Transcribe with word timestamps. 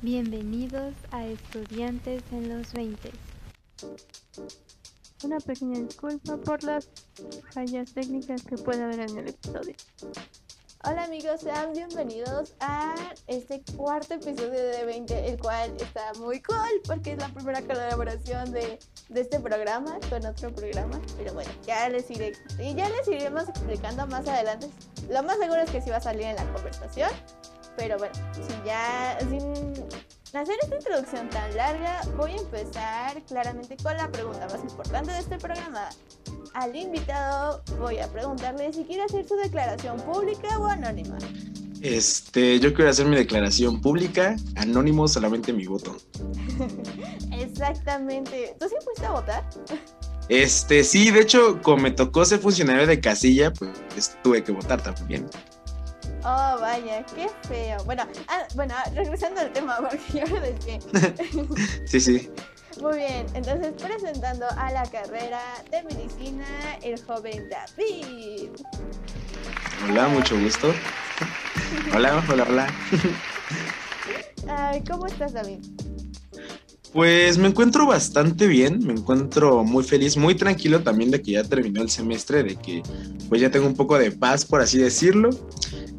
Bienvenidos 0.00 0.94
a 1.10 1.26
Estudiantes 1.26 2.22
en 2.30 2.48
los 2.56 2.72
20. 2.72 3.10
Una 5.24 5.40
pequeña 5.40 5.80
disculpa 5.80 6.36
por 6.36 6.62
las 6.62 6.88
fallas 7.52 7.92
técnicas 7.94 8.44
que 8.44 8.56
puede 8.58 8.84
haber 8.84 9.00
en 9.00 9.18
el 9.18 9.28
episodio. 9.30 9.74
Hola 10.84 11.02
amigos, 11.02 11.40
sean 11.40 11.72
bienvenidos 11.72 12.54
a 12.60 12.94
este 13.26 13.60
cuarto 13.76 14.14
episodio 14.14 14.52
de 14.52 14.84
20, 14.84 15.30
el 15.30 15.40
cual 15.40 15.74
está 15.80 16.12
muy 16.20 16.40
cool 16.42 16.80
porque 16.86 17.14
es 17.14 17.18
la 17.18 17.28
primera 17.30 17.60
colaboración 17.62 18.52
de, 18.52 18.78
de 19.08 19.20
este 19.20 19.40
programa 19.40 19.98
con 20.08 20.24
otro 20.24 20.54
programa. 20.54 21.00
Pero 21.16 21.34
bueno, 21.34 21.50
ya 21.66 21.88
les 21.88 22.08
iré, 22.08 22.34
y 22.60 22.72
ya 22.72 22.88
les 22.88 23.08
iremos 23.08 23.48
explicando 23.48 24.06
más 24.06 24.28
adelante. 24.28 24.70
Lo 25.10 25.24
más 25.24 25.38
seguro 25.38 25.60
es 25.60 25.70
que 25.70 25.82
sí 25.82 25.90
va 25.90 25.96
a 25.96 26.00
salir 26.00 26.22
en 26.22 26.36
la 26.36 26.52
conversación. 26.52 27.10
Pero 27.78 27.96
bueno, 27.96 28.14
si 28.32 28.66
ya, 28.66 29.16
sin 30.30 30.40
hacer 30.40 30.56
esta 30.62 30.76
introducción 30.76 31.30
tan 31.30 31.56
larga, 31.56 32.02
voy 32.16 32.32
a 32.32 32.36
empezar 32.36 33.22
claramente 33.26 33.76
con 33.82 33.96
la 33.96 34.10
pregunta 34.10 34.46
más 34.46 34.60
importante 34.60 35.12
de 35.12 35.20
este 35.20 35.38
programa. 35.38 35.88
Al 36.54 36.76
invitado 36.76 37.62
voy 37.78 37.98
a 37.98 38.08
preguntarle 38.08 38.72
si 38.72 38.84
quiere 38.84 39.02
hacer 39.04 39.26
su 39.26 39.36
declaración 39.36 39.96
pública 40.00 40.58
o 40.58 40.66
anónima. 40.66 41.16
Este, 41.80 42.58
yo 42.58 42.74
quiero 42.74 42.90
hacer 42.90 43.06
mi 43.06 43.16
declaración 43.16 43.80
pública, 43.80 44.36
anónimo 44.56 45.08
solamente 45.08 45.52
mi 45.52 45.66
voto. 45.66 45.96
Exactamente. 47.32 48.56
¿Tú 48.58 48.68
sí 48.68 48.74
fuiste 48.84 49.06
a 49.06 49.12
votar? 49.12 49.48
Este, 50.28 50.84
sí, 50.84 51.10
de 51.10 51.20
hecho, 51.20 51.62
como 51.62 51.84
me 51.84 51.90
tocó 51.90 52.24
ser 52.24 52.40
funcionario 52.40 52.86
de 52.86 53.00
casilla, 53.00 53.52
pues 53.52 54.18
tuve 54.22 54.42
que 54.44 54.52
votar 54.52 54.82
también. 54.82 55.26
Oh, 56.30 56.58
vaya, 56.60 57.02
qué 57.14 57.26
feo. 57.48 57.82
Bueno, 57.84 58.02
ah, 58.28 58.46
bueno, 58.54 58.74
regresando 58.94 59.40
al 59.40 59.50
tema, 59.50 59.78
porque 59.80 59.98
yo 60.12 60.26
me 60.26 60.40
desvié. 60.40 60.78
sí, 61.86 62.00
sí. 62.00 62.30
Muy 62.82 62.98
bien, 62.98 63.26
entonces 63.32 63.72
presentando 63.82 64.44
a 64.58 64.70
la 64.70 64.82
carrera 64.90 65.40
de 65.70 65.82
medicina, 65.84 66.44
el 66.82 67.02
joven 67.02 67.48
David. 67.48 68.50
Hola, 69.88 70.08
mucho 70.08 70.38
gusto. 70.38 70.74
hola, 71.94 72.22
hola, 72.28 72.46
hola. 72.46 72.66
Ay, 74.48 74.84
¿Cómo 74.84 75.06
estás, 75.06 75.32
David? 75.32 75.60
Pues 76.92 77.36
me 77.36 77.48
encuentro 77.48 77.86
bastante 77.86 78.46
bien, 78.46 78.78
me 78.84 78.94
encuentro 78.94 79.62
muy 79.62 79.84
feliz, 79.84 80.16
muy 80.16 80.34
tranquilo 80.34 80.82
también 80.82 81.10
de 81.10 81.20
que 81.20 81.32
ya 81.32 81.44
terminó 81.44 81.82
el 81.82 81.90
semestre, 81.90 82.42
de 82.42 82.56
que 82.56 82.82
pues 83.28 83.40
ya 83.42 83.50
tengo 83.50 83.66
un 83.66 83.74
poco 83.74 83.98
de 83.98 84.10
paz, 84.10 84.46
por 84.46 84.62
así 84.62 84.78
decirlo. 84.78 85.30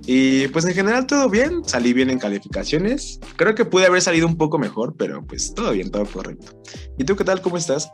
Y 0.07 0.47
pues 0.47 0.65
en 0.65 0.73
general 0.73 1.05
todo 1.05 1.29
bien, 1.29 1.63
salí 1.63 1.93
bien 1.93 2.09
en 2.09 2.17
calificaciones. 2.17 3.19
Creo 3.35 3.53
que 3.53 3.65
pude 3.65 3.85
haber 3.85 4.01
salido 4.01 4.25
un 4.25 4.37
poco 4.37 4.57
mejor, 4.57 4.95
pero 4.97 5.23
pues 5.23 5.53
todo 5.53 5.71
bien, 5.71 5.91
todo 5.91 6.05
correcto. 6.05 6.59
¿Y 6.97 7.03
tú 7.03 7.15
qué 7.15 7.23
tal? 7.23 7.41
¿Cómo 7.41 7.57
estás? 7.57 7.91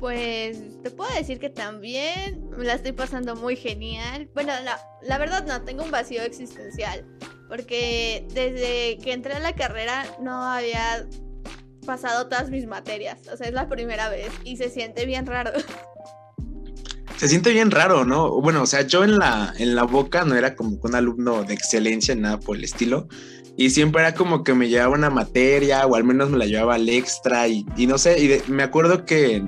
Pues 0.00 0.58
te 0.82 0.90
puedo 0.90 1.14
decir 1.14 1.38
que 1.38 1.50
también 1.50 2.48
me 2.56 2.64
la 2.64 2.74
estoy 2.74 2.92
pasando 2.92 3.36
muy 3.36 3.54
genial. 3.54 4.28
Bueno, 4.34 4.52
la, 4.64 4.80
la 5.02 5.18
verdad 5.18 5.46
no, 5.46 5.62
tengo 5.62 5.84
un 5.84 5.92
vacío 5.92 6.22
existencial. 6.22 7.06
Porque 7.48 8.26
desde 8.34 8.98
que 8.98 9.12
entré 9.12 9.34
a 9.34 9.40
la 9.40 9.54
carrera 9.54 10.04
no 10.20 10.42
había 10.42 11.06
pasado 11.88 12.28
todas 12.28 12.50
mis 12.50 12.66
materias. 12.66 13.18
O 13.32 13.36
sea, 13.38 13.48
es 13.48 13.54
la 13.54 13.66
primera 13.66 14.10
vez 14.10 14.30
y 14.44 14.58
se 14.58 14.68
siente 14.68 15.06
bien 15.06 15.26
raro. 15.26 15.52
se 17.16 17.28
siente 17.28 17.50
bien 17.50 17.70
raro, 17.70 18.04
¿no? 18.04 18.42
Bueno, 18.42 18.62
o 18.62 18.66
sea, 18.66 18.82
yo 18.82 19.04
en 19.04 19.16
la, 19.16 19.54
en 19.58 19.74
la 19.74 19.84
boca 19.84 20.24
no 20.24 20.36
era 20.36 20.54
como 20.54 20.78
un 20.82 20.94
alumno 20.94 21.44
de 21.44 21.54
excelencia, 21.54 22.14
nada 22.14 22.38
por 22.38 22.58
el 22.58 22.64
estilo. 22.64 23.08
Y 23.56 23.70
siempre 23.70 24.02
era 24.02 24.14
como 24.14 24.44
que 24.44 24.52
me 24.52 24.68
llevaba 24.68 24.94
una 24.94 25.08
materia 25.08 25.86
o 25.86 25.96
al 25.96 26.04
menos 26.04 26.28
me 26.28 26.36
la 26.36 26.44
llevaba 26.44 26.74
al 26.74 26.88
extra 26.90 27.48
y, 27.48 27.64
no 27.88 27.96
sé, 27.96 28.22
y 28.22 28.50
me 28.50 28.62
acuerdo 28.62 29.06
que 29.06 29.42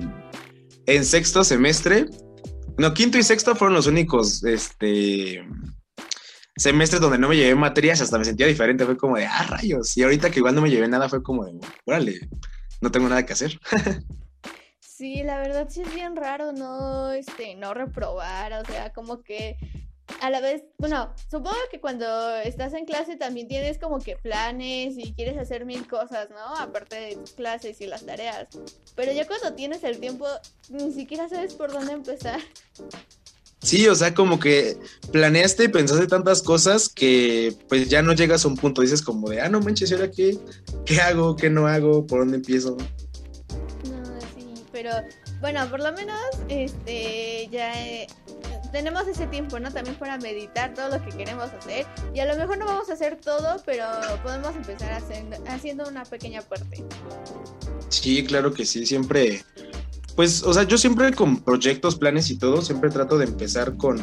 en, 0.87 1.05
sexto 1.05 1.43
semestre, 1.43 2.07
no, 2.77 2.93
quinto 2.93 3.19
y 3.19 3.23
sexto 3.23 3.55
fueron 3.55 3.75
los 3.75 3.85
únicos, 3.85 4.43
este, 4.43 5.47
semestres 6.61 7.01
donde 7.01 7.17
no 7.17 7.29
me 7.29 7.35
llevé 7.35 7.55
materias, 7.55 8.01
hasta 8.01 8.17
me 8.17 8.25
sentía 8.25 8.47
diferente, 8.47 8.85
fue 8.85 8.97
como 8.97 9.17
de, 9.17 9.25
ah, 9.25 9.45
rayos. 9.49 9.97
Y 9.97 10.03
ahorita 10.03 10.29
que 10.29 10.39
igual 10.39 10.55
no 10.55 10.61
me 10.61 10.69
llevé 10.69 10.87
nada, 10.87 11.09
fue 11.09 11.23
como 11.23 11.45
de, 11.45 11.59
órale, 11.85 12.19
no 12.81 12.91
tengo 12.91 13.09
nada 13.09 13.25
que 13.25 13.33
hacer. 13.33 13.59
Sí, 15.01 15.23
la 15.23 15.39
verdad 15.39 15.67
sí 15.67 15.81
es 15.81 15.91
bien 15.95 16.15
raro 16.15 16.53
no, 16.53 17.11
este, 17.11 17.55
no 17.55 17.73
reprobar, 17.73 18.53
o 18.53 18.63
sea, 18.63 18.93
como 18.93 19.23
que 19.23 19.57
a 20.19 20.29
la 20.29 20.41
vez, 20.41 20.63
bueno, 20.77 21.13
supongo 21.29 21.57
que 21.71 21.79
cuando 21.79 22.35
estás 22.37 22.73
en 22.73 22.85
clase 22.85 23.15
también 23.15 23.47
tienes 23.47 23.79
como 23.79 23.99
que 23.99 24.15
planes 24.15 24.97
y 24.97 25.13
quieres 25.13 25.37
hacer 25.37 25.65
mil 25.65 25.87
cosas, 25.87 26.29
¿no? 26.29 26.55
Aparte 26.55 26.97
de 26.97 27.15
tus 27.15 27.31
clases 27.31 27.81
y 27.81 27.87
las 27.87 28.05
tareas. 28.05 28.47
Pero 28.95 29.11
ya 29.11 29.25
cuando 29.25 29.53
tienes 29.53 29.83
el 29.83 29.99
tiempo, 29.99 30.27
ni 30.69 30.91
siquiera 30.93 31.27
sabes 31.29 31.55
por 31.55 31.71
dónde 31.71 31.93
empezar. 31.93 32.39
Sí, 33.61 33.87
o 33.87 33.95
sea, 33.95 34.13
como 34.13 34.39
que 34.39 34.77
planeaste 35.11 35.65
y 35.65 35.67
pensaste 35.67 36.07
tantas 36.07 36.41
cosas 36.41 36.89
que 36.89 37.55
pues 37.69 37.89
ya 37.89 38.01
no 38.01 38.13
llegas 38.13 38.43
a 38.43 38.47
un 38.47 38.57
punto, 38.57 38.81
dices 38.81 39.01
como 39.01 39.29
de, 39.29 39.41
ah, 39.41 39.49
no 39.49 39.59
manches, 39.59 39.91
¿y 39.91 39.93
ahora 39.93 40.09
qué? 40.09 40.37
¿Qué 40.85 40.99
hago? 40.99 41.35
¿Qué 41.35 41.49
no 41.49 41.67
hago? 41.67 42.05
¿Por 42.05 42.19
dónde 42.19 42.37
empiezo? 42.37 42.77
pero 44.81 44.91
bueno, 45.41 45.69
por 45.69 45.79
lo 45.79 45.93
menos 45.93 46.19
este 46.47 47.47
ya 47.51 47.71
eh, 47.85 48.07
tenemos 48.71 49.07
ese 49.07 49.27
tiempo, 49.27 49.59
¿no? 49.59 49.71
También 49.71 49.95
para 49.95 50.17
meditar 50.17 50.73
todo 50.73 50.97
lo 50.97 51.05
que 51.05 51.15
queremos 51.15 51.51
hacer 51.51 51.85
y 52.15 52.19
a 52.19 52.25
lo 52.25 52.35
mejor 52.35 52.57
no 52.57 52.65
vamos 52.65 52.89
a 52.89 52.93
hacer 52.93 53.17
todo, 53.17 53.61
pero 53.65 53.85
podemos 54.23 54.55
empezar 54.55 54.93
haciendo, 54.93 55.37
haciendo 55.47 55.87
una 55.87 56.03
pequeña 56.03 56.41
parte. 56.41 56.83
Sí, 57.89 58.25
claro 58.25 58.53
que 58.53 58.65
sí, 58.65 58.85
siempre 58.85 59.43
pues, 60.21 60.43
o 60.43 60.53
sea, 60.53 60.61
yo 60.61 60.77
siempre 60.77 61.11
con 61.13 61.37
proyectos, 61.37 61.95
planes 61.95 62.29
y 62.29 62.37
todo, 62.37 62.61
siempre 62.61 62.91
trato 62.91 63.17
de 63.17 63.25
empezar 63.25 63.75
con, 63.75 63.97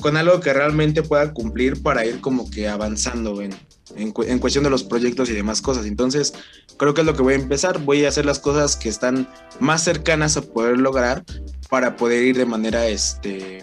con 0.00 0.16
algo 0.16 0.40
que 0.40 0.50
realmente 0.50 1.02
pueda 1.02 1.34
cumplir 1.34 1.82
para 1.82 2.06
ir 2.06 2.22
como 2.22 2.50
que 2.50 2.70
avanzando 2.70 3.42
en, 3.42 3.54
en, 3.94 4.38
cuestión 4.38 4.64
de 4.64 4.70
los 4.70 4.82
proyectos 4.82 5.28
y 5.28 5.34
demás 5.34 5.60
cosas. 5.60 5.84
Entonces, 5.84 6.32
creo 6.78 6.94
que 6.94 7.02
es 7.02 7.06
lo 7.06 7.14
que 7.14 7.20
voy 7.20 7.34
a 7.34 7.36
empezar. 7.36 7.84
Voy 7.84 8.02
a 8.06 8.08
hacer 8.08 8.24
las 8.24 8.38
cosas 8.38 8.76
que 8.76 8.88
están 8.88 9.28
más 9.60 9.84
cercanas 9.84 10.38
a 10.38 10.40
poder 10.40 10.78
lograr 10.78 11.22
para 11.68 11.98
poder 11.98 12.24
ir 12.24 12.38
de 12.38 12.46
manera 12.46 12.86
este, 12.86 13.62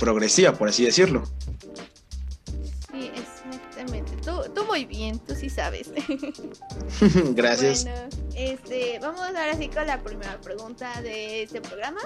progresiva, 0.00 0.54
por 0.54 0.70
así 0.70 0.84
decirlo. 0.84 1.22
Muy 4.76 4.84
bien, 4.84 5.18
tú 5.20 5.34
sí 5.34 5.48
sabes. 5.48 5.90
Gracias. 7.34 7.84
Bueno, 7.84 8.08
este, 8.34 8.98
vamos 9.00 9.22
ahora 9.22 9.56
sí 9.56 9.68
con 9.68 9.86
la 9.86 10.02
primera 10.02 10.38
pregunta 10.38 11.00
de 11.00 11.44
este 11.44 11.62
programa. 11.62 12.00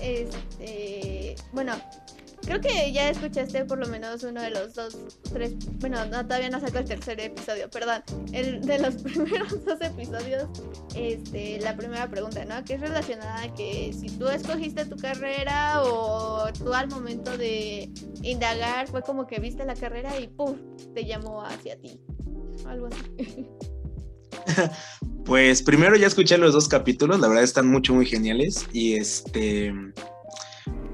Este, 0.00 1.36
bueno, 1.52 1.74
Creo 2.44 2.60
que 2.60 2.92
ya 2.92 3.08
escuchaste 3.08 3.64
por 3.64 3.78
lo 3.78 3.86
menos 3.86 4.24
uno 4.24 4.42
de 4.42 4.50
los 4.50 4.74
dos, 4.74 4.96
tres, 5.32 5.54
bueno, 5.78 6.04
no, 6.06 6.24
todavía 6.26 6.50
no 6.50 6.60
saco 6.60 6.78
el 6.78 6.86
tercer 6.86 7.20
episodio, 7.20 7.70
perdón, 7.70 8.02
el 8.32 8.60
de 8.62 8.78
los 8.80 8.94
primeros 9.02 9.64
dos 9.64 9.80
episodios, 9.80 10.48
este, 10.96 11.60
la 11.60 11.76
primera 11.76 12.10
pregunta, 12.10 12.44
¿no? 12.44 12.64
Que 12.64 12.74
es 12.74 12.80
relacionada 12.80 13.42
a 13.42 13.54
que 13.54 13.92
si 13.92 14.08
tú 14.18 14.28
escogiste 14.28 14.84
tu 14.86 14.96
carrera 14.96 15.82
o 15.82 16.52
tú 16.52 16.74
al 16.74 16.88
momento 16.88 17.36
de 17.38 17.90
indagar 18.22 18.88
fue 18.88 19.02
como 19.02 19.26
que 19.26 19.38
viste 19.38 19.64
la 19.64 19.76
carrera 19.76 20.18
y 20.18 20.26
¡pum! 20.26 20.56
te 20.94 21.04
llamó 21.04 21.42
hacia 21.44 21.80
ti, 21.80 22.00
algo 22.66 22.88
así. 22.88 23.48
Pues 25.24 25.62
primero 25.62 25.94
ya 25.94 26.08
escuché 26.08 26.36
los 26.36 26.52
dos 26.52 26.66
capítulos, 26.66 27.20
la 27.20 27.28
verdad 27.28 27.44
están 27.44 27.68
mucho, 27.68 27.94
muy 27.94 28.06
geniales 28.06 28.66
y 28.72 28.94
este 28.94 29.72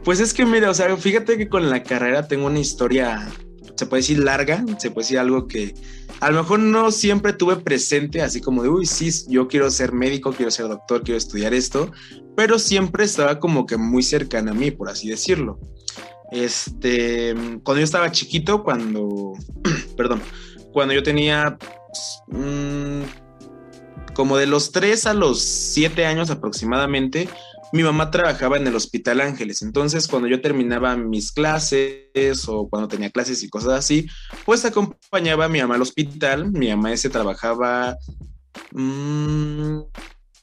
pues 0.04 0.20
es 0.20 0.32
que 0.34 0.44
mira, 0.44 0.70
o 0.70 0.74
sea, 0.74 0.96
fíjate 0.96 1.36
que 1.36 1.48
con 1.48 1.70
la 1.70 1.82
carrera 1.82 2.26
tengo 2.26 2.46
una 2.46 2.60
historia, 2.60 3.28
se 3.76 3.86
puede 3.86 4.02
decir 4.02 4.18
larga, 4.18 4.64
se 4.78 4.90
puede 4.90 5.04
decir 5.04 5.18
algo 5.18 5.46
que 5.46 5.74
a 6.20 6.30
lo 6.30 6.42
mejor 6.42 6.58
no 6.58 6.90
siempre 6.90 7.32
tuve 7.32 7.56
presente, 7.56 8.22
así 8.22 8.40
como 8.40 8.62
de, 8.62 8.68
uy, 8.68 8.86
sí, 8.86 9.10
yo 9.28 9.46
quiero 9.46 9.70
ser 9.70 9.92
médico, 9.92 10.32
quiero 10.32 10.50
ser 10.50 10.68
doctor, 10.68 11.02
quiero 11.02 11.18
estudiar 11.18 11.54
esto, 11.54 11.92
pero 12.36 12.58
siempre 12.58 13.04
estaba 13.04 13.38
como 13.38 13.66
que 13.66 13.76
muy 13.76 14.02
cercana 14.02 14.50
a 14.50 14.54
mí, 14.54 14.70
por 14.70 14.88
así 14.88 15.08
decirlo. 15.08 15.60
Este, 16.30 17.34
cuando 17.62 17.78
yo 17.78 17.84
estaba 17.84 18.12
chiquito, 18.12 18.62
cuando, 18.62 19.32
perdón, 19.96 20.20
cuando 20.72 20.92
yo 20.94 21.02
tenía 21.02 21.56
mmm, 22.28 23.02
como 24.14 24.36
de 24.36 24.46
los 24.46 24.72
3 24.72 25.06
a 25.06 25.14
los 25.14 25.40
7 25.40 26.04
años 26.04 26.30
aproximadamente, 26.30 27.28
mi 27.72 27.82
mamá 27.82 28.10
trabajaba 28.10 28.56
en 28.56 28.66
el 28.66 28.76
Hospital 28.76 29.20
Ángeles, 29.20 29.62
entonces 29.62 30.08
cuando 30.08 30.28
yo 30.28 30.40
terminaba 30.40 30.96
mis 30.96 31.32
clases 31.32 32.48
o 32.48 32.68
cuando 32.68 32.88
tenía 32.88 33.10
clases 33.10 33.42
y 33.42 33.48
cosas 33.48 33.72
así, 33.72 34.06
pues 34.44 34.64
acompañaba 34.64 35.46
a 35.46 35.48
mi 35.48 35.60
mamá 35.60 35.74
al 35.74 35.82
hospital. 35.82 36.50
Mi 36.50 36.68
mamá 36.68 36.92
ese 36.92 37.10
trabajaba, 37.10 37.96
mmm, 38.72 39.80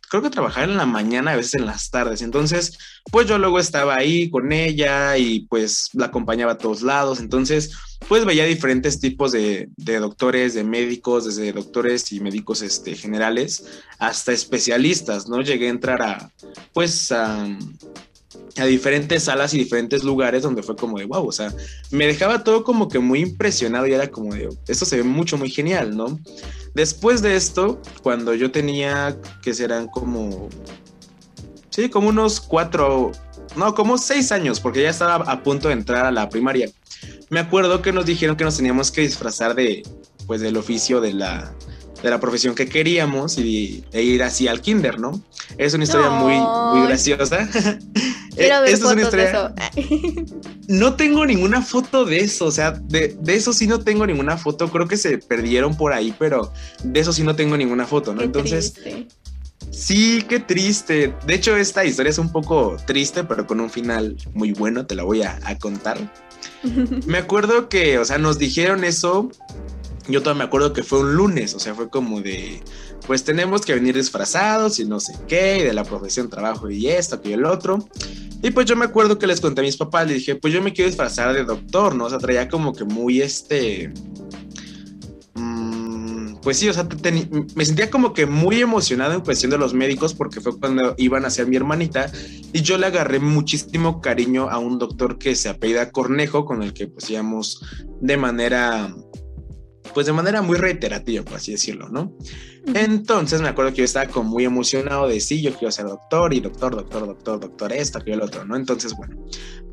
creo 0.10 0.22
que 0.22 0.30
trabajaba 0.30 0.66
en 0.66 0.77
la 0.77 0.86
mañana, 0.86 1.31
a 1.31 1.36
veces 1.36 1.56
en 1.56 1.66
las 1.66 1.89
tardes. 1.89 2.22
Entonces, 2.22 2.77
pues 3.12 3.28
yo 3.28 3.38
luego 3.38 3.60
estaba 3.60 3.95
ahí 3.95 4.30
con 4.30 4.51
ella 4.51 5.18
y 5.18 5.42
pues 5.48 5.89
la 5.94 6.07
acompañaba 6.07 6.54
a 6.54 6.57
todos 6.57 6.81
lados. 6.81 7.19
Entonces, 7.19 7.71
pues 8.07 8.25
veía 8.25 8.46
diferentes 8.46 9.00
tipos 9.00 9.31
de, 9.31 9.69
de, 9.78 10.00
doctores, 10.00 10.54
de 10.54 10.63
médicos, 10.63 11.25
desde 11.25 11.52
doctores 11.52 12.12
y 12.12 12.19
médicos 12.19 12.62
este, 12.62 12.96
generales 12.96 13.66
hasta 13.98 14.31
especialistas, 14.31 15.28
¿no? 15.28 15.42
Llegué 15.42 15.68
a 15.68 15.72
entrar 15.72 16.02
a, 16.02 16.31
pues, 16.74 17.12
a, 17.12 17.57
diferentes 18.68 19.24
salas 19.24 19.54
y 19.54 19.57
diferentes 19.57 20.04
lugares 20.04 20.44
donde 20.44 20.63
fue 20.63 20.78
como 20.78 20.98
de 20.98 21.06
wow, 21.06 21.28
o 21.28 21.31
sea, 21.31 21.54
me 21.92 22.07
dejaba 22.07 22.44
todo 22.44 22.63
como 22.63 22.88
que 22.88 23.00
muy 23.00 23.19
impresionado 23.19 23.86
y 23.86 23.94
era 23.94 24.10
como 24.10 24.34
de 24.34 24.48
esto 24.68 24.86
se 24.86 24.98
ve 24.98 25.04
mucho, 25.04 25.38
muy 25.38 25.50
genial, 25.50 25.98
¿no? 25.98 26.19
Después 26.74 27.22
de 27.22 27.36
esto, 27.36 27.81
cuando 28.02 28.34
yo 28.34 28.52
tenía 28.52 29.18
que 29.42 29.54
serán 29.54 29.88
como, 29.88 30.50
sí, 31.69 31.90
como 31.90 32.10
unos 32.10 32.40
cuatro, 32.40 33.12
no, 33.57 33.74
como 33.74 33.98
seis 33.98 34.31
años, 34.31 34.60
porque 34.60 34.84
ya 34.84 34.90
estaba 34.90 35.16
a 35.16 35.44
punto 35.44 35.68
de 35.68 35.74
entrar 35.74 36.06
a 36.06 36.12
la 36.12 36.30
primaria. 36.30 36.69
Me 37.30 37.39
acuerdo 37.39 37.81
que 37.81 37.92
nos 37.92 38.06
dijeron 38.06 38.36
que 38.36 38.44
nos 38.44 38.57
teníamos 38.57 38.92
que 38.92 39.01
disfrazar 39.01 39.56
de, 39.56 39.83
pues, 40.27 40.42
del 40.42 40.57
oficio 40.57 41.01
de 41.01 41.13
la, 41.13 41.53
de 42.01 42.09
la 42.09 42.19
profesión 42.19 42.56
que 42.56 42.68
queríamos 42.68 43.38
y, 43.38 43.83
e 43.92 44.03
ir 44.03 44.24
así 44.24 44.47
al 44.47 44.62
kinder, 44.62 45.00
¿no? 45.00 45.21
Es 45.57 45.74
una 45.74 45.86
historia 45.86 46.09
muy, 46.09 46.36
muy 46.36 46.88
graciosa. 46.88 47.50
Quiero 48.36 48.62
ver 48.62 48.77
fotos 48.77 49.12
de 49.12 49.24
eso. 49.24 49.53
no 50.68 50.95
tengo 50.95 51.25
ninguna 51.25 51.62
foto 51.62 52.06
de 52.06 52.18
eso, 52.18 52.45
o 52.45 52.51
sea, 52.51 52.71
de, 52.71 53.15
de, 53.19 53.36
eso 53.36 53.53
sí 53.53 53.65
no 53.65 53.80
tengo 53.80 54.06
ninguna 54.06 54.38
foto. 54.38 54.69
Creo 54.69 54.88
que 54.88 54.97
se 54.97 55.18
perdieron 55.18 55.75
por 55.75 55.94
ahí, 55.94 56.13
pero 56.19 56.51
de 56.83 57.00
eso 57.00 57.13
sí 57.13 57.24
no 57.24 57.36
tengo 57.36 57.56
ninguna 57.57 57.86
foto, 57.86 58.13
¿no? 58.13 58.19
Qué 58.19 58.25
Entonces, 58.25 58.74
triste. 58.74 59.07
sí, 59.71 60.24
qué 60.27 60.39
triste. 60.39 61.13
De 61.25 61.33
hecho, 61.33 61.56
esta 61.56 61.86
historia 61.86 62.09
es 62.09 62.18
un 62.18 62.31
poco 62.31 62.77
triste, 62.86 63.24
pero 63.24 63.47
con 63.47 63.62
un 63.62 63.69
final 63.69 64.18
muy 64.33 64.51
bueno, 64.51 64.86
te 64.86 64.95
la 64.95 65.03
voy 65.03 65.24
a, 65.24 65.39
a 65.44 65.57
contar. 65.57 65.97
Me 67.06 67.18
acuerdo 67.18 67.69
que, 67.69 68.00
o 68.00 68.06
sea, 68.06 68.18
nos 68.18 68.38
dijeron 68.38 68.83
eso. 68.83 69.30
Yo 70.07 70.21
todavía 70.21 70.44
me 70.44 70.45
acuerdo 70.45 70.71
que 70.71 70.83
fue 70.83 71.00
un 71.00 71.15
lunes, 71.15 71.56
o 71.56 71.59
sea, 71.59 71.74
fue 71.74 71.89
como 71.89 72.21
de, 72.21 72.62
pues 73.07 73.24
tenemos 73.24 73.62
que 73.62 73.74
venir 73.74 73.95
disfrazados 73.95 74.77
y 74.77 74.86
no 74.86 75.00
sé 75.00 75.15
qué, 75.27 75.57
y 75.57 75.63
de 75.63 75.74
la 75.74 75.83
profesión, 75.83 76.30
trabajo 76.30 76.69
y 76.69 76.88
esto, 76.88 77.19
y 77.24 77.33
el 77.33 77.44
otro. 77.45 77.88
Y 78.44 78.51
pues 78.51 78.68
yo 78.68 78.75
me 78.75 78.86
acuerdo 78.86 79.18
que 79.18 79.25
les 79.25 79.42
conté 79.42 79.62
a 79.62 79.63
mis 79.63 79.77
papás, 79.77 80.06
les 80.06 80.18
dije, 80.18 80.36
pues 80.36 80.53
yo 80.53 80.62
me 80.62 80.74
quiero 80.74 80.89
disfrazar 80.89 81.33
de 81.33 81.44
doctor, 81.44 81.95
¿no? 81.95 82.06
O 82.06 82.09
sea, 82.09 82.19
traía 82.19 82.47
como 82.47 82.74
que 82.74 82.83
muy 82.83 83.21
este... 83.21 83.92
Pues 86.45 86.59
sí, 86.59 86.69
o 86.69 86.74
sea, 86.74 86.88
me 87.56 87.65
sentía 87.65 87.89
como 87.89 88.13
que 88.13 88.27
muy 88.27 88.62
emocionado 88.62 89.15
en 89.15 89.21
cuestión 89.21 89.50
de 89.50 89.57
los 89.57 89.74
médicos 89.74 90.13
porque 90.13 90.42
fue 90.42 90.56
cuando 90.59 90.94
iban 91.00 91.25
a 91.25 91.31
ser 91.31 91.47
mi 91.47 91.56
hermanita 91.56 92.12
y 92.53 92.62
yo 92.62 92.77
le 92.77 92.86
agarré 92.86 93.19
muchísimo 93.19 94.00
cariño 94.00 94.47
a 94.51 94.59
un 94.59 94.77
doctor 94.77 95.18
que 95.18 95.33
se 95.36 95.50
apellida 95.50 95.92
Cornejo, 95.92 96.45
con 96.45 96.62
el 96.62 96.71
que 96.71 96.86
pues 96.86 97.09
íbamos 97.09 97.63
de 98.00 98.18
manera 98.18 98.95
pues 99.94 100.06
de 100.08 100.14
manera 100.14 100.42
muy 100.42 100.58
reiterativa, 100.58 101.24
por 101.24 101.36
así 101.36 101.52
decirlo, 101.52 101.90
¿no? 101.90 102.14
Entonces 102.74 103.42
me 103.42 103.50
acuerdo 103.50 103.72
que 103.72 103.78
yo 103.78 103.84
estaba 103.84 104.08
como 104.08 104.32
muy 104.32 104.46
emocionado 104.46 105.08
de 105.08 105.20
sí, 105.20 105.42
yo 105.42 105.54
quiero 105.54 105.72
ser 105.72 105.86
doctor 105.86 106.34
y 106.34 106.40
doctor, 106.40 106.76
doctor, 106.76 107.06
doctor, 107.06 107.40
doctor, 107.40 107.74
esto, 107.74 108.00
aquello, 108.00 108.16
el 108.16 108.22
otro, 108.24 108.46
¿no? 108.46 108.56
Entonces, 108.56 108.94
bueno, 108.96 109.16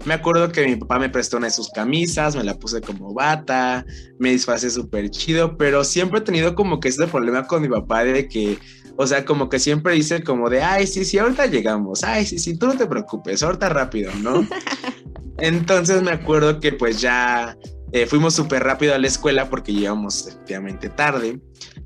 me 0.04 0.14
acuerdo 0.14 0.50
que 0.50 0.66
mi 0.66 0.76
papá 0.76 0.98
me 0.98 1.08
prestó 1.08 1.38
una 1.38 1.46
de 1.46 1.52
sus 1.52 1.70
camisas, 1.70 2.36
me 2.36 2.44
la 2.44 2.58
puse 2.58 2.80
como 2.80 3.14
bata, 3.14 3.86
me 4.18 4.30
disfracé 4.32 4.70
súper 4.70 5.10
chido, 5.10 5.56
pero 5.56 5.84
siempre 5.84 6.20
he 6.20 6.22
tenido 6.22 6.54
como 6.54 6.80
que 6.80 6.88
este 6.88 7.06
problema 7.06 7.46
con 7.46 7.62
mi 7.62 7.68
papá 7.68 8.04
de 8.04 8.28
que, 8.28 8.58
o 8.96 9.06
sea, 9.06 9.24
como 9.24 9.48
que 9.48 9.58
siempre 9.58 9.94
dice 9.94 10.22
como 10.22 10.50
de, 10.50 10.62
ay, 10.62 10.86
sí, 10.86 11.04
sí, 11.04 11.18
ahorita 11.18 11.46
llegamos, 11.46 12.04
ay, 12.04 12.26
sí, 12.26 12.38
sí, 12.38 12.58
tú 12.58 12.66
no 12.66 12.76
te 12.76 12.86
preocupes, 12.86 13.42
ahorita 13.42 13.68
rápido, 13.68 14.12
¿no? 14.20 14.46
Entonces 15.38 16.02
me 16.02 16.12
acuerdo 16.12 16.60
que 16.60 16.72
pues 16.72 17.00
ya 17.00 17.56
eh, 17.92 18.06
fuimos 18.06 18.34
súper 18.34 18.64
rápido 18.64 18.94
a 18.94 18.98
la 18.98 19.06
escuela 19.06 19.50
porque 19.50 19.72
llegamos 19.72 20.26
efectivamente 20.26 20.88
tarde. 20.88 21.40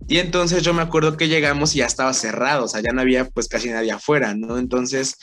Y 0.08 0.18
entonces 0.18 0.62
yo 0.62 0.72
me 0.72 0.82
acuerdo 0.82 1.16
que 1.16 1.28
llegamos 1.28 1.74
y 1.74 1.78
ya 1.78 1.86
estaba 1.86 2.12
cerrado, 2.14 2.64
o 2.64 2.68
sea, 2.68 2.80
ya 2.80 2.92
no 2.92 3.00
había 3.00 3.24
pues 3.24 3.48
casi 3.48 3.70
nadie 3.70 3.90
afuera, 3.90 4.34
¿no? 4.34 4.56
Entonces, 4.58 5.18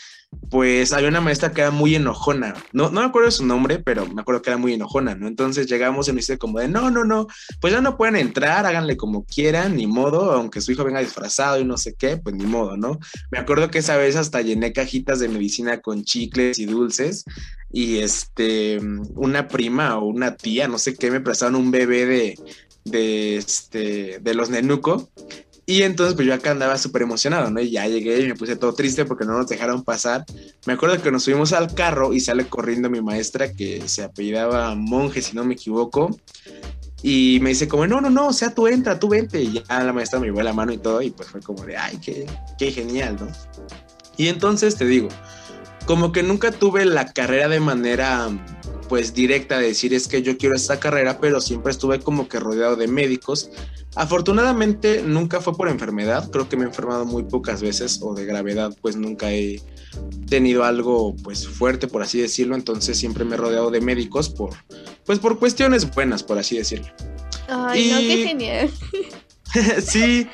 pues 0.49 0.93
había 0.93 1.09
una 1.09 1.21
maestra 1.21 1.51
que 1.51 1.61
era 1.61 1.71
muy 1.71 1.95
enojona. 1.95 2.53
No, 2.71 2.89
no 2.91 3.01
me 3.01 3.07
acuerdo 3.07 3.31
su 3.31 3.45
nombre, 3.45 3.79
pero 3.79 4.05
me 4.07 4.21
acuerdo 4.21 4.41
que 4.41 4.49
era 4.49 4.57
muy 4.57 4.73
enojona, 4.73 5.15
¿no? 5.15 5.27
Entonces 5.27 5.67
llegamos 5.67 6.07
y 6.07 6.11
nos 6.11 6.17
dice 6.17 6.37
como 6.37 6.59
de, 6.59 6.67
no, 6.67 6.91
no, 6.91 7.03
no, 7.03 7.27
pues 7.59 7.73
ya 7.73 7.81
no 7.81 7.97
pueden 7.97 8.15
entrar, 8.15 8.65
háganle 8.65 8.97
como 8.97 9.25
quieran, 9.25 9.75
ni 9.75 9.87
modo, 9.87 10.31
aunque 10.31 10.61
su 10.61 10.71
hijo 10.71 10.83
venga 10.83 10.99
disfrazado 10.99 11.59
y 11.59 11.65
no 11.65 11.77
sé 11.77 11.95
qué, 11.95 12.17
pues 12.17 12.35
ni 12.35 12.45
modo, 12.45 12.77
¿no? 12.77 12.99
Me 13.31 13.39
acuerdo 13.39 13.71
que 13.71 13.79
esa 13.79 13.97
vez 13.97 14.15
hasta 14.15 14.41
llené 14.41 14.73
cajitas 14.73 15.19
de 15.19 15.29
medicina 15.29 15.81
con 15.81 16.03
chicles 16.03 16.59
y 16.59 16.65
dulces 16.65 17.25
y 17.71 17.97
este, 17.97 18.79
una 19.15 19.47
prima 19.47 19.97
o 19.97 20.05
una 20.05 20.35
tía, 20.35 20.67
no 20.67 20.77
sé 20.77 20.95
qué, 20.95 21.09
me 21.09 21.21
prestaron 21.21 21.55
un 21.55 21.71
bebé 21.71 22.05
de, 22.05 22.39
de, 22.85 23.37
este, 23.37 24.19
de 24.19 24.33
los 24.33 24.49
Nenuco. 24.49 25.09
Y 25.65 25.83
entonces 25.83 26.15
pues 26.15 26.27
yo 26.27 26.33
acá 26.33 26.51
andaba 26.51 26.77
súper 26.77 27.03
emocionado, 27.03 27.49
¿no? 27.49 27.61
Y 27.61 27.71
ya 27.71 27.87
llegué 27.87 28.19
y 28.19 28.27
me 28.27 28.35
puse 28.35 28.55
todo 28.55 28.73
triste 28.73 29.05
porque 29.05 29.25
no 29.25 29.37
nos 29.37 29.47
dejaron 29.47 29.83
pasar. 29.83 30.25
Me 30.65 30.73
acuerdo 30.73 31.01
que 31.01 31.11
nos 31.11 31.23
subimos 31.23 31.53
al 31.53 31.73
carro 31.73 32.13
y 32.13 32.19
sale 32.19 32.45
corriendo 32.45 32.89
mi 32.89 33.01
maestra 33.01 33.53
que 33.53 33.87
se 33.87 34.03
apellidaba 34.03 34.75
Monje, 34.75 35.21
si 35.21 35.35
no 35.35 35.45
me 35.45 35.53
equivoco. 35.53 36.17
Y 37.01 37.39
me 37.41 37.49
dice 37.49 37.67
como, 37.67 37.85
no, 37.87 37.99
no, 38.01 38.09
no, 38.09 38.27
o 38.27 38.33
sea, 38.33 38.53
tú 38.53 38.67
entra, 38.67 38.99
tú 38.99 39.09
vente. 39.09 39.41
Y 39.41 39.53
ya 39.53 39.83
la 39.83 39.93
maestra 39.93 40.19
me 40.19 40.27
llevó 40.27 40.41
la 40.41 40.53
mano 40.53 40.73
y 40.73 40.77
todo 40.77 41.01
y 41.01 41.11
pues 41.11 41.29
fue 41.29 41.41
como 41.41 41.63
de, 41.65 41.77
ay, 41.77 41.97
qué, 41.97 42.25
qué 42.57 42.71
genial, 42.71 43.17
¿no? 43.19 43.27
Y 44.17 44.27
entonces 44.27 44.75
te 44.75 44.85
digo, 44.85 45.09
como 45.85 46.11
que 46.11 46.23
nunca 46.23 46.51
tuve 46.51 46.85
la 46.85 47.11
carrera 47.13 47.47
de 47.47 47.59
manera 47.59 48.29
pues 48.89 49.13
directa 49.13 49.57
de 49.57 49.67
decir 49.67 49.93
es 49.93 50.07
que 50.07 50.21
yo 50.21 50.37
quiero 50.37 50.55
esta 50.55 50.79
carrera, 50.79 51.19
pero 51.19 51.41
siempre 51.41 51.71
estuve 51.71 51.99
como 51.99 52.27
que 52.27 52.39
rodeado 52.39 52.75
de 52.75 52.87
médicos. 52.87 53.49
Afortunadamente 53.95 55.01
nunca 55.03 55.41
fue 55.41 55.55
por 55.55 55.67
enfermedad, 55.69 56.29
creo 56.31 56.49
que 56.49 56.57
me 56.57 56.63
he 56.63 56.67
enfermado 56.67 57.05
muy 57.05 57.23
pocas 57.23 57.61
veces 57.61 57.99
o 58.01 58.13
de 58.13 58.25
gravedad, 58.25 58.75
pues 58.81 58.95
nunca 58.95 59.31
he 59.31 59.61
tenido 60.27 60.63
algo 60.63 61.15
pues 61.23 61.47
fuerte 61.47 61.87
por 61.87 62.01
así 62.01 62.19
decirlo, 62.19 62.55
entonces 62.55 62.97
siempre 62.97 63.23
me 63.23 63.35
he 63.35 63.37
rodeado 63.37 63.69
de 63.69 63.81
médicos 63.81 64.29
por 64.29 64.51
pues 65.05 65.19
por 65.19 65.37
cuestiones 65.37 65.93
buenas 65.93 66.23
por 66.23 66.37
así 66.37 66.57
decirlo. 66.57 66.87
Ay, 67.47 67.89
y... 67.89 67.91
no, 67.91 67.99
qué 67.99 68.27
genial. 68.27 68.71
sí, 69.85 70.27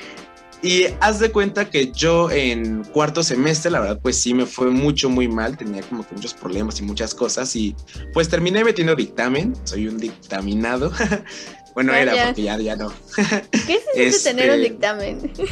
y 0.61 0.87
haz 0.99 1.19
de 1.19 1.31
cuenta 1.31 1.69
que 1.69 1.91
yo 1.91 2.29
en 2.29 2.83
cuarto 2.83 3.23
semestre, 3.23 3.71
la 3.71 3.79
verdad, 3.79 3.99
pues 4.01 4.19
sí 4.19 4.33
me 4.33 4.45
fue 4.45 4.69
mucho, 4.69 5.09
muy 5.09 5.27
mal. 5.27 5.57
Tenía 5.57 5.81
como 5.83 6.05
que 6.05 6.15
muchos 6.15 6.33
problemas 6.33 6.79
y 6.79 6.83
muchas 6.83 7.15
cosas. 7.15 7.55
Y 7.55 7.75
pues 8.13 8.27
terminé 8.27 8.63
metiendo 8.63 8.95
dictamen. 8.95 9.53
Soy 9.63 9.87
un 9.87 9.97
dictaminado. 9.97 10.91
bueno, 11.75 11.93
era 11.93 12.25
porque 12.25 12.43
ya, 12.43 12.57
ya 12.57 12.75
no. 12.75 12.91
¿Qué 13.51 13.79
se 13.79 14.11
siente 14.11 14.19
tener 14.19 14.49
un 14.49 14.55
Este, 14.55 14.69
dictamen? 14.69 15.33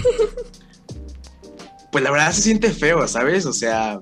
Pues 1.89 2.03
la 2.03 2.11
verdad 2.11 2.33
se 2.33 2.41
siente 2.41 2.69
feo, 2.69 3.07
¿sabes? 3.07 3.45
O 3.45 3.53
sea, 3.53 4.01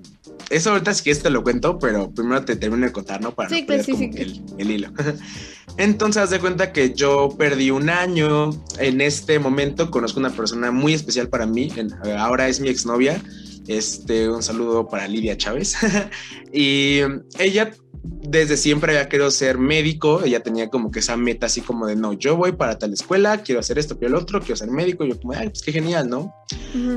eso 0.49 0.71
ahorita 0.71 0.93
sí 0.93 1.03
que 1.03 1.15
te 1.15 1.29
lo 1.29 1.43
cuento, 1.43 1.79
pero 1.79 2.11
primero 2.11 2.43
te 2.45 2.55
termino 2.55 2.85
de 2.85 2.91
contar, 2.91 3.21
¿no? 3.21 3.31
Para 3.31 3.49
Sí, 3.49 3.61
no 3.61 3.67
perder 3.67 3.85
como 3.85 3.97
clasifica. 4.11 4.17
que 4.17 4.23
el, 4.23 4.43
el 4.59 4.71
hilo. 4.71 4.89
Entonces, 5.77 6.23
haz 6.23 6.29
de 6.29 6.39
cuenta 6.39 6.71
que 6.71 6.93
yo 6.93 7.35
perdí 7.37 7.71
un 7.71 7.89
año. 7.89 8.51
En 8.79 9.01
este 9.01 9.39
momento 9.39 9.91
conozco 9.91 10.19
una 10.19 10.29
persona 10.29 10.71
muy 10.71 10.93
especial 10.93 11.27
para 11.29 11.45
mí. 11.45 11.69
en- 11.75 11.91
ahora 12.17 12.47
es 12.47 12.59
mi 12.59 12.69
exnovia. 12.69 13.21
Este, 13.67 14.29
un 14.29 14.43
saludo 14.43 14.87
para 14.87 15.07
Lidia 15.07 15.35
Chávez. 15.37 15.75
y 16.53 16.99
ella 17.39 17.71
desde 18.07 18.55
siempre 18.55 18.91
había 18.95 19.09
querido 19.09 19.31
ser 19.31 19.57
médico. 19.57 20.21
Ella 20.23 20.39
tenía 20.41 20.69
como 20.69 20.91
que 20.91 20.99
esa 20.99 21.17
meta 21.17 21.47
así 21.47 21.61
como 21.61 21.87
de, 21.87 21.95
no, 21.95 22.13
yo 22.13 22.37
voy 22.37 22.51
para 22.53 22.77
tal 22.77 22.93
escuela, 22.93 23.39
quiero 23.39 23.59
hacer 23.59 23.77
esto, 23.79 23.97
quiero 23.97 24.15
el 24.15 24.21
otro, 24.23 24.39
quiero 24.39 24.55
ser 24.55 24.69
médico. 24.69 25.03
Y 25.03 25.09
yo 25.09 25.19
como, 25.19 25.33
ay, 25.33 25.49
pues 25.49 25.61
qué 25.63 25.71
genial, 25.73 26.07
¿no? 26.07 26.31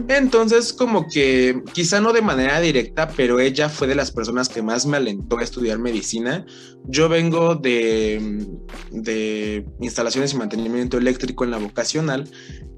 Entonces, 0.08 0.72
como 0.72 1.06
que 1.08 1.62
quizá 1.72 2.00
no 2.00 2.12
de 2.12 2.20
manera 2.20 2.60
directa, 2.60 3.08
pero 3.08 3.40
ella 3.40 3.68
fue 3.68 3.86
de 3.86 3.94
las 3.94 4.10
personas 4.10 4.48
que 4.48 4.62
más 4.62 4.84
me 4.84 4.98
alentó 4.98 5.38
a 5.38 5.42
estudiar 5.42 5.78
medicina. 5.78 6.44
Yo 6.84 7.08
vengo 7.08 7.54
de, 7.54 8.46
de 8.90 9.66
instalaciones 9.80 10.34
y 10.34 10.36
mantenimiento 10.36 10.98
eléctrico 10.98 11.44
en 11.44 11.50
la 11.50 11.58
vocacional 11.58 12.28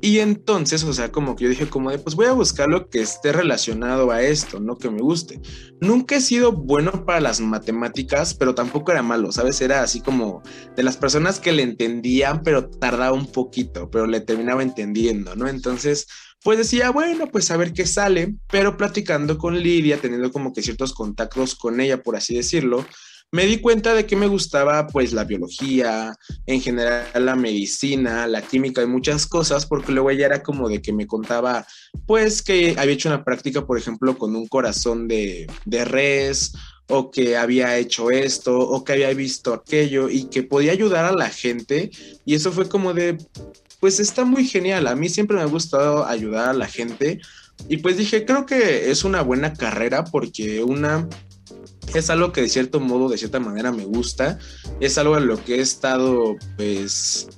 y 0.03 0.21
entonces, 0.21 0.83
o 0.85 0.95
sea, 0.95 1.13
como 1.13 1.37
que 1.37 1.45
yo 1.45 1.51
dije 1.51 1.69
como 1.69 1.91
de, 1.91 1.99
pues 1.99 2.17
voy 2.17 2.27
a 2.27 2.33
buscar 2.33 2.69
lo 2.69 2.89
que 2.89 3.03
esté 3.03 3.33
relacionado 3.33 4.11
a 4.11 4.23
esto, 4.23 4.59
no 4.59 4.79
que 4.79 4.89
me 4.89 5.03
guste. 5.03 5.41
Nunca 5.81 6.17
he 6.17 6.21
sido 6.23 6.53
bueno 6.53 7.05
para 7.05 7.21
las 7.21 7.41
matemáticas, 7.41 8.33
pero 8.33 8.55
tampoco 8.55 8.93
era 8.93 9.03
malo, 9.03 9.31
¿sabes? 9.31 9.61
Era 9.61 9.83
así 9.83 10.01
como 10.01 10.43
de 10.75 10.83
las 10.83 10.97
personas 10.97 11.39
que 11.39 11.53
le 11.53 11.65
entendían, 11.65 12.43
pero 12.43 12.71
tardaba 12.71 13.13
un 13.13 13.31
poquito, 13.31 13.91
pero 13.91 14.07
le 14.07 14.21
terminaba 14.21 14.63
entendiendo, 14.63 15.37
¿no? 15.37 15.49
Entonces, 15.49 16.07
pues 16.43 16.59
decía, 16.59 16.91
bueno, 16.91 17.27
pues 17.27 17.51
a 17.51 17.57
ver 17.57 17.73
qué 17.73 17.87
sale, 17.87 18.35
pero 18.51 18.77
platicando 18.77 19.37
con 19.39 19.59
Lidia, 19.59 19.99
teniendo 19.99 20.33
como 20.33 20.53
que 20.53 20.63
ciertos 20.63 20.95
contactos 20.95 21.55
con 21.55 21.81
ella, 21.81 22.03
por 22.03 22.17
así 22.17 22.35
decirlo, 22.35 22.87
me 23.33 23.47
di 23.47 23.59
cuenta 23.59 23.95
de 23.95 24.07
que 24.07 24.17
me 24.17 24.27
gustaba 24.27 24.87
pues 24.89 25.13
la 25.13 25.25
biología, 25.25 26.17
en 26.47 26.61
general 26.61 27.07
la 27.15 27.37
medicina, 27.37 28.27
la 28.27 28.43
química 28.43 28.83
y 28.83 28.87
muchas 28.87 29.27
cosas, 29.27 29.67
porque 29.67 29.93
luego 29.93 30.11
ella 30.11 30.27
era 30.27 30.43
como 30.43 30.69
de 30.69 30.83
que 30.83 30.93
me 30.93 31.07
contaba 31.07 31.65
pues 32.07 32.43
que 32.43 32.75
había 32.77 32.95
hecho 32.95 33.09
una 33.09 33.25
práctica, 33.25 33.67
por 33.67 33.79
ejemplo, 33.79 34.19
con 34.19 34.35
un 34.35 34.49
corazón 34.49 35.07
de, 35.07 35.47
de 35.65 35.85
res 35.85 36.53
o 36.89 37.13
que 37.13 37.37
había 37.37 37.79
hecho 37.79 38.11
esto 38.11 38.59
o 38.59 38.83
que 38.83 38.95
había 38.95 39.15
visto 39.15 39.55
aquello 39.55 40.09
y 40.09 40.25
que 40.25 40.43
podía 40.43 40.73
ayudar 40.73 41.05
a 41.05 41.13
la 41.13 41.31
gente 41.31 41.91
y 42.25 42.35
eso 42.35 42.51
fue 42.51 42.69
como 42.69 42.95
de 42.95 43.17
pues 43.81 43.99
está 43.99 44.25
muy 44.25 44.47
genial. 44.47 44.87
A 44.87 44.95
mí 44.95 45.09
siempre 45.09 45.37
me 45.37 45.43
ha 45.43 45.47
gustado 45.47 46.07
ayudar 46.07 46.51
a 46.51 46.55
la 46.55 46.67
gente. 46.67 47.21
Y 47.69 47.79
pues 47.79 47.97
dije, 47.97 48.25
creo 48.25 48.47
que 48.47 48.91
es 48.91 49.05
una 49.05 49.23
buena 49.23 49.53
carrera 49.55 50.05
porque 50.05 50.63
una 50.63 51.09
es 51.95 52.09
algo 52.11 52.33
que 52.33 52.43
de 52.43 52.49
cierto 52.49 52.79
modo, 52.79 53.09
de 53.09 53.19
cierta 53.19 53.41
manera 53.41 53.73
me 53.73 53.85
gusta. 53.85 54.39
Es 54.81 54.99
algo 54.99 55.17
en 55.17 55.27
lo 55.27 55.43
que 55.43 55.57
he 55.57 55.61
estado 55.61 56.37
pues 56.57 57.29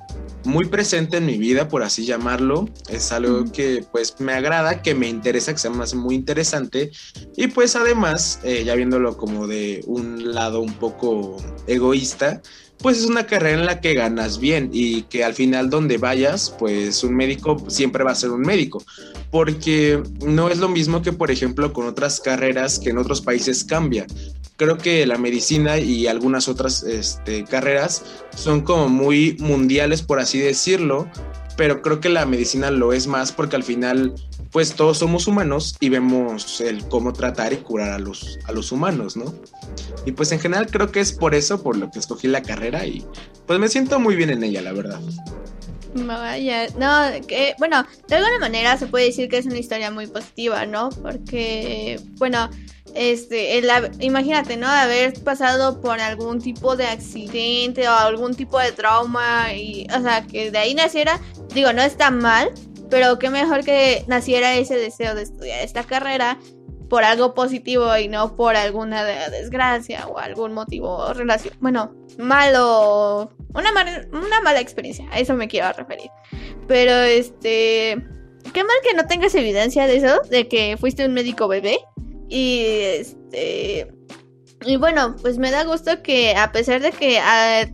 muy 0.44 0.66
presente 0.66 1.18
en 1.18 1.26
mi 1.26 1.38
vida, 1.38 1.68
por 1.68 1.82
así 1.82 2.04
llamarlo. 2.04 2.68
Es 2.88 3.12
algo 3.12 3.50
que 3.50 3.84
pues 3.90 4.20
me 4.20 4.32
agrada, 4.32 4.82
que 4.82 4.94
me 4.94 5.08
interesa, 5.08 5.52
que 5.52 5.58
se 5.58 5.70
me 5.70 5.82
hace 5.82 5.96
muy 5.96 6.14
interesante. 6.14 6.90
Y 7.36 7.48
pues 7.48 7.76
además, 7.76 8.40
eh, 8.42 8.64
ya 8.64 8.74
viéndolo 8.74 9.16
como 9.16 9.46
de 9.46 9.82
un 9.86 10.34
lado 10.34 10.60
un 10.60 10.74
poco 10.74 11.36
egoísta, 11.66 12.42
pues 12.82 12.98
es 12.98 13.04
una 13.04 13.26
carrera 13.26 13.58
en 13.58 13.66
la 13.66 13.80
que 13.80 13.94
ganas 13.94 14.38
bien 14.38 14.70
y 14.72 15.02
que 15.02 15.24
al 15.24 15.34
final 15.34 15.70
donde 15.70 15.98
vayas, 15.98 16.54
pues 16.58 17.04
un 17.04 17.14
médico 17.14 17.64
siempre 17.68 18.04
va 18.04 18.10
a 18.10 18.16
ser 18.16 18.30
un 18.30 18.40
médico, 18.40 18.82
porque 19.30 20.02
no 20.24 20.48
es 20.48 20.58
lo 20.58 20.68
mismo 20.68 21.00
que 21.00 21.12
por 21.12 21.30
ejemplo 21.30 21.72
con 21.72 21.86
otras 21.86 22.20
carreras 22.20 22.78
que 22.78 22.90
en 22.90 22.98
otros 22.98 23.20
países 23.20 23.64
cambia. 23.64 24.06
Creo 24.56 24.78
que 24.78 25.06
la 25.06 25.16
medicina 25.16 25.78
y 25.78 26.06
algunas 26.06 26.48
otras 26.48 26.82
este, 26.82 27.44
carreras 27.44 28.02
son 28.36 28.60
como 28.60 28.88
muy 28.88 29.36
mundiales, 29.38 30.02
por 30.02 30.20
así 30.20 30.38
decirlo, 30.38 31.08
pero 31.56 31.82
creo 31.82 32.00
que 32.00 32.08
la 32.08 32.26
medicina 32.26 32.70
lo 32.70 32.92
es 32.92 33.06
más 33.06 33.32
porque 33.32 33.56
al 33.56 33.62
final 33.62 34.14
pues 34.52 34.74
todos 34.74 34.98
somos 34.98 35.26
humanos 35.26 35.76
y 35.80 35.88
vemos 35.88 36.60
el 36.60 36.86
cómo 36.88 37.14
tratar 37.14 37.54
y 37.54 37.56
curar 37.56 37.92
a 37.92 37.98
los, 37.98 38.38
a 38.44 38.52
los 38.52 38.70
humanos, 38.70 39.16
¿no? 39.16 39.34
Y 40.04 40.12
pues 40.12 40.30
en 40.30 40.40
general 40.40 40.66
creo 40.70 40.92
que 40.92 41.00
es 41.00 41.12
por 41.12 41.34
eso, 41.34 41.62
por 41.62 41.76
lo 41.76 41.90
que 41.90 41.98
escogí 41.98 42.28
la 42.28 42.42
carrera 42.42 42.86
y 42.86 43.04
pues 43.46 43.58
me 43.58 43.68
siento 43.68 43.98
muy 43.98 44.14
bien 44.14 44.30
en 44.30 44.44
ella, 44.44 44.60
la 44.60 44.72
verdad. 44.72 45.00
Vaya, 45.94 46.68
no, 46.78 47.26
que, 47.26 47.54
bueno, 47.58 47.84
de 48.08 48.16
alguna 48.16 48.38
manera 48.38 48.78
se 48.78 48.86
puede 48.86 49.06
decir 49.06 49.28
que 49.28 49.38
es 49.38 49.46
una 49.46 49.58
historia 49.58 49.90
muy 49.90 50.06
positiva, 50.06 50.64
¿no? 50.64 50.88
Porque, 50.88 52.00
bueno, 52.16 52.48
este, 52.94 53.62
imagínate, 54.00 54.56
¿no? 54.56 54.68
Haber 54.68 55.12
pasado 55.22 55.80
por 55.80 56.00
algún 56.00 56.40
tipo 56.40 56.76
de 56.76 56.86
accidente 56.86 57.88
o 57.88 57.92
algún 57.92 58.34
tipo 58.34 58.58
de 58.58 58.72
trauma 58.72 59.52
y, 59.54 59.86
o 59.94 60.02
sea, 60.02 60.26
que 60.26 60.50
de 60.50 60.58
ahí 60.58 60.74
naciera, 60.74 61.20
digo, 61.54 61.72
no 61.74 61.82
está 61.82 62.10
mal, 62.10 62.52
pero 62.92 63.18
qué 63.18 63.30
mejor 63.30 63.64
que 63.64 64.04
naciera 64.06 64.54
ese 64.54 64.76
deseo 64.76 65.14
de 65.14 65.22
estudiar 65.22 65.62
esta 65.62 65.82
carrera 65.82 66.38
por 66.90 67.04
algo 67.04 67.32
positivo 67.32 67.96
y 67.96 68.06
no 68.06 68.36
por 68.36 68.54
alguna 68.54 69.02
desgracia 69.30 70.06
o 70.08 70.18
algún 70.18 70.52
motivo 70.52 71.10
relación, 71.14 71.54
bueno, 71.60 71.94
malo, 72.18 73.32
una, 73.54 73.70
una 74.12 74.40
mala 74.42 74.60
experiencia, 74.60 75.08
a 75.10 75.20
eso 75.20 75.32
me 75.32 75.48
quiero 75.48 75.72
referir. 75.72 76.10
Pero 76.68 76.92
este, 76.92 77.96
qué 78.52 78.62
mal 78.62 78.76
que 78.86 78.92
no 78.94 79.06
tengas 79.06 79.34
evidencia 79.36 79.86
de 79.86 79.96
eso, 79.96 80.20
de 80.28 80.46
que 80.48 80.76
fuiste 80.76 81.06
un 81.06 81.14
médico 81.14 81.48
bebé 81.48 81.78
y 82.28 82.60
este 82.98 83.90
y 84.66 84.76
bueno, 84.76 85.16
pues 85.22 85.38
me 85.38 85.50
da 85.50 85.64
gusto 85.64 86.02
que 86.02 86.36
a 86.36 86.52
pesar 86.52 86.82
de 86.82 86.92
que 86.92 87.18
ah, 87.20 87.64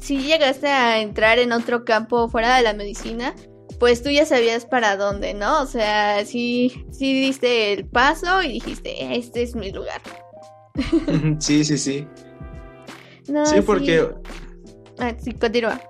si 0.00 0.18
llegaste 0.18 0.68
a 0.68 1.00
entrar 1.00 1.38
en 1.38 1.52
otro 1.52 1.86
campo 1.86 2.28
fuera 2.28 2.54
de 2.58 2.62
la 2.62 2.74
medicina, 2.74 3.34
pues 3.78 4.02
tú 4.02 4.10
ya 4.10 4.26
sabías 4.26 4.64
para 4.64 4.96
dónde, 4.96 5.34
¿no? 5.34 5.62
O 5.62 5.66
sea, 5.66 6.24
sí, 6.24 6.86
sí 6.90 7.12
diste 7.12 7.72
el 7.72 7.86
paso 7.86 8.42
y 8.42 8.54
dijiste, 8.54 9.16
este 9.16 9.42
es 9.42 9.54
mi 9.54 9.70
lugar. 9.70 10.00
sí, 11.38 11.64
sí, 11.64 11.78
sí. 11.78 12.06
sí, 13.24 13.60
porque... 13.64 14.08
Ah, 14.98 15.14
sí, 15.22 15.32
continúa. 15.32 15.80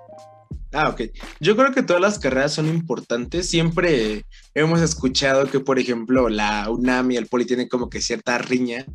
Ah, 0.73 0.89
ok. 0.89 1.01
Yo 1.39 1.55
creo 1.55 1.71
que 1.71 1.81
todas 1.81 2.01
las 2.01 2.19
carreras 2.19 2.53
son 2.53 2.67
importantes. 2.67 3.49
Siempre 3.49 4.25
hemos 4.53 4.81
escuchado 4.81 5.45
que, 5.47 5.61
por 5.61 5.79
ejemplo, 5.79 6.27
la 6.27 6.69
UNAM 6.69 7.11
y 7.11 7.17
el 7.17 7.27
Poli 7.27 7.45
tienen 7.45 7.69
como 7.69 7.89
que 7.89 8.01
cierta 8.01 8.37
riña 8.37 8.85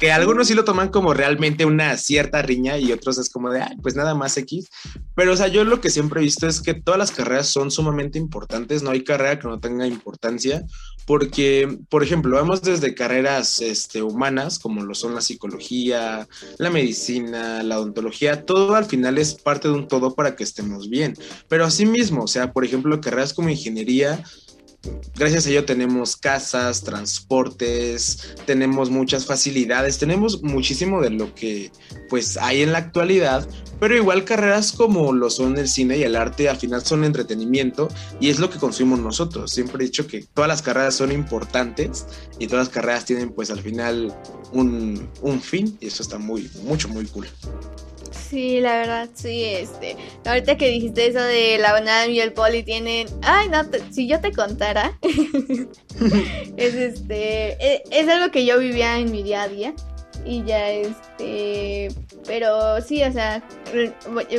que 0.00 0.10
algunos 0.10 0.48
sí 0.48 0.54
lo 0.54 0.64
toman 0.64 0.88
como 0.88 1.12
realmente 1.12 1.66
una 1.66 1.94
cierta 1.98 2.40
riña 2.40 2.78
y 2.78 2.90
otros 2.90 3.18
es 3.18 3.28
como 3.28 3.50
de, 3.50 3.62
pues 3.82 3.94
nada 3.94 4.14
más 4.14 4.34
X. 4.38 4.70
Pero, 5.14 5.34
o 5.34 5.36
sea, 5.36 5.48
yo 5.48 5.62
lo 5.64 5.82
que 5.82 5.90
siempre 5.90 6.20
he 6.20 6.24
visto 6.24 6.48
es 6.48 6.62
que 6.62 6.72
todas 6.72 6.98
las 6.98 7.10
carreras 7.10 7.48
son 7.48 7.70
sumamente 7.70 8.18
importantes, 8.18 8.82
no 8.82 8.90
hay 8.90 9.04
carrera 9.04 9.38
que 9.38 9.46
no 9.46 9.60
tenga 9.60 9.86
importancia, 9.86 10.64
porque, 11.04 11.78
por 11.90 12.02
ejemplo, 12.02 12.36
vamos 12.36 12.62
desde 12.62 12.94
carreras 12.94 13.60
este, 13.60 14.02
humanas, 14.02 14.58
como 14.58 14.82
lo 14.82 14.94
son 14.94 15.14
la 15.14 15.20
psicología, 15.20 16.26
la 16.56 16.70
medicina, 16.70 17.62
la 17.62 17.78
odontología, 17.78 18.46
todo 18.46 18.76
al 18.76 18.86
final 18.86 19.18
es 19.18 19.34
parte 19.34 19.68
de 19.68 19.74
un 19.74 19.86
todo 19.86 20.14
para 20.14 20.34
que 20.34 20.44
estemos 20.44 20.88
bien. 20.88 21.14
Pero 21.48 21.66
asimismo, 21.66 22.22
o 22.22 22.28
sea, 22.28 22.54
por 22.54 22.64
ejemplo, 22.64 22.98
carreras 23.02 23.34
como 23.34 23.50
ingeniería, 23.50 24.24
gracias 25.14 25.46
a 25.46 25.50
ello 25.50 25.64
tenemos 25.64 26.16
casas, 26.16 26.82
transportes, 26.82 28.34
tenemos 28.46 28.90
muchas 28.90 29.26
facilidades, 29.26 29.98
tenemos 29.98 30.42
muchísimo 30.42 31.00
de 31.00 31.10
lo 31.10 31.34
que 31.34 31.70
pues 32.08 32.36
hay 32.36 32.62
en 32.62 32.72
la 32.72 32.78
actualidad, 32.78 33.46
pero 33.78 33.96
igual 33.96 34.24
carreras 34.24 34.72
como 34.72 35.12
lo 35.12 35.30
son 35.30 35.58
el 35.58 35.68
cine 35.68 35.98
y 35.98 36.02
el 36.02 36.16
arte 36.16 36.48
al 36.48 36.56
final 36.56 36.84
son 36.84 37.04
entretenimiento 37.04 37.88
y 38.20 38.30
es 38.30 38.38
lo 38.38 38.50
que 38.50 38.58
consumimos 38.58 39.00
nosotros. 39.00 39.50
Siempre 39.50 39.82
he 39.82 39.86
dicho 39.86 40.06
que 40.06 40.24
todas 40.34 40.48
las 40.48 40.62
carreras 40.62 40.94
son 40.94 41.12
importantes 41.12 42.06
y 42.38 42.46
todas 42.46 42.66
las 42.66 42.74
carreras 42.74 43.04
tienen 43.04 43.30
pues 43.30 43.50
al 43.50 43.60
final 43.60 44.14
un, 44.52 45.08
un 45.22 45.40
fin 45.40 45.76
y 45.80 45.86
eso 45.86 46.02
está 46.02 46.18
muy, 46.18 46.50
mucho, 46.62 46.88
muy 46.88 47.06
cool. 47.06 47.26
Sí, 48.10 48.60
la 48.60 48.72
verdad, 48.76 49.08
sí, 49.14 49.44
este. 49.44 49.96
Ahorita 50.24 50.56
que 50.56 50.68
dijiste 50.68 51.06
eso 51.06 51.20
de 51.20 51.58
la 51.58 51.72
banana 51.72 52.06
y 52.06 52.20
el 52.20 52.32
poli 52.32 52.62
tienen. 52.62 53.06
Ay, 53.22 53.48
no, 53.48 53.62
si 53.90 54.06
yo 54.06 54.20
te 54.20 54.32
contara. 54.32 54.98
es 56.56 56.74
este. 56.74 57.74
Es, 57.74 57.82
es, 57.90 58.08
algo 58.08 58.30
que 58.30 58.44
yo 58.44 58.58
vivía 58.58 58.98
en 58.98 59.10
mi 59.10 59.22
día 59.22 59.42
a 59.42 59.48
día. 59.48 59.74
Y 60.24 60.44
ya, 60.44 60.70
este. 60.70 61.88
Pero 62.26 62.80
sí, 62.80 63.02
o 63.04 63.12
sea. 63.12 63.42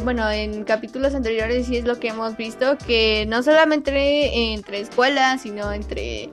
Bueno, 0.03 0.29
en 0.29 0.63
capítulos 0.63 1.15
anteriores 1.15 1.67
sí 1.67 1.77
es 1.77 1.85
lo 1.85 1.99
que 1.99 2.09
hemos 2.09 2.35
visto. 2.37 2.77
Que 2.77 3.25
no 3.27 3.41
solamente 3.41 4.53
entre 4.53 4.81
escuelas, 4.81 5.41
sino 5.41 5.71
entre 5.71 6.29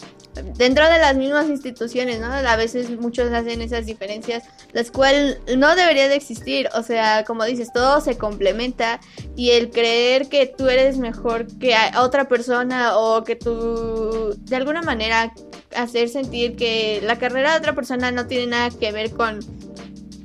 dentro 0.57 0.89
de 0.89 0.99
las 0.99 1.17
mismas 1.17 1.49
instituciones, 1.49 2.21
¿no? 2.21 2.27
A 2.27 2.57
veces 2.57 2.91
muchos 2.91 3.33
hacen 3.33 3.63
esas 3.63 3.87
diferencias, 3.87 4.45
las 4.73 4.91
cuales 4.91 5.39
no 5.57 5.75
debería 5.77 6.09
de 6.09 6.17
existir, 6.17 6.69
o 6.75 6.83
sea, 6.83 7.25
como 7.25 7.45
dices, 7.45 7.73
todo 7.73 8.01
se 8.01 8.17
complementa 8.17 9.01
y 9.37 9.51
el 9.51 9.71
creer 9.71 10.29
que 10.29 10.47
tú 10.47 10.69
eres 10.69 10.99
mejor 10.99 11.47
que 11.59 11.75
otra 11.99 12.29
persona 12.29 12.99
o 12.99 13.25
que 13.25 13.37
tú, 13.37 14.37
de 14.39 14.57
alguna 14.57 14.83
manera, 14.83 15.33
hacer 15.77 16.09
sentir 16.09 16.57
que 16.57 17.01
la 17.03 17.19
carrera 17.19 17.53
de 17.53 17.59
otra 17.59 17.75
persona 17.75 18.11
no 18.11 18.27
tiene 18.27 18.47
nada 18.47 18.71
que 18.71 18.93
ver 18.93 19.11
con 19.11 19.41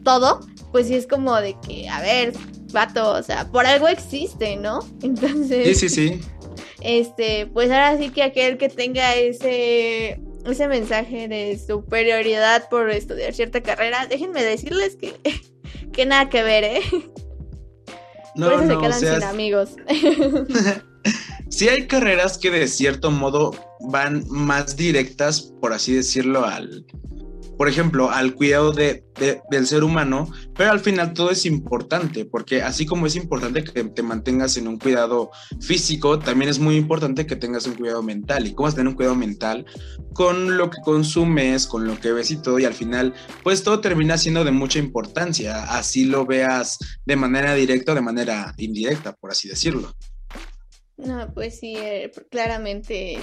todo, 0.03 0.39
pues 0.71 0.87
sí 0.87 0.95
es 0.95 1.07
como 1.07 1.35
de 1.39 1.55
que, 1.65 1.87
a 1.89 2.01
ver, 2.01 2.33
vato, 2.71 3.11
o 3.11 3.23
sea, 3.23 3.47
por 3.51 3.65
algo 3.65 3.87
existe, 3.87 4.55
¿no? 4.57 4.79
Entonces... 5.01 5.77
Sí, 5.77 5.89
sí, 5.89 5.89
sí 5.89 6.21
este, 6.83 7.47
pues 7.47 7.71
ahora 7.71 7.97
sí 7.97 8.09
que 8.09 8.23
aquel 8.23 8.57
que 8.57 8.69
tenga 8.69 9.15
ese 9.15 10.19
ese 10.45 10.67
mensaje 10.67 11.27
de 11.27 11.57
superioridad 11.57 12.67
por 12.69 12.89
estudiar 12.89 13.33
cierta 13.33 13.61
carrera, 13.61 14.07
déjenme 14.07 14.43
decirles 14.43 14.97
que, 14.97 15.13
que 15.93 16.05
nada 16.05 16.29
que 16.29 16.43
ver, 16.43 16.63
¿eh? 16.63 16.81
No, 18.35 18.49
por 18.49 18.63
eso 18.63 18.67
se 18.67 18.77
quedan 18.79 18.99
sin 18.99 19.23
amigos. 19.29 19.69
sí 21.49 21.69
hay 21.69 21.85
carreras 21.85 22.39
que 22.39 22.49
de 22.49 22.67
cierto 22.67 23.11
modo 23.11 23.51
van 23.81 24.25
más 24.27 24.75
directas, 24.75 25.53
por 25.61 25.71
así 25.71 25.93
decirlo, 25.93 26.43
al, 26.43 26.83
por 27.63 27.69
ejemplo, 27.69 28.11
al 28.11 28.35
cuidado 28.35 28.73
de, 28.73 29.05
del 29.49 29.67
ser 29.67 29.85
humano, 29.85 30.29
pero 30.53 30.71
al 30.71 30.81
final 30.81 31.13
todo 31.13 31.31
es 31.31 31.45
importante, 31.45 32.25
porque 32.25 32.61
así 32.61 32.85
como 32.85 33.07
es 33.07 33.15
importante 33.15 33.63
que 33.63 33.85
te 33.85 34.03
mantengas 34.03 34.57
en 34.57 34.67
un 34.67 34.77
cuidado 34.77 35.31
físico, 35.61 36.19
también 36.19 36.49
es 36.49 36.59
muy 36.59 36.75
importante 36.75 37.25
que 37.25 37.37
tengas 37.37 37.65
un 37.65 37.75
cuidado 37.75 38.03
mental. 38.03 38.45
¿Y 38.45 38.53
cómo 38.53 38.65
vas 38.65 38.73
a 38.73 38.75
tener 38.75 38.89
un 38.89 38.95
cuidado 38.95 39.15
mental? 39.15 39.65
Con 40.11 40.57
lo 40.57 40.69
que 40.69 40.81
consumes, 40.83 41.65
con 41.65 41.87
lo 41.87 41.97
que 41.97 42.11
ves 42.11 42.31
y 42.31 42.41
todo, 42.41 42.59
y 42.59 42.65
al 42.65 42.73
final, 42.73 43.13
pues 43.43 43.63
todo 43.63 43.79
termina 43.79 44.17
siendo 44.17 44.43
de 44.43 44.51
mucha 44.51 44.79
importancia, 44.79 45.63
así 45.63 46.03
lo 46.03 46.25
veas 46.25 46.79
de 47.05 47.15
manera 47.15 47.53
directa 47.53 47.93
o 47.93 47.95
de 47.95 48.01
manera 48.01 48.53
indirecta, 48.57 49.13
por 49.13 49.31
así 49.31 49.47
decirlo. 49.47 49.95
No, 50.97 51.33
pues 51.33 51.61
sí, 51.61 51.77
eh, 51.77 52.11
claramente, 52.29 53.19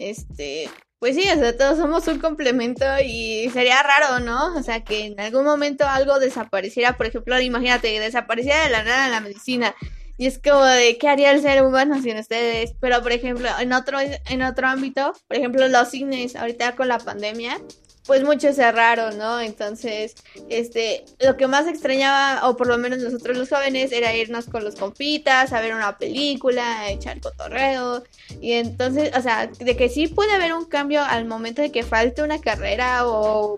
este, 0.00 0.68
pues 0.98 1.14
sí, 1.14 1.22
o 1.30 1.38
sea, 1.38 1.56
todos 1.56 1.78
somos 1.78 2.06
un 2.08 2.18
complemento 2.18 2.84
y 3.04 3.48
sería 3.52 3.82
raro, 3.82 4.20
¿no? 4.20 4.56
O 4.56 4.62
sea, 4.62 4.82
que 4.82 5.06
en 5.06 5.20
algún 5.20 5.44
momento 5.44 5.86
algo 5.86 6.18
desapareciera, 6.18 6.96
por 6.96 7.06
ejemplo, 7.06 7.40
imagínate, 7.40 8.00
desapareciera 8.00 8.64
de 8.64 8.70
la 8.70 8.82
nada 8.82 9.08
la 9.08 9.20
medicina. 9.20 9.74
Y 10.18 10.26
es 10.26 10.38
como 10.38 10.62
de, 10.64 10.98
¿qué 10.98 11.08
haría 11.08 11.32
el 11.32 11.40
ser 11.40 11.62
humano 11.62 12.02
sin 12.02 12.18
ustedes? 12.18 12.74
Pero, 12.80 13.00
por 13.00 13.12
ejemplo, 13.12 13.48
en 13.58 13.72
otro, 13.72 13.98
en 14.00 14.42
otro 14.42 14.66
ámbito, 14.66 15.14
por 15.26 15.36
ejemplo, 15.38 15.66
los 15.68 15.88
cines, 15.88 16.36
ahorita 16.36 16.76
con 16.76 16.88
la 16.88 16.98
pandemia, 16.98 17.58
pues 18.06 18.24
muchos 18.24 18.56
cerraron, 18.56 19.18
¿no? 19.18 19.40
Entonces, 19.40 20.14
este, 20.48 21.04
lo 21.20 21.36
que 21.36 21.46
más 21.46 21.66
extrañaba, 21.66 22.48
o 22.48 22.56
por 22.56 22.66
lo 22.66 22.78
menos 22.78 22.98
nosotros 22.98 23.36
los 23.36 23.48
jóvenes, 23.48 23.92
era 23.92 24.14
irnos 24.14 24.46
con 24.46 24.64
los 24.64 24.74
compitas, 24.74 25.52
a 25.52 25.60
ver 25.60 25.74
una 25.74 25.96
película, 25.98 26.80
a 26.80 26.90
echar 26.90 27.20
cotorreo. 27.20 28.02
Y 28.40 28.52
entonces, 28.52 29.12
o 29.16 29.22
sea, 29.22 29.46
de 29.46 29.76
que 29.76 29.88
sí 29.88 30.08
puede 30.08 30.32
haber 30.32 30.54
un 30.54 30.64
cambio 30.64 31.02
al 31.04 31.26
momento 31.26 31.62
de 31.62 31.70
que 31.70 31.82
falte 31.82 32.22
una 32.22 32.40
carrera 32.40 33.06
o 33.06 33.56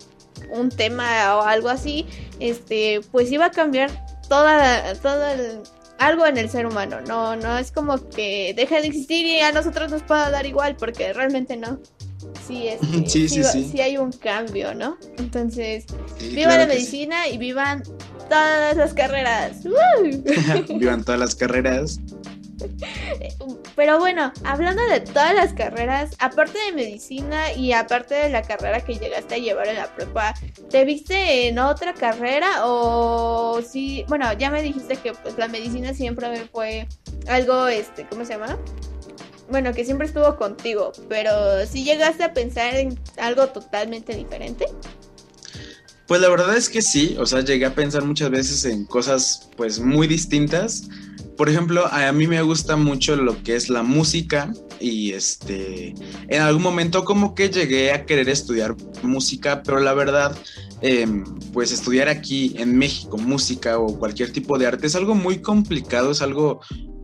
un 0.50 0.70
tema 0.70 1.36
o 1.36 1.42
algo 1.42 1.68
así, 1.68 2.06
este, 2.40 3.00
pues 3.10 3.30
iba 3.30 3.46
a 3.46 3.50
cambiar 3.50 3.90
toda, 4.28 4.94
todo 4.94 5.24
algo 5.98 6.26
en 6.26 6.36
el 6.36 6.50
ser 6.50 6.66
humano. 6.66 7.00
No, 7.06 7.36
no 7.36 7.58
es 7.58 7.70
como 7.72 8.08
que 8.10 8.54
deje 8.56 8.80
de 8.80 8.88
existir 8.88 9.24
y 9.24 9.40
a 9.40 9.52
nosotros 9.52 9.90
nos 9.90 10.02
pueda 10.02 10.30
dar 10.30 10.46
igual, 10.46 10.76
porque 10.76 11.12
realmente 11.12 11.56
no. 11.56 11.78
Sí, 12.46 12.68
es 12.68 12.80
sí, 13.10 13.28
sí, 13.28 13.44
sí, 13.44 13.70
sí, 13.72 13.80
hay 13.80 13.96
un 13.96 14.12
cambio, 14.12 14.74
¿no? 14.74 14.96
Entonces, 15.18 15.86
viva 16.20 16.56
la 16.56 16.66
medicina 16.66 17.28
y 17.28 17.38
vivan 17.38 17.82
todas 18.28 18.76
las 18.76 18.94
carreras. 18.94 19.62
vivan 20.68 21.04
todas 21.04 21.20
las 21.20 21.34
carreras. 21.34 22.00
Pero 23.74 23.98
bueno, 23.98 24.32
hablando 24.44 24.82
de 24.86 25.00
todas 25.00 25.34
las 25.34 25.52
carreras, 25.54 26.14
aparte 26.18 26.58
de 26.66 26.72
medicina 26.72 27.52
y 27.52 27.72
aparte 27.72 28.14
de 28.14 28.28
la 28.28 28.42
carrera 28.42 28.80
que 28.80 28.94
llegaste 28.94 29.34
a 29.34 29.38
llevar 29.38 29.66
en 29.68 29.76
la 29.76 29.92
prepa, 29.94 30.34
¿te 30.70 30.84
viste 30.84 31.48
en 31.48 31.58
otra 31.58 31.92
carrera 31.94 32.64
o 32.66 33.60
sí? 33.62 34.04
Bueno, 34.08 34.32
ya 34.34 34.50
me 34.50 34.62
dijiste 34.62 34.96
que 34.96 35.12
pues 35.12 35.36
la 35.38 35.48
medicina 35.48 35.94
siempre 35.94 36.28
fue 36.52 36.86
algo, 37.26 37.66
este, 37.66 38.06
¿cómo 38.06 38.24
se 38.24 38.34
llama? 38.34 38.58
Bueno, 39.50 39.72
que 39.72 39.84
siempre 39.84 40.06
estuvo 40.06 40.36
contigo, 40.36 40.92
pero 41.08 41.66
si 41.66 41.84
llegaste 41.84 42.24
a 42.24 42.32
pensar 42.32 42.74
en 42.74 42.98
algo 43.18 43.48
totalmente 43.48 44.14
diferente. 44.16 44.66
Pues 46.06 46.20
la 46.20 46.28
verdad 46.28 46.56
es 46.56 46.68
que 46.68 46.82
sí, 46.82 47.16
o 47.18 47.26
sea, 47.26 47.40
llegué 47.40 47.66
a 47.66 47.74
pensar 47.74 48.04
muchas 48.04 48.30
veces 48.30 48.64
en 48.64 48.84
cosas 48.84 49.50
pues 49.56 49.78
muy 49.78 50.06
distintas 50.06 50.88
por 51.36 51.48
ejemplo, 51.48 51.86
a 51.86 52.12
mí 52.12 52.26
me 52.26 52.42
gusta 52.42 52.76
mucho 52.76 53.16
lo 53.16 53.42
que 53.42 53.56
es 53.56 53.68
la 53.68 53.82
música 53.82 54.52
y 54.80 55.12
este, 55.12 55.94
en 56.28 56.42
algún 56.42 56.62
momento 56.62 57.04
como 57.04 57.34
que 57.34 57.48
llegué 57.48 57.90
a 57.92 58.04
querer 58.04 58.28
estudiar 58.28 58.76
música, 59.02 59.62
pero 59.62 59.80
la 59.80 59.94
verdad, 59.94 60.36
em, 60.82 61.24
pues 61.52 61.72
estudiar 61.72 62.08
aquí 62.08 62.54
en 62.58 62.76
México 62.76 63.16
música 63.16 63.78
o 63.78 63.98
cualquier 63.98 64.30
tipo 64.32 64.58
de 64.58 64.66
arte 64.66 64.86
es 64.86 64.94
algo 64.94 65.14
muy 65.14 65.38
complicado, 65.38 66.10
es 66.10 66.20
algo 66.22 66.60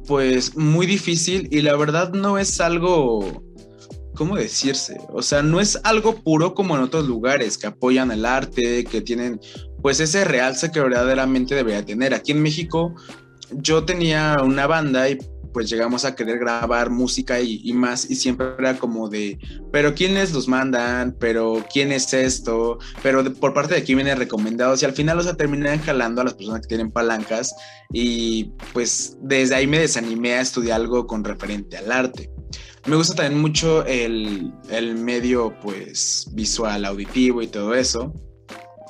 pues 0.08 0.56
muy 0.56 0.86
difícil 0.86 1.48
y 1.52 1.60
la 1.60 1.76
verdad 1.76 2.12
no 2.14 2.38
es 2.38 2.60
algo, 2.60 3.44
¿cómo 4.14 4.36
decirse? 4.36 4.96
O 5.10 5.20
sea, 5.20 5.42
no 5.42 5.60
es 5.60 5.78
algo 5.84 6.16
puro 6.16 6.54
como 6.54 6.74
en 6.74 6.82
otros 6.82 7.06
lugares 7.06 7.58
que 7.58 7.66
apoyan 7.66 8.10
el 8.10 8.24
arte, 8.24 8.84
que 8.84 9.02
tienen 9.02 9.38
pues 9.82 10.00
ese 10.00 10.24
realce 10.24 10.72
que 10.72 10.80
verdaderamente 10.80 11.54
debería 11.54 11.84
tener. 11.84 12.14
Aquí 12.14 12.32
en 12.32 12.42
México 12.42 12.94
yo 13.52 13.84
tenía 13.84 14.38
una 14.42 14.66
banda 14.66 15.08
y 15.10 15.18
pues 15.52 15.68
llegamos 15.70 16.04
a 16.04 16.14
querer 16.14 16.38
grabar 16.38 16.90
música 16.90 17.40
y, 17.40 17.72
más 17.72 18.10
y 18.10 18.16
siempre 18.16 18.54
era 18.58 18.78
como 18.78 19.08
de, 19.08 19.38
pero 19.72 19.94
¿quiénes 19.94 20.32
los 20.32 20.48
mandan? 20.48 21.16
¿Pero 21.18 21.64
quién 21.72 21.92
es 21.92 22.12
esto? 22.12 22.78
Pero 23.02 23.24
por 23.34 23.54
parte 23.54 23.74
de 23.74 23.80
aquí 23.80 23.94
vienen 23.94 24.18
recomendados 24.18 24.82
y 24.82 24.84
al 24.84 24.92
final, 24.92 25.18
o 25.18 25.22
sea, 25.22 25.34
terminan 25.34 25.80
jalando 25.80 26.20
a 26.20 26.24
las 26.24 26.34
personas 26.34 26.62
que 26.62 26.68
tienen 26.68 26.90
palancas 26.90 27.54
y 27.92 28.52
pues 28.72 29.16
desde 29.20 29.54
ahí 29.54 29.66
me 29.66 29.78
desanimé 29.78 30.34
a 30.34 30.40
estudiar 30.40 30.80
algo 30.80 31.06
con 31.06 31.24
referente 31.24 31.76
al 31.76 31.90
arte. 31.90 32.30
Me 32.86 32.96
gusta 32.96 33.14
también 33.14 33.40
mucho 33.40 33.84
el, 33.84 34.52
el 34.70 34.94
medio 34.94 35.54
pues 35.60 36.28
visual, 36.32 36.84
auditivo 36.84 37.42
y 37.42 37.46
todo 37.46 37.74
eso. 37.74 38.14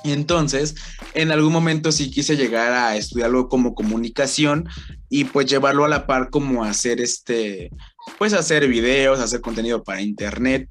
Entonces, 0.05 0.75
en 1.15 1.31
algún 1.31 1.53
momento 1.53 1.93
sí 1.93 2.11
quise 2.11 2.37
llegar 2.37 2.73
a 2.73 2.97
estudiar 2.97 3.29
algo 3.29 3.49
como 3.49 3.75
comunicación 3.75 4.69
y 5.09 5.25
pues 5.25 5.47
llevarlo 5.47 5.85
a 5.85 5.89
la 5.89 6.07
par 6.07 6.31
como 6.31 6.65
hacer 6.65 7.01
este, 7.01 7.71
pues 8.19 8.33
hacer 8.33 8.69
videos, 8.69 9.21
hacer 9.21 9.41
contenido 9.41 9.83
para 9.83 10.01
internet, 10.01 10.69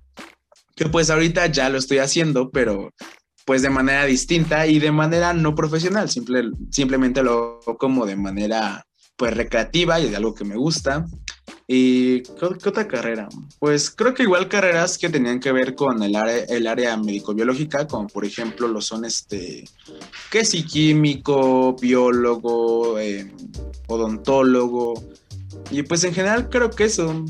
que 0.76 0.86
pues 0.86 1.10
ahorita 1.10 1.48
ya 1.48 1.70
lo 1.70 1.78
estoy 1.78 1.98
haciendo, 1.98 2.50
pero 2.52 2.92
pues 3.46 3.62
de 3.62 3.70
manera 3.70 4.06
distinta 4.06 4.68
y 4.68 4.80
de 4.80 4.92
manera 4.92 5.34
no 5.34 5.56
profesional, 5.56 6.10
simple, 6.10 6.52
simplemente 6.70 7.24
lo 7.24 7.62
como 7.80 8.06
de 8.06 8.16
manera 8.16 8.86
pues 9.16 9.34
recreativa 9.36 10.00
y 10.00 10.10
de 10.10 10.16
algo 10.16 10.36
que 10.36 10.46
me 10.46 10.56
gusta. 10.56 11.06
¿Y 11.70 12.22
qué, 12.22 12.46
otra 12.46 12.88
carrera? 12.88 13.28
Pues 13.60 13.92
creo 13.92 14.14
que 14.14 14.24
igual 14.24 14.48
carreras 14.48 14.98
que 14.98 15.10
tenían 15.10 15.42
que 15.42 15.52
ver 15.52 15.76
con 15.76 16.02
el 16.02 16.16
área, 16.16 16.46
el 16.46 16.66
área 16.66 16.96
médico-biológica, 16.96 17.86
como 17.88 18.08
por 18.08 18.24
ejemplo 18.24 18.70
lo 18.70 18.80
son 18.80 19.04
este, 19.04 19.66
que 20.32 20.46
si 20.46 20.64
químico, 20.64 21.76
biólogo, 21.76 22.98
eh, 23.00 23.30
odontólogo. 23.88 24.94
Y 25.70 25.84
pues 25.84 26.06
en 26.06 26.14
general 26.14 26.50
creo 26.50 26.70
que 26.70 26.86
eso. 26.86 27.26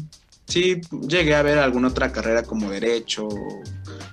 Sí, 0.45 0.79
llegué 1.09 1.35
a 1.35 1.41
ver 1.41 1.57
alguna 1.57 1.89
otra 1.89 2.11
carrera 2.13 2.43
como 2.43 2.69
derecho, 2.69 3.27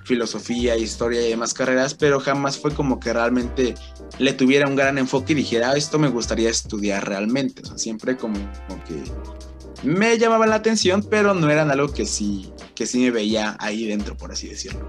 filosofía, 0.05 0.77
historia 0.77 1.25
y 1.25 1.29
demás 1.31 1.55
carreras, 1.55 1.95
pero 1.95 2.19
jamás 2.19 2.59
fue 2.59 2.75
como 2.75 2.99
que 2.99 3.13
realmente 3.13 3.75
le 4.19 4.33
tuviera 4.33 4.67
un 4.67 4.75
gran 4.75 4.99
enfoque 4.99 5.33
y 5.33 5.37
dijera, 5.37 5.71
ah, 5.71 5.77
esto 5.77 5.99
me 5.99 6.09
gustaría 6.09 6.51
estudiar 6.51 7.07
realmente. 7.07 7.63
O 7.63 7.67
sea, 7.67 7.79
siempre 7.79 8.17
como 8.17 8.35
que 8.89 9.05
me 9.83 10.19
llamaba 10.19 10.47
la 10.47 10.57
atención, 10.57 11.03
pero 11.03 11.35
no 11.35 11.51
eran 11.51 11.71
algo 11.71 11.93
que 11.93 12.07
sí, 12.07 12.53
que 12.75 12.87
sí 12.87 13.01
me 13.01 13.11
veía 13.11 13.57
ahí 13.59 13.87
dentro, 13.87 14.17
por 14.17 14.33
así 14.33 14.49
decirlo. 14.49 14.87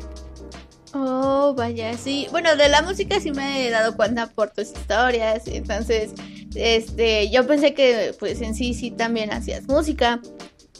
Oh, 0.97 1.53
vaya, 1.53 1.97
sí. 1.97 2.27
Bueno, 2.31 2.55
de 2.55 2.69
la 2.69 2.81
música 2.81 3.19
sí 3.19 3.31
me 3.31 3.67
he 3.67 3.69
dado 3.69 3.97
cuenta 3.97 4.27
por 4.27 4.51
tus 4.51 4.71
historias. 4.71 5.43
Entonces, 5.47 6.13
este, 6.55 7.29
yo 7.29 7.45
pensé 7.45 7.73
que 7.73 8.15
pues 8.17 8.39
en 8.41 8.55
sí 8.55 8.73
sí 8.73 8.91
también 8.91 9.33
hacías 9.33 9.67
música. 9.67 10.21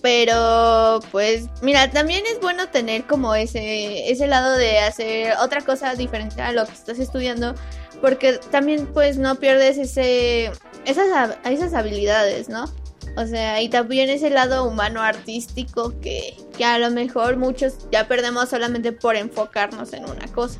Pero 0.01 1.01
pues 1.11 1.47
mira, 1.61 1.89
también 1.89 2.23
es 2.31 2.39
bueno 2.39 2.69
tener 2.69 3.05
como 3.07 3.35
ese, 3.35 4.09
ese 4.09 4.27
lado 4.27 4.55
de 4.55 4.79
hacer 4.79 5.33
otra 5.41 5.61
cosa 5.61 5.95
diferente 5.95 6.41
a 6.41 6.53
lo 6.53 6.65
que 6.65 6.73
estás 6.73 6.99
estudiando. 6.99 7.53
Porque 7.99 8.39
también 8.51 8.87
pues 8.87 9.17
no 9.17 9.35
pierdes 9.35 9.77
ese, 9.77 10.51
esas, 10.85 11.37
esas 11.43 11.73
habilidades, 11.73 12.47
¿no? 12.47 12.71
O 13.17 13.25
sea, 13.25 13.61
y 13.61 13.69
también 13.69 14.09
ese 14.09 14.29
lado 14.29 14.67
humano 14.67 15.01
artístico 15.01 15.93
que, 16.01 16.35
que 16.57 16.65
a 16.65 16.77
lo 16.79 16.91
mejor 16.91 17.37
muchos 17.37 17.75
ya 17.91 18.07
perdemos 18.07 18.49
solamente 18.49 18.91
por 18.91 19.15
enfocarnos 19.15 19.93
en 19.93 20.03
una 20.03 20.27
cosa. 20.33 20.59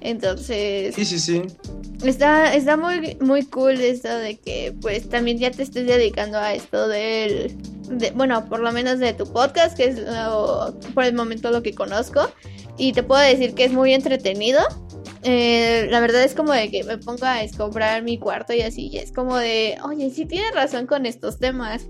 Entonces. 0.00 0.94
Sí, 0.94 1.04
sí, 1.04 1.18
sí. 1.18 1.42
Está, 2.04 2.54
está 2.54 2.76
muy, 2.76 3.16
muy 3.20 3.44
cool 3.44 3.80
esto 3.80 4.08
de 4.08 4.38
que 4.38 4.74
pues 4.80 5.08
también 5.08 5.38
ya 5.38 5.50
te 5.50 5.62
estés 5.62 5.86
dedicando 5.86 6.38
a 6.38 6.54
esto 6.54 6.88
del. 6.88 7.56
bueno, 8.14 8.48
por 8.48 8.60
lo 8.60 8.72
menos 8.72 8.98
de 8.98 9.12
tu 9.12 9.30
podcast, 9.30 9.76
que 9.76 9.84
es 9.86 10.00
por 10.94 11.04
el 11.04 11.14
momento 11.14 11.50
lo 11.50 11.62
que 11.62 11.74
conozco. 11.74 12.30
Y 12.78 12.92
te 12.92 13.02
puedo 13.02 13.20
decir 13.20 13.54
que 13.54 13.64
es 13.64 13.72
muy 13.72 13.92
entretenido. 13.92 14.60
Eh, 15.22 15.86
la 15.90 16.00
verdad 16.00 16.22
es 16.22 16.34
como 16.34 16.52
de 16.52 16.70
que 16.70 16.82
me 16.84 16.96
ponga 16.96 17.34
a 17.34 17.42
escombrar 17.42 18.02
mi 18.02 18.18
cuarto 18.18 18.54
y 18.54 18.62
así, 18.62 18.88
y 18.88 18.98
es 18.98 19.12
como 19.12 19.36
de, 19.36 19.76
oye, 19.84 20.10
sí 20.10 20.24
tienes 20.24 20.54
razón 20.54 20.86
con 20.86 21.06
estos 21.06 21.38
temas. 21.38 21.86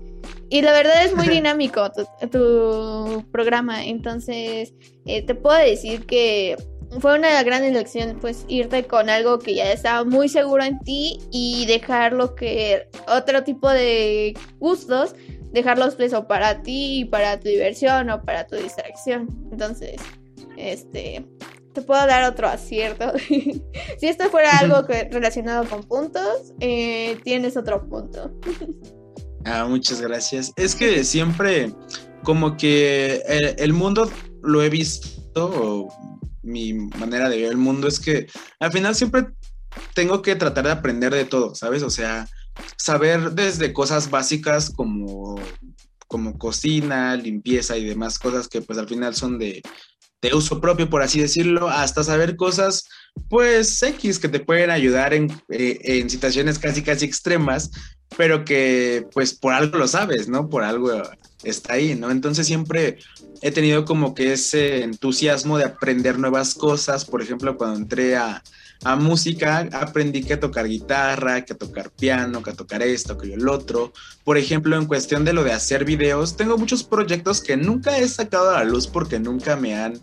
Y 0.49 0.61
la 0.61 0.73
verdad 0.73 1.05
es 1.05 1.15
muy 1.15 1.27
dinámico 1.29 1.91
tu, 2.29 3.25
programa, 3.31 3.85
entonces 3.85 4.73
eh, 5.05 5.21
te 5.21 5.35
puedo 5.35 5.57
decir 5.57 6.05
que 6.05 6.57
fue 6.99 7.17
una 7.17 7.41
gran 7.43 7.63
elección 7.63 8.17
pues 8.19 8.43
irte 8.49 8.83
con 8.83 9.09
algo 9.09 9.39
que 9.39 9.55
ya 9.55 9.71
estaba 9.71 10.03
muy 10.03 10.27
seguro 10.27 10.63
en 10.63 10.77
ti 10.79 11.19
y 11.31 11.65
dejar 11.65 12.11
lo 12.11 12.35
que 12.35 12.89
otro 13.07 13.43
tipo 13.45 13.69
de 13.69 14.37
gustos, 14.59 15.15
dejarlos 15.53 15.95
pues 15.95 16.13
o 16.13 16.27
para 16.27 16.61
ti, 16.63 17.07
para 17.09 17.39
tu 17.39 17.47
diversión 17.47 18.09
o 18.09 18.21
para 18.23 18.45
tu 18.45 18.57
distracción. 18.57 19.29
Entonces, 19.51 20.01
este, 20.57 21.25
te 21.73 21.81
puedo 21.81 22.05
dar 22.05 22.29
otro 22.29 22.47
acierto. 22.47 23.13
si 23.99 24.07
esto 24.07 24.29
fuera 24.29 24.57
algo 24.57 24.85
relacionado 25.09 25.67
con 25.67 25.83
puntos, 25.83 26.53
eh, 26.59 27.17
tienes 27.23 27.57
otro 27.57 27.87
punto. 27.87 28.31
ah, 29.45 29.65
muchas 29.67 30.01
gracias. 30.01 30.51
Es 30.55 30.75
que 30.75 31.03
siempre 31.03 31.73
como 32.23 32.57
que 32.57 33.21
el, 33.27 33.55
el 33.57 33.73
mundo 33.73 34.11
lo 34.43 34.63
he 34.63 34.69
visto, 34.69 35.87
mi 36.43 36.73
manera 36.73 37.29
de 37.29 37.37
ver 37.37 37.51
el 37.51 37.57
mundo 37.57 37.87
es 37.87 37.99
que 37.99 38.27
al 38.59 38.71
final 38.71 38.95
siempre 38.95 39.27
tengo 39.93 40.21
que 40.21 40.35
tratar 40.35 40.65
de 40.65 40.71
aprender 40.71 41.13
de 41.13 41.25
todo, 41.25 41.55
¿sabes? 41.55 41.83
O 41.83 41.89
sea, 41.89 42.27
saber 42.77 43.31
desde 43.31 43.73
cosas 43.73 44.09
básicas 44.09 44.69
como, 44.69 45.39
como 46.07 46.37
cocina, 46.37 47.15
limpieza 47.15 47.77
y 47.77 47.85
demás 47.85 48.19
cosas 48.19 48.47
que 48.47 48.61
pues 48.61 48.77
al 48.77 48.87
final 48.87 49.15
son 49.15 49.39
de 49.39 49.61
de 50.21 50.33
uso 50.33 50.61
propio, 50.61 50.89
por 50.89 51.01
así 51.01 51.19
decirlo, 51.19 51.69
hasta 51.69 52.03
saber 52.03 52.35
cosas, 52.35 52.87
pues 53.29 53.81
X, 53.81 54.19
que 54.19 54.29
te 54.29 54.39
pueden 54.39 54.69
ayudar 54.69 55.13
en, 55.13 55.31
eh, 55.49 55.79
en 55.83 56.09
situaciones 56.09 56.59
casi, 56.59 56.83
casi 56.83 57.05
extremas, 57.05 57.71
pero 58.17 58.45
que 58.45 59.05
pues 59.13 59.33
por 59.33 59.53
algo 59.53 59.77
lo 59.77 59.87
sabes, 59.87 60.27
¿no? 60.27 60.49
Por 60.49 60.63
algo 60.63 60.91
está 61.43 61.73
ahí, 61.73 61.95
¿no? 61.95 62.11
Entonces 62.11 62.45
siempre 62.45 62.99
he 63.41 63.51
tenido 63.51 63.85
como 63.85 64.13
que 64.13 64.33
ese 64.33 64.83
entusiasmo 64.83 65.57
de 65.57 65.65
aprender 65.65 66.19
nuevas 66.19 66.53
cosas, 66.53 67.05
por 67.05 67.21
ejemplo, 67.21 67.57
cuando 67.57 67.79
entré 67.79 68.15
a, 68.15 68.43
a 68.83 68.95
música 68.95 69.69
aprendí 69.73 70.23
que 70.23 70.33
a 70.33 70.39
tocar 70.39 70.67
guitarra, 70.67 71.45
que 71.45 71.53
a 71.53 71.57
tocar 71.57 71.91
piano, 71.91 72.41
que 72.41 72.49
a 72.49 72.53
tocar 72.53 72.81
esto, 72.81 73.17
que 73.17 73.33
el 73.33 73.47
otro. 73.47 73.93
Por 74.23 74.37
ejemplo, 74.37 74.75
en 74.75 74.85
cuestión 74.85 75.23
de 75.23 75.33
lo 75.33 75.43
de 75.43 75.53
hacer 75.53 75.85
videos, 75.85 76.35
tengo 76.35 76.57
muchos 76.57 76.83
proyectos 76.83 77.41
que 77.41 77.57
nunca 77.57 77.97
he 77.97 78.07
sacado 78.07 78.49
a 78.49 78.59
la 78.59 78.63
luz 78.63 78.87
porque 78.87 79.19
nunca 79.19 79.55
me 79.55 79.75
han 79.75 80.01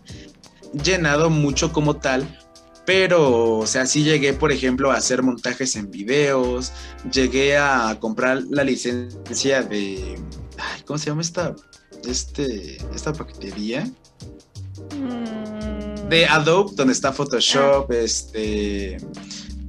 llenado 0.83 1.29
mucho 1.29 1.73
como 1.73 1.97
tal. 1.97 2.39
Pero, 2.85 3.57
o 3.57 3.67
sea, 3.67 3.85
sí 3.85 4.03
llegué, 4.03 4.33
por 4.33 4.51
ejemplo, 4.51 4.91
a 4.91 4.95
hacer 4.95 5.21
montajes 5.21 5.75
en 5.75 5.91
videos, 5.91 6.71
llegué 7.11 7.57
a 7.57 7.95
comprar 7.99 8.41
la 8.49 8.63
licencia 8.63 9.61
de... 9.61 10.19
¿Cómo 10.85 10.97
se 10.97 11.07
llama 11.07 11.21
esta, 11.21 11.55
este, 12.07 12.77
esta 12.95 13.13
paquetería? 13.13 13.85
Mm, 14.95 15.88
de 16.09 16.25
Adobe, 16.25 16.71
donde 16.75 16.93
está 16.93 17.13
Photoshop, 17.13 17.91
este, 17.91 18.97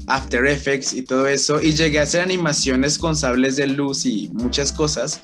After 0.07 0.47
Effects 0.47 0.93
y 0.93 1.03
todo 1.03 1.27
eso. 1.27 1.61
Y 1.61 1.73
llegué 1.73 2.01
a 2.01 2.03
hacer 2.03 2.23
animaciones 2.23 2.99
con 2.99 3.15
sables 3.15 3.57
de 3.57 3.67
luz 3.67 4.07
y 4.07 4.31
muchas 4.33 4.73
cosas. 4.73 5.21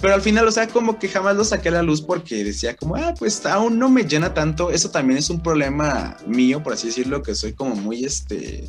Pero 0.00 0.14
al 0.14 0.22
final, 0.22 0.46
o 0.46 0.52
sea, 0.52 0.68
como 0.68 0.98
que 0.98 1.08
jamás 1.08 1.36
lo 1.36 1.44
saqué 1.44 1.70
a 1.70 1.72
la 1.72 1.82
luz 1.82 2.02
porque 2.02 2.44
decía 2.44 2.76
como, 2.76 2.94
ah, 2.94 3.14
pues 3.18 3.44
aún 3.46 3.78
no 3.78 3.88
me 3.88 4.04
llena 4.04 4.32
tanto. 4.32 4.70
Eso 4.70 4.90
también 4.90 5.18
es 5.18 5.28
un 5.28 5.42
problema 5.42 6.16
mío, 6.26 6.62
por 6.62 6.74
así 6.74 6.88
decirlo, 6.88 7.22
que 7.22 7.34
soy 7.34 7.52
como 7.52 7.74
muy, 7.74 8.04
este, 8.04 8.68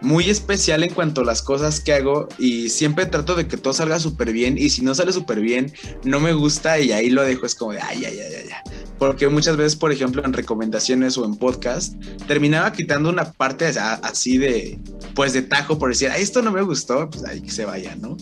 muy 0.00 0.30
especial 0.30 0.82
en 0.82 0.94
cuanto 0.94 1.20
a 1.20 1.24
las 1.24 1.42
cosas 1.42 1.80
que 1.80 1.92
hago 1.92 2.28
y 2.38 2.70
siempre 2.70 3.06
trato 3.06 3.34
de 3.34 3.46
que 3.46 3.56
todo 3.56 3.72
salga 3.72 3.98
súper 3.98 4.32
bien 4.32 4.56
y 4.56 4.70
si 4.70 4.82
no 4.82 4.94
sale 4.94 5.12
súper 5.12 5.40
bien, 5.40 5.72
no 6.04 6.20
me 6.20 6.32
gusta 6.32 6.78
y 6.78 6.92
ahí 6.92 7.10
lo 7.10 7.22
dejo, 7.22 7.46
es 7.46 7.54
como 7.54 7.72
de, 7.72 7.80
ay, 7.80 8.04
ay, 8.04 8.18
ay, 8.18 8.34
ay, 8.38 8.48
ay. 8.50 8.72
Porque 8.98 9.28
muchas 9.28 9.56
veces, 9.56 9.76
por 9.76 9.92
ejemplo, 9.92 10.22
en 10.24 10.32
recomendaciones 10.32 11.16
o 11.16 11.24
en 11.24 11.36
podcast, 11.36 11.94
terminaba 12.26 12.72
quitando 12.72 13.08
una 13.08 13.32
parte 13.32 13.66
así 13.66 14.36
de, 14.36 14.78
pues 15.14 15.32
de 15.32 15.42
tajo 15.42 15.78
por 15.78 15.90
decir, 15.90 16.10
ay, 16.10 16.22
esto 16.22 16.42
no 16.42 16.52
me 16.52 16.62
gustó, 16.62 17.08
pues 17.08 17.24
ahí 17.24 17.40
que 17.40 17.50
se 17.50 17.64
vaya, 17.64 17.96
¿no? 17.96 18.16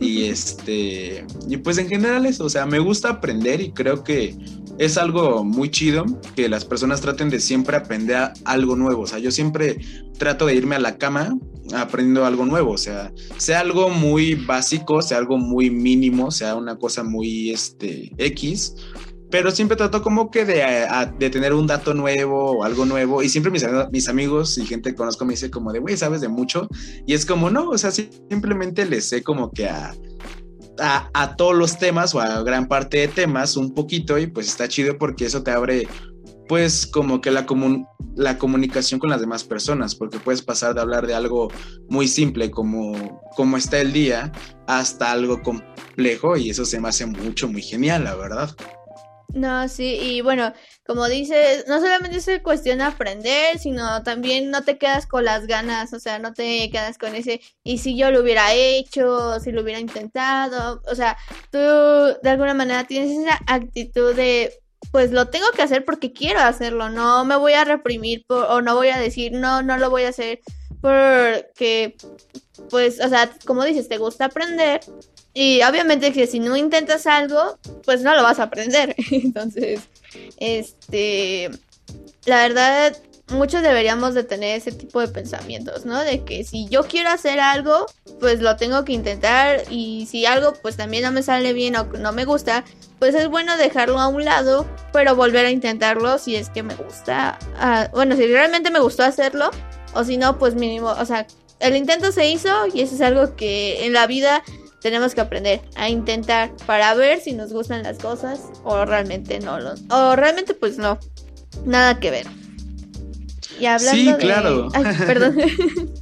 Y 0.00 0.24
este, 0.28 1.24
y 1.48 1.56
pues 1.58 1.78
en 1.78 1.88
general 1.88 2.26
eso, 2.26 2.44
o 2.44 2.50
sea, 2.50 2.66
me 2.66 2.78
gusta 2.78 3.10
aprender 3.10 3.60
y 3.60 3.70
creo 3.72 4.02
que 4.02 4.36
es 4.78 4.98
algo 4.98 5.44
muy 5.44 5.70
chido 5.70 6.04
que 6.34 6.48
las 6.48 6.64
personas 6.64 7.00
traten 7.00 7.30
de 7.30 7.40
siempre 7.40 7.76
aprender 7.76 8.30
algo 8.44 8.76
nuevo. 8.76 9.02
O 9.02 9.06
sea, 9.06 9.18
yo 9.18 9.30
siempre 9.30 9.78
trato 10.18 10.46
de 10.46 10.54
irme 10.54 10.76
a 10.76 10.80
la 10.80 10.98
cama 10.98 11.36
aprendiendo 11.74 12.24
algo 12.24 12.46
nuevo. 12.46 12.72
O 12.72 12.78
sea, 12.78 13.12
sea 13.36 13.60
algo 13.60 13.88
muy 13.90 14.34
básico, 14.34 15.02
sea 15.02 15.18
algo 15.18 15.38
muy 15.38 15.70
mínimo, 15.70 16.30
sea 16.30 16.56
una 16.56 16.76
cosa 16.76 17.04
muy 17.04 17.50
este, 17.50 18.12
X. 18.18 18.74
Pero 19.30 19.50
siempre 19.50 19.76
trato 19.76 20.02
como 20.02 20.30
que 20.30 20.44
de, 20.44 20.62
de 21.18 21.30
tener 21.30 21.54
un 21.54 21.66
dato 21.66 21.92
nuevo 21.94 22.58
o 22.58 22.64
algo 22.64 22.84
nuevo. 22.84 23.22
Y 23.22 23.28
siempre 23.28 23.50
mis, 23.50 23.64
mis 23.90 24.08
amigos 24.08 24.58
y 24.58 24.66
gente 24.66 24.90
que 24.90 24.96
conozco 24.96 25.24
me 25.24 25.32
dice 25.32 25.50
como 25.50 25.72
de, 25.72 25.80
güey, 25.80 25.96
sabes 25.96 26.20
de 26.20 26.28
mucho. 26.28 26.68
Y 27.06 27.14
es 27.14 27.26
como, 27.26 27.50
no, 27.50 27.70
o 27.70 27.78
sea, 27.78 27.90
simplemente 27.90 28.86
les 28.86 29.08
sé 29.08 29.22
como 29.22 29.50
que 29.50 29.68
a 29.68 29.94
a, 30.78 31.36
todos 31.36 31.54
los 31.54 31.78
temas 31.78 32.14
o 32.14 32.20
a 32.20 32.42
gran 32.42 32.66
parte 32.68 32.98
de 32.98 33.08
temas 33.08 33.56
un 33.56 33.74
poquito 33.74 34.18
y 34.18 34.26
pues 34.26 34.48
está 34.48 34.68
chido 34.68 34.98
porque 34.98 35.26
eso 35.26 35.42
te 35.42 35.50
abre 35.50 35.88
pues 36.48 36.86
como 36.86 37.20
que 37.20 37.30
la, 37.30 37.46
la 38.16 38.38
comunicación 38.38 39.00
con 39.00 39.08
las 39.08 39.20
demás 39.20 39.44
personas, 39.44 39.94
porque 39.94 40.18
puedes 40.18 40.42
pasar 40.42 40.74
de 40.74 40.80
hablar 40.80 41.06
de 41.06 41.14
algo 41.14 41.50
muy 41.88 42.06
simple 42.06 42.50
como, 42.50 43.22
como 43.34 43.56
está 43.56 43.80
el 43.80 43.92
día 43.92 44.30
hasta 44.66 45.12
algo 45.12 45.42
complejo 45.42 46.36
y 46.36 46.50
eso 46.50 46.64
se 46.64 46.80
me 46.80 46.88
hace 46.88 47.06
mucho, 47.06 47.48
muy 47.48 47.62
genial, 47.62 48.04
la 48.04 48.14
verdad. 48.14 48.54
No, 49.34 49.68
sí, 49.68 49.98
y 50.00 50.20
bueno, 50.20 50.52
como 50.86 51.08
dices, 51.08 51.64
no 51.66 51.80
solamente 51.80 52.18
es 52.18 52.40
cuestión 52.40 52.78
de 52.78 52.84
aprender, 52.84 53.58
sino 53.58 54.04
también 54.04 54.50
no 54.52 54.62
te 54.62 54.78
quedas 54.78 55.06
con 55.08 55.24
las 55.24 55.48
ganas, 55.48 55.92
o 55.92 55.98
sea, 55.98 56.20
no 56.20 56.32
te 56.32 56.70
quedas 56.70 56.98
con 56.98 57.16
ese, 57.16 57.40
y 57.64 57.78
si 57.78 57.96
yo 57.96 58.12
lo 58.12 58.20
hubiera 58.20 58.54
hecho, 58.54 59.40
si 59.40 59.50
lo 59.50 59.62
hubiera 59.62 59.80
intentado, 59.80 60.80
o 60.86 60.94
sea, 60.94 61.16
tú 61.50 61.58
de 61.58 62.30
alguna 62.30 62.54
manera 62.54 62.84
tienes 62.84 63.10
esa 63.18 63.40
actitud 63.48 64.14
de, 64.14 64.52
pues 64.92 65.10
lo 65.10 65.26
tengo 65.26 65.46
que 65.56 65.62
hacer 65.62 65.84
porque 65.84 66.12
quiero 66.12 66.38
hacerlo, 66.38 66.88
no 66.88 67.24
me 67.24 67.34
voy 67.34 67.54
a 67.54 67.64
reprimir 67.64 68.24
o 68.28 68.60
no 68.62 68.76
voy 68.76 68.90
a 68.90 68.98
decir, 68.98 69.32
no, 69.32 69.62
no 69.62 69.78
lo 69.78 69.90
voy 69.90 70.04
a 70.04 70.10
hacer 70.10 70.38
porque, 70.84 71.96
pues, 72.68 73.00
o 73.00 73.08
sea, 73.08 73.30
como 73.46 73.64
dices, 73.64 73.88
te 73.88 73.96
gusta 73.96 74.26
aprender, 74.26 74.82
y 75.32 75.62
obviamente 75.62 76.12
que 76.12 76.26
si 76.26 76.40
no 76.40 76.58
intentas 76.58 77.06
algo, 77.06 77.58
pues 77.86 78.02
no 78.02 78.14
lo 78.14 78.22
vas 78.22 78.38
a 78.38 78.42
aprender. 78.42 78.94
Entonces, 79.10 79.80
este, 80.36 81.50
la 82.26 82.36
verdad, 82.42 82.94
muchos 83.28 83.62
deberíamos 83.62 84.12
de 84.12 84.24
tener 84.24 84.58
ese 84.58 84.72
tipo 84.72 85.00
de 85.00 85.08
pensamientos, 85.08 85.86
¿no? 85.86 86.04
De 86.04 86.22
que 86.22 86.44
si 86.44 86.68
yo 86.68 86.82
quiero 86.82 87.08
hacer 87.08 87.40
algo, 87.40 87.86
pues 88.20 88.42
lo 88.42 88.56
tengo 88.56 88.84
que 88.84 88.92
intentar 88.92 89.62
y 89.70 90.06
si 90.10 90.26
algo 90.26 90.52
pues 90.60 90.76
también 90.76 91.04
no 91.04 91.12
me 91.12 91.22
sale 91.22 91.54
bien 91.54 91.76
o 91.76 91.84
no 91.84 92.12
me 92.12 92.26
gusta, 92.26 92.62
pues 92.98 93.14
es 93.14 93.28
bueno 93.28 93.56
dejarlo 93.56 93.98
a 93.98 94.08
un 94.08 94.26
lado, 94.26 94.66
pero 94.92 95.16
volver 95.16 95.46
a 95.46 95.50
intentarlo 95.50 96.18
si 96.18 96.36
es 96.36 96.50
que 96.50 96.62
me 96.62 96.74
gusta. 96.74 97.38
Ah, 97.56 97.88
bueno, 97.94 98.16
si 98.16 98.26
realmente 98.26 98.70
me 98.70 98.80
gustó 98.80 99.02
hacerlo 99.02 99.50
o 99.94 100.04
si 100.04 100.16
no, 100.16 100.38
pues 100.38 100.54
mínimo, 100.54 100.88
o 100.88 101.04
sea, 101.04 101.26
el 101.60 101.76
intento 101.76 102.12
se 102.12 102.28
hizo 102.28 102.48
y 102.72 102.80
eso 102.80 102.94
es 102.94 103.00
algo 103.00 103.36
que 103.36 103.86
en 103.86 103.92
la 103.92 104.06
vida 104.06 104.42
tenemos 104.80 105.14
que 105.14 105.22
aprender 105.22 105.62
a 105.76 105.88
intentar 105.88 106.52
para 106.66 106.94
ver 106.94 107.20
si 107.20 107.32
nos 107.32 107.52
gustan 107.52 107.82
las 107.82 107.98
cosas 107.98 108.40
o 108.64 108.84
realmente 108.84 109.40
no 109.40 109.58
lo, 109.58 109.74
o 109.88 110.14
realmente 110.14 110.52
pues 110.54 110.76
no, 110.76 110.98
nada 111.64 111.98
que 112.00 112.10
ver. 112.10 112.26
Y 113.58 113.66
hablando 113.66 114.12
sí, 114.12 114.18
claro. 114.18 114.68
perdón. 115.06 115.38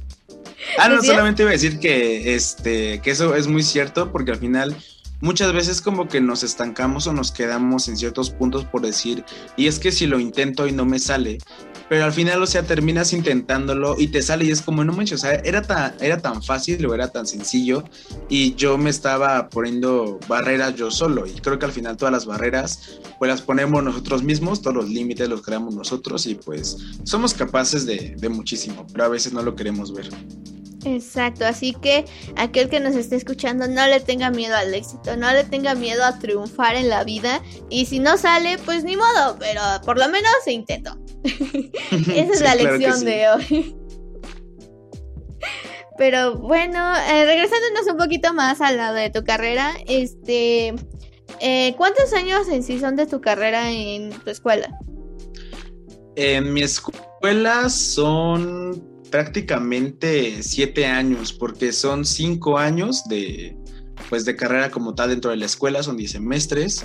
ah, 0.79 0.89
no, 0.89 1.01
solamente 1.01 1.43
iba 1.43 1.51
a 1.51 1.53
decir 1.53 1.79
que 1.79 2.35
este 2.35 2.99
que 3.01 3.11
eso 3.11 3.35
es 3.35 3.47
muy 3.47 3.63
cierto 3.63 4.11
porque 4.11 4.31
al 4.31 4.37
final 4.37 4.75
muchas 5.21 5.53
veces 5.53 5.79
como 5.79 6.09
que 6.09 6.19
nos 6.19 6.43
estancamos 6.43 7.07
o 7.07 7.13
nos 7.13 7.31
quedamos 7.31 7.87
en 7.87 7.95
ciertos 7.95 8.29
puntos 8.31 8.65
por 8.65 8.81
decir, 8.81 9.23
y 9.55 9.67
es 9.67 9.79
que 9.79 9.93
si 9.93 10.07
lo 10.07 10.19
intento 10.19 10.67
y 10.67 10.73
no 10.73 10.85
me 10.85 10.99
sale, 10.99 11.37
pero 11.89 12.05
al 12.05 12.13
final, 12.13 12.41
o 12.41 12.47
sea, 12.47 12.63
terminas 12.63 13.13
intentándolo 13.13 13.95
y 13.97 14.07
te 14.07 14.21
sale 14.21 14.45
y 14.45 14.51
es 14.51 14.61
como, 14.61 14.83
no 14.83 14.93
manches, 14.93 15.19
o 15.19 15.21
sea, 15.21 15.35
era 15.43 15.61
tan, 15.61 15.95
era 15.99 16.17
tan 16.21 16.41
fácil 16.43 16.85
o 16.85 16.93
era 16.93 17.09
tan 17.09 17.27
sencillo 17.27 17.83
y 18.29 18.55
yo 18.55 18.77
me 18.77 18.89
estaba 18.89 19.49
poniendo 19.49 20.19
barreras 20.27 20.75
yo 20.75 20.91
solo 20.91 21.27
y 21.27 21.31
creo 21.41 21.59
que 21.59 21.65
al 21.65 21.71
final 21.71 21.97
todas 21.97 22.11
las 22.11 22.25
barreras 22.25 22.99
pues 23.19 23.29
las 23.29 23.41
ponemos 23.41 23.83
nosotros 23.83 24.23
mismos, 24.23 24.61
todos 24.61 24.75
los 24.75 24.89
límites 24.89 25.29
los 25.29 25.41
creamos 25.41 25.75
nosotros 25.75 26.25
y 26.25 26.35
pues 26.35 26.77
somos 27.03 27.33
capaces 27.33 27.85
de, 27.85 28.15
de 28.17 28.29
muchísimo, 28.29 28.85
pero 28.91 29.05
a 29.05 29.09
veces 29.09 29.33
no 29.33 29.41
lo 29.41 29.55
queremos 29.55 29.93
ver. 29.93 30.09
Exacto, 30.85 31.45
así 31.45 31.73
que 31.73 32.05
aquel 32.35 32.69
que 32.69 32.79
nos 32.79 32.95
esté 32.95 33.15
escuchando 33.15 33.67
no 33.67 33.87
le 33.87 33.99
tenga 33.99 34.29
miedo 34.31 34.55
al 34.55 34.73
éxito, 34.73 35.15
no 35.15 35.31
le 35.31 35.43
tenga 35.43 35.75
miedo 35.75 36.03
a 36.03 36.19
triunfar 36.19 36.75
en 36.75 36.89
la 36.89 37.03
vida 37.03 37.41
y 37.69 37.85
si 37.85 37.99
no 37.99 38.17
sale, 38.17 38.57
pues 38.59 38.83
ni 38.83 38.97
modo, 38.97 39.37
pero 39.39 39.61
por 39.85 39.97
lo 39.97 40.09
menos 40.09 40.31
se 40.43 40.51
intentó. 40.51 40.97
Esa 41.91 42.33
es 42.33 42.41
la 42.41 42.55
lección 42.55 43.03
de 43.03 43.29
hoy. 43.29 43.75
pero 45.97 46.37
bueno, 46.37 46.95
eh, 46.95 47.25
regresándonos 47.25 47.87
un 47.91 47.97
poquito 47.97 48.33
más 48.33 48.61
al 48.61 48.77
lado 48.77 48.95
de 48.95 49.09
tu 49.09 49.23
carrera, 49.23 49.73
este, 49.87 50.73
eh, 51.39 51.73
¿cuántos 51.77 52.13
años 52.13 52.47
en 52.47 52.63
sí 52.63 52.79
son 52.79 52.95
de 52.95 53.05
tu 53.05 53.21
carrera 53.21 53.71
en 53.71 54.11
tu 54.11 54.29
escuela? 54.29 54.69
En 56.15 56.53
mi 56.53 56.61
escuela 56.61 57.69
son 57.69 58.83
prácticamente 59.09 60.41
siete 60.43 60.85
años, 60.85 61.33
porque 61.33 61.71
son 61.71 62.05
cinco 62.05 62.57
años 62.57 63.03
de, 63.07 63.57
pues 64.09 64.25
de 64.25 64.35
carrera 64.35 64.69
como 64.71 64.95
tal 64.95 65.09
dentro 65.09 65.31
de 65.31 65.37
la 65.37 65.45
escuela, 65.45 65.83
son 65.83 65.97
diez 65.97 66.11
semestres. 66.11 66.83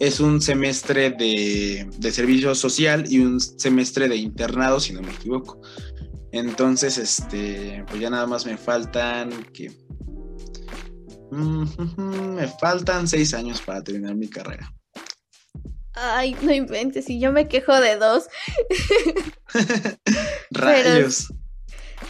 Es 0.00 0.20
un 0.20 0.40
semestre 0.40 1.10
de, 1.10 1.88
de 1.98 2.12
servicio 2.12 2.54
social 2.54 3.04
y 3.08 3.20
un 3.20 3.40
semestre 3.40 4.08
de 4.08 4.16
internado, 4.16 4.80
si 4.80 4.92
no 4.92 5.02
me 5.02 5.12
equivoco. 5.12 5.60
Entonces, 6.32 6.98
este, 6.98 7.84
pues 7.86 8.00
ya 8.00 8.10
nada 8.10 8.26
más 8.26 8.44
me 8.44 8.56
faltan 8.56 9.30
que 9.52 9.70
me 11.30 12.48
faltan 12.60 13.08
seis 13.08 13.34
años 13.34 13.60
para 13.60 13.82
terminar 13.82 14.14
mi 14.14 14.28
carrera. 14.28 14.72
Ay, 15.94 16.36
no 16.42 16.52
inventes, 16.52 17.08
y 17.08 17.20
yo 17.20 17.32
me 17.32 17.46
quejo 17.46 17.80
de 17.80 17.96
dos. 17.96 18.24
Rayos. 20.50 21.32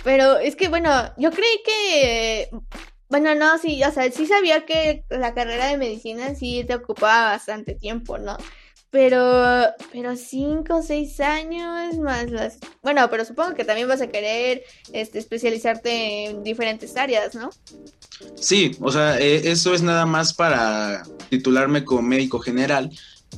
Pero 0.03 0.39
es 0.39 0.57
que, 0.57 0.69
bueno, 0.69 0.91
yo 1.19 1.31
creí 1.31 1.63
que. 1.65 2.51
Bueno, 3.09 3.35
no, 3.35 3.59
sí, 3.59 3.83
o 3.85 3.91
sea, 3.93 4.11
sí 4.11 4.27
sabía 4.27 4.65
que 4.67 5.05
la 5.11 5.35
carrera 5.35 5.67
de 5.67 5.77
medicina 5.77 6.35
sí 6.35 6.65
te 6.67 6.75
ocupaba 6.75 7.31
bastante 7.33 7.75
tiempo, 7.75 8.19
¿no? 8.19 8.37
pero, 8.95 9.75
pero 9.93 10.15
cinco 10.15 10.77
o 10.77 10.83
seis 10.83 11.19
años 11.19 11.99
más 11.99 12.31
las... 12.31 12.59
Bueno, 12.81 13.11
pero 13.11 13.25
supongo 13.25 13.57
que 13.57 13.65
también 13.65 13.89
vas 13.89 14.01
a 14.01 14.07
querer 14.07 14.63
este, 14.93 15.19
especializarte 15.19 16.27
en 16.27 16.45
diferentes 16.45 16.97
áreas, 16.97 17.35
¿no? 17.35 17.51
Sí, 18.37 18.77
o 18.81 18.93
sea, 18.93 19.19
eh, 19.19 19.51
eso 19.51 19.75
es 19.75 19.83
nada 19.83 20.07
más 20.07 20.33
para 20.33 21.03
titularme 21.29 21.85
como 21.85 22.03
médico 22.03 22.39
general. 22.39 22.89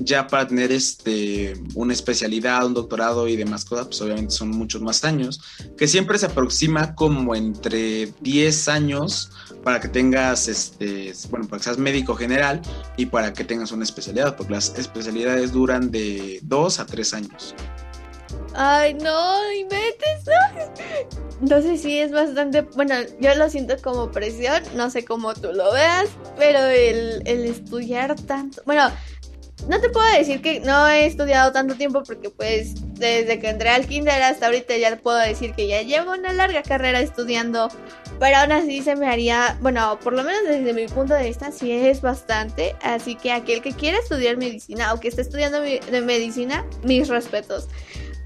Ya 0.01 0.27
para 0.27 0.47
tener 0.47 0.73
este, 0.73 1.55
una 1.75 1.93
especialidad, 1.93 2.67
un 2.67 2.75
doctorado 2.75 3.29
y 3.29 3.37
demás 3.37 3.65
cosas, 3.65 3.87
pues 3.87 4.01
obviamente 4.03 4.35
son 4.35 4.51
muchos 4.51 4.83
más 4.83 5.05
años, 5.05 5.41
que 5.77 5.89
siempre 5.89 6.19
se 6.19 6.27
aproxima 6.27 6.95
como 6.95 7.35
entre 7.35 8.13
10 8.21 8.69
años 8.69 9.31
para 9.63 9.81
que 9.81 9.89
tengas, 9.89 10.49
este, 10.49 11.13
bueno, 11.31 11.49
para 11.49 11.59
que 11.59 11.65
seas 11.65 11.79
médico 11.79 12.15
general 12.15 12.61
y 12.97 13.07
para 13.07 13.33
que 13.33 13.45
tengas 13.45 13.73
una 13.73 13.85
especialidad, 13.85 14.37
porque 14.37 14.53
las 14.53 14.77
especialidades 14.79 15.53
duran 15.53 15.91
de 15.91 16.41
2 16.43 16.81
a 16.81 16.87
3 16.87 17.15
años. 17.15 17.55
Ay, 18.59 18.95
no, 18.95 19.53
inventes, 19.53 20.25
no. 21.43 21.61
Sé 21.61 21.77
si 21.77 21.99
es 21.99 22.11
bastante. 22.11 22.63
Bueno, 22.63 22.95
yo 23.21 23.35
lo 23.35 23.51
siento 23.51 23.75
como 23.83 24.11
presión, 24.11 24.63
no 24.75 24.89
sé 24.89 25.05
cómo 25.05 25.35
tú 25.35 25.53
lo 25.53 25.73
veas, 25.73 26.09
pero 26.39 26.61
el, 26.61 27.23
el 27.27 27.45
estudiar 27.45 28.17
tanto. 28.17 28.63
Bueno, 28.65 28.91
no 29.69 29.81
te 29.81 29.89
puedo 29.89 30.07
decir 30.17 30.43
que 30.43 30.61
no 30.61 30.87
he 30.87 31.07
estudiado 31.07 31.51
tanto 31.53 31.75
tiempo 31.75 32.03
porque 32.05 32.31
pues 32.31 32.75
desde 32.95 33.39
que 33.41 33.49
entré 33.49 33.71
al 33.71 33.87
kinder 33.87 34.23
hasta 34.23 34.47
ahorita 34.47 34.77
ya 34.77 34.97
puedo 34.97 35.19
decir 35.19 35.55
que 35.55 35.67
ya 35.67 35.83
llevo 35.83 36.13
una 36.13 36.33
larga 36.33 36.63
carrera 36.63 37.01
estudiando, 37.01 37.69
pero 38.21 38.37
aún 38.37 38.53
así 38.53 38.83
se 38.83 38.95
me 38.95 39.09
haría, 39.09 39.59
bueno, 39.61 39.99
por 40.03 40.13
lo 40.13 40.23
menos 40.23 40.43
desde 40.47 40.73
mi 40.73 40.87
punto 40.87 41.15
de 41.15 41.25
vista 41.25 41.51
sí 41.51 41.73
es 41.73 42.01
bastante, 42.01 42.77
así 42.83 43.17
que 43.17 43.33
aquel 43.33 43.61
que 43.61 43.73
quiera 43.73 43.99
estudiar 43.99 44.37
medicina 44.37 44.93
o 44.95 45.01
que 45.01 45.09
esté 45.09 45.23
estudiando 45.23 45.61
de 45.61 46.01
medicina, 46.01 46.65
mis 46.83 47.09
respetos. 47.09 47.69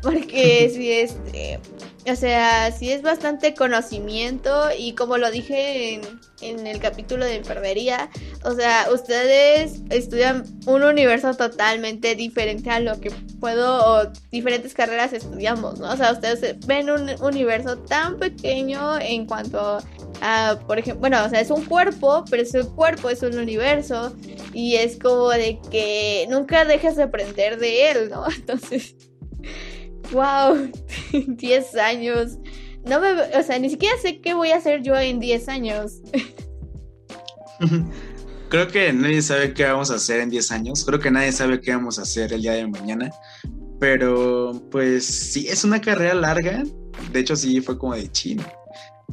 Porque 0.03 0.71
si 0.75 0.93
este, 0.93 1.61
o 2.07 2.17
sea, 2.17 2.73
sí 2.73 2.91
es 2.91 3.03
bastante 3.03 3.55
conocimiento 3.55 4.69
y 4.77 4.95
como 4.95 5.19
lo 5.19 5.31
dije 5.31 5.95
en, 5.95 6.01
en, 6.41 6.67
el 6.67 6.81
capítulo 6.81 7.25
de 7.25 7.37
enfermería, 7.37 8.09
o 8.45 8.53
sea, 8.53 8.87
ustedes 8.93 9.81
estudian 9.91 10.45
un 10.67 10.83
universo 10.83 11.35
totalmente 11.35 12.15
diferente 12.15 12.71
a 12.71 12.81
lo 12.81 12.99
que 13.01 13.11
puedo 13.39 13.85
o 13.85 14.13
diferentes 14.31 14.73
carreras 14.73 15.13
estudiamos, 15.13 15.79
¿no? 15.79 15.93
O 15.93 15.97
sea, 15.97 16.13
ustedes 16.13 16.59
ven 16.67 16.91
un 16.91 17.11
universo 17.23 17.77
tan 17.79 18.19
pequeño 18.19 18.99
en 18.99 19.27
cuanto 19.27 19.79
a, 20.23 20.59
por 20.67 20.79
ejemplo, 20.79 21.01
bueno, 21.01 21.25
o 21.25 21.29
sea, 21.29 21.41
es 21.41 21.51
un 21.51 21.65
cuerpo, 21.65 22.25
pero 22.31 22.43
ese 22.43 22.63
cuerpo 22.65 23.11
es 23.11 23.23
un 23.23 23.39
universo 23.39 24.15
y 24.55 24.77
es 24.77 24.99
como 24.99 25.29
de 25.31 25.59
que 25.71 26.27
nunca 26.31 26.65
dejas 26.65 26.97
de 26.97 27.05
aprender 27.05 27.59
de 27.59 27.91
él, 27.91 28.11
¿no? 28.11 28.25
Entonces... 28.35 28.95
Wow, 30.13 30.71
10 31.13 31.75
años. 31.77 32.39
No 32.85 33.01
me, 33.01 33.13
o 33.13 33.43
sea, 33.43 33.59
ni 33.59 33.71
siquiera 33.71 33.95
sé 34.01 34.21
qué 34.21 34.35
voy 34.35 34.51
a 34.51 34.57
hacer 34.57 34.83
yo 34.83 34.99
en 34.99 35.21
10 35.21 35.49
años. 35.49 36.01
Creo 38.49 38.67
que 38.67 38.93
nadie 38.93 39.23
sabe 39.23 39.55
qué 39.55 39.65
vamos 39.65 39.91
a 39.91 39.95
hacer 39.95 40.21
en 40.21 40.31
10 40.31 40.51
años. 40.53 40.85
Creo 40.85 40.99
que 40.99 41.11
nadie 41.11 41.31
sabe 41.31 41.61
qué 41.61 41.73
vamos 41.73 41.99
a 41.99 42.03
hacer 42.03 42.33
el 42.33 42.43
día 42.43 42.53
de 42.53 42.67
mañana. 42.67 43.11
Pero 43.79 44.61
pues 44.71 45.05
sí, 45.07 45.47
es 45.49 45.63
una 45.63 45.81
carrera 45.81 46.15
larga. 46.15 46.65
De 47.13 47.21
hecho, 47.21 47.37
sí, 47.37 47.61
fue 47.61 47.79
como 47.79 47.95
de 47.95 48.11
chino. 48.11 48.43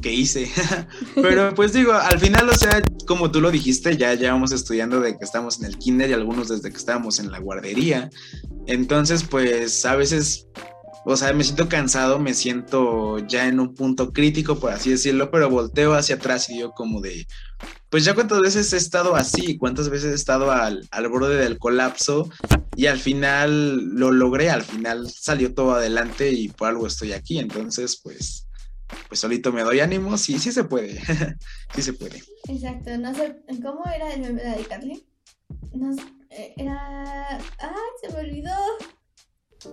¿Qué 0.02 0.12
hice? 0.12 0.50
Pero 1.14 1.54
pues 1.54 1.72
digo, 1.72 1.92
al 1.92 2.18
final, 2.18 2.48
o 2.48 2.54
sea, 2.54 2.82
como 3.06 3.30
tú 3.30 3.40
lo 3.40 3.50
dijiste, 3.50 3.96
ya 3.96 4.14
llevamos 4.14 4.52
estudiando 4.52 5.00
de 5.00 5.16
que 5.16 5.24
estamos 5.24 5.60
en 5.60 5.66
el 5.66 5.78
kinder 5.78 6.10
y 6.10 6.14
algunos 6.14 6.48
desde 6.48 6.70
que 6.70 6.76
estábamos 6.76 7.18
en 7.18 7.30
la 7.30 7.38
guardería. 7.38 8.10
Entonces, 8.66 9.24
pues 9.24 9.84
a 9.84 9.96
veces 9.96 10.48
o 11.10 11.16
sea, 11.16 11.32
me 11.32 11.42
siento 11.42 11.70
cansado, 11.70 12.18
me 12.18 12.34
siento 12.34 13.18
ya 13.20 13.48
en 13.48 13.60
un 13.60 13.74
punto 13.74 14.12
crítico, 14.12 14.60
por 14.60 14.72
así 14.72 14.90
decirlo, 14.90 15.30
pero 15.30 15.48
volteo 15.48 15.94
hacia 15.94 16.16
atrás 16.16 16.50
y 16.50 16.56
digo 16.56 16.72
como 16.72 17.00
de, 17.00 17.26
pues 17.88 18.04
ya 18.04 18.14
cuántas 18.14 18.40
veces 18.40 18.70
he 18.74 18.76
estado 18.76 19.16
así, 19.16 19.56
cuántas 19.56 19.88
veces 19.88 20.12
he 20.12 20.14
estado 20.14 20.52
al, 20.52 20.86
al 20.90 21.08
borde 21.08 21.36
del 21.36 21.58
colapso 21.58 22.28
y 22.76 22.86
al 22.86 22.98
final 22.98 23.94
lo 23.94 24.12
logré, 24.12 24.50
al 24.50 24.60
final 24.60 25.08
salió 25.10 25.54
todo 25.54 25.76
adelante 25.76 26.30
y 26.30 26.48
por 26.48 26.68
algo 26.68 26.86
estoy 26.86 27.14
aquí, 27.14 27.38
entonces 27.38 27.98
pues 28.02 28.46
pues 29.08 29.20
solito 29.20 29.50
me 29.50 29.62
doy 29.62 29.80
ánimos 29.80 30.28
y 30.28 30.38
sí 30.38 30.52
se 30.52 30.64
puede, 30.64 31.00
sí 31.74 31.80
se 31.80 31.94
puede. 31.94 32.22
Exacto, 32.48 32.98
no 32.98 33.14
sé, 33.14 33.34
¿cómo 33.62 33.82
era 33.86 34.12
el 34.12 34.20
meme 34.20 34.42
de 34.42 34.64
Carly? 34.66 35.06
No, 35.72 35.96
eh, 36.28 36.52
era... 36.58 37.38
¡Ay, 37.38 37.90
se 38.02 38.12
me 38.12 38.20
olvidó! 38.20 38.52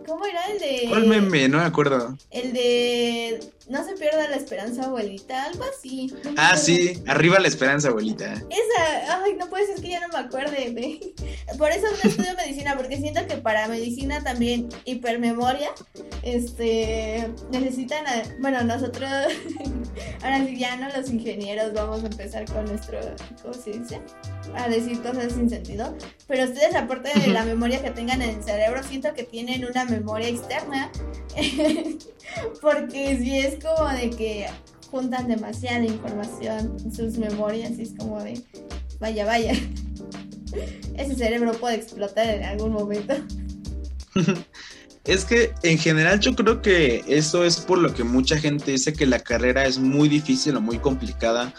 ¿Cómo 0.05 0.25
era 0.25 0.45
el 0.47 0.59
de.? 0.59 0.85
¿Cuál 0.89 1.07
meme? 1.07 1.47
No 1.47 1.59
me 1.59 1.65
acuerdo. 1.65 2.17
El 2.31 2.53
de. 2.53 3.39
No 3.69 3.83
se 3.83 3.93
pierda 3.93 4.29
la 4.29 4.35
esperanza, 4.35 4.85
abuelita, 4.85 5.45
algo 5.45 5.63
así. 5.63 6.13
ah, 6.37 6.55
sí, 6.55 7.01
arriba 7.07 7.39
la 7.39 7.47
esperanza, 7.47 7.89
abuelita. 7.89 8.33
Esa, 8.33 9.23
ay, 9.23 9.33
no 9.39 9.47
puede 9.47 9.65
ser 9.65 9.81
que 9.81 9.89
ya 9.89 9.99
no 10.01 10.07
me 10.09 10.19
acuerde. 10.19 11.13
Por 11.57 11.71
eso 11.71 11.87
no 11.91 12.09
estudio 12.09 12.33
medicina, 12.37 12.75
porque 12.77 12.97
siento 12.97 13.25
que 13.27 13.37
para 13.37 13.67
medicina 13.67 14.23
también 14.23 14.69
hipermemoria, 14.85 15.71
este, 16.21 17.31
necesitan, 17.51 18.05
bueno, 18.39 18.63
nosotros, 18.63 19.09
ahora 20.21 20.45
sí 20.45 20.57
ya 20.57 20.75
no 20.77 20.89
los 20.95 21.09
ingenieros 21.09 21.73
vamos 21.73 22.03
a 22.03 22.07
empezar 22.07 22.45
con 22.45 22.65
nuestro, 22.65 22.99
¿cómo 23.41 23.53
se 23.53 23.71
dice? 23.71 24.01
A 24.53 24.69
decir 24.69 25.01
cosas 25.01 25.33
sin 25.33 25.49
sentido, 25.49 25.95
pero 26.27 26.43
ustedes 26.45 26.75
aparte 26.75 27.17
de 27.19 27.27
la 27.27 27.43
memoria 27.43 27.81
que 27.81 27.91
tengan 27.91 28.21
en 28.21 28.37
el 28.37 28.43
cerebro, 28.43 28.83
siento 28.83 29.13
que 29.13 29.23
tienen 29.23 29.65
una 29.65 29.85
memoria 29.85 30.27
externa, 30.27 30.91
porque 32.61 33.17
si 33.17 33.39
es 33.39 33.63
como 33.63 33.89
de 33.89 34.09
que 34.09 34.47
juntan 34.91 35.27
demasiada 35.27 35.83
información 35.83 36.77
en 36.83 36.93
sus 36.93 37.17
memorias 37.17 37.71
y 37.77 37.81
es 37.81 37.93
como 37.97 38.21
de, 38.21 38.41
vaya, 38.99 39.25
vaya, 39.25 39.53
ese 40.97 41.15
cerebro 41.15 41.53
puede 41.53 41.75
explotar 41.75 42.27
en 42.27 42.43
algún 42.43 42.73
momento. 42.73 43.15
Es 45.05 45.23
que 45.23 45.53
en 45.61 45.77
general 45.77 46.19
yo 46.19 46.35
creo 46.35 46.63
que 46.63 47.03
eso 47.07 47.45
es 47.45 47.57
por 47.57 47.77
lo 47.77 47.93
que 47.93 48.03
mucha 48.03 48.39
gente 48.39 48.71
dice 48.71 48.91
que 48.91 49.05
la 49.05 49.19
carrera 49.19 49.65
es 49.67 49.77
muy 49.77 50.09
difícil 50.09 50.55
o 50.55 50.61
muy 50.61 50.79
complicada, 50.79 51.53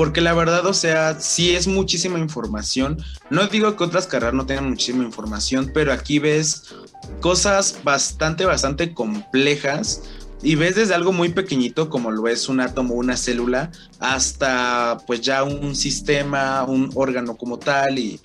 porque 0.00 0.22
la 0.22 0.32
verdad, 0.32 0.64
o 0.64 0.72
sea, 0.72 1.20
sí 1.20 1.54
es 1.54 1.66
muchísima 1.66 2.18
información. 2.18 2.96
No 3.28 3.46
digo 3.48 3.76
que 3.76 3.84
otras 3.84 4.06
carreras 4.06 4.32
no 4.32 4.46
tengan 4.46 4.70
muchísima 4.70 5.04
información, 5.04 5.72
pero 5.74 5.92
aquí 5.92 6.18
ves 6.18 6.74
cosas 7.20 7.80
bastante, 7.84 8.46
bastante 8.46 8.94
complejas 8.94 10.04
y 10.42 10.54
ves 10.54 10.74
desde 10.74 10.94
algo 10.94 11.12
muy 11.12 11.30
pequeñito 11.30 11.90
como 11.90 12.10
lo 12.10 12.26
es 12.28 12.48
un 12.48 12.60
átomo, 12.60 12.94
una 12.94 13.16
célula, 13.16 13.70
hasta 13.98 14.98
pues 15.06 15.20
ya 15.20 15.44
un 15.44 15.76
sistema, 15.76 16.64
un 16.64 16.90
órgano 16.94 17.36
como 17.36 17.58
tal 17.58 17.98
y 17.98 18.20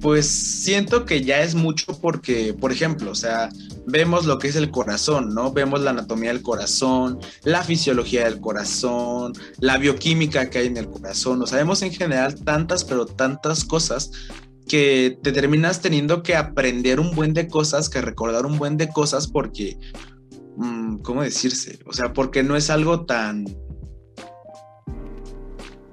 pues 0.00 0.28
siento 0.28 1.04
que 1.04 1.22
ya 1.22 1.42
es 1.42 1.54
mucho 1.54 1.98
porque, 2.00 2.54
por 2.54 2.72
ejemplo, 2.72 3.12
o 3.12 3.14
sea, 3.14 3.50
vemos 3.86 4.26
lo 4.26 4.38
que 4.38 4.48
es 4.48 4.56
el 4.56 4.70
corazón, 4.70 5.32
¿no? 5.32 5.52
Vemos 5.52 5.80
la 5.80 5.90
anatomía 5.90 6.30
del 6.30 6.42
corazón, 6.42 7.20
la 7.44 7.62
fisiología 7.62 8.24
del 8.24 8.40
corazón, 8.40 9.32
la 9.60 9.78
bioquímica 9.78 10.50
que 10.50 10.58
hay 10.58 10.66
en 10.66 10.76
el 10.76 10.88
corazón, 10.88 11.40
o 11.40 11.46
sea, 11.46 11.58
vemos 11.58 11.82
en 11.82 11.92
general 11.92 12.34
tantas, 12.42 12.84
pero 12.84 13.06
tantas 13.06 13.64
cosas 13.64 14.10
que 14.66 15.18
te 15.22 15.30
terminas 15.30 15.80
teniendo 15.80 16.22
que 16.22 16.34
aprender 16.34 16.98
un 16.98 17.14
buen 17.14 17.32
de 17.32 17.48
cosas, 17.48 17.88
que 17.88 18.00
recordar 18.00 18.46
un 18.46 18.58
buen 18.58 18.76
de 18.76 18.88
cosas 18.88 19.28
porque 19.28 19.78
¿cómo 21.02 21.22
decirse? 21.22 21.78
O 21.86 21.92
sea, 21.92 22.12
porque 22.12 22.42
no 22.42 22.56
es 22.56 22.70
algo 22.70 23.04
tan, 23.04 23.44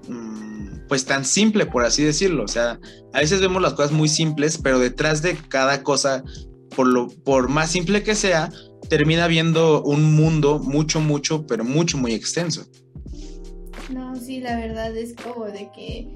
mm, 0.07 0.87
pues 0.87 1.05
tan 1.05 1.25
simple, 1.25 1.65
por 1.65 1.83
así 1.83 2.03
decirlo. 2.03 2.43
O 2.43 2.47
sea, 2.47 2.79
a 3.13 3.19
veces 3.19 3.41
vemos 3.41 3.61
las 3.61 3.73
cosas 3.73 3.91
muy 3.91 4.09
simples, 4.09 4.57
pero 4.57 4.79
detrás 4.79 5.21
de 5.21 5.35
cada 5.35 5.83
cosa, 5.83 6.23
por, 6.75 6.87
lo, 6.87 7.07
por 7.07 7.49
más 7.49 7.71
simple 7.71 8.03
que 8.03 8.15
sea, 8.15 8.51
termina 8.89 9.27
viendo 9.27 9.83
un 9.83 10.15
mundo 10.15 10.59
mucho, 10.59 10.99
mucho, 10.99 11.45
pero 11.45 11.63
mucho, 11.63 11.97
muy 11.97 12.13
extenso. 12.13 12.65
No, 13.89 14.15
sí, 14.15 14.39
la 14.39 14.55
verdad 14.57 14.95
es 14.95 15.15
como 15.15 15.45
de 15.45 15.69
que 15.75 16.07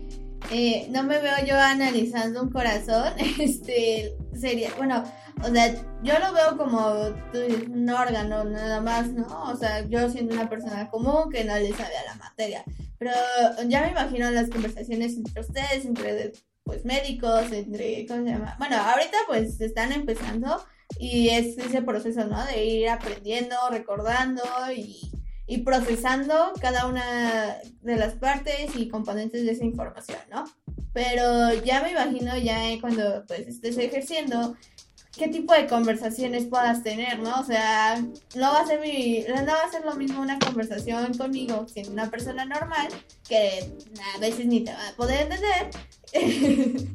eh, 0.51 0.87
no 0.89 1.03
me 1.03 1.19
veo 1.19 1.35
yo 1.45 1.57
analizando 1.57 2.41
un 2.41 2.51
corazón, 2.51 3.13
este, 3.39 4.15
sería, 4.33 4.73
bueno, 4.77 5.03
o 5.43 5.51
sea, 5.51 5.73
yo 6.03 6.13
lo 6.19 6.33
veo 6.33 6.57
como 6.57 6.93
un 7.67 7.89
órgano 7.89 8.43
nada 8.45 8.81
más, 8.81 9.11
¿no? 9.11 9.51
O 9.51 9.55
sea, 9.55 9.85
yo 9.87 10.09
siendo 10.09 10.33
una 10.33 10.49
persona 10.49 10.89
común 10.89 11.29
que 11.29 11.43
no 11.43 11.55
le 11.57 11.73
sabe 11.73 11.97
a 11.97 12.05
la 12.05 12.15
materia. 12.15 12.63
Pero 12.97 13.11
ya 13.67 13.81
me 13.81 13.89
imagino 13.89 14.31
las 14.31 14.49
conversaciones 14.49 15.17
entre 15.17 15.41
ustedes, 15.41 15.85
entre 15.85 16.31
pues 16.63 16.85
médicos, 16.85 17.51
entre, 17.51 18.05
¿cómo 18.07 18.23
se 18.23 18.31
llama? 18.31 18.55
Bueno, 18.57 18.77
ahorita 18.77 19.17
pues 19.27 19.59
están 19.61 19.91
empezando 19.91 20.63
y 20.99 21.29
es 21.29 21.57
ese 21.57 21.81
proceso, 21.81 22.25
¿no? 22.25 22.43
De 22.45 22.65
ir 22.65 22.89
aprendiendo, 22.89 23.55
recordando 23.69 24.41
y, 24.75 25.11
y 25.47 25.59
procesando 25.59 26.53
cada 26.59 26.87
una 26.87 27.57
de 27.81 27.95
las 27.95 28.13
partes 28.13 28.75
y 28.75 28.87
componentes 28.87 29.45
de 29.45 29.51
esa 29.51 29.63
información, 29.63 30.19
¿no? 30.31 30.45
Pero 30.93 31.53
ya 31.63 31.83
me 31.83 31.91
imagino 31.91 32.37
ya 32.37 32.59
cuando 32.81 33.25
pues 33.27 33.47
estés 33.47 33.77
ejerciendo 33.77 34.55
qué 35.17 35.27
tipo 35.29 35.53
de 35.53 35.67
conversaciones 35.67 36.45
puedas 36.45 36.83
tener, 36.83 37.19
¿no? 37.19 37.39
O 37.39 37.43
sea, 37.43 38.01
no 38.35 38.51
va 38.51 38.61
a 38.61 38.67
ser 38.67 38.81
mi, 38.81 39.23
no 39.27 39.45
va 39.45 39.63
a 39.65 39.71
ser 39.71 39.85
lo 39.85 39.95
mismo 39.95 40.21
una 40.21 40.37
conversación 40.39 41.13
conmigo 41.17 41.65
que 41.73 41.83
una 41.83 42.09
persona 42.09 42.45
normal 42.45 42.87
que 43.27 43.71
a 44.15 44.19
veces 44.19 44.45
ni 44.45 44.61
te 44.61 44.73
va 44.73 44.89
a 44.89 44.95
poder 44.95 45.21
entender 45.21 45.69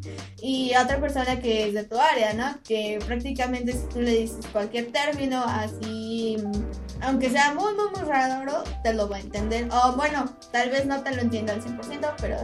y 0.43 0.73
otra 0.77 1.01
persona 1.01 1.41
que 1.41 1.69
es 1.69 1.75
de 1.75 1.85
tu 1.85 1.99
área, 1.99 2.33
¿no? 2.35 2.59
Que 2.63 2.99
prácticamente 3.07 3.73
si 3.73 3.87
tú 3.89 4.01
le 4.01 4.19
dices 4.19 4.47
cualquier 4.53 4.93
término 4.93 5.43
así, 5.45 6.37
aunque 7.03 7.31
sea 7.31 7.55
muy, 7.55 7.75
muy, 7.75 7.91
muy 7.91 8.03
raro, 8.09 8.63
te 8.83 8.95
lo 8.95 9.09
va 9.09 9.17
a 9.17 9.21
entender. 9.21 9.69
O 9.73 9.93
bueno, 9.97 10.25
tal 10.53 10.71
vez 10.71 10.87
no 10.87 11.03
te 11.03 11.15
lo 11.15 11.23
entienda 11.23 11.55
al 11.55 11.63
100%, 11.63 12.15
pero 12.21 12.37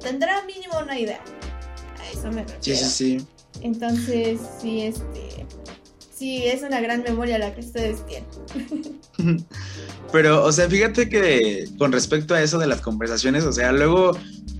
tendrá 0.00 0.42
mínimo 0.44 0.78
una 0.78 0.98
idea. 0.98 1.20
A 2.00 2.10
eso 2.10 2.30
me 2.30 2.42
refiero. 2.42 2.62
Sí, 2.62 2.76
sí, 2.76 3.18
sí. 3.18 3.26
Entonces, 3.62 4.40
sí, 4.60 4.82
este. 4.82 5.46
Sí, 6.14 6.44
es 6.46 6.62
una 6.62 6.80
gran 6.80 7.02
memoria 7.02 7.38
la 7.38 7.54
que 7.54 7.60
ustedes 7.60 8.04
tienen. 8.06 8.96
Pero, 10.12 10.44
o 10.44 10.52
sea, 10.52 10.68
fíjate 10.68 11.08
que 11.08 11.68
con 11.78 11.90
respecto 11.90 12.34
a 12.34 12.42
eso 12.42 12.58
de 12.58 12.66
las 12.66 12.80
conversaciones, 12.80 13.44
o 13.44 13.52
sea, 13.52 13.72
luego 13.72 14.12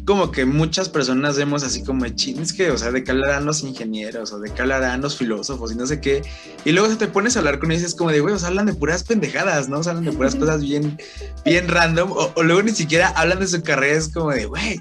como 0.05 0.33
que 0.33 0.45
muchas 0.45 0.89
personas 0.89 1.37
vemos 1.37 1.63
así 1.63 1.85
como 1.85 2.09
chines 2.09 2.53
que, 2.53 2.71
o 2.71 2.79
sea, 2.79 2.91
de 2.91 3.05
qué 3.05 3.13
hablarán 3.13 3.45
los 3.45 3.63
ingenieros 3.63 4.33
o 4.33 4.41
de 4.41 4.51
qué 4.51 4.63
hablarán 4.63 5.01
los 5.01 5.17
filósofos 5.17 5.73
y 5.73 5.77
no 5.77 5.87
sé 5.87 6.01
qué. 6.01 6.23
Y 6.65 6.73
luego 6.73 6.97
te 6.97 7.07
pones 7.07 7.37
a 7.37 7.41
hablar 7.41 7.61
con 7.61 7.71
ellos 7.71 7.83
y 7.83 7.87
es 7.87 7.95
como 7.95 8.11
de, 8.11 8.21
güey, 8.21 8.35
o 8.35 8.39
sea, 8.39 8.49
hablan 8.49 8.67
de 8.67 8.75
puras 8.75 9.05
pendejadas, 9.05 9.69
¿no? 9.69 9.79
O 9.79 9.83
sea, 9.83 9.93
hablan 9.93 10.07
de 10.07 10.17
puras 10.17 10.35
cosas 10.37 10.63
bien, 10.63 10.99
bien 11.45 11.69
random. 11.69 12.11
O, 12.11 12.33
o, 12.35 12.43
luego 12.43 12.63
ni 12.63 12.73
siquiera 12.73 13.09
hablan 13.09 13.39
de 13.39 13.47
su 13.47 13.63
carrera, 13.63 13.97
es 13.97 14.09
como 14.09 14.31
de, 14.31 14.47
güey, 14.47 14.81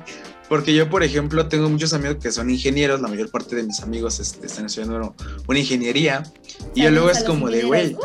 porque 0.52 0.74
yo, 0.74 0.90
por 0.90 1.02
ejemplo, 1.02 1.48
tengo 1.48 1.70
muchos 1.70 1.94
amigos 1.94 2.18
que 2.22 2.30
son 2.30 2.50
ingenieros, 2.50 3.00
la 3.00 3.08
mayor 3.08 3.32
parte 3.32 3.56
de 3.56 3.64
mis 3.64 3.80
amigos 3.80 4.20
este, 4.20 4.48
están 4.48 4.66
estudiando 4.66 5.16
una 5.48 5.60
ingeniería. 5.60 6.24
Y 6.76 6.82
yo 6.82 6.92
luego 6.92 7.10
es 7.10 7.24
como 7.24 7.50
de, 7.50 7.64
güey, 7.64 7.96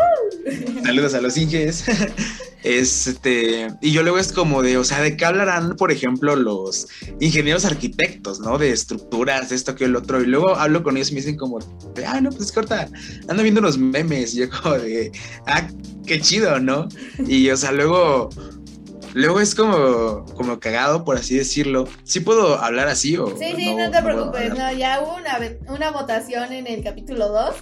saludos 0.85 1.15
a 1.15 1.21
los 1.21 1.37
inges. 1.37 1.83
este, 2.63 3.67
y 3.81 3.91
yo 3.91 4.05
luego 4.05 4.21
es 4.21 4.31
como 4.31 4.63
de, 4.63 4.77
o 4.77 4.85
sea, 4.85 5.01
¿de 5.01 5.17
qué 5.17 5.25
hablarán, 5.25 5.75
por 5.75 5.91
ejemplo, 5.91 6.37
los 6.37 6.87
ingenieros 7.19 7.65
arquitectos, 7.65 8.39
¿no? 8.39 8.59
De 8.59 8.71
estructuras, 8.71 9.51
esto, 9.51 9.75
que 9.75 9.87
el 9.87 9.97
otro. 9.97 10.23
Y 10.23 10.27
luego 10.27 10.55
hablo 10.55 10.85
con 10.85 10.97
ellos 10.97 11.11
y 11.11 11.15
me 11.15 11.21
dicen 11.23 11.37
como, 11.37 11.59
ah, 12.07 12.21
no, 12.21 12.31
pues 12.31 12.53
corta, 12.53 12.89
ando 13.27 13.43
viendo 13.43 13.59
unos 13.59 13.77
memes. 13.77 14.35
Y 14.37 14.39
yo 14.39 14.51
como 14.51 14.77
de, 14.77 15.11
ah, 15.49 15.67
qué 16.07 16.21
chido, 16.21 16.61
¿no? 16.61 16.87
Y, 17.27 17.51
o 17.51 17.57
sea, 17.57 17.73
luego 17.73 18.31
Luego 19.17 19.41
es 19.41 19.55
como, 19.55 20.27
como 20.35 20.61
cagado, 20.61 21.03
por 21.03 21.17
así 21.17 21.39
decirlo. 21.39 21.89
¿Sí 22.05 22.21
puedo 22.21 22.59
hablar 22.59 22.89
así 22.89 23.17
o 23.17 23.35
Sí, 23.39 23.55
sí, 23.57 23.75
no, 23.75 23.91
te 23.91 24.03
preocupes. 24.03 24.51
No, 24.51 24.71
ya 24.75 25.01
hubo 25.01 25.17
una, 25.17 25.41
una 25.69 25.91
votación 25.91 26.53
en 26.53 26.67
el 26.67 26.85
capítulo 26.85 27.29
2 27.31 27.55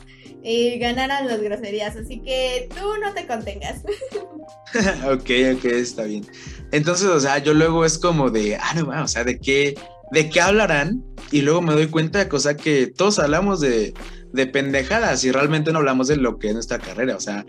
y 0.43 0.81
ganaron 0.81 1.29
las 1.29 1.41
groserías, 1.41 1.95
así 1.95 2.19
que 2.19 2.69
tú 2.75 2.85
no 3.01 3.15
te 3.15 3.29
contengas. 3.29 3.83
ok, 5.05 5.31
ok, 5.55 5.65
está 5.67 6.03
bien. 6.03 6.27
Entonces, 6.73 7.07
o 7.07 7.21
sea, 7.21 7.39
yo 7.39 7.55
luego 7.55 7.85
es 7.85 7.99
como 7.99 8.31
de, 8.31 8.57
ah, 8.57 8.75
no, 8.75 9.05
o 9.05 9.07
sea, 9.07 9.23
¿de 9.23 9.39
qué, 9.39 9.77
de 10.11 10.29
qué 10.31 10.41
hablarán? 10.41 11.05
Y 11.31 11.43
luego 11.43 11.63
me 11.63 11.75
doy 11.75 11.87
cuenta 11.87 12.19
de 12.19 12.29
cosa 12.29 12.57
que 12.57 12.89
todos 12.89 13.21
hablamos 13.21 13.61
de, 13.61 13.95
de 14.33 14.47
pendejadas 14.49 15.23
y 15.23 15.31
realmente 15.31 15.73
no 15.73 15.79
hablamos 15.79 16.09
de 16.09 16.17
lo 16.17 16.37
que 16.41 16.49
es 16.49 16.55
nuestra 16.55 16.81
carrera, 16.81 17.15
o 17.15 17.21
sea, 17.21 17.47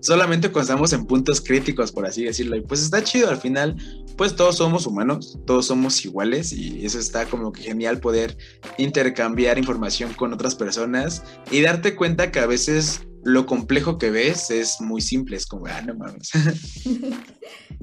solamente 0.00 0.50
cuando 0.50 0.72
estamos 0.72 0.92
en 0.92 1.06
puntos 1.06 1.40
críticos, 1.40 1.92
por 1.92 2.06
así 2.06 2.24
decirlo, 2.24 2.56
y 2.56 2.60
pues 2.62 2.82
está 2.82 3.02
chido 3.02 3.28
al 3.28 3.38
final, 3.38 3.76
pues 4.16 4.34
todos 4.34 4.56
somos 4.56 4.86
humanos, 4.86 5.38
todos 5.46 5.66
somos 5.66 6.04
iguales 6.04 6.52
y 6.52 6.84
eso 6.84 6.98
está 6.98 7.26
como 7.26 7.52
que 7.52 7.62
genial 7.62 8.00
poder 8.00 8.36
intercambiar 8.76 9.58
información 9.58 10.12
con 10.14 10.32
otras 10.32 10.54
personas 10.54 11.22
y 11.50 11.62
darte 11.62 11.94
cuenta 11.94 12.30
que 12.30 12.40
a 12.40 12.46
veces 12.46 13.02
lo 13.24 13.46
complejo 13.46 13.98
que 13.98 14.10
ves 14.10 14.50
es 14.50 14.80
muy 14.80 15.00
simple, 15.00 15.36
es 15.36 15.46
como, 15.46 15.66
ah, 15.66 15.82
no 15.82 15.94
mames. 15.94 16.30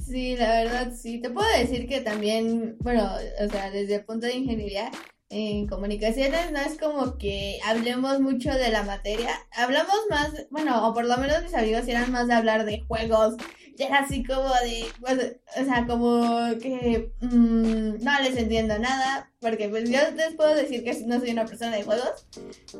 Sí, 0.06 0.36
la 0.36 0.64
verdad, 0.64 0.94
sí. 0.96 1.20
Te 1.20 1.32
puedo 1.32 1.48
decir 1.58 1.88
que 1.88 2.02
también, 2.02 2.76
bueno, 2.80 3.10
o 3.44 3.50
sea, 3.50 3.72
desde 3.72 3.96
el 3.96 4.06
punto 4.06 4.28
de 4.28 4.36
ingeniería, 4.36 4.92
en 5.36 5.68
comunicaciones 5.68 6.50
no 6.54 6.60
es 6.60 6.78
como 6.78 7.18
que 7.18 7.60
hablemos 7.66 8.22
mucho 8.22 8.54
de 8.54 8.70
la 8.70 8.84
materia. 8.84 9.32
Hablamos 9.52 9.98
más, 10.10 10.32
bueno, 10.50 10.88
o 10.88 10.94
por 10.94 11.04
lo 11.04 11.18
menos 11.18 11.44
mis 11.44 11.54
amigos 11.54 11.86
eran 11.90 12.10
más 12.14 12.28
de 12.28 12.36
hablar 12.36 12.64
de 12.64 12.80
juegos. 12.88 13.36
era 13.78 14.00
así 14.00 14.24
como 14.24 14.48
de, 14.64 14.86
pues, 15.02 15.36
o 15.60 15.66
sea, 15.66 15.86
como 15.86 16.58
que 16.62 17.12
mmm, 17.20 18.02
no 18.02 18.22
les 18.22 18.38
entiendo 18.38 18.80
nada. 18.80 19.30
Porque 19.46 19.70
pues 19.70 19.88
yo 19.88 20.00
les 20.16 20.34
puedo 20.34 20.56
decir 20.56 20.84
que 20.84 20.92
no 21.06 21.20
soy 21.20 21.30
una 21.30 21.46
persona 21.46 21.76
de 21.76 21.84
juegos. 21.84 22.26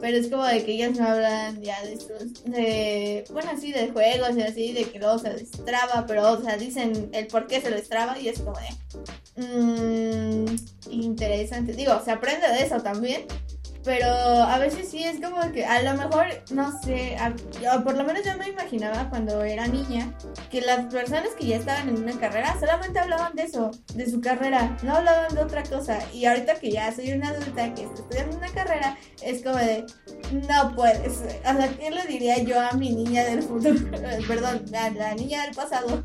Pero 0.02 0.18
es 0.18 0.30
como 0.30 0.44
de 0.46 0.66
que 0.66 0.72
ellos 0.72 0.98
no 0.98 1.08
hablan 1.08 1.62
ya 1.62 1.80
de 1.84 1.94
estos, 1.94 2.44
de, 2.44 3.24
bueno, 3.30 3.52
así 3.54 3.72
de 3.72 3.90
juegos 3.90 4.36
y 4.36 4.42
así, 4.42 4.74
de 4.74 4.86
que 4.86 4.98
luego 4.98 5.20
se 5.20 5.32
les 5.32 5.52
traba. 5.52 6.08
Pero, 6.08 6.32
o 6.32 6.42
sea, 6.42 6.58
dicen 6.58 7.12
el 7.14 7.28
por 7.28 7.46
qué 7.46 7.62
se 7.62 7.70
les 7.70 7.88
traba 7.88 8.18
y 8.18 8.30
es 8.30 8.40
como 8.40 8.58
de... 8.58 9.44
Mmm, 9.44 10.56
interesante. 10.90 11.74
Digo, 11.74 12.02
se 12.04 12.10
aprende 12.10 12.48
de 12.48 12.64
eso 12.64 12.82
también. 12.82 13.28
Pero 13.86 14.08
a 14.08 14.58
veces 14.58 14.90
sí 14.90 15.04
es 15.04 15.22
como 15.22 15.40
que 15.52 15.64
a 15.64 15.84
lo 15.84 15.94
mejor, 15.94 16.26
no 16.50 16.72
sé, 16.82 17.16
por 17.84 17.96
lo 17.96 18.04
menos 18.04 18.26
yo 18.26 18.36
me 18.36 18.50
imaginaba 18.50 19.08
cuando 19.12 19.44
era 19.44 19.68
niña 19.68 20.12
que 20.50 20.62
las 20.62 20.92
personas 20.92 21.30
que 21.38 21.46
ya 21.46 21.58
estaban 21.58 21.90
en 21.90 22.02
una 22.02 22.20
carrera 22.20 22.58
solamente 22.60 22.98
hablaban 22.98 23.36
de 23.36 23.44
eso, 23.44 23.70
de 23.94 24.10
su 24.10 24.22
carrera, 24.22 24.76
no 24.82 24.96
hablaban 24.96 25.36
de 25.36 25.42
otra 25.42 25.62
cosa. 25.62 26.00
Y 26.12 26.26
ahorita 26.26 26.56
que 26.56 26.72
ya 26.72 26.92
soy 26.92 27.12
una 27.12 27.30
adulta 27.30 27.76
que 27.76 27.84
está 27.84 28.02
estudiando 28.02 28.38
una 28.38 28.50
carrera, 28.50 28.98
es 29.22 29.44
como 29.44 29.58
de, 29.58 29.86
no 30.32 30.76
puedes. 30.76 31.20
O 31.20 31.54
sea, 31.54 31.70
¿qué 31.78 31.92
le 31.92 32.08
diría 32.08 32.40
yo 32.40 32.60
a 32.60 32.72
mi 32.72 32.90
niña 32.90 33.24
del 33.24 33.44
futuro? 33.44 33.76
Perdón, 34.28 34.66
a 34.76 34.90
la 34.90 35.14
niña 35.14 35.44
del 35.44 35.54
pasado 35.54 36.04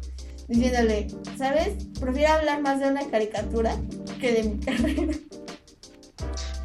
diciéndole, 0.49 1.07
¿sabes? 1.39 1.87
Prefiero 1.99 2.35
hablar 2.35 2.61
más 2.61 2.79
de 2.79 2.89
una 2.89 3.09
caricatura 3.09 3.75
que 4.21 4.33
de 4.33 4.43
mi 4.43 4.61
carrera. 4.61 5.15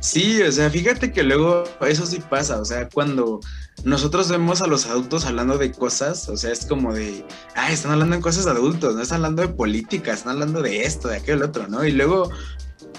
Sí, 0.06 0.39
o 0.44 0.52
sea, 0.52 0.70
fíjate 0.70 1.12
que 1.12 1.24
luego 1.24 1.63
eso 1.82 2.06
sí 2.06 2.20
pasa, 2.30 2.60
o 2.60 2.65
sea, 2.65 2.88
cuando 2.89 3.39
nosotros 3.84 4.30
vemos 4.30 4.62
a 4.62 4.68
los 4.68 4.86
adultos 4.86 5.26
hablando 5.26 5.58
de 5.58 5.72
cosas, 5.72 6.30
o 6.30 6.38
sea, 6.38 6.52
es 6.52 6.68
como 6.68 6.94
de, 6.94 7.26
ah, 7.56 7.72
están 7.72 7.94
hablando 7.94 8.15
de 8.15 8.22
cosas 8.22 8.46
adultos, 8.46 8.94
no 8.94 9.02
están 9.02 9.18
hablando 9.18 9.41
de 9.41 9.48
política, 9.48 10.13
están 10.13 10.34
hablando 10.34 10.62
de 10.62 10.84
esto, 10.84 11.08
de 11.08 11.18
aquello, 11.18 11.46
otro, 11.46 11.68
¿no? 11.68 11.84
Y 11.84 11.91
luego 11.91 12.30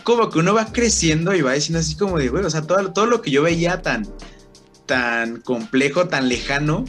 como 0.03 0.31
que 0.31 0.41
uno 0.41 0.53
va 0.53 0.73
creciendo 0.73 1.33
y 1.33 1.43
va 1.43 1.53
diciendo 1.53 1.79
así 1.79 1.95
como 1.95 2.19
de, 2.19 2.29
güey, 2.29 2.45
o 2.45 2.51
sea, 2.51 2.63
todo, 2.63 2.93
todo 2.93 3.07
lo 3.07 3.23
que 3.23 3.31
yo 3.31 3.43
veía 3.43 3.83
tan, 3.83 4.05
tan 4.87 5.41
complejo, 5.43 6.09
tan 6.09 6.29
lejano, 6.29 6.87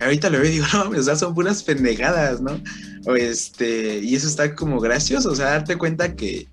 ahorita 0.00 0.30
lo 0.30 0.40
veo 0.40 0.48
y 0.48 0.54
digo, 0.54 0.66
no, 0.72 0.90
o 0.90 1.02
sea, 1.02 1.14
son 1.14 1.32
puras 1.32 1.62
pendejadas, 1.62 2.40
¿no? 2.40 2.60
O 3.06 3.14
este, 3.14 4.00
y 4.00 4.16
eso 4.16 4.26
está 4.26 4.56
como 4.56 4.80
gracioso, 4.80 5.30
o 5.30 5.36
sea, 5.36 5.50
darte 5.50 5.78
cuenta 5.78 6.16
que, 6.16 6.48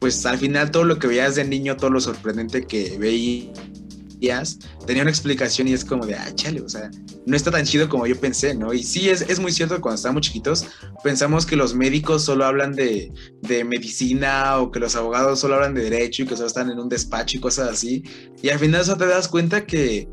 pues 0.00 0.24
al 0.26 0.38
final 0.38 0.70
todo 0.70 0.84
lo 0.84 0.98
que 0.98 1.06
veías 1.06 1.36
de 1.36 1.44
niño, 1.44 1.76
todo 1.76 1.90
lo 1.90 2.00
sorprendente 2.00 2.66
que 2.66 2.96
veías, 2.98 4.58
tenía 4.86 5.02
una 5.02 5.10
explicación 5.10 5.68
y 5.68 5.74
es 5.74 5.84
como 5.84 6.06
de, 6.06 6.14
ah, 6.14 6.34
chale, 6.34 6.62
o 6.62 6.68
sea, 6.68 6.90
no 7.26 7.36
está 7.36 7.50
tan 7.50 7.66
chido 7.66 7.88
como 7.88 8.06
yo 8.06 8.18
pensé, 8.18 8.54
¿no? 8.54 8.72
Y 8.72 8.82
sí, 8.82 9.10
es, 9.10 9.20
es 9.22 9.38
muy 9.38 9.52
cierto 9.52 9.78
cuando 9.80 9.96
estábamos 9.96 10.22
chiquitos 10.22 10.66
pensamos 11.04 11.44
que 11.44 11.54
los 11.54 11.74
médicos 11.74 12.24
solo 12.24 12.46
hablan 12.46 12.74
de, 12.74 13.12
de, 13.42 13.62
medicina 13.62 14.58
o 14.58 14.70
que 14.70 14.80
los 14.80 14.96
abogados 14.96 15.38
solo 15.38 15.56
hablan 15.56 15.74
de 15.74 15.82
derecho 15.82 16.22
y 16.22 16.26
que 16.26 16.34
solo 16.34 16.48
están 16.48 16.70
en 16.70 16.78
un 16.78 16.88
despacho 16.88 17.36
y 17.36 17.40
cosas 17.40 17.68
así. 17.68 18.02
Y 18.42 18.48
al 18.48 18.58
final 18.58 18.80
eso 18.80 18.96
te 18.96 19.06
das 19.06 19.28
cuenta 19.28 19.66
que 19.66 20.08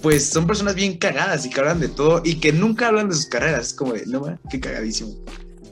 pues 0.00 0.24
son 0.28 0.46
personas 0.46 0.74
bien 0.74 0.96
cagadas 0.96 1.46
y 1.46 1.50
que 1.50 1.60
hablan 1.60 1.80
de 1.80 1.88
todo 1.88 2.22
y 2.24 2.36
que 2.36 2.52
nunca 2.52 2.88
hablan 2.88 3.08
de 3.08 3.14
sus 3.14 3.26
carreras. 3.26 3.68
Es 3.68 3.74
como 3.74 3.92
de, 3.92 4.06
no, 4.06 4.38
qué 4.50 4.58
cagadísimo. 4.58 5.14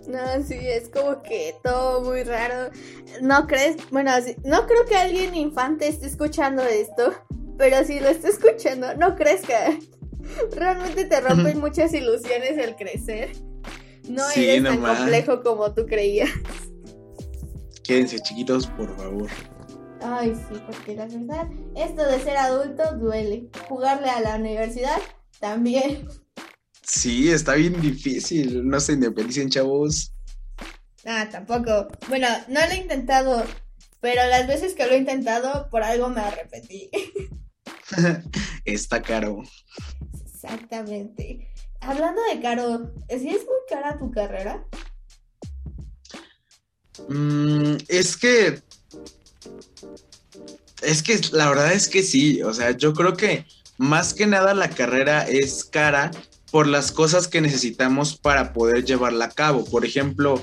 No, 0.06 0.42
sí, 0.44 0.56
es 0.58 0.88
como 0.88 1.22
que 1.22 1.54
todo 1.62 2.02
muy 2.02 2.22
raro. 2.22 2.70
¿No 3.20 3.46
crees? 3.46 3.76
Bueno, 3.90 4.12
no 4.44 4.66
creo 4.66 4.84
que 4.86 4.96
alguien 4.96 5.34
infante 5.34 5.88
esté 5.88 6.06
escuchando 6.06 6.62
esto, 6.62 7.12
pero 7.58 7.84
si 7.84 8.00
lo 8.00 8.08
está 8.08 8.28
escuchando, 8.28 8.94
no 8.94 9.14
crees 9.16 9.42
que 9.42 9.78
realmente 10.56 11.04
te 11.04 11.20
rompen 11.20 11.60
muchas 11.60 11.92
ilusiones 11.92 12.58
el 12.58 12.76
crecer. 12.76 13.32
No 14.08 14.28
eres 14.30 14.64
tan 14.64 14.80
complejo 14.80 15.42
como 15.42 15.72
tú 15.72 15.86
creías. 15.86 16.30
Quédense 17.84 18.18
chiquitos, 18.20 18.66
por 18.68 18.96
favor. 18.96 19.28
Ay, 20.02 20.34
sí, 20.34 20.60
porque 20.66 20.94
la 20.94 21.06
verdad, 21.06 21.48
esto 21.76 22.06
de 22.06 22.20
ser 22.20 22.36
adulto 22.36 22.96
duele. 22.96 23.48
Jugarle 23.68 24.08
a 24.08 24.20
la 24.20 24.36
universidad 24.36 24.98
también. 25.38 26.08
Sí, 26.92 27.30
está 27.30 27.54
bien 27.54 27.80
difícil. 27.80 28.66
No 28.68 28.80
se 28.80 28.94
independicen, 28.94 29.48
chavos. 29.48 30.12
Ah, 31.06 31.28
tampoco. 31.30 31.86
Bueno, 32.08 32.26
no 32.48 32.60
lo 32.66 32.72
he 32.72 32.78
intentado, 32.78 33.44
pero 34.00 34.26
las 34.26 34.48
veces 34.48 34.74
que 34.74 34.86
lo 34.86 34.92
he 34.94 34.98
intentado, 34.98 35.68
por 35.70 35.84
algo 35.84 36.08
me 36.08 36.20
arrepentí. 36.20 36.90
está 38.64 39.00
caro. 39.00 39.40
Exactamente. 40.20 41.52
Hablando 41.80 42.20
de 42.24 42.40
caro, 42.40 42.92
¿sí 43.08 43.28
es 43.28 43.44
muy 43.44 43.60
cara 43.68 43.96
tu 43.96 44.10
carrera? 44.10 44.66
Mm, 47.08 47.76
es 47.86 48.16
que 48.16 48.60
es 50.82 51.02
que 51.04 51.20
la 51.32 51.48
verdad 51.48 51.72
es 51.72 51.88
que 51.88 52.02
sí, 52.02 52.42
o 52.42 52.52
sea, 52.52 52.72
yo 52.72 52.92
creo 52.94 53.16
que 53.16 53.46
más 53.78 54.12
que 54.12 54.26
nada 54.26 54.54
la 54.54 54.68
carrera 54.68 55.22
es 55.22 55.64
cara 55.64 56.10
por 56.50 56.66
las 56.66 56.92
cosas 56.92 57.28
que 57.28 57.40
necesitamos 57.40 58.16
para 58.16 58.52
poder 58.52 58.84
llevarla 58.84 59.26
a 59.26 59.30
cabo. 59.30 59.64
Por 59.64 59.84
ejemplo, 59.84 60.42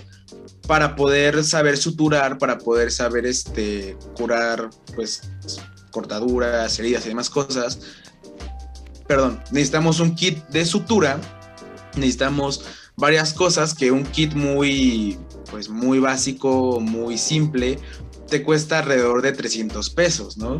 para 0.67 0.95
poder 0.95 1.43
saber 1.43 1.77
suturar, 1.77 2.37
para 2.37 2.57
poder 2.57 2.91
saber 2.91 3.25
este, 3.25 3.97
curar 4.15 4.69
pues 4.95 5.21
cortaduras, 5.91 6.77
heridas 6.79 7.05
y 7.05 7.09
demás 7.09 7.29
cosas. 7.29 7.79
Perdón, 9.07 9.41
necesitamos 9.51 9.99
un 9.99 10.15
kit 10.15 10.37
de 10.49 10.65
sutura, 10.65 11.19
necesitamos 11.95 12.65
varias 12.97 13.33
cosas 13.33 13.73
que 13.73 13.91
un 13.91 14.03
kit 14.03 14.33
muy 14.33 15.17
pues 15.49 15.69
muy 15.69 15.99
básico, 15.99 16.79
muy 16.81 17.17
simple, 17.17 17.79
te 18.27 18.43
cuesta 18.43 18.79
alrededor 18.79 19.21
de 19.21 19.31
300 19.31 19.89
pesos, 19.91 20.37
¿no? 20.37 20.57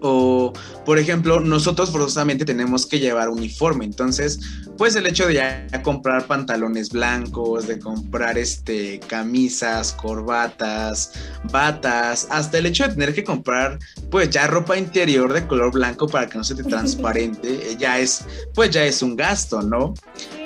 O, 0.00 0.52
por 0.84 0.98
ejemplo, 0.98 1.40
nosotros 1.40 1.90
forzosamente 1.90 2.44
tenemos 2.44 2.86
que 2.86 2.98
llevar 2.98 3.28
uniforme. 3.28 3.84
Entonces, 3.84 4.40
pues 4.78 4.96
el 4.96 5.06
hecho 5.06 5.26
de 5.26 5.34
ya 5.34 5.82
comprar 5.82 6.26
pantalones 6.26 6.90
blancos, 6.90 7.66
de 7.66 7.78
comprar 7.78 8.38
este, 8.38 8.98
camisas, 9.00 9.92
corbatas, 9.92 11.12
batas, 11.52 12.26
hasta 12.30 12.58
el 12.58 12.66
hecho 12.66 12.84
de 12.84 12.94
tener 12.94 13.14
que 13.14 13.24
comprar, 13.24 13.78
pues 14.10 14.30
ya 14.30 14.46
ropa 14.46 14.78
interior 14.78 15.32
de 15.32 15.46
color 15.46 15.72
blanco 15.72 16.06
para 16.06 16.28
que 16.28 16.38
no 16.38 16.44
se 16.44 16.54
te 16.54 16.64
transparente, 16.70 17.76
ya 17.78 17.98
es, 17.98 18.24
pues 18.54 18.70
ya 18.70 18.84
es 18.84 19.02
un 19.02 19.16
gasto, 19.16 19.60
¿no? 19.62 19.94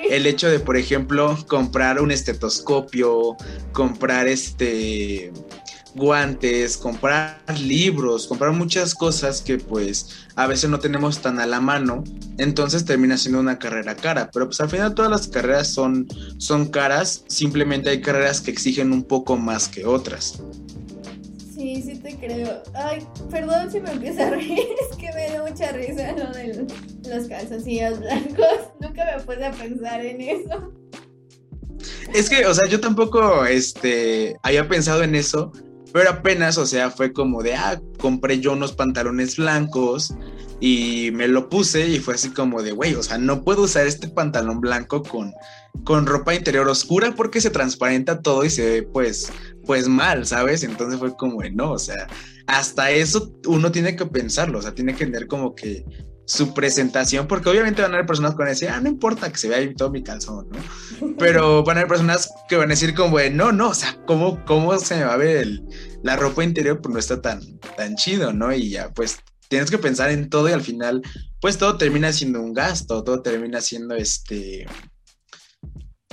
El 0.09 0.25
hecho 0.27 0.49
de, 0.49 0.59
por 0.59 0.77
ejemplo, 0.77 1.37
comprar 1.47 2.01
un 2.01 2.11
estetoscopio, 2.11 3.37
comprar 3.71 4.27
este 4.27 5.31
guantes, 5.95 6.77
comprar 6.77 7.39
libros, 7.59 8.27
comprar 8.27 8.51
muchas 8.51 8.93
cosas 8.93 9.41
que 9.41 9.57
pues 9.57 10.27
a 10.35 10.47
veces 10.47 10.69
no 10.69 10.79
tenemos 10.79 11.21
tan 11.21 11.39
a 11.39 11.45
la 11.45 11.61
mano, 11.61 12.03
entonces 12.37 12.85
termina 12.85 13.17
siendo 13.17 13.39
una 13.39 13.57
carrera 13.57 13.95
cara, 13.95 14.29
pero 14.31 14.47
pues 14.47 14.59
al 14.61 14.69
final 14.69 14.93
todas 14.93 15.09
las 15.09 15.27
carreras 15.27 15.69
son, 15.69 16.07
son 16.37 16.67
caras, 16.67 17.23
simplemente 17.27 17.89
hay 17.89 18.01
carreras 18.01 18.41
que 18.41 18.51
exigen 18.51 18.91
un 18.91 19.03
poco 19.03 19.37
más 19.37 19.67
que 19.67 19.85
otras. 19.85 20.41
Sí, 21.53 21.81
sí 21.81 21.95
te 21.95 22.15
creo. 22.17 22.61
Ay, 22.73 23.07
perdón 23.31 23.71
si 23.71 23.79
me 23.79 23.91
empiezo 23.91 24.23
a 24.23 24.29
reír, 24.29 24.59
es 24.91 24.97
que 24.97 25.11
me 25.13 25.29
da 25.29 25.49
mucha 25.49 25.71
risa 25.71 26.11
lo 26.11 26.31
de 26.31 26.67
los 27.09 27.27
calzoncillos 27.27 27.99
blancos. 27.99 28.45
Nunca 28.81 29.05
me 29.05 29.23
puse 29.23 29.45
a 29.45 29.51
pensar 29.51 30.05
en 30.05 30.21
eso. 30.21 30.73
Es 32.13 32.29
que, 32.29 32.45
o 32.45 32.53
sea, 32.53 32.67
yo 32.67 32.79
tampoco 32.79 33.45
este, 33.45 34.37
había 34.43 34.67
pensado 34.67 35.03
en 35.03 35.15
eso, 35.15 35.51
pero 35.95 36.09
apenas, 36.09 36.57
o 36.57 36.65
sea, 36.65 36.91
fue 36.91 37.13
como 37.13 37.41
de, 37.41 37.55
ah, 37.55 37.81
compré 37.99 38.41
yo 38.41 38.51
unos 38.51 38.73
pantalones 38.73 39.37
blancos 39.37 40.13
y 40.59 41.11
me 41.13 41.29
lo 41.29 41.47
puse 41.47 41.87
y 41.87 41.99
fue 41.99 42.15
así 42.15 42.31
como 42.31 42.61
de, 42.61 42.73
güey, 42.73 42.95
o 42.95 43.01
sea, 43.01 43.17
no 43.17 43.45
puedo 43.45 43.61
usar 43.61 43.87
este 43.87 44.09
pantalón 44.09 44.59
blanco 44.59 45.03
con, 45.03 45.33
con 45.85 46.05
ropa 46.05 46.35
interior 46.35 46.67
oscura 46.67 47.13
porque 47.15 47.39
se 47.39 47.49
transparenta 47.49 48.19
todo 48.21 48.43
y 48.43 48.49
se 48.49 48.65
ve 48.65 48.83
pues, 48.83 49.31
pues 49.65 49.87
mal, 49.87 50.25
¿sabes? 50.25 50.63
Entonces 50.63 50.99
fue 50.99 51.15
como 51.15 51.41
de, 51.41 51.51
no, 51.51 51.71
o 51.71 51.79
sea, 51.79 52.07
hasta 52.45 52.91
eso 52.91 53.33
uno 53.47 53.71
tiene 53.71 53.95
que 53.95 54.05
pensarlo, 54.05 54.59
o 54.59 54.61
sea, 54.61 54.75
tiene 54.75 54.95
que 54.95 55.05
tener 55.05 55.27
como 55.27 55.55
que 55.55 55.85
su 56.25 56.53
presentación, 56.53 57.27
porque 57.27 57.49
obviamente 57.49 57.81
van 57.81 57.91
a 57.91 57.95
haber 57.95 58.07
personas 58.07 58.31
que 58.31 58.39
van 58.39 58.47
a 58.47 58.51
decir, 58.51 58.69
ah, 58.69 58.81
no 58.81 58.89
importa 58.89 59.31
que 59.31 59.37
se 59.37 59.47
vea 59.47 59.59
ahí 59.59 59.73
todo 59.75 59.91
mi 59.91 60.03
calzón, 60.03 60.47
¿no? 60.49 61.15
Pero 61.17 61.63
van 61.63 61.77
a 61.77 61.79
haber 61.81 61.89
personas 61.89 62.31
que 62.49 62.55
van 62.55 62.69
a 62.69 62.73
decir 62.73 62.95
como, 62.95 63.19
no, 63.31 63.51
no, 63.51 63.69
o 63.69 63.73
sea, 63.73 63.97
¿cómo, 64.05 64.43
cómo 64.45 64.77
se 64.79 64.95
me 64.95 65.03
va 65.05 65.13
a 65.13 65.17
ver 65.17 65.61
la 66.03 66.15
ropa 66.15 66.43
interior? 66.43 66.81
Pues 66.81 66.93
no 66.93 66.99
está 66.99 67.21
tan, 67.21 67.41
tan 67.77 67.95
chido, 67.95 68.33
¿no? 68.33 68.51
Y 68.53 68.71
ya, 68.71 68.91
pues 68.91 69.19
tienes 69.47 69.69
que 69.69 69.77
pensar 69.77 70.09
en 70.09 70.29
todo 70.29 70.49
y 70.49 70.53
al 70.53 70.61
final, 70.61 71.01
pues 71.39 71.57
todo 71.57 71.77
termina 71.77 72.11
siendo 72.11 72.41
un 72.41 72.53
gasto, 72.53 73.03
todo 73.03 73.21
termina 73.21 73.61
siendo 73.61 73.95
este, 73.95 74.65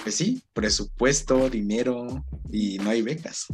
pues 0.02 0.14
sí, 0.14 0.42
presupuesto, 0.52 1.48
dinero 1.48 2.24
y 2.50 2.78
no 2.78 2.90
hay 2.90 3.02
becas. 3.02 3.46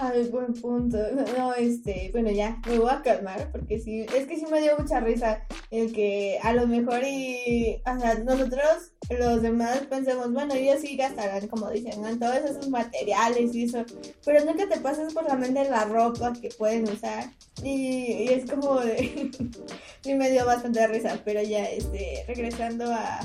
Ay, 0.00 0.28
buen 0.30 0.52
punto. 0.54 0.98
No, 1.36 1.54
este, 1.54 2.10
bueno, 2.12 2.30
ya, 2.30 2.60
me 2.66 2.78
voy 2.78 2.90
a 2.90 3.02
calmar 3.02 3.50
porque 3.52 3.78
sí, 3.78 4.06
es 4.14 4.26
que 4.26 4.36
sí 4.36 4.44
me 4.50 4.60
dio 4.60 4.76
mucha 4.78 5.00
risa 5.00 5.46
el 5.70 5.92
que 5.92 6.38
a 6.42 6.52
lo 6.52 6.66
mejor 6.66 7.02
y, 7.04 7.80
o 7.86 8.00
sea, 8.00 8.14
nosotros 8.14 8.92
los 9.10 9.42
demás 9.42 9.78
pensemos, 9.88 10.32
bueno, 10.32 10.54
ellos 10.54 10.80
sí 10.80 10.96
gastarán, 10.96 11.46
como 11.48 11.70
dicen, 11.70 12.04
en 12.04 12.18
todos 12.18 12.36
esos 12.36 12.68
materiales 12.68 13.54
y 13.54 13.64
eso, 13.64 13.84
pero 14.24 14.44
nunca 14.44 14.68
te 14.68 14.80
pasas 14.80 15.14
por 15.14 15.24
la 15.24 15.36
mente 15.36 15.68
la 15.70 15.84
ropa 15.84 16.32
que 16.32 16.48
pueden 16.48 16.84
usar 16.84 17.30
y, 17.62 18.28
es 18.28 18.50
como 18.50 18.80
de, 18.80 19.30
sí 20.00 20.14
me 20.14 20.30
dio 20.30 20.44
bastante 20.44 20.86
risa, 20.88 21.20
pero 21.24 21.42
ya, 21.42 21.64
este, 21.64 22.24
regresando 22.26 22.92
a 22.92 23.20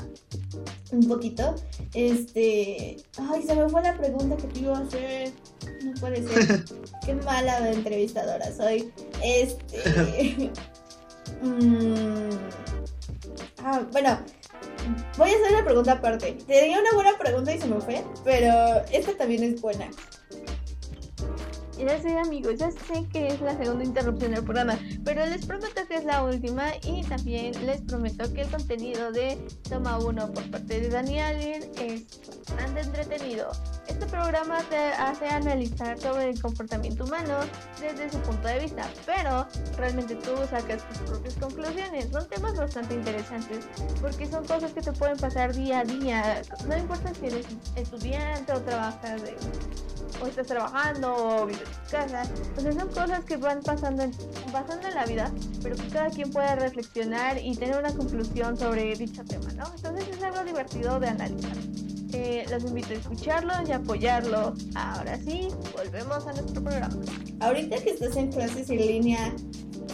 un 0.91 1.07
poquito, 1.07 1.55
este, 1.93 2.97
ay, 3.17 3.43
se 3.43 3.55
me 3.55 3.69
fue 3.69 3.81
la 3.81 3.97
pregunta 3.97 4.37
que 4.37 4.47
te 4.47 4.59
iba 4.59 4.77
a 4.77 4.81
hacer. 4.81 5.31
No 5.83 5.93
puede 5.99 6.27
ser. 6.27 6.65
Qué 7.05 7.15
mala 7.15 7.61
de 7.61 7.73
entrevistadora 7.73 8.51
soy. 8.55 8.91
Este. 9.23 10.51
Mm, 11.41 12.29
ah, 13.63 13.81
bueno, 13.91 14.19
voy 15.17 15.29
a 15.29 15.33
hacer 15.33 15.53
una 15.53 15.65
pregunta 15.65 15.93
aparte. 15.93 16.33
Tenía 16.45 16.79
una 16.79 16.93
buena 16.93 17.17
pregunta 17.17 17.55
y 17.55 17.59
se 17.59 17.67
me 17.67 17.79
fue, 17.81 18.03
pero 18.23 18.83
esta 18.91 19.17
también 19.17 19.43
es 19.43 19.59
buena. 19.59 19.89
Ya 21.81 21.99
sé, 21.99 22.15
amigos, 22.19 22.57
ya 22.57 22.69
sé 22.69 23.07
que 23.11 23.29
es 23.29 23.41
la 23.41 23.57
segunda 23.57 23.83
interrupción 23.83 24.33
del 24.33 24.43
programa, 24.43 24.77
pero 25.03 25.25
les 25.25 25.43
prometo 25.47 25.81
que 25.87 25.95
es 25.95 26.05
la 26.05 26.23
última 26.23 26.67
y 26.83 27.03
también 27.03 27.53
les 27.65 27.81
prometo 27.81 28.31
que 28.33 28.41
el 28.41 28.49
contenido 28.49 29.11
de 29.11 29.35
Toma 29.67 29.97
1 29.97 30.31
por 30.31 30.51
parte 30.51 30.79
de 30.79 30.89
Dani 30.89 31.19
Allen 31.19 31.63
es 31.79 32.05
bastante 32.47 32.81
entretenido. 32.81 33.51
Este 33.87 34.05
programa 34.05 34.59
te 34.69 34.77
hace 34.77 35.27
analizar 35.27 35.99
sobre 35.99 36.29
el 36.29 36.39
comportamiento 36.39 37.03
humano 37.03 37.39
desde 37.79 38.11
su 38.11 38.19
punto 38.19 38.47
de 38.47 38.59
vista, 38.59 38.87
pero 39.07 39.47
realmente 39.75 40.13
tú 40.15 40.35
sacas 40.51 40.87
tus 40.87 40.99
propias 40.99 41.33
conclusiones. 41.33 42.09
Son 42.11 42.27
temas 42.29 42.55
bastante 42.57 42.93
interesantes 42.93 43.65
porque 43.99 44.27
son 44.27 44.45
cosas 44.45 44.71
que 44.71 44.81
te 44.81 44.91
pueden 44.93 45.17
pasar 45.17 45.55
día 45.55 45.79
a 45.79 45.83
día. 45.83 46.43
No 46.67 46.77
importa 46.77 47.11
si 47.15 47.25
eres 47.25 47.47
estudiante 47.75 48.53
o 48.53 48.61
trabajas 48.61 49.23
de 49.23 49.35
o 50.21 50.27
estás 50.27 50.47
trabajando 50.47 51.13
o 51.15 51.45
vives 51.45 51.61
en 51.61 51.83
tu 51.83 51.91
casa. 51.91 52.23
Entonces 52.23 52.75
son 52.75 52.87
cosas 52.89 53.25
que 53.25 53.37
van 53.37 53.61
pasando 53.61 54.03
en, 54.03 54.11
pasando 54.51 54.87
en 54.87 54.95
la 54.95 55.05
vida, 55.05 55.31
pero 55.61 55.75
que 55.75 55.87
cada 55.87 56.09
quien 56.09 56.31
pueda 56.31 56.55
reflexionar 56.55 57.37
y 57.37 57.55
tener 57.55 57.77
una 57.77 57.93
conclusión 57.93 58.57
sobre 58.57 58.95
dicho 58.95 59.23
tema, 59.23 59.51
¿no? 59.53 59.65
Entonces 59.75 60.07
es 60.09 60.23
algo 60.23 60.43
divertido 60.43 60.99
de 60.99 61.07
analizar. 61.07 61.57
Eh, 62.13 62.45
los 62.49 62.63
invito 62.65 62.89
a 62.89 62.93
escucharlo 62.93 63.53
y 63.67 63.71
apoyarlo. 63.71 64.53
Ahora 64.75 65.17
sí, 65.17 65.47
volvemos 65.73 66.27
a 66.27 66.33
nuestro 66.33 66.61
programa. 66.61 66.95
Ahorita 67.39 67.77
que 67.77 67.91
estás 67.91 68.15
en 68.17 68.31
clases 68.31 68.69
en 68.69 68.77
línea, 68.77 69.33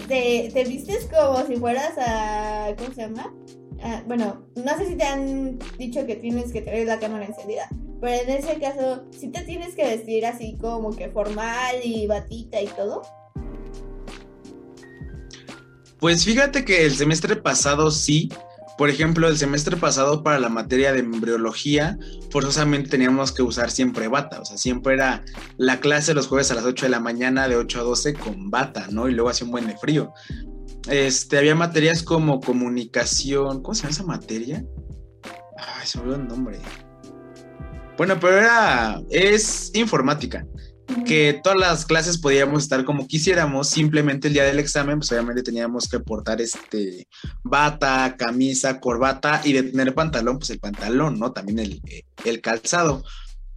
¿te, 0.07 0.49
te 0.51 0.63
vistes 0.63 1.07
como 1.07 1.45
si 1.45 1.57
fueras 1.57 1.93
a... 1.97 2.74
¿Cómo 2.78 2.93
se 2.93 3.01
llama? 3.01 3.34
Ah, 3.84 4.01
bueno, 4.07 4.47
no 4.55 4.78
sé 4.78 4.88
si 4.88 4.95
te 4.95 5.03
han 5.03 5.59
dicho 5.78 6.05
que 6.05 6.15
tienes 6.15 6.51
que 6.51 6.61
tener 6.61 6.88
la 6.88 6.99
cámara 6.99 7.26
encendida, 7.26 7.70
pero 8.00 8.22
en 8.22 8.30
ese 8.30 8.60
caso, 8.60 9.06
¿sí 9.12 9.30
te 9.30 9.41
tienes 9.41 9.74
que 9.76 9.84
vestir 9.84 10.26
así 10.26 10.58
como 10.60 10.95
que 10.95 11.10
formal 11.10 11.76
y 11.84 12.06
batita 12.08 12.62
y 12.62 12.68
todo? 12.68 13.02
Pues 16.00 16.24
fíjate 16.24 16.64
que 16.64 16.86
el 16.86 16.95
semestre 16.95 17.36
pasado 17.36 17.89
sí. 17.89 18.30
Por 18.78 18.91
ejemplo, 18.91 19.28
el 19.28 19.38
semestre 19.38 19.76
pasado 19.76 20.24
para 20.24 20.38
la 20.38 20.50
materia 20.50 20.93
de 20.93 21.00
embriología, 21.00 21.98
forzosamente 22.30 22.91
teníamos 22.91 23.32
que 23.32 23.41
usar 23.41 23.72
siempre 23.72 24.08
bata. 24.08 24.39
O 24.39 24.45
sea, 24.45 24.58
siempre 24.58 24.93
era 24.93 25.26
la 25.58 25.80
clase 25.80 26.14
los 26.14 26.28
jueves 26.28 26.52
a 26.52 26.56
las 26.56 26.66
8 26.66 26.86
de 26.86 26.91
la 26.91 27.00
mañana 27.00 27.48
de 27.48 27.56
8 27.56 27.80
a 27.80 27.84
12 27.84 28.14
con 28.14 28.52
bata, 28.52 28.88
¿no? 28.91 29.10
Y 29.10 29.14
luego 29.14 29.32
hacía 29.32 29.45
un 29.45 29.52
buen 29.52 29.66
de 29.66 29.76
frío. 29.78 30.14
Este, 30.88 31.39
había 31.39 31.56
materias 31.56 32.04
como 32.04 32.39
comunicación. 32.39 33.64
¿Cómo 33.64 33.74
se 33.74 33.82
llama 33.82 33.91
esa 33.91 34.04
materia? 34.04 34.64
Ay, 35.58 35.88
se 35.88 35.98
me 35.98 36.04
olvidó 36.04 36.22
el 36.22 36.28
nombre. 36.28 36.60
Bueno, 37.98 38.20
pero 38.20 38.38
era, 38.38 39.02
es 39.10 39.72
informática, 39.74 40.45
que 41.06 41.39
todas 41.43 41.58
las 41.58 41.86
clases 41.86 42.20
podíamos 42.20 42.64
estar 42.64 42.86
como 42.86 43.08
quisiéramos, 43.08 43.70
simplemente 43.70 44.28
el 44.28 44.36
día 44.36 44.43
del 44.43 44.60
examen, 44.60 45.00
pues 45.00 45.12
obviamente 45.12 45.41
teníamos 45.41 45.88
que 45.89 46.00
portar 46.00 46.39
este 46.39 47.08
bata, 47.43 48.16
camisa, 48.18 48.80
corbata 48.80 49.41
y 49.43 49.54
de 49.54 49.64
tener 49.64 49.95
pantalón, 49.95 50.38
pues 50.38 50.52
el 50.52 50.60
pantalón, 50.60 51.18
¿no? 51.18 51.32
También 51.32 51.60
el, 51.60 51.82
el 52.24 52.41
calzado. 52.41 53.04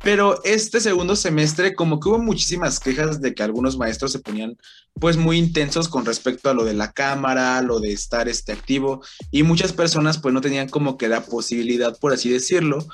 Pero 0.02 0.42
este 0.44 0.80
segundo 0.80 1.14
semestre 1.14 1.74
como 1.74 2.00
que 2.00 2.08
hubo 2.08 2.18
muchísimas 2.18 2.80
quejas 2.80 3.20
de 3.20 3.34
que 3.34 3.42
algunos 3.42 3.76
maestros 3.76 4.12
se 4.12 4.18
ponían 4.18 4.56
pues 4.94 5.16
muy 5.16 5.38
intensos 5.38 5.88
con 5.88 6.06
respecto 6.06 6.48
a 6.48 6.54
lo 6.54 6.64
de 6.64 6.72
la 6.72 6.92
cámara, 6.92 7.60
lo 7.60 7.80
de 7.80 7.92
estar 7.92 8.28
este 8.28 8.52
activo 8.52 9.02
y 9.30 9.42
muchas 9.42 9.72
personas 9.72 10.18
pues 10.18 10.32
no 10.32 10.40
tenían 10.40 10.68
como 10.68 10.96
que 10.96 11.08
la 11.08 11.22
posibilidad 11.22 11.98
por 11.98 12.14
así 12.14 12.30
decirlo. 12.30 12.86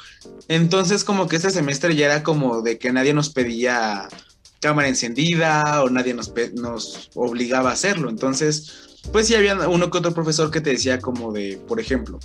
Entonces 0.49 1.05
como 1.05 1.29
que 1.29 1.37
este 1.37 1.51
semestre 1.51 1.95
ya 1.95 2.07
era 2.07 2.23
como 2.25 2.63
de 2.63 2.79
que 2.79 2.93
nadie 2.93 3.15
nos 3.15 3.31
pedía 3.31 4.09
cámara 4.61 4.89
encendida 4.89 5.85
o 5.85 5.91
nadie 5.91 6.13
nos, 6.13 6.33
nos 6.55 7.11
obligaba 7.15 7.71
a 7.71 7.75
hacerlo. 7.75 8.11
Entonces 8.11 8.99
pues 9.13 9.29
sí 9.29 9.35
había 9.37 9.69
uno 9.69 9.91
que 9.91 9.99
otro 9.99 10.13
profesor 10.13 10.51
que 10.51 10.61
te 10.61 10.71
decía 10.71 10.99
como 10.99 11.33
de, 11.33 11.61
por 11.69 11.79
ejemplo, 11.79 12.19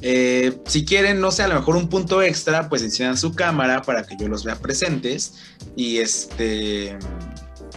eh, 0.00 0.58
si 0.66 0.84
quieren, 0.84 1.20
no 1.20 1.30
sé, 1.30 1.42
a 1.42 1.48
lo 1.48 1.54
mejor 1.54 1.76
un 1.76 1.88
punto 1.88 2.22
extra, 2.22 2.68
pues 2.68 2.82
enciendan 2.82 3.16
su 3.16 3.34
cámara 3.34 3.82
para 3.82 4.04
que 4.04 4.16
yo 4.18 4.28
los 4.28 4.44
vea 4.44 4.56
presentes 4.56 5.34
y 5.76 5.98
este, 5.98 6.98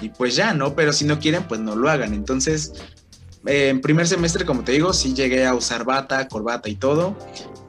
y 0.01 0.09
pues 0.09 0.36
ya, 0.36 0.53
¿no? 0.53 0.76
Pero 0.76 0.93
si 0.93 1.05
no 1.05 1.20
quieren, 1.20 1.47
pues 1.47 1.61
no 1.61 1.76
lo 1.76 1.89
hagan. 1.89 2.13
Entonces, 2.13 2.74
eh, 3.45 3.70
en 3.70 3.82
primer 3.82 4.07
semestre, 4.07 4.45
como 4.45 4.63
te 4.63 4.74
digo, 4.74 4.93
sí 4.93 5.13
llegué 5.13 5.45
a 5.45 5.53
usar 5.53 5.86
bata, 5.86 6.28
corbata 6.28 6.70
y 6.70 6.76
todo, 6.76 7.15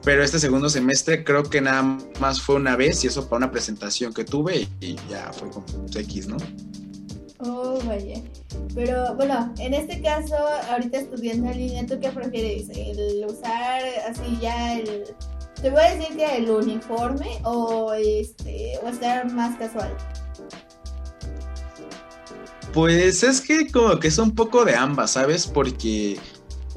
pero 0.03 0.23
este 0.23 0.39
segundo 0.39 0.69
semestre 0.69 1.23
creo 1.23 1.43
que 1.43 1.61
nada 1.61 1.97
más 2.19 2.41
fue 2.41 2.55
una 2.55 2.75
vez 2.75 3.03
y 3.03 3.07
eso 3.07 3.27
para 3.29 3.37
una 3.37 3.51
presentación 3.51 4.13
que 4.13 4.23
tuve 4.23 4.67
y, 4.81 4.95
ya 5.09 5.31
fue 5.31 5.49
como 5.49 5.65
X, 5.93 6.27
¿no? 6.27 6.37
Oh, 7.39 7.79
vaya. 7.85 8.21
Pero 8.75 9.15
bueno, 9.15 9.53
en 9.59 9.73
este 9.73 10.01
caso, 10.01 10.35
ahorita 10.69 10.99
estudiando 10.99 11.49
en 11.51 11.57
línea, 11.57 11.85
¿tú 11.85 11.99
qué 11.99 12.09
prefieres? 12.09 12.69
¿El 12.69 13.25
usar 13.25 13.81
así 14.09 14.37
ya 14.41 14.77
el... 14.77 15.05
Te 15.61 15.69
voy 15.69 15.81
a 15.81 15.95
decir 15.95 16.15
que 16.17 16.37
el 16.37 16.49
uniforme 16.49 17.39
o 17.43 17.93
este 17.93 18.77
o 18.83 18.87
estar 18.89 19.31
más 19.31 19.57
casual. 19.57 19.95
Pues 22.73 23.23
es 23.23 23.41
que 23.41 23.69
como 23.71 23.99
que 23.99 24.09
es 24.09 24.17
un 24.17 24.35
poco 24.35 24.63
de 24.63 24.75
ambas, 24.75 25.11
¿sabes? 25.11 25.47
Porque 25.47 26.17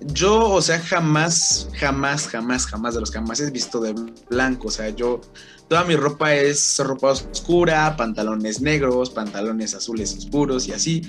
yo, 0.07 0.51
o 0.51 0.63
sea, 0.63 0.79
jamás, 0.81 1.69
jamás, 1.75 2.27
jamás, 2.29 2.67
jamás 2.67 2.95
de 2.95 3.01
los 3.01 3.11
jamás 3.11 3.41
he 3.41 3.51
visto 3.51 3.81
de 3.81 3.95
blanco. 4.29 4.69
O 4.69 4.71
sea, 4.71 4.91
yo, 4.91 5.21
toda 5.69 5.85
mi 5.85 5.97
ropa 5.97 6.35
es 6.35 6.79
ropa 6.79 7.13
oscura, 7.13 7.97
pantalones 7.97 8.61
negros, 8.61 9.11
pantalones 9.11 9.75
azules 9.75 10.17
oscuros 10.17 10.69
y 10.69 10.73
así. 10.73 11.03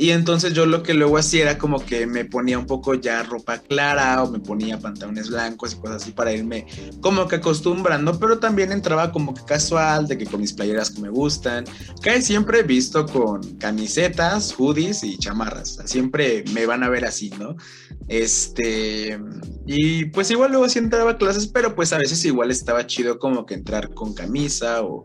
Y 0.00 0.12
entonces 0.12 0.54
yo 0.54 0.64
lo 0.64 0.82
que 0.82 0.94
luego 0.94 1.18
hacía 1.18 1.42
era 1.42 1.58
como 1.58 1.84
que 1.84 2.06
me 2.06 2.24
ponía 2.24 2.58
un 2.58 2.64
poco 2.64 2.94
ya 2.94 3.22
ropa 3.22 3.58
clara 3.58 4.22
o 4.22 4.30
me 4.30 4.38
ponía 4.38 4.78
pantalones 4.78 5.28
blancos 5.28 5.74
y 5.74 5.76
cosas 5.76 6.02
así 6.02 6.12
para 6.12 6.32
irme 6.32 6.64
como 7.02 7.28
que 7.28 7.36
acostumbrando, 7.36 8.18
pero 8.18 8.38
también 8.38 8.72
entraba 8.72 9.12
como 9.12 9.34
que 9.34 9.44
casual, 9.44 10.08
de 10.08 10.16
que 10.16 10.24
con 10.24 10.40
mis 10.40 10.54
playeras 10.54 10.90
que 10.90 11.02
me 11.02 11.10
gustan. 11.10 11.66
Casi 12.00 12.22
siempre 12.22 12.60
he 12.60 12.62
visto 12.62 13.04
con 13.04 13.42
camisetas, 13.58 14.54
hoodies 14.54 15.04
y 15.04 15.18
chamarras. 15.18 15.80
Siempre 15.84 16.44
me 16.54 16.64
van 16.64 16.82
a 16.82 16.88
ver 16.88 17.04
así, 17.04 17.28
¿no? 17.38 17.56
Este, 18.10 19.16
y 19.66 20.06
pues 20.06 20.32
igual 20.32 20.50
luego 20.50 20.68
sí 20.68 20.80
entraba 20.80 21.12
a 21.12 21.16
clases, 21.16 21.46
pero 21.46 21.76
pues 21.76 21.92
a 21.92 21.98
veces 21.98 22.24
igual 22.24 22.50
estaba 22.50 22.84
chido 22.84 23.20
como 23.20 23.46
que 23.46 23.54
entrar 23.54 23.94
con 23.94 24.14
camisa 24.14 24.82
o, 24.82 25.04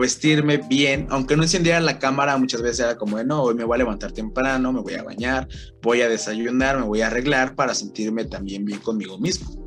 vestirme 0.00 0.56
bien, 0.56 1.06
aunque 1.10 1.36
no 1.36 1.42
encendiera 1.42 1.80
la 1.80 1.98
cámara, 1.98 2.38
muchas 2.38 2.62
veces 2.62 2.80
era 2.80 2.96
como 2.96 3.18
de 3.18 3.26
no, 3.26 3.42
hoy 3.42 3.54
me 3.54 3.64
voy 3.64 3.74
a 3.74 3.78
levantar 3.78 4.12
temprano, 4.12 4.72
me 4.72 4.80
voy 4.80 4.94
a 4.94 5.02
bañar, 5.02 5.46
voy 5.82 6.00
a 6.00 6.08
desayunar, 6.08 6.78
me 6.78 6.86
voy 6.86 7.02
a 7.02 7.08
arreglar 7.08 7.54
para 7.54 7.74
sentirme 7.74 8.24
también 8.24 8.64
bien 8.64 8.80
conmigo 8.80 9.18
mismo. 9.18 9.65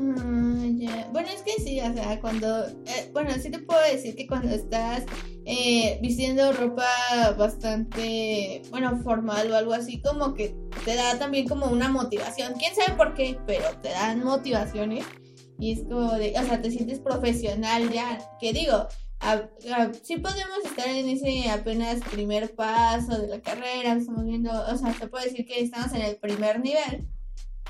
Mm, 0.00 1.12
bueno, 1.12 1.28
es 1.28 1.42
que 1.42 1.62
sí, 1.62 1.78
o 1.78 1.92
sea, 1.92 2.18
cuando, 2.22 2.66
eh, 2.66 3.10
bueno, 3.12 3.32
sí 3.38 3.50
te 3.50 3.58
puedo 3.58 3.80
decir 3.82 4.16
que 4.16 4.26
cuando 4.26 4.48
estás 4.48 5.04
eh, 5.44 5.98
vistiendo 6.00 6.52
ropa 6.52 6.86
bastante, 7.36 8.62
bueno, 8.70 8.98
formal 9.02 9.50
o 9.52 9.56
algo 9.56 9.74
así, 9.74 10.00
como 10.00 10.32
que 10.32 10.56
te 10.86 10.94
da 10.94 11.18
también 11.18 11.46
como 11.46 11.66
una 11.66 11.90
motivación. 11.90 12.54
Quién 12.58 12.74
sabe 12.74 12.96
por 12.96 13.12
qué, 13.12 13.38
pero 13.46 13.64
te 13.82 13.90
dan 13.90 14.24
motivaciones 14.24 15.04
y 15.58 15.72
es 15.72 15.82
como 15.82 16.12
de, 16.14 16.32
o 16.38 16.44
sea, 16.44 16.62
te 16.62 16.70
sientes 16.70 16.98
profesional 17.00 17.92
ya. 17.92 18.18
Que 18.40 18.54
digo, 18.54 18.88
sí 20.02 20.16
podemos 20.16 20.64
estar 20.64 20.88
en 20.88 21.10
ese 21.10 21.50
apenas 21.50 22.00
primer 22.10 22.54
paso 22.54 23.18
de 23.18 23.28
la 23.28 23.40
carrera, 23.42 23.92
estamos 23.92 24.24
viendo, 24.24 24.50
o 24.50 24.76
sea, 24.78 24.94
se 24.94 25.08
puede 25.08 25.26
decir 25.26 25.44
que 25.44 25.60
estamos 25.60 25.92
en 25.92 26.02
el 26.02 26.16
primer 26.16 26.60
nivel 26.60 27.06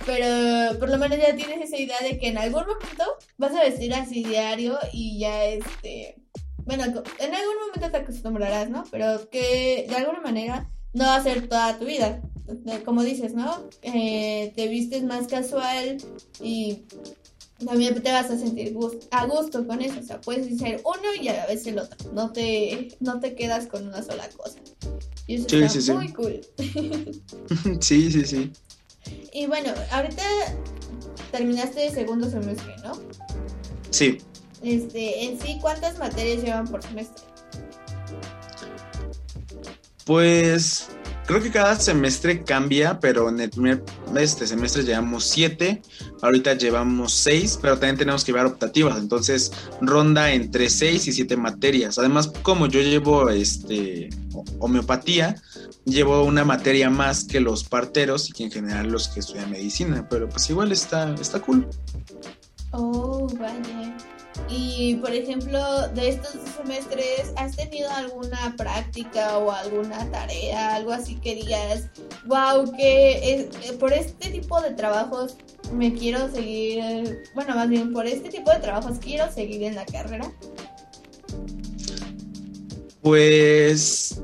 pero 0.06 0.78
por 0.78 0.90
lo 0.90 0.98
menos 0.98 1.18
ya 1.18 1.34
tienes 1.34 1.68
esa 1.68 1.78
idea 1.78 1.98
de 2.00 2.18
que 2.18 2.28
en 2.28 2.38
algún 2.38 2.62
momento 2.62 3.04
vas 3.38 3.54
a 3.54 3.62
vestir 3.62 3.94
así 3.94 4.24
diario 4.24 4.78
y 4.92 5.18
ya 5.18 5.44
este, 5.44 6.16
bueno, 6.64 6.84
en 6.84 7.34
algún 7.34 7.54
momento 7.66 7.90
te 7.90 7.96
acostumbrarás, 7.96 8.70
¿no? 8.70 8.84
Pero 8.90 9.28
que 9.30 9.86
de 9.88 9.96
alguna 9.96 10.20
manera 10.20 10.70
no 10.92 11.04
va 11.04 11.16
a 11.16 11.22
ser 11.22 11.48
toda 11.48 11.78
tu 11.78 11.84
vida. 11.84 12.22
Como 12.84 13.02
dices, 13.02 13.34
¿no? 13.34 13.68
Eh, 13.82 14.52
te 14.56 14.68
vistes 14.68 15.04
más 15.04 15.28
casual 15.28 15.98
y 16.40 16.82
también 17.64 18.02
te 18.02 18.10
vas 18.10 18.30
a 18.30 18.38
sentir 18.38 18.76
a 19.10 19.26
gusto 19.26 19.66
con 19.66 19.82
eso. 19.82 20.00
O 20.00 20.02
sea, 20.02 20.20
puedes 20.20 20.58
ser 20.58 20.80
uno 20.84 21.14
y 21.20 21.28
a 21.28 21.36
la 21.36 21.46
vez 21.46 21.66
el 21.66 21.78
otro. 21.78 22.12
No 22.12 22.32
te, 22.32 22.96
no 23.00 23.20
te 23.20 23.34
quedas 23.34 23.66
con 23.66 23.86
una 23.86 24.02
sola 24.02 24.28
cosa. 24.30 24.58
Y 25.26 25.36
eso 25.36 25.46
está 25.56 25.94
muy 25.94 26.12
cool. 26.12 26.40
sí, 27.80 28.10
sí, 28.10 28.24
sí. 28.24 28.52
Y 29.32 29.46
bueno, 29.46 29.72
ahorita 29.90 30.22
terminaste 31.30 31.86
el 31.86 31.94
segundo 31.94 32.28
semestre, 32.28 32.74
¿no? 32.82 32.92
Sí. 33.90 34.18
Este, 34.62 35.24
en 35.24 35.40
sí, 35.40 35.58
¿cuántas 35.60 35.98
materias 35.98 36.42
llevan 36.42 36.66
por 36.66 36.82
semestre? 36.82 37.24
Pues 40.04 40.88
creo 41.26 41.40
que 41.40 41.50
cada 41.50 41.76
semestre 41.76 42.42
cambia, 42.42 42.98
pero 42.98 43.28
en 43.28 43.38
el 43.40 43.50
primer 43.50 43.84
este 44.16 44.46
semestre 44.46 44.82
llevamos 44.82 45.24
siete, 45.24 45.80
ahorita 46.22 46.54
llevamos 46.54 47.14
seis, 47.14 47.56
pero 47.62 47.74
también 47.74 47.96
tenemos 47.96 48.24
que 48.24 48.32
llevar 48.32 48.46
optativas, 48.46 48.98
entonces 48.98 49.52
ronda 49.80 50.32
entre 50.32 50.68
seis 50.68 51.06
y 51.06 51.12
siete 51.12 51.36
materias. 51.36 51.98
Además, 51.98 52.32
como 52.42 52.66
yo 52.66 52.80
llevo 52.80 53.30
este 53.30 54.10
homeopatía, 54.58 55.36
llevo 55.84 56.24
una 56.24 56.44
materia 56.44 56.90
más 56.90 57.24
que 57.24 57.40
los 57.40 57.64
parteros 57.64 58.28
y 58.28 58.32
que 58.32 58.44
en 58.44 58.50
general 58.50 58.88
los 58.88 59.08
que 59.08 59.20
estudian 59.20 59.50
medicina, 59.50 60.06
pero 60.08 60.28
pues 60.28 60.48
igual 60.50 60.72
está, 60.72 61.14
está 61.14 61.40
cool. 61.40 61.68
Oh, 62.72 63.26
vaya. 63.38 63.96
Y 64.48 64.94
por 64.96 65.12
ejemplo, 65.12 65.88
de 65.88 66.10
estos 66.10 66.36
semestres, 66.56 67.32
¿has 67.36 67.56
tenido 67.56 67.90
alguna 67.90 68.54
práctica 68.56 69.38
o 69.38 69.50
alguna 69.50 70.10
tarea, 70.10 70.76
algo 70.76 70.92
así 70.92 71.16
que 71.16 71.34
digas, 71.34 71.88
wow, 72.26 72.70
que 72.76 73.34
es, 73.34 73.72
por 73.72 73.92
este 73.92 74.30
tipo 74.30 74.60
de 74.60 74.70
trabajos 74.70 75.36
me 75.74 75.92
quiero 75.92 76.30
seguir, 76.30 77.22
bueno, 77.34 77.54
más 77.54 77.68
bien 77.68 77.92
por 77.92 78.06
este 78.06 78.28
tipo 78.28 78.50
de 78.50 78.60
trabajos 78.60 78.98
quiero 78.98 79.30
seguir 79.32 79.62
en 79.64 79.74
la 79.74 79.84
carrera? 79.84 80.32
Pues 83.02 84.20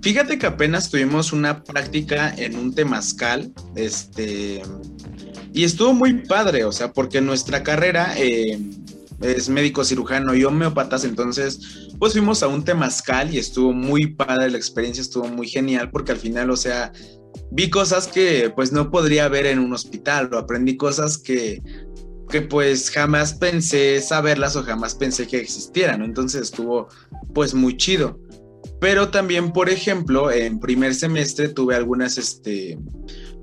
Fíjate 0.00 0.38
que 0.38 0.46
apenas 0.46 0.90
tuvimos 0.90 1.32
una 1.32 1.62
práctica 1.64 2.32
en 2.36 2.56
un 2.56 2.74
temazcal, 2.74 3.52
este, 3.74 4.62
y 5.52 5.64
estuvo 5.64 5.92
muy 5.92 6.24
padre, 6.24 6.64
o 6.64 6.72
sea, 6.72 6.92
porque 6.92 7.20
nuestra 7.20 7.62
carrera 7.62 8.14
eh, 8.16 8.58
es 9.20 9.48
médico 9.48 9.84
cirujano 9.84 10.34
y 10.34 10.44
homeopatas, 10.44 11.04
entonces, 11.04 11.88
pues 11.98 12.12
fuimos 12.12 12.42
a 12.42 12.48
un 12.48 12.64
temazcal 12.64 13.34
y 13.34 13.38
estuvo 13.38 13.72
muy 13.72 14.06
padre, 14.14 14.50
la 14.50 14.58
experiencia 14.58 15.00
estuvo 15.00 15.26
muy 15.26 15.48
genial, 15.48 15.90
porque 15.90 16.12
al 16.12 16.18
final, 16.18 16.50
o 16.50 16.56
sea, 16.56 16.92
vi 17.50 17.68
cosas 17.68 18.06
que 18.06 18.52
pues 18.54 18.70
no 18.70 18.90
podría 18.90 19.28
ver 19.28 19.46
en 19.46 19.58
un 19.58 19.72
hospital, 19.72 20.32
o 20.32 20.38
aprendí 20.38 20.76
cosas 20.76 21.18
que 21.18 21.60
que 22.28 22.42
pues 22.42 22.90
jamás 22.90 23.34
pensé 23.34 24.00
saberlas 24.00 24.54
o 24.56 24.62
jamás 24.62 24.94
pensé 24.94 25.26
que 25.26 25.38
existieran, 25.38 26.02
entonces 26.02 26.42
estuvo 26.42 26.88
pues 27.34 27.54
muy 27.54 27.76
chido. 27.76 28.20
Pero 28.80 29.08
también, 29.08 29.52
por 29.52 29.68
ejemplo, 29.68 30.30
en 30.30 30.60
primer 30.60 30.94
semestre 30.94 31.48
tuve 31.48 31.74
algunas, 31.74 32.16
este, 32.16 32.78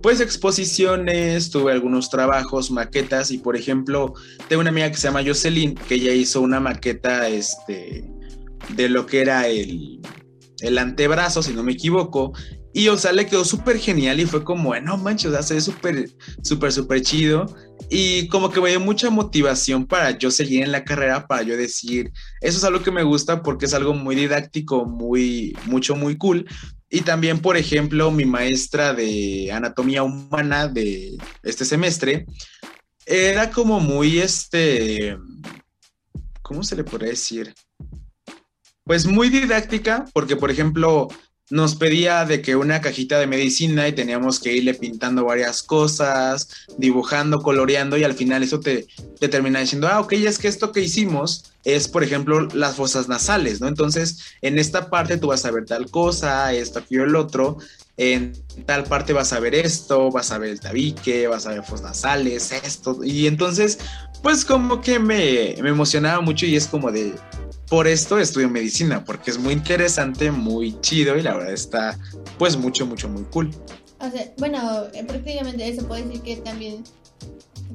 pues 0.01 0.21
exposiciones, 0.21 1.49
tuve 1.49 1.73
algunos 1.73 2.09
trabajos, 2.09 2.71
maquetas 2.71 3.31
y 3.31 3.38
por 3.39 3.57
ejemplo, 3.57 4.13
tengo 4.47 4.61
una 4.61 4.69
amiga 4.69 4.89
que 4.89 4.97
se 4.97 5.07
llama 5.07 5.23
Jocelyn, 5.25 5.75
que 5.75 5.95
ella 5.95 6.13
hizo 6.13 6.41
una 6.41 6.59
maqueta, 6.59 7.27
este, 7.27 8.05
de 8.75 8.89
lo 8.89 9.05
que 9.05 9.21
era 9.21 9.47
el, 9.47 9.99
el 10.61 10.77
antebrazo, 10.77 11.43
si 11.43 11.53
no 11.53 11.63
me 11.63 11.73
equivoco, 11.73 12.33
y 12.76 12.89
o 12.89 12.97
sea, 12.97 13.13
le 13.13 13.26
quedó 13.26 13.45
súper 13.45 13.80
genial 13.80 14.19
y 14.19 14.26
fue 14.26 14.43
como, 14.43 14.78
no 14.82 14.97
manches, 14.97 15.28
o 15.28 15.32
sea, 15.32 15.43
se 15.43 15.53
ve 15.53 15.61
súper, 15.61 16.09
súper, 16.43 16.73
súper 16.73 17.01
chido. 17.01 17.45
Y 17.89 18.28
como 18.28 18.51
que 18.51 18.59
me 18.59 18.69
dio 18.69 18.82
mucha 18.82 19.09
motivación 19.09 19.86
para 19.86 20.11
yo 20.17 20.30
seguir 20.30 20.61
en 20.61 20.73
la 20.73 20.84
carrera, 20.84 21.26
para 21.26 21.43
yo 21.43 21.55
decir, 21.55 22.11
eso 22.41 22.57
es 22.57 22.63
algo 22.65 22.84
que 22.84 22.91
me 22.91 23.03
gusta 23.03 23.41
porque 23.41 23.65
es 23.65 23.73
algo 23.73 23.93
muy 23.93 24.17
didáctico, 24.17 24.84
muy, 24.84 25.57
mucho, 25.67 25.95
muy 25.95 26.17
cool. 26.17 26.45
Y 26.89 26.99
también, 26.99 27.39
por 27.39 27.55
ejemplo, 27.55 28.11
mi 28.11 28.26
maestra 28.26 28.93
de 28.93 29.53
anatomía 29.53 30.03
humana 30.03 30.67
de 30.67 31.15
este 31.43 31.63
semestre 31.63 32.26
era 33.05 33.51
como 33.51 33.80
muy, 33.80 34.19
este, 34.19 35.17
¿cómo 36.41 36.61
se 36.61 36.76
le 36.76 36.84
podría 36.84 37.11
decir? 37.11 37.53
Pues 38.84 39.05
muy 39.05 39.30
didáctica, 39.30 40.03
porque, 40.13 40.36
por 40.36 40.51
ejemplo, 40.51 41.07
nos 41.49 41.75
pedía 41.75 42.25
de 42.25 42.41
que 42.41 42.55
una 42.55 42.81
cajita 42.81 43.19
de 43.19 43.27
medicina 43.27 43.87
y 43.87 43.93
teníamos 43.93 44.39
que 44.39 44.53
irle 44.53 44.73
pintando 44.73 45.25
varias 45.25 45.61
cosas, 45.61 46.49
dibujando, 46.77 47.41
coloreando 47.41 47.97
y 47.97 48.03
al 48.03 48.15
final 48.15 48.41
eso 48.41 48.59
te, 48.59 48.87
te 49.19 49.27
termina 49.29 49.59
diciendo, 49.59 49.87
ah, 49.87 49.99
ok, 49.99 50.13
es 50.13 50.39
que 50.39 50.47
esto 50.47 50.71
que 50.71 50.81
hicimos 50.81 51.51
es, 51.63 51.87
por 51.87 52.03
ejemplo, 52.03 52.47
las 52.53 52.75
fosas 52.75 53.07
nasales, 53.07 53.59
¿no? 53.59 53.67
Entonces, 53.67 54.19
en 54.41 54.57
esta 54.59 54.89
parte 54.89 55.17
tú 55.17 55.27
vas 55.27 55.45
a 55.45 55.51
ver 55.51 55.65
tal 55.65 55.89
cosa, 55.89 56.53
esto, 56.53 56.79
aquí 56.79 56.97
o 56.97 57.03
el 57.03 57.15
otro. 57.15 57.57
en 57.97 58.33
tal 58.65 58.83
parte 58.83 59.13
vas 59.13 59.31
a 59.33 59.39
ver 59.39 59.55
esto, 59.55 60.11
vas 60.11 60.31
a 60.31 60.37
ver 60.37 60.49
el 60.49 60.59
tabique, 60.59 61.27
vas 61.27 61.45
a 61.47 61.51
ver 61.51 61.63
fos 61.63 61.81
nasales, 61.81 62.51
esto. 62.51 62.99
Y 63.03 63.27
entonces, 63.27 63.79
pues 64.22 64.45
como 64.45 64.82
que 64.82 64.99
me, 64.99 65.55
me 65.61 65.70
emocionaba 65.70 66.22
mucho 66.22 66.45
y 66.45 66.55
es 66.55 66.68
como 66.68 66.91
de, 66.91 67.13
por 67.70 67.88
esto 67.88 68.20
estudio 68.20 68.49
medicina, 68.49 69.03
porque 69.03 69.32
es 69.32 69.38
muy 69.38 69.53
interesante, 69.53 70.32
muy 70.32 70.80
chido 70.82 71.18
y 71.18 71.22
la 71.22 71.36
verdad 71.36 71.53
está 71.53 71.97
pues 72.38 72.57
mucho, 72.57 72.86
mucho, 72.86 73.09
muy 73.09 73.24
cool. 73.26 73.49
O 73.99 74.09
sea, 74.09 74.32
bueno, 74.38 74.84
eh, 74.93 75.03
prácticamente 75.05 75.68
eso 75.68 75.88
puede 75.88 76.03
decir 76.03 76.22
que 76.22 76.38
también 76.38 76.84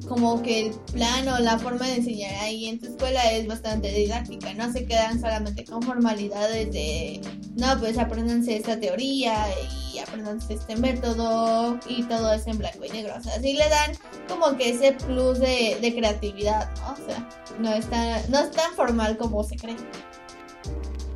como 0.07 0.41
que 0.41 0.67
el 0.67 0.73
plan 0.93 1.27
o 1.27 1.39
la 1.39 1.59
forma 1.59 1.87
de 1.87 1.95
enseñar 1.95 2.33
ahí 2.35 2.67
en 2.67 2.79
tu 2.79 2.87
escuela 2.87 3.31
es 3.31 3.47
bastante 3.47 3.91
didáctica, 3.91 4.53
no 4.53 4.71
se 4.71 4.85
quedan 4.85 5.19
solamente 5.19 5.63
con 5.63 5.81
formalidades 5.81 6.71
de, 6.71 7.21
no, 7.55 7.79
pues 7.79 7.97
aprendanse 7.97 8.57
esta 8.57 8.79
teoría 8.79 9.45
y 9.93 9.99
aprendanse 9.99 10.55
este 10.55 10.75
método 10.75 11.79
y 11.87 12.03
todo 12.03 12.33
es 12.33 12.47
en 12.47 12.57
blanco 12.57 12.85
y 12.85 12.89
negro, 12.89 13.13
o 13.17 13.23
sea, 13.23 13.39
sí 13.39 13.53
le 13.53 13.69
dan 13.69 13.91
como 14.27 14.57
que 14.57 14.71
ese 14.71 14.93
plus 14.93 15.39
de, 15.39 15.77
de 15.81 15.95
creatividad, 15.95 16.69
¿no? 16.81 16.93
O 16.93 17.07
sea, 17.07 17.29
no 17.59 17.73
es, 17.73 17.85
tan, 17.89 18.21
no 18.31 18.39
es 18.39 18.51
tan 18.51 18.73
formal 18.73 19.17
como 19.17 19.43
se 19.43 19.55
cree. 19.55 19.77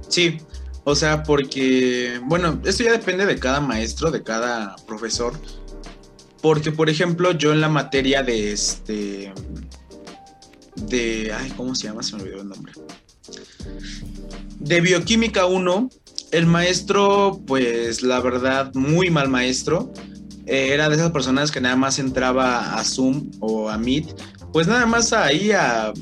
Sí, 0.08 0.38
o 0.84 0.94
sea, 0.94 1.24
porque, 1.24 2.22
bueno, 2.26 2.62
esto 2.64 2.84
ya 2.84 2.92
depende 2.92 3.26
de 3.26 3.40
cada 3.40 3.60
maestro, 3.60 4.12
de 4.12 4.22
cada 4.22 4.76
profesor, 4.86 5.34
porque, 6.46 6.72
por 6.72 6.92
ejemplo, 6.92 7.32
yo 7.32 7.54
en 7.54 7.60
la 7.60 7.70
materia 7.70 8.22
de 8.22 8.52
este. 8.52 9.34
De. 10.76 11.34
Ay, 11.34 11.52
¿cómo 11.58 11.74
se 11.74 11.88
llama? 11.88 12.04
Se 12.04 12.16
me 12.16 12.22
olvidó 12.22 12.44
el 12.44 12.50
nombre. 12.50 12.72
De 14.60 14.80
Bioquímica 14.80 15.48
1, 15.48 15.90
el 16.34 16.46
maestro, 16.46 17.42
pues 17.48 18.04
la 18.04 18.20
verdad, 18.20 18.72
muy 18.76 19.10
mal 19.10 19.28
maestro. 19.28 19.92
Eh, 20.46 20.70
era 20.72 20.88
de 20.88 20.98
esas 20.98 21.10
personas 21.10 21.50
que 21.50 21.62
nada 21.62 21.78
más 21.78 21.98
entraba 21.98 22.78
a 22.78 22.86
Zoom 22.86 23.32
o 23.40 23.68
a 23.68 23.80
Meet, 23.80 24.16
pues 24.54 24.68
nada 24.68 24.86
más 24.86 25.14
ahí 25.14 25.52
a, 25.52 25.94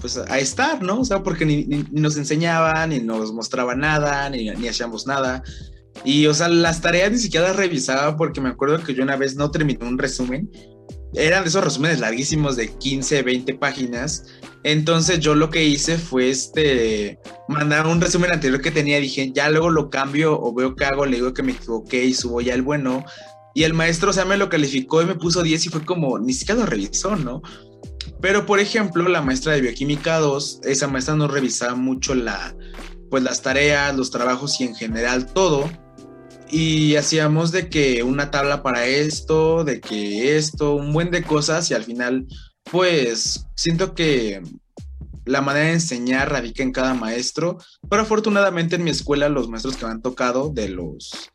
pues 0.00 0.18
a 0.18 0.38
estar, 0.38 0.84
¿no? 0.84 1.00
O 1.00 1.04
sea, 1.04 1.24
porque 1.24 1.44
ni, 1.44 1.64
nos 1.90 2.16
enseñaban, 2.16 2.90
ni 2.90 3.00
nos 3.00 3.32
mostraba 3.32 3.74
nada, 3.74 4.30
ni 4.30 4.68
hacíamos 4.68 5.08
nada. 5.08 5.42
Y, 6.02 6.26
o 6.26 6.34
sea, 6.34 6.48
las 6.48 6.80
tareas 6.80 7.12
ni 7.12 7.18
siquiera 7.18 7.48
las 7.48 7.56
revisaba 7.56 8.16
porque 8.16 8.40
me 8.40 8.48
acuerdo 8.48 8.82
que 8.82 8.94
yo 8.94 9.02
una 9.02 9.16
vez 9.16 9.36
no 9.36 9.50
terminé 9.50 9.86
un 9.86 9.98
resumen. 9.98 10.50
Eran 11.14 11.44
esos 11.46 11.62
resúmenes 11.62 12.00
larguísimos 12.00 12.56
de 12.56 12.68
15, 12.68 13.22
20 13.22 13.54
páginas. 13.54 14.24
Entonces 14.64 15.20
yo 15.20 15.34
lo 15.34 15.50
que 15.50 15.64
hice 15.64 15.96
fue 15.96 16.28
este, 16.30 17.18
mandar 17.48 17.86
un 17.86 18.00
resumen 18.00 18.32
anterior 18.32 18.60
que 18.60 18.70
tenía. 18.70 18.98
Dije, 18.98 19.30
ya 19.32 19.48
luego 19.48 19.70
lo 19.70 19.90
cambio 19.90 20.38
o 20.40 20.52
veo 20.52 20.74
qué 20.74 20.86
hago, 20.86 21.06
le 21.06 21.16
digo 21.16 21.32
que 21.32 21.42
me 21.42 21.52
equivoqué 21.52 22.04
y 22.04 22.14
subo 22.14 22.40
ya 22.40 22.54
el 22.54 22.62
bueno. 22.62 23.04
Y 23.54 23.62
el 23.62 23.72
maestro, 23.72 24.10
o 24.10 24.12
sea, 24.12 24.24
me 24.24 24.36
lo 24.36 24.48
calificó 24.48 25.00
y 25.00 25.06
me 25.06 25.14
puso 25.14 25.42
10 25.42 25.66
y 25.66 25.68
fue 25.68 25.84
como, 25.84 26.18
ni 26.18 26.32
siquiera 26.32 26.62
lo 26.62 26.66
revisó, 26.66 27.14
¿no? 27.14 27.40
Pero, 28.20 28.46
por 28.46 28.58
ejemplo, 28.58 29.08
la 29.08 29.22
maestra 29.22 29.52
de 29.52 29.60
Bioquímica 29.60 30.18
2, 30.18 30.62
esa 30.64 30.88
maestra 30.88 31.14
no 31.14 31.28
revisaba 31.28 31.76
mucho 31.76 32.14
la, 32.16 32.56
pues 33.10 33.22
las 33.22 33.42
tareas, 33.42 33.94
los 33.96 34.10
trabajos 34.10 34.60
y 34.60 34.64
en 34.64 34.74
general 34.74 35.32
todo 35.32 35.70
y 36.50 36.96
hacíamos 36.96 37.52
de 37.52 37.68
que 37.68 38.02
una 38.02 38.30
tabla 38.30 38.62
para 38.62 38.86
esto, 38.86 39.64
de 39.64 39.80
que 39.80 40.36
esto, 40.36 40.74
un 40.74 40.92
buen 40.92 41.10
de 41.10 41.22
cosas 41.22 41.70
y 41.70 41.74
al 41.74 41.84
final 41.84 42.26
pues 42.70 43.46
siento 43.54 43.94
que 43.94 44.42
la 45.24 45.40
manera 45.40 45.66
de 45.66 45.72
enseñar 45.72 46.30
radica 46.30 46.62
en 46.62 46.72
cada 46.72 46.94
maestro, 46.94 47.58
pero 47.88 48.02
afortunadamente 48.02 48.76
en 48.76 48.84
mi 48.84 48.90
escuela 48.90 49.28
los 49.28 49.48
maestros 49.48 49.76
que 49.76 49.86
me 49.86 49.92
han 49.92 50.02
tocado, 50.02 50.50
de 50.50 50.68
los 50.68 51.30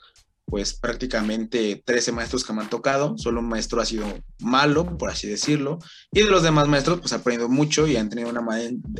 pues 0.46 0.74
prácticamente 0.74 1.82
13 1.86 2.12
maestros 2.12 2.44
que 2.44 2.54
me 2.54 2.62
han 2.62 2.70
tocado, 2.70 3.16
solo 3.18 3.40
un 3.40 3.50
maestro 3.50 3.82
ha 3.82 3.86
sido 3.86 4.06
malo, 4.40 4.98
por 4.98 5.12
así 5.12 5.28
decirlo, 5.28 5.78
y 6.12 6.22
de 6.22 6.30
los 6.30 6.42
demás 6.42 6.68
maestros 6.68 7.00
pues 7.00 7.12
he 7.12 7.16
aprendido 7.16 7.50
mucho 7.50 7.88
y 7.88 7.98
han 7.98 8.10
tenido 8.10 8.30
una, 8.30 8.44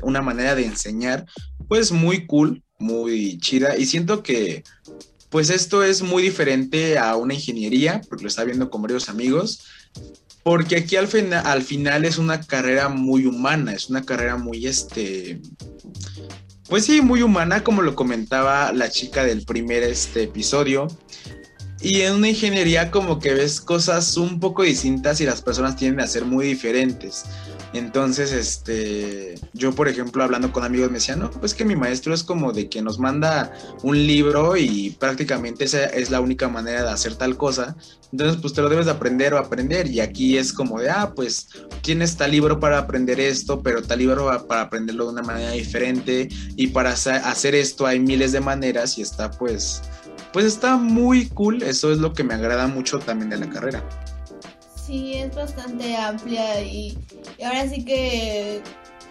una 0.04 0.22
manera 0.22 0.54
de 0.54 0.66
enseñar 0.66 1.26
pues 1.68 1.92
muy 1.92 2.28
cool, 2.28 2.64
muy 2.78 3.40
chida 3.40 3.78
y 3.78 3.86
siento 3.88 4.22
que 4.22 4.64
pues 5.30 5.50
esto 5.50 5.84
es 5.84 6.02
muy 6.02 6.24
diferente 6.24 6.98
a 6.98 7.16
una 7.16 7.34
ingeniería, 7.34 8.02
porque 8.10 8.24
lo 8.24 8.30
está 8.30 8.44
viendo 8.44 8.70
con 8.70 8.82
varios 8.82 9.10
amigos, 9.10 9.66
porque 10.44 10.78
aquí 10.78 10.96
al, 10.96 11.08
al 11.34 11.62
final 11.62 12.06
es 12.06 12.18
una 12.18 12.42
carrera 12.42 12.90
muy 12.90 13.26
humana, 13.26 13.74
es 13.74 13.90
una 13.90 14.04
carrera 14.04 14.38
muy, 14.38 14.66
este, 14.66 15.40
pues 16.70 16.86
sí, 16.86 17.02
muy 17.02 17.24
humana, 17.24 17.64
como 17.64 17.82
lo 17.82 17.96
comentaba 17.96 18.72
la 18.74 18.90
chica 18.90 19.24
del 19.24 19.44
primer 19.44 19.84
este, 19.84 20.24
episodio. 20.24 20.88
Y 21.82 22.02
en 22.02 22.16
una 22.16 22.30
ingeniería 22.30 22.92
como 22.92 23.20
que 23.20 23.34
ves 23.34 23.62
cosas 23.62 24.18
un 24.18 24.40
poco 24.40 24.64
distintas 24.64 25.22
y 25.22 25.26
las 25.26 25.42
personas 25.42 25.78
tienden 25.78 26.02
a 26.02 26.08
ser 26.08 26.26
muy 26.26 26.46
diferentes. 26.46 27.24
Entonces, 27.74 28.32
este, 28.32 29.36
yo 29.54 29.74
por 29.74 29.88
ejemplo 29.88 30.24
hablando 30.24 30.52
con 30.52 30.64
amigos 30.64 30.90
me 30.90 30.96
decían, 30.96 31.20
no, 31.20 31.30
pues 31.30 31.54
que 31.54 31.66
mi 31.66 31.76
maestro 31.76 32.14
es 32.14 32.24
como 32.24 32.52
de 32.52 32.68
que 32.68 32.82
nos 32.82 33.00
manda 33.00 33.54
un 33.84 33.96
libro 33.96 34.58
y 34.58 34.92
prácticamente 35.00 35.66
esa 35.66 35.86
es 35.86 36.10
la 36.10 36.20
única 36.20 36.48
manera 36.48 36.84
de 36.84 36.90
hacer 36.90 37.16
tal 37.16 37.38
cosa. 37.38 37.76
Entonces, 38.12 38.42
pues 38.42 38.54
te 38.54 38.62
lo 38.62 38.70
debes 38.70 38.88
de 38.88 38.92
aprender 38.92 39.34
o 39.34 39.38
aprender. 39.38 39.88
Y 39.88 40.00
aquí 40.00 40.38
es 40.38 40.52
como 40.52 40.80
de, 40.80 40.90
ah, 40.90 41.14
pues 41.16 41.50
tienes 41.82 42.18
tal 42.18 42.32
libro 42.32 42.60
para 42.60 42.80
aprender 42.80 43.20
esto, 43.20 43.62
pero 43.62 43.84
tal 43.84 44.00
libro 44.00 44.48
para 44.48 44.62
aprenderlo 44.62 45.06
de 45.06 45.14
una 45.14 45.22
manera 45.22 45.52
diferente. 45.52 46.28
Y 46.56 46.68
para 46.68 46.92
hacer 46.92 47.56
esto 47.56 47.86
hay 47.86 48.00
miles 48.00 48.32
de 48.32 48.40
maneras 48.40 48.98
y 48.98 49.02
está 49.02 49.30
pues, 49.30 49.82
pues 50.34 50.46
está 50.46 50.78
muy 50.78 51.28
cool. 51.30 51.62
Eso 51.62 51.92
es 51.92 52.00
lo 52.00 52.14
que 52.14 52.24
me 52.24 52.34
agrada 52.34 52.68
mucho 52.68 53.00
también 53.00 53.30
de 53.30 53.38
la 53.38 53.50
carrera. 53.50 53.84
Sí, 54.90 55.14
es 55.14 55.36
bastante 55.36 55.96
amplia 55.96 56.64
y, 56.64 56.98
ahora 57.46 57.70
sí 57.70 57.86
que 57.86 58.60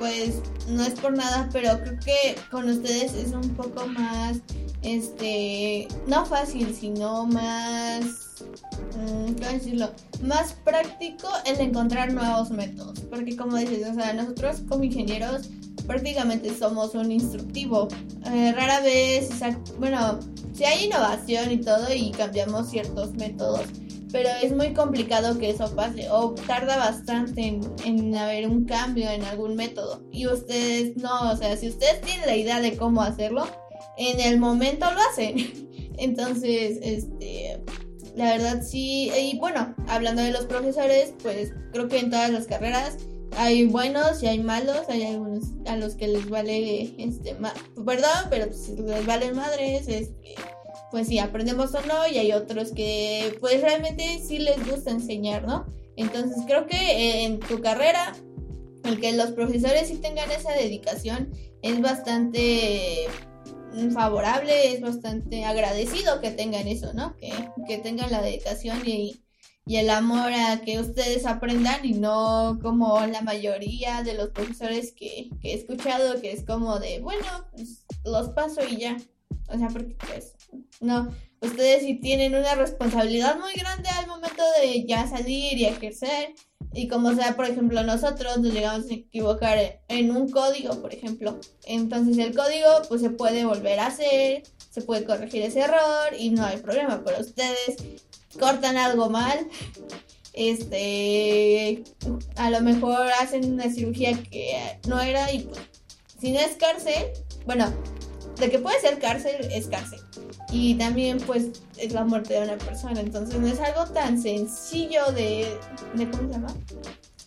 pues 0.00 0.42
no 0.66 0.82
es 0.82 0.98
por 0.98 1.16
nada, 1.16 1.48
pero 1.52 1.78
creo 1.80 2.00
que 2.00 2.36
con 2.50 2.68
ustedes 2.68 3.14
es 3.14 3.30
un 3.30 3.48
poco 3.50 3.86
más, 3.86 4.38
este, 4.82 5.86
no 6.08 6.26
fácil, 6.26 6.74
sino 6.74 7.26
más, 7.26 8.42
mm, 8.96 9.34
¿cómo 9.34 9.52
decirlo? 9.52 9.92
Más 10.20 10.54
práctico 10.64 11.28
el 11.46 11.60
encontrar 11.60 12.12
nuevos 12.12 12.50
métodos, 12.50 12.98
porque 13.08 13.36
como 13.36 13.56
dices, 13.56 13.88
o 13.88 13.94
sea, 13.94 14.12
nosotros 14.14 14.62
como 14.68 14.82
ingenieros 14.82 15.48
prácticamente 15.86 16.58
somos 16.58 16.96
un 16.96 17.12
instructivo. 17.12 17.86
Eh, 18.26 18.52
rara 18.52 18.80
vez, 18.80 19.30
bueno, 19.78 20.18
si 20.52 20.64
hay 20.64 20.86
innovación 20.86 21.52
y 21.52 21.58
todo 21.58 21.94
y 21.94 22.10
cambiamos 22.10 22.68
ciertos 22.68 23.14
métodos 23.14 23.60
pero 24.12 24.28
es 24.42 24.54
muy 24.54 24.72
complicado 24.72 25.38
que 25.38 25.50
eso 25.50 25.74
pase 25.74 26.08
o 26.10 26.34
tarda 26.46 26.76
bastante 26.76 27.46
en, 27.46 27.60
en, 27.84 28.16
haber 28.16 28.48
un 28.48 28.64
cambio 28.64 29.10
en 29.10 29.22
algún 29.24 29.54
método 29.54 30.02
y 30.10 30.26
ustedes 30.26 30.96
no, 30.96 31.30
o 31.30 31.36
sea, 31.36 31.56
si 31.56 31.68
ustedes 31.68 32.00
tienen 32.00 32.26
la 32.26 32.36
idea 32.36 32.60
de 32.60 32.76
cómo 32.76 33.02
hacerlo, 33.02 33.46
en 33.96 34.20
el 34.20 34.38
momento 34.38 34.86
lo 34.90 35.00
hacen. 35.10 35.68
Entonces, 35.98 36.78
este, 36.80 37.60
la 38.16 38.36
verdad 38.36 38.62
sí, 38.62 39.10
y 39.10 39.36
bueno, 39.38 39.74
hablando 39.88 40.22
de 40.22 40.30
los 40.30 40.46
profesores, 40.46 41.12
pues 41.22 41.52
creo 41.72 41.88
que 41.88 41.98
en 41.98 42.10
todas 42.10 42.30
las 42.30 42.46
carreras 42.46 42.96
hay 43.36 43.66
buenos 43.66 44.22
y 44.22 44.26
hay 44.26 44.38
malos, 44.38 44.82
hay 44.88 45.04
algunos 45.04 45.44
a 45.66 45.76
los 45.76 45.96
que 45.96 46.08
les 46.08 46.28
vale, 46.28 46.94
este, 46.98 47.36
perdón, 47.84 48.26
pero 48.30 48.46
pues, 48.46 48.68
les 48.68 49.06
valen 49.06 49.36
madres, 49.36 49.88
este 49.88 50.34
pues 50.90 51.08
sí, 51.08 51.18
aprendemos 51.18 51.74
o 51.74 51.82
no, 51.82 52.06
y 52.08 52.18
hay 52.18 52.32
otros 52.32 52.72
que 52.72 53.36
pues 53.40 53.60
realmente 53.60 54.20
sí 54.26 54.38
les 54.38 54.66
gusta 54.68 54.90
enseñar, 54.90 55.46
¿no? 55.46 55.66
Entonces 55.96 56.38
creo 56.46 56.66
que 56.66 57.24
en 57.24 57.40
tu 57.40 57.60
carrera, 57.60 58.14
el 58.84 59.00
que 59.00 59.12
los 59.12 59.32
profesores 59.32 59.88
sí 59.88 59.96
tengan 59.96 60.30
esa 60.30 60.52
dedicación 60.52 61.32
es 61.62 61.80
bastante 61.80 63.06
favorable, 63.92 64.72
es 64.72 64.80
bastante 64.80 65.44
agradecido 65.44 66.20
que 66.20 66.30
tengan 66.30 66.66
eso, 66.68 66.92
¿no? 66.94 67.16
Que, 67.16 67.32
que 67.66 67.78
tengan 67.78 68.10
la 68.10 68.22
dedicación 68.22 68.80
y, 68.86 69.20
y 69.66 69.76
el 69.76 69.90
amor 69.90 70.32
a 70.32 70.60
que 70.60 70.80
ustedes 70.80 71.26
aprendan 71.26 71.84
y 71.84 71.92
no 71.92 72.58
como 72.62 73.04
la 73.06 73.20
mayoría 73.20 74.02
de 74.02 74.14
los 74.14 74.30
profesores 74.30 74.92
que, 74.92 75.30
que 75.40 75.52
he 75.52 75.54
escuchado, 75.54 76.20
que 76.20 76.32
es 76.32 76.44
como 76.44 76.78
de, 76.78 77.00
bueno, 77.00 77.26
pues 77.52 77.84
los 78.04 78.30
paso 78.30 78.62
y 78.68 78.78
ya. 78.78 78.96
O 79.50 79.58
sea, 79.58 79.68
porque 79.68 79.96
pues 80.06 80.32
no, 80.80 81.12
ustedes 81.40 81.82
sí 81.82 81.96
tienen 81.96 82.34
una 82.34 82.54
responsabilidad 82.54 83.38
muy 83.38 83.52
grande 83.54 83.88
al 83.90 84.06
momento 84.06 84.42
de 84.60 84.84
ya 84.84 85.06
salir 85.06 85.58
y 85.58 85.66
ejercer. 85.66 86.34
Y 86.72 86.88
como 86.88 87.14
sea, 87.14 87.34
por 87.34 87.46
ejemplo, 87.46 87.82
nosotros 87.82 88.38
nos 88.38 88.52
llegamos 88.52 88.90
a 88.90 88.94
equivocar 88.94 89.80
en 89.88 90.14
un 90.14 90.30
código, 90.30 90.80
por 90.80 90.92
ejemplo. 90.92 91.38
Entonces 91.64 92.18
el 92.18 92.36
código 92.36 92.68
pues 92.88 93.00
se 93.00 93.10
puede 93.10 93.44
volver 93.44 93.80
a 93.80 93.86
hacer, 93.86 94.42
se 94.70 94.82
puede 94.82 95.04
corregir 95.04 95.42
ese 95.42 95.60
error 95.60 96.14
y 96.18 96.30
no 96.30 96.44
hay 96.44 96.58
problema. 96.58 97.02
Pero 97.04 97.20
ustedes 97.20 97.76
cortan 98.38 98.76
algo 98.76 99.08
mal, 99.08 99.48
este, 100.34 101.82
a 102.36 102.50
lo 102.50 102.60
mejor 102.60 103.08
hacen 103.20 103.52
una 103.52 103.70
cirugía 103.70 104.12
que 104.22 104.78
no 104.86 105.00
era 105.00 105.32
y 105.32 105.40
pues, 105.40 105.58
si 106.20 106.36
bueno, 107.46 107.72
de 108.38 108.50
que 108.50 108.58
puede 108.58 108.80
ser 108.80 108.98
cárcel, 108.98 109.48
es 109.52 109.66
cárcel. 109.66 110.00
Y 110.50 110.74
también 110.76 111.18
pues 111.18 111.46
es 111.76 111.92
la 111.92 112.04
muerte 112.04 112.34
de 112.34 112.42
una 112.44 112.58
persona. 112.58 113.00
Entonces 113.00 113.38
no 113.40 113.46
es 113.46 113.60
algo 113.60 113.84
tan 113.92 114.20
sencillo 114.20 115.12
de, 115.12 115.58
de 115.94 116.10
¿cómo 116.10 116.28
se 116.28 116.34
llama? 116.34 116.54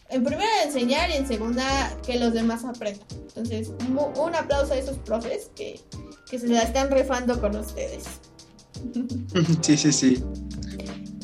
En 0.09 0.23
primera 0.23 0.63
enseñar 0.65 1.09
y 1.09 1.13
en 1.13 1.27
segunda 1.27 1.97
que 2.05 2.19
los 2.19 2.33
demás 2.33 2.65
aprendan. 2.65 3.05
Entonces 3.11 3.71
un 3.89 4.35
aplauso 4.35 4.73
a 4.73 4.77
esos 4.77 4.97
profes 4.99 5.49
que, 5.55 5.79
que 6.29 6.39
se 6.39 6.47
la 6.47 6.63
están 6.63 6.91
rifando 6.91 7.39
con 7.39 7.55
ustedes. 7.55 8.03
Sí, 9.61 9.77
sí, 9.77 9.91
sí. 9.91 10.23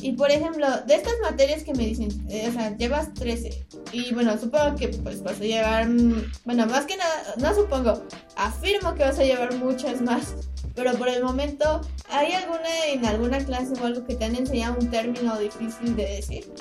Y 0.00 0.12
por 0.12 0.30
ejemplo, 0.30 0.66
de 0.86 0.94
estas 0.94 1.14
materias 1.22 1.64
que 1.64 1.74
me 1.74 1.84
dicen, 1.86 2.08
eh, 2.30 2.46
o 2.48 2.52
sea, 2.52 2.76
llevas 2.76 3.12
13. 3.14 3.66
Y 3.92 4.14
bueno, 4.14 4.38
supongo 4.38 4.76
que 4.76 4.88
pues 4.88 5.22
vas 5.22 5.40
a 5.40 5.44
llevar, 5.44 5.88
mm, 5.88 6.32
bueno, 6.44 6.66
más 6.66 6.84
que 6.86 6.96
nada, 6.96 7.34
no 7.38 7.54
supongo, 7.54 8.04
afirmo 8.36 8.94
que 8.94 9.02
vas 9.02 9.18
a 9.18 9.24
llevar 9.24 9.54
muchas 9.56 10.00
más. 10.00 10.34
Pero 10.76 10.92
por 10.94 11.08
el 11.08 11.24
momento, 11.24 11.80
¿hay 12.08 12.32
alguna 12.32 12.86
en 12.86 13.04
alguna 13.04 13.44
clase 13.44 13.72
o 13.80 13.84
algo 13.84 14.06
que 14.06 14.14
te 14.14 14.24
han 14.24 14.36
enseñado 14.36 14.76
un 14.80 14.88
término 14.90 15.36
difícil 15.38 15.96
de 15.96 16.04
decir? 16.04 16.52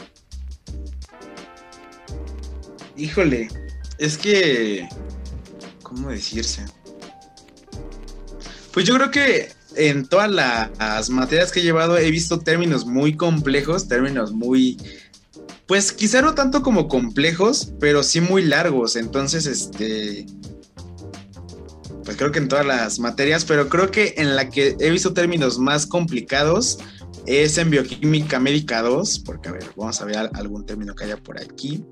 Híjole, 2.95 3.47
es 3.99 4.17
que, 4.17 4.89
¿cómo 5.83 6.09
decirse? 6.09 6.65
Pues 8.73 8.87
yo 8.87 8.95
creo 8.95 9.11
que 9.11 9.56
en 9.77 10.05
todas 10.07 10.31
las 10.31 11.09
materias 11.09 11.51
que 11.51 11.59
he 11.59 11.63
llevado 11.63 11.97
he 11.97 12.11
visto 12.11 12.39
términos 12.39 12.85
muy 12.85 13.15
complejos, 13.15 13.87
términos 13.87 14.31
muy, 14.31 14.77
pues 15.67 15.91
quizá 15.91 16.21
no 16.21 16.33
tanto 16.33 16.61
como 16.61 16.87
complejos, 16.87 17.73
pero 17.79 18.03
sí 18.03 18.21
muy 18.21 18.43
largos. 18.43 18.95
Entonces, 18.95 19.45
este, 19.45 20.25
pues 22.03 22.17
creo 22.17 22.31
que 22.31 22.39
en 22.39 22.47
todas 22.47 22.65
las 22.65 22.99
materias, 22.99 23.45
pero 23.45 23.69
creo 23.69 23.91
que 23.91 24.15
en 24.17 24.35
la 24.35 24.49
que 24.49 24.75
he 24.79 24.89
visto 24.89 25.13
términos 25.13 25.59
más 25.59 25.85
complicados 25.85 26.79
es 27.25 27.57
en 27.57 27.69
bioquímica 27.69 28.39
médica 28.39 28.81
2, 28.81 29.19
porque 29.19 29.49
a 29.49 29.51
ver, 29.51 29.65
vamos 29.75 30.01
a 30.01 30.05
ver 30.05 30.17
algún 30.33 30.65
término 30.65 30.95
que 30.95 31.03
haya 31.03 31.17
por 31.17 31.39
aquí. 31.39 31.83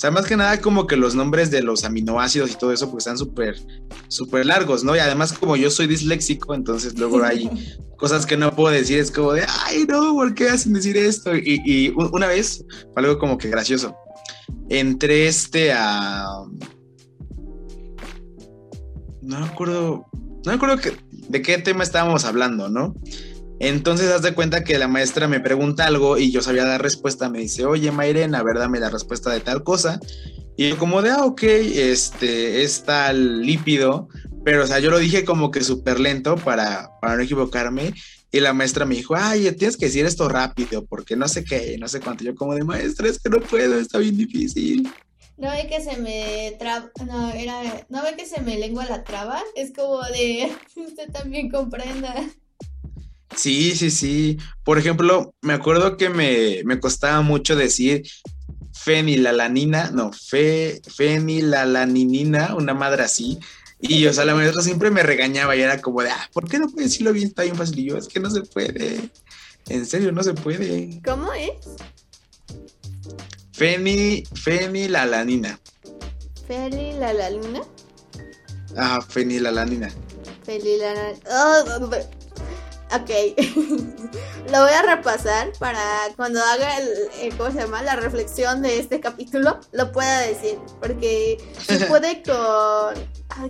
O 0.00 0.02
sea, 0.02 0.10
más 0.10 0.24
que 0.24 0.34
nada 0.34 0.58
como 0.62 0.86
que 0.86 0.96
los 0.96 1.14
nombres 1.14 1.50
de 1.50 1.60
los 1.60 1.84
aminoácidos 1.84 2.50
y 2.50 2.54
todo 2.54 2.72
eso 2.72 2.90
pues 2.90 3.02
están 3.02 3.18
súper, 3.18 3.60
súper 4.08 4.46
largos, 4.46 4.82
¿no? 4.82 4.96
Y 4.96 4.98
además 4.98 5.34
como 5.34 5.56
yo 5.56 5.70
soy 5.70 5.86
disléxico, 5.88 6.54
entonces 6.54 6.98
luego 6.98 7.22
hay 7.22 7.50
cosas 7.98 8.24
que 8.24 8.38
no 8.38 8.56
puedo 8.56 8.72
decir, 8.72 8.98
es 8.98 9.10
como 9.10 9.34
de, 9.34 9.44
ay, 9.66 9.84
no, 9.86 10.14
¿por 10.14 10.32
qué 10.32 10.48
hacen 10.48 10.72
decir 10.72 10.96
esto? 10.96 11.36
Y, 11.36 11.92
una 11.94 12.28
vez, 12.28 12.64
fue 12.94 13.02
algo 13.02 13.18
como 13.18 13.36
que 13.36 13.50
gracioso, 13.50 13.94
entré 14.70 15.26
este 15.28 15.70
a... 15.70 16.24
No 19.20 19.40
me 19.40 19.46
acuerdo, 19.46 20.06
no 20.14 20.42
me 20.46 20.52
acuerdo 20.54 20.76
de 21.28 21.42
qué 21.42 21.58
tema 21.58 21.82
estábamos 21.82 22.24
hablando, 22.24 22.70
¿no? 22.70 22.94
Entonces, 23.60 24.10
haz 24.10 24.22
de 24.22 24.32
cuenta 24.32 24.64
que 24.64 24.78
la 24.78 24.88
maestra 24.88 25.28
me 25.28 25.38
pregunta 25.38 25.86
algo 25.86 26.16
y 26.16 26.32
yo 26.32 26.40
sabía 26.40 26.64
dar 26.64 26.82
respuesta. 26.82 27.28
Me 27.28 27.40
dice, 27.40 27.66
oye, 27.66 27.92
Mayrena, 27.92 28.38
a 28.38 28.42
ver, 28.42 28.58
dame 28.58 28.80
la 28.80 28.88
respuesta 28.88 29.30
de 29.30 29.40
tal 29.40 29.62
cosa. 29.62 30.00
Y 30.56 30.72
como 30.72 31.02
de, 31.02 31.10
ah, 31.10 31.26
ok, 31.26 31.42
este, 31.42 32.62
es 32.62 32.84
tal 32.84 33.42
lípido. 33.42 34.08
Pero, 34.46 34.64
o 34.64 34.66
sea, 34.66 34.78
yo 34.78 34.90
lo 34.90 34.98
dije 34.98 35.26
como 35.26 35.50
que 35.50 35.62
súper 35.62 36.00
lento 36.00 36.36
para, 36.36 36.90
para 37.02 37.16
no 37.16 37.22
equivocarme. 37.22 37.92
Y 38.32 38.40
la 38.40 38.54
maestra 38.54 38.86
me 38.86 38.94
dijo, 38.94 39.14
ay, 39.14 39.52
tienes 39.52 39.76
que 39.76 39.86
decir 39.86 40.06
esto 40.06 40.26
rápido, 40.30 40.86
porque 40.86 41.14
no 41.14 41.28
sé 41.28 41.44
qué, 41.44 41.76
no 41.78 41.86
sé 41.86 42.00
cuánto. 42.00 42.24
Yo 42.24 42.34
como 42.34 42.54
de, 42.54 42.64
maestra, 42.64 43.08
es 43.08 43.18
que 43.18 43.28
no 43.28 43.40
puedo, 43.40 43.78
está 43.78 43.98
bien 43.98 44.16
difícil. 44.16 44.88
No 45.36 45.50
ve 45.50 45.66
que 45.68 45.82
se 45.82 45.98
me 45.98 46.56
traba, 46.58 46.90
no, 47.06 47.30
era, 47.30 47.86
no 47.90 48.02
ve 48.02 48.14
que 48.16 48.24
se 48.24 48.40
me 48.40 48.58
lengua 48.58 48.86
la 48.86 49.04
traba, 49.04 49.42
es 49.54 49.72
como 49.74 50.02
de, 50.04 50.50
usted 50.76 51.10
también 51.12 51.50
comprenda. 51.50 52.14
Sí, 53.36 53.74
sí, 53.76 53.90
sí. 53.90 54.38
Por 54.64 54.78
ejemplo, 54.78 55.34
me 55.40 55.52
acuerdo 55.52 55.96
que 55.96 56.08
me, 56.10 56.80
costaba 56.80 57.22
mucho 57.22 57.56
decir 57.56 58.02
fenilalanina, 58.72 59.90
no, 59.90 60.10
fe, 60.12 60.80
fenilalaninina, 60.86 62.54
una 62.54 62.74
madre 62.74 63.02
así. 63.02 63.38
Y, 63.78 64.06
o 64.06 64.12
sea, 64.12 64.24
la 64.24 64.34
maestra 64.34 64.62
siempre 64.62 64.90
me 64.90 65.02
regañaba 65.02 65.56
y 65.56 65.62
era 65.62 65.80
como 65.80 66.02
de, 66.02 66.10
ah, 66.10 66.28
¿por 66.32 66.48
qué 66.48 66.58
no 66.58 66.68
puedes 66.68 66.90
decirlo 66.90 67.12
bien? 67.12 67.28
Está 67.28 67.44
bien 67.44 67.56
fácil. 67.56 67.78
Y 67.78 67.84
yo, 67.86 67.96
es 67.96 68.08
que 68.08 68.20
no 68.20 68.30
se 68.30 68.42
puede. 68.42 69.10
En 69.68 69.86
serio, 69.86 70.12
no 70.12 70.22
se 70.22 70.34
puede. 70.34 71.00
¿Cómo 71.04 71.32
es? 71.32 71.52
Feni, 73.52 74.24
fenilalanina. 74.34 75.58
¿Fenilalanina? 76.46 77.62
Ah, 78.76 79.00
fenilalanina. 79.06 79.90
Fenilalanina. 80.44 81.18
Oh, 81.30 81.90
Ok, 82.92 83.10
lo 84.50 84.62
voy 84.62 84.72
a 84.72 84.82
repasar 84.96 85.52
para 85.60 85.80
cuando 86.16 86.42
haga 86.42 86.78
el, 86.78 87.36
¿cómo 87.36 87.52
se 87.52 87.58
llama? 87.58 87.82
La 87.82 87.94
reflexión 87.94 88.62
de 88.62 88.80
este 88.80 88.98
capítulo, 88.98 89.60
lo 89.70 89.92
pueda 89.92 90.20
decir, 90.22 90.58
porque 90.80 91.38
se 91.64 91.86
puede 91.86 92.22
con... 92.22 92.94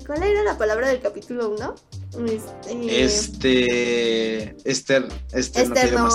¿Cuál 0.06 0.22
era 0.22 0.42
la 0.44 0.58
palabra 0.58 0.88
del 0.88 1.00
capítulo 1.00 1.48
1? 1.50 1.74
Este... 2.26 3.04
Este... 3.04 4.56
Esther... 4.64 5.08
Esther, 5.32 5.92
no 5.94 6.08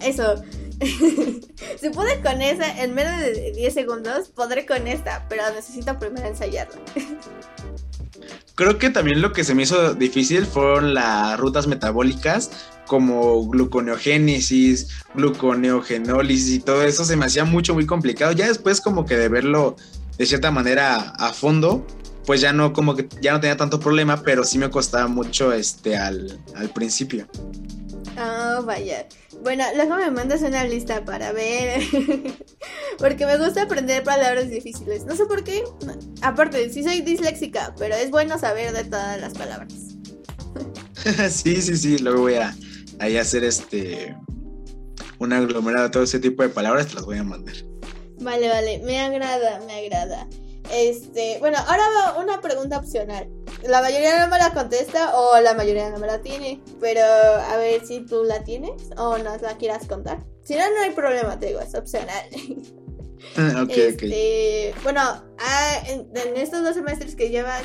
Eso. 0.00 0.42
si 1.80 1.90
puede 1.90 2.22
con 2.22 2.40
esa, 2.40 2.82
en 2.82 2.94
menos 2.94 3.20
de 3.20 3.52
10 3.52 3.74
segundos, 3.74 4.28
podré 4.28 4.64
con 4.64 4.86
esta, 4.86 5.26
pero 5.28 5.42
necesito 5.52 5.98
primero 5.98 6.28
ensayarla. 6.28 6.80
Creo 8.60 8.76
que 8.76 8.90
también 8.90 9.22
lo 9.22 9.32
que 9.32 9.42
se 9.42 9.54
me 9.54 9.62
hizo 9.62 9.94
difícil 9.94 10.44
fueron 10.44 10.92
las 10.92 11.40
rutas 11.40 11.66
metabólicas 11.66 12.50
como 12.86 13.48
gluconeogénesis, 13.48 15.02
gluconeogenólisis 15.14 16.56
y 16.56 16.60
todo 16.60 16.82
eso 16.82 17.06
se 17.06 17.16
me 17.16 17.24
hacía 17.24 17.46
mucho, 17.46 17.72
muy 17.72 17.86
complicado. 17.86 18.32
Ya 18.32 18.48
después 18.48 18.82
como 18.82 19.06
que 19.06 19.16
de 19.16 19.30
verlo 19.30 19.76
de 20.18 20.26
cierta 20.26 20.50
manera 20.50 20.98
a 20.98 21.32
fondo, 21.32 21.86
pues 22.30 22.40
ya 22.40 22.52
no 22.52 22.72
como 22.72 22.94
que 22.94 23.08
ya 23.20 23.32
no 23.32 23.40
tenía 23.40 23.56
tanto 23.56 23.80
problema, 23.80 24.22
pero 24.22 24.44
sí 24.44 24.56
me 24.56 24.70
costaba 24.70 25.08
mucho 25.08 25.52
este 25.52 25.96
al, 25.96 26.40
al 26.54 26.70
principio. 26.70 27.26
Oh, 28.16 28.62
vaya. 28.62 29.08
Bueno, 29.42 29.64
luego 29.74 29.96
me 29.96 30.12
mandas 30.12 30.40
una 30.42 30.62
lista 30.62 31.04
para 31.04 31.32
ver. 31.32 31.82
porque 32.98 33.26
me 33.26 33.36
gusta 33.36 33.62
aprender 33.62 34.04
palabras 34.04 34.48
difíciles. 34.48 35.06
No 35.06 35.16
sé 35.16 35.26
por 35.26 35.42
qué. 35.42 35.64
Aparte, 36.22 36.70
sí 36.70 36.84
soy 36.84 37.00
disléxica, 37.00 37.74
pero 37.76 37.96
es 37.96 38.12
bueno 38.12 38.38
saber 38.38 38.72
de 38.74 38.84
todas 38.84 39.20
las 39.20 39.34
palabras. 39.34 39.74
sí, 41.30 41.60
sí, 41.60 41.76
sí. 41.76 41.98
Luego 41.98 42.20
voy 42.20 42.34
a, 42.34 42.54
hacer 43.20 43.42
este. 43.42 44.16
Un 45.18 45.32
aglomerado 45.32 45.86
de 45.86 45.90
todo 45.90 46.04
ese 46.04 46.20
tipo 46.20 46.44
de 46.44 46.48
palabras. 46.50 46.86
Te 46.86 46.94
las 46.94 47.04
voy 47.06 47.18
a 47.18 47.24
mandar. 47.24 47.56
Vale, 48.20 48.48
vale. 48.48 48.78
Me 48.84 49.00
agrada, 49.00 49.60
me 49.66 49.84
agrada. 49.84 50.28
Este, 50.72 51.38
bueno, 51.40 51.58
ahora 51.58 51.84
va 51.96 52.18
una 52.18 52.40
pregunta 52.40 52.78
opcional. 52.78 53.28
La 53.62 53.82
mayoría 53.82 54.20
no 54.20 54.28
me 54.30 54.38
la 54.38 54.52
contesta 54.52 55.18
o 55.18 55.40
la 55.40 55.54
mayoría 55.54 55.90
no 55.90 55.98
me 55.98 56.06
la 56.06 56.20
tiene. 56.20 56.62
Pero 56.80 57.02
a 57.02 57.56
ver 57.56 57.84
si 57.84 58.00
tú 58.00 58.24
la 58.24 58.42
tienes 58.44 58.90
o 58.96 59.18
nos 59.18 59.42
la 59.42 59.56
quieras 59.56 59.86
contar. 59.86 60.24
Si 60.44 60.54
no, 60.54 60.62
no 60.70 60.82
hay 60.82 60.90
problema, 60.90 61.38
te 61.38 61.46
digo, 61.46 61.60
es 61.60 61.74
opcional. 61.74 62.24
Ah, 63.36 63.66
este, 63.68 64.74
Bueno, 64.82 65.00
ah, 65.38 65.82
en, 65.86 66.08
estos 66.36 66.62
dos 66.62 66.74
semestres 66.74 67.14
que 67.14 67.28
llevas, 67.28 67.62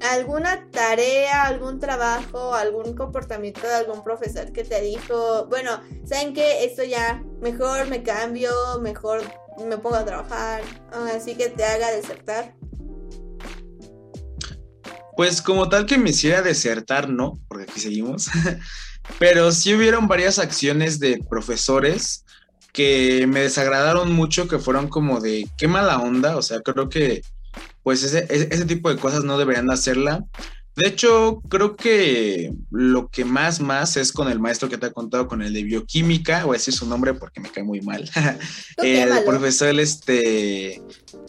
¿alguna 0.00 0.68
tarea, 0.70 1.44
algún 1.44 1.80
trabajo, 1.80 2.54
algún 2.54 2.94
comportamiento 2.94 3.60
de 3.62 3.74
algún 3.74 4.04
profesor 4.04 4.52
que 4.52 4.64
te 4.64 4.80
dijo, 4.80 5.46
bueno, 5.46 5.80
¿saben 6.04 6.32
qué? 6.32 6.64
Esto 6.64 6.84
ya, 6.84 7.22
mejor 7.40 7.88
me 7.88 8.02
cambio, 8.02 8.52
mejor 8.80 9.22
me 9.62 9.78
pongo 9.78 9.96
a 9.96 10.04
trabajar, 10.04 10.62
así 11.14 11.34
que 11.34 11.48
te 11.48 11.64
haga 11.64 11.90
desertar. 11.90 12.54
Pues 15.16 15.40
como 15.40 15.68
tal 15.68 15.86
que 15.86 15.98
me 15.98 16.10
hiciera 16.10 16.42
desertar, 16.42 17.08
no, 17.08 17.38
porque 17.48 17.64
aquí 17.64 17.80
seguimos. 17.80 18.28
Pero 19.18 19.52
sí 19.52 19.74
hubieron 19.74 20.08
varias 20.08 20.38
acciones 20.38 20.98
de 20.98 21.22
profesores 21.28 22.24
que 22.72 23.26
me 23.28 23.40
desagradaron 23.40 24.12
mucho, 24.12 24.48
que 24.48 24.58
fueron 24.58 24.88
como 24.88 25.20
de 25.20 25.46
qué 25.56 25.68
mala 25.68 25.98
onda. 25.98 26.36
O 26.36 26.42
sea, 26.42 26.60
creo 26.60 26.88
que 26.88 27.22
pues 27.84 28.02
ese, 28.02 28.26
ese 28.28 28.64
tipo 28.64 28.88
de 28.88 28.96
cosas 28.96 29.22
no 29.24 29.38
deberían 29.38 29.70
hacerla. 29.70 30.24
De 30.76 30.88
hecho, 30.88 31.40
creo 31.48 31.76
que 31.76 32.52
lo 32.70 33.08
que 33.08 33.24
más, 33.24 33.60
más 33.60 33.96
es 33.96 34.12
con 34.12 34.28
el 34.28 34.40
maestro 34.40 34.68
que 34.68 34.76
te 34.76 34.86
ha 34.86 34.92
contado, 34.92 35.28
con 35.28 35.40
el 35.40 35.52
de 35.52 35.62
bioquímica, 35.62 36.44
voy 36.44 36.56
a 36.56 36.58
decir 36.58 36.74
su 36.74 36.86
nombre 36.86 37.14
porque 37.14 37.40
me 37.40 37.50
cae 37.50 37.62
muy 37.62 37.80
mal. 37.80 38.10
el 38.78 39.24
profesor 39.24 39.78
este, 39.78 40.82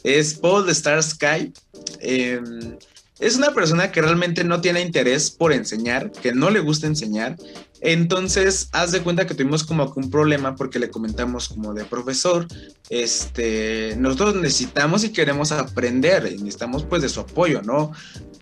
es 0.03 0.33
Paul 0.33 0.65
de 0.65 0.71
Star 0.71 1.03
Sky. 1.03 1.53
Em, 1.99 2.77
es 3.19 3.37
una 3.37 3.53
persona 3.53 3.91
que 3.91 4.01
realmente 4.01 4.43
no 4.43 4.61
tiene 4.61 4.81
interés 4.81 5.31
por 5.31 5.53
enseñar, 5.53 6.11
que 6.11 6.33
no 6.33 6.49
le 6.49 6.59
gusta 6.59 6.87
enseñar. 6.87 7.37
Entonces, 7.81 8.69
haz 8.71 8.91
de 8.91 9.01
cuenta 9.01 9.27
que 9.27 9.35
tuvimos 9.35 9.63
como 9.63 9.93
un 9.95 10.09
problema 10.09 10.55
porque 10.55 10.79
le 10.79 10.89
comentamos 10.89 11.49
como 11.49 11.73
de 11.73 11.85
profesor, 11.85 12.47
este, 12.89 13.95
nosotros 13.97 14.35
necesitamos 14.35 15.03
y 15.03 15.09
queremos 15.09 15.51
aprender, 15.51 16.25
y 16.31 16.37
necesitamos 16.37 16.83
pues 16.83 17.03
de 17.03 17.09
su 17.09 17.19
apoyo, 17.19 17.61
¿no? 17.61 17.91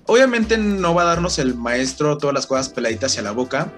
Obviamente 0.07 0.57
no 0.57 0.93
va 0.93 1.03
a 1.03 1.05
darnos 1.05 1.39
el 1.39 1.55
maestro 1.55 2.17
todas 2.17 2.33
las 2.33 2.47
cosas 2.47 2.69
peladitas 2.69 3.11
hacia 3.11 3.23
la 3.23 3.31
boca, 3.31 3.71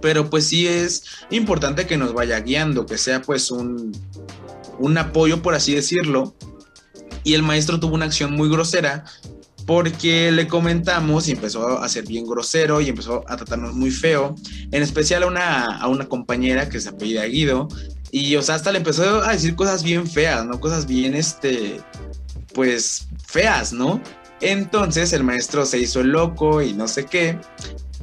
pero 0.00 0.28
pues 0.28 0.46
sí 0.48 0.66
es 0.66 1.04
importante 1.30 1.86
que 1.86 1.96
nos 1.96 2.12
vaya 2.12 2.40
guiando, 2.40 2.86
que 2.86 2.98
sea 2.98 3.22
pues 3.22 3.50
un, 3.50 3.92
un 4.78 4.98
apoyo, 4.98 5.42
por 5.42 5.54
así 5.54 5.74
decirlo. 5.74 6.34
Y 7.24 7.34
el 7.34 7.42
maestro 7.42 7.78
tuvo 7.78 7.94
una 7.94 8.06
acción 8.06 8.32
muy 8.32 8.50
grosera 8.50 9.04
porque 9.66 10.32
le 10.32 10.48
comentamos 10.48 11.28
y 11.28 11.32
empezó 11.32 11.78
a 11.78 11.88
ser 11.88 12.06
bien 12.06 12.26
grosero 12.26 12.80
y 12.80 12.88
empezó 12.88 13.24
a 13.28 13.36
tratarnos 13.36 13.74
muy 13.74 13.90
feo, 13.90 14.34
en 14.72 14.82
especial 14.82 15.22
a 15.22 15.26
una, 15.26 15.78
a 15.78 15.88
una 15.88 16.08
compañera 16.08 16.68
que 16.68 16.80
se 16.80 16.88
apellida 16.88 17.24
Guido. 17.24 17.68
Y, 18.10 18.36
o 18.36 18.42
sea, 18.42 18.56
hasta 18.56 18.72
le 18.72 18.78
empezó 18.78 19.22
a 19.22 19.32
decir 19.32 19.54
cosas 19.54 19.82
bien 19.82 20.06
feas, 20.06 20.44
¿no? 20.44 20.60
Cosas 20.60 20.86
bien, 20.86 21.14
este, 21.14 21.80
pues, 22.52 23.06
feas, 23.26 23.72
¿no? 23.72 24.02
Entonces 24.42 25.12
el 25.12 25.24
maestro 25.24 25.64
se 25.64 25.78
hizo 25.78 26.02
loco 26.02 26.60
y 26.60 26.72
no 26.72 26.88
sé 26.88 27.06
qué. 27.06 27.38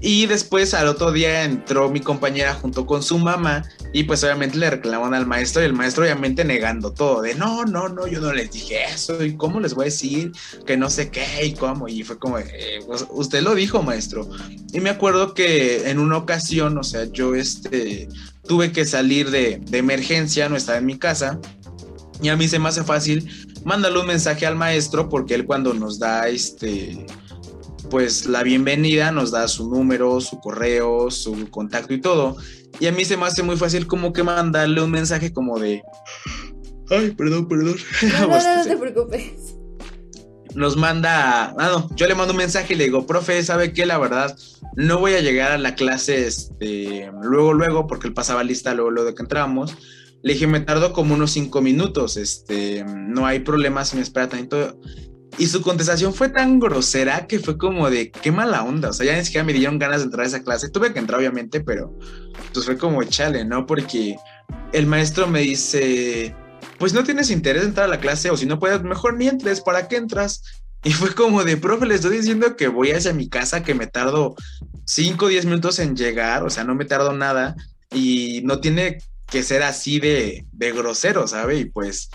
Y 0.02 0.28
después 0.28 0.74
al 0.74 0.88
otro 0.88 1.12
día 1.12 1.44
entró 1.44 1.90
mi 1.90 2.00
compañera 2.00 2.54
junto 2.54 2.86
con 2.86 3.04
su 3.04 3.18
mamá 3.18 3.66
y 3.92 4.06
pues 4.06 4.24
obviamente 4.24 4.58
le 4.58 4.70
reclamaron 4.70 5.14
al 5.14 5.26
maestro 5.26 5.62
y 5.62 5.66
el 5.66 5.74
maestro 5.74 6.04
obviamente 6.04 6.46
negando 6.46 6.94
todo, 6.94 7.22
de 7.22 7.36
no, 7.36 7.66
no, 7.66 7.90
no, 7.90 8.08
yo 8.08 8.22
no 8.22 8.32
les 8.32 8.52
dije 8.52 8.78
eso 8.86 9.22
y 9.24 9.36
cómo 9.36 9.60
les 9.60 9.74
voy 9.74 9.84
a 9.84 9.86
decir 9.86 10.32
que 10.66 10.78
no 10.78 10.90
sé 10.90 11.10
qué 11.10 11.46
y 11.46 11.54
cómo. 11.54 11.90
Y 11.90 12.04
fue 12.04 12.18
como, 12.18 12.40
eh, 12.40 12.80
pues, 12.88 13.06
usted 13.10 13.42
lo 13.42 13.56
dijo 13.56 13.84
maestro. 13.84 14.30
Y 14.72 14.80
me 14.80 14.90
acuerdo 14.90 15.34
que 15.34 15.90
en 15.90 16.00
una 16.00 16.18
ocasión, 16.18 16.78
o 16.78 16.84
sea, 16.84 17.04
yo 17.12 17.36
este, 17.36 18.08
tuve 18.48 18.72
que 18.72 18.86
salir 18.86 19.32
de, 19.32 19.60
de 19.66 19.78
emergencia, 19.80 20.48
no 20.48 20.56
estaba 20.56 20.78
en 20.78 20.86
mi 20.86 20.98
casa. 20.98 21.40
Y 22.22 22.30
a 22.30 22.36
mí 22.36 22.48
se 22.48 22.60
me 22.60 22.70
hace 22.70 22.84
fácil 22.84 23.30
mandarle 23.66 24.00
un 24.00 24.08
mensaje 24.08 24.46
al 24.46 24.56
maestro 24.56 25.10
porque 25.10 25.36
él 25.36 25.46
cuando 25.46 25.74
nos 25.74 26.00
da 26.00 26.28
este 26.28 27.06
pues 27.90 28.28
la 28.28 28.44
bienvenida, 28.44 29.12
nos 29.12 29.32
da 29.32 29.48
su 29.48 29.70
número, 29.70 30.22
su 30.22 30.40
correo, 30.40 31.10
su 31.12 31.50
contacto 31.50 31.94
y 31.94 32.02
todo. 32.02 32.38
Y 32.80 32.88
a 32.88 32.92
mí 32.92 33.04
se 33.04 33.18
me 33.18 33.26
hace 33.26 33.44
muy 33.44 33.58
fácil 33.58 33.88
como 33.88 34.14
que 34.14 34.24
mandarle 34.24 34.82
un 34.82 34.92
mensaje 34.92 35.34
como 35.34 35.60
de... 35.60 35.82
Ay, 36.90 37.12
perdón, 37.12 37.48
perdón. 37.48 37.76
No, 38.02 38.28
no, 38.28 38.40
no, 38.40 38.56
no 38.56 38.64
te 38.64 38.78
preocupes. 38.78 39.56
Nos 40.56 40.78
manda... 40.78 41.54
Ah, 41.58 41.70
no, 41.72 41.96
yo 41.96 42.08
le 42.08 42.16
mando 42.16 42.34
un 42.34 42.38
mensaje 42.38 42.74
y 42.74 42.78
le 42.78 42.86
digo, 42.86 43.06
profe, 43.06 43.44
¿sabe 43.44 43.74
qué? 43.74 43.86
La 43.86 43.98
verdad, 43.98 44.38
no 44.76 45.00
voy 45.00 45.14
a 45.14 45.22
llegar 45.22 45.52
a 45.52 45.58
la 45.58 45.76
clase 45.76 46.26
este, 46.28 47.12
luego, 47.22 47.54
luego, 47.54 47.88
porque 47.88 48.08
él 48.08 48.14
pasaba 48.14 48.44
lista 48.44 48.74
luego, 48.74 48.92
luego 48.92 49.10
de 49.10 49.16
que 49.16 49.24
entramos. 49.24 49.76
Le 50.22 50.34
dije, 50.34 50.48
me 50.48 50.60
tardo 50.60 50.94
como 50.94 51.14
unos 51.14 51.32
cinco 51.32 51.62
minutos, 51.62 52.18
este, 52.18 52.84
no 52.86 53.26
hay 53.26 53.40
problema 53.40 53.86
si 53.86 53.96
me 53.96 54.02
espera 54.02 54.28
tanto. 54.28 54.80
Y 55.38 55.48
su 55.48 55.62
contestación 55.62 56.14
fue 56.14 56.30
tan 56.30 56.60
grosera 56.60 57.26
que 57.26 57.40
fue 57.40 57.58
como 57.58 57.90
de 57.90 58.12
qué 58.12 58.32
mala 58.32 58.64
onda. 58.64 58.90
O 58.90 58.94
sea, 58.94 59.06
ya 59.06 59.18
ni 59.18 59.24
siquiera 59.24 59.46
me 59.46 59.54
dieron 59.54 59.80
ganas 59.80 60.00
de 60.00 60.06
entrar 60.06 60.26
a 60.26 60.28
esa 60.28 60.44
clase. 60.44 60.70
Tuve 60.70 60.92
que 60.92 61.00
entrar, 61.00 61.20
obviamente, 61.20 61.62
pero 61.62 61.98
pues 62.54 62.66
fue 62.66 62.78
como 62.78 63.02
chale, 63.04 63.46
¿no? 63.46 63.66
Porque 63.66 64.18
el 64.74 64.86
maestro 64.86 65.28
me 65.28 65.42
dice, 65.42 66.36
pues 66.78 66.94
no 66.94 67.04
tienes 67.04 67.30
interés 67.30 67.64
en 67.64 67.70
entrar 67.70 67.86
a 67.86 67.90
la 67.90 68.00
clase 68.00 68.30
o 68.32 68.38
si 68.38 68.46
no 68.46 68.60
puedes, 68.60 68.82
mejor 68.84 69.16
ni 69.16 69.28
entres, 69.28 69.62
¿para 69.62 69.88
qué 69.88 69.98
entras? 69.98 70.44
Y 70.84 70.92
fue 70.92 71.14
como 71.14 71.44
de, 71.44 71.58
profe, 71.58 71.86
le 71.86 71.96
estoy 71.96 72.18
diciendo 72.18 72.56
que 72.56 72.68
voy 72.68 72.92
hacia 72.92 73.14
mi 73.14 73.30
casa, 73.30 73.64
que 73.64 73.76
me 73.76 73.88
tardo 73.88 74.36
5 74.86 75.26
o 75.26 75.28
10 75.28 75.46
minutos 75.46 75.80
en 75.80 75.96
llegar, 75.96 76.44
o 76.44 76.50
sea, 76.50 76.64
no 76.64 76.76
me 76.76 76.86
tardo 76.86 77.14
nada 77.14 77.56
y 77.92 78.42
no 78.46 78.60
tiene 78.60 79.00
que 79.32 79.44
ser 79.44 79.64
así 79.64 80.00
de, 80.00 80.46
de 80.52 80.72
grosero, 80.72 81.28
¿sabe? 81.28 81.60
Y 81.60 81.66
pues 81.66 82.10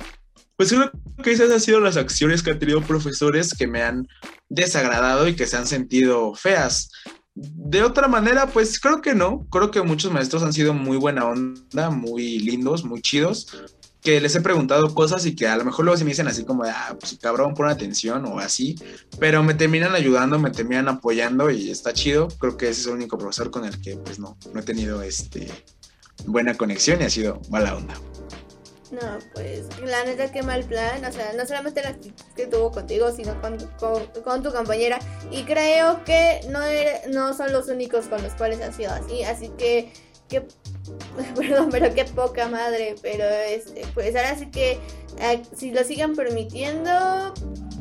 pues 0.56 0.70
creo 0.70 0.90
que 1.22 1.32
esas 1.32 1.50
han 1.50 1.60
sido 1.60 1.80
las 1.80 1.96
acciones 1.96 2.42
que 2.42 2.52
han 2.52 2.58
tenido 2.58 2.80
profesores 2.80 3.54
que 3.54 3.66
me 3.66 3.82
han 3.82 4.06
desagradado 4.48 5.26
y 5.26 5.34
que 5.34 5.46
se 5.46 5.56
han 5.56 5.66
sentido 5.66 6.34
feas. 6.34 6.90
De 7.34 7.82
otra 7.82 8.06
manera, 8.06 8.46
pues 8.46 8.78
creo 8.78 9.02
que 9.02 9.14
no. 9.14 9.46
Creo 9.50 9.72
que 9.72 9.82
muchos 9.82 10.12
maestros 10.12 10.44
han 10.44 10.52
sido 10.52 10.72
muy 10.72 10.96
buena 10.96 11.24
onda, 11.24 11.90
muy 11.90 12.38
lindos, 12.38 12.84
muy 12.84 13.02
chidos. 13.02 13.48
Que 14.00 14.20
les 14.20 14.36
he 14.36 14.42
preguntado 14.42 14.94
cosas 14.94 15.26
y 15.26 15.34
que 15.34 15.48
a 15.48 15.56
lo 15.56 15.64
mejor 15.64 15.86
luego 15.86 15.96
se 15.96 16.04
me 16.04 16.10
dicen 16.10 16.28
así 16.28 16.44
como 16.44 16.62
ah, 16.64 16.96
pues 17.00 17.18
cabrón, 17.20 17.54
pon 17.54 17.68
atención 17.68 18.24
o 18.26 18.38
así. 18.38 18.76
Pero 19.18 19.42
me 19.42 19.54
terminan 19.54 19.94
ayudando, 19.94 20.38
me 20.38 20.50
terminan 20.50 20.88
apoyando 20.88 21.50
y 21.50 21.70
está 21.70 21.92
chido. 21.92 22.28
Creo 22.38 22.56
que 22.56 22.68
ese 22.68 22.82
es 22.82 22.86
el 22.86 22.92
único 22.92 23.18
profesor 23.18 23.50
con 23.50 23.64
el 23.64 23.80
que, 23.80 23.96
pues 23.96 24.20
no, 24.20 24.36
no 24.52 24.60
he 24.60 24.62
tenido 24.62 25.02
este, 25.02 25.50
buena 26.26 26.54
conexión 26.54 27.00
y 27.00 27.04
ha 27.04 27.10
sido 27.10 27.40
mala 27.50 27.76
onda. 27.76 27.94
No, 28.90 29.18
pues 29.32 29.64
la 29.84 30.04
neta 30.04 30.30
qué 30.30 30.42
mal 30.42 30.62
plan, 30.64 31.04
o 31.04 31.10
sea, 31.10 31.32
no 31.32 31.44
solamente 31.46 31.82
la 31.82 31.96
que 32.36 32.46
tuvo 32.46 32.70
contigo, 32.70 33.10
sino 33.10 33.40
con, 33.40 33.58
con, 34.22 34.42
tu 34.42 34.52
compañera. 34.52 35.00
Y 35.32 35.42
creo 35.42 36.04
que 36.04 36.40
no, 36.50 36.60
no 37.10 37.34
son 37.34 37.52
los 37.52 37.68
únicos 37.68 38.06
con 38.06 38.22
los 38.22 38.32
cuales 38.34 38.60
ha 38.60 38.72
sido 38.72 38.92
así, 38.92 39.24
así 39.24 39.48
que, 39.58 39.92
que 40.28 40.42
perdón, 41.36 41.70
pero 41.72 41.92
qué 41.92 42.04
poca 42.04 42.46
madre, 42.48 42.94
pero 43.02 43.24
este, 43.24 43.84
pues 43.94 44.14
ahora 44.14 44.36
sí 44.38 44.46
que 44.46 44.78
eh, 45.20 45.42
si 45.56 45.72
lo 45.72 45.82
sigan 45.82 46.14
permitiendo, 46.14 47.34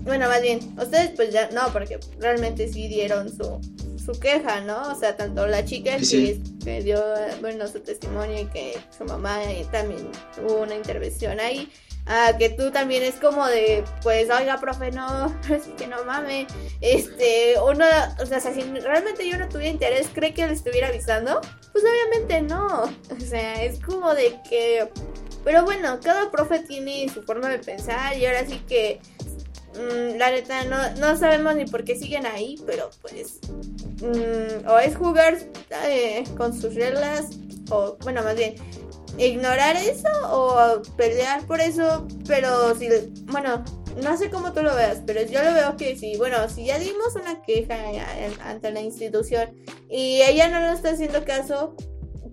bueno, 0.04 0.28
más 0.28 0.42
bien, 0.42 0.60
ustedes 0.78 1.12
pues 1.16 1.32
ya, 1.32 1.50
no, 1.52 1.72
porque 1.72 2.00
realmente 2.20 2.68
sí 2.68 2.88
dieron 2.88 3.30
su, 3.30 3.60
su 4.04 4.20
queja, 4.20 4.62
¿no? 4.62 4.92
O 4.92 4.96
sea, 4.96 5.16
tanto 5.16 5.48
la 5.48 5.64
chica 5.64 5.98
que, 5.98 6.82
dio, 6.82 7.02
bueno, 7.40 7.68
su 7.68 7.80
testimonio 7.80 8.42
y 8.42 8.46
que 8.46 8.78
su 8.96 9.06
mamá 9.06 9.40
también 9.72 10.10
tuvo 10.36 10.62
una 10.64 10.76
intervención 10.76 11.40
ahí, 11.40 11.72
a 12.06 12.38
que 12.38 12.50
tú 12.50 12.70
también 12.72 13.04
es 13.04 13.16
como 13.16 13.48
de, 13.48 13.84
pues, 14.02 14.30
oiga, 14.30 14.60
profe, 14.60 14.92
no, 14.92 15.34
es 15.50 15.64
que 15.78 15.88
no 15.88 16.04
mames, 16.04 16.48
este, 16.82 17.56
uno, 17.66 17.86
o 18.22 18.26
sea, 18.26 18.42
si 18.42 18.62
realmente 18.62 19.30
yo 19.30 19.38
no 19.38 19.48
tuviera 19.48 19.72
interés, 19.72 20.08
¿cree 20.14 20.34
que 20.34 20.46
le 20.46 20.54
estuviera 20.54 20.90
avisando? 20.90 21.40
Pues 21.72 21.86
obviamente 21.86 22.42
no, 22.42 22.84
o 22.84 23.20
sea, 23.20 23.64
es 23.64 23.80
como 23.80 24.14
de 24.14 24.38
que... 24.50 24.90
Pero 25.46 25.66
bueno, 25.66 26.00
cada 26.02 26.32
profe 26.32 26.60
tiene 26.60 27.10
su 27.14 27.22
forma 27.24 27.50
de 27.50 27.60
pensar 27.60 28.18
y 28.18 28.26
ahora 28.26 28.46
sí 28.46 28.62
que 28.66 29.02
Mm, 29.76 30.18
la 30.18 30.32
neta, 30.32 30.64
no, 30.66 30.78
no 31.00 31.18
sabemos 31.18 31.56
ni 31.56 31.66
por 31.66 31.84
qué 31.84 31.96
siguen 31.96 32.26
ahí, 32.26 32.56
pero 32.66 32.90
pues. 33.02 33.40
Mm, 34.02 34.68
o 34.68 34.80
es 34.80 34.96
jugar 34.96 35.38
eh, 35.86 36.24
con 36.38 36.60
sus 36.60 36.76
reglas, 36.76 37.30
o 37.70 37.98
bueno, 38.04 38.24
más 38.24 38.36
bien, 38.36 38.56
ignorar 39.18 39.76
eso 39.76 40.10
o 40.30 40.82
pelear 40.96 41.46
por 41.46 41.62
eso, 41.62 42.08
pero 42.28 42.76
si. 42.76 42.90
Bueno, 43.26 43.64
no 44.02 44.18
sé 44.18 44.30
cómo 44.30 44.54
tú 44.54 44.62
lo 44.64 44.76
veas, 44.76 45.02
pero 45.06 45.22
yo 45.24 45.44
lo 45.44 45.54
veo 45.54 45.78
que 45.78 45.96
si, 45.96 46.18
bueno, 46.18 46.50
si 46.50 46.66
ya 46.66 46.80
dimos 46.80 47.16
una 47.16 47.42
queja 47.42 47.76
ante 48.44 48.72
la 48.72 48.82
institución 48.82 49.56
y 49.90 50.22
ella 50.22 50.48
no 50.50 50.60
nos 50.60 50.78
está 50.78 50.92
haciendo 50.92 51.24
caso, 51.26 51.76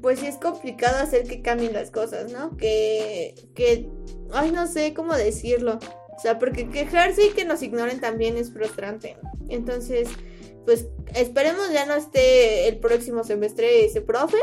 pues 0.01 0.21
sí 0.21 0.27
es 0.27 0.37
complicado 0.37 1.03
hacer 1.03 1.25
que 1.25 1.43
cambien 1.43 1.75
las 1.75 1.91
cosas, 1.91 2.33
¿no? 2.33 2.57
Que, 2.57 3.35
que, 3.55 3.89
ay, 4.33 4.51
no 4.51 4.67
sé 4.67 4.95
cómo 4.95 5.15
decirlo. 5.15 5.79
O 6.21 6.23
sea, 6.23 6.39
porque 6.39 6.69
quejarse 6.69 7.29
y 7.29 7.31
que 7.31 7.47
nos 7.47 7.63
ignoren 7.63 7.99
también 7.99 8.37
es 8.37 8.53
frustrante. 8.53 9.17
Entonces, 9.49 10.07
pues 10.67 10.89
esperemos 11.15 11.73
ya 11.73 11.87
no 11.87 11.95
esté 11.95 12.69
el 12.69 12.77
próximo 12.77 13.25
semestre 13.25 13.87
ese 13.87 14.03
profe. 14.03 14.37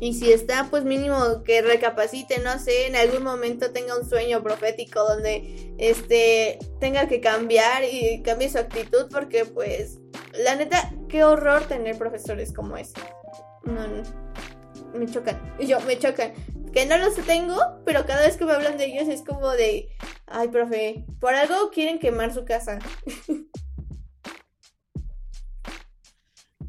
Y 0.00 0.12
si 0.12 0.30
está, 0.30 0.66
pues 0.68 0.84
mínimo 0.84 1.42
que 1.44 1.62
recapacite, 1.62 2.40
no 2.40 2.58
sé, 2.58 2.88
en 2.88 2.96
algún 2.96 3.22
momento 3.22 3.70
tenga 3.70 3.98
un 3.98 4.06
sueño 4.06 4.42
profético 4.42 5.02
donde 5.02 5.72
este 5.78 6.58
tenga 6.78 7.08
que 7.08 7.22
cambiar 7.22 7.82
y 7.90 8.20
cambie 8.22 8.50
su 8.50 8.58
actitud 8.58 9.06
porque 9.10 9.46
pues 9.46 9.96
la 10.38 10.56
neta, 10.56 10.92
qué 11.08 11.24
horror 11.24 11.66
tener 11.66 11.96
profesores 11.96 12.52
como 12.52 12.76
ese. 12.76 13.00
No, 13.64 13.88
no, 13.88 14.02
me 14.92 15.06
chocan. 15.06 15.40
Y 15.58 15.68
yo, 15.68 15.80
me 15.80 15.98
chocan 15.98 16.34
que 16.76 16.84
no 16.84 16.98
los 16.98 17.14
tengo, 17.24 17.58
pero 17.86 18.04
cada 18.04 18.26
vez 18.26 18.36
que 18.36 18.44
me 18.44 18.52
hablan 18.52 18.76
de 18.76 18.84
ellos 18.84 19.08
es 19.08 19.22
como 19.22 19.52
de, 19.52 19.88
ay, 20.26 20.48
profe, 20.48 21.06
por 21.18 21.32
algo 21.32 21.70
quieren 21.70 21.98
quemar 21.98 22.34
su 22.34 22.44
casa. 22.44 22.78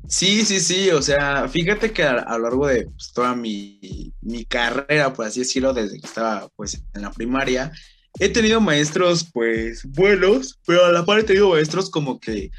Sí, 0.09 0.45
sí, 0.45 0.61
sí, 0.61 0.89
o 0.91 1.01
sea, 1.01 1.49
fíjate 1.49 1.91
que 1.91 2.01
a, 2.01 2.23
lo 2.37 2.43
largo 2.43 2.67
de 2.67 2.85
pues, 2.85 3.11
toda 3.11 3.35
mi, 3.35 4.13
mi, 4.21 4.45
carrera, 4.45 5.11
por 5.11 5.25
así 5.25 5.41
decirlo, 5.41 5.73
desde 5.73 5.99
que 5.99 6.07
estaba 6.07 6.47
pues 6.55 6.81
en 6.93 7.01
la 7.01 7.11
primaria, 7.11 7.73
he 8.17 8.29
tenido 8.29 8.61
maestros 8.61 9.27
pues 9.33 9.83
buenos, 9.83 10.61
pero 10.65 10.85
a 10.85 10.93
la 10.93 11.05
par 11.05 11.19
he 11.19 11.23
tenido 11.23 11.49
maestros 11.49 11.89
como 11.89 12.21
que, 12.21 12.51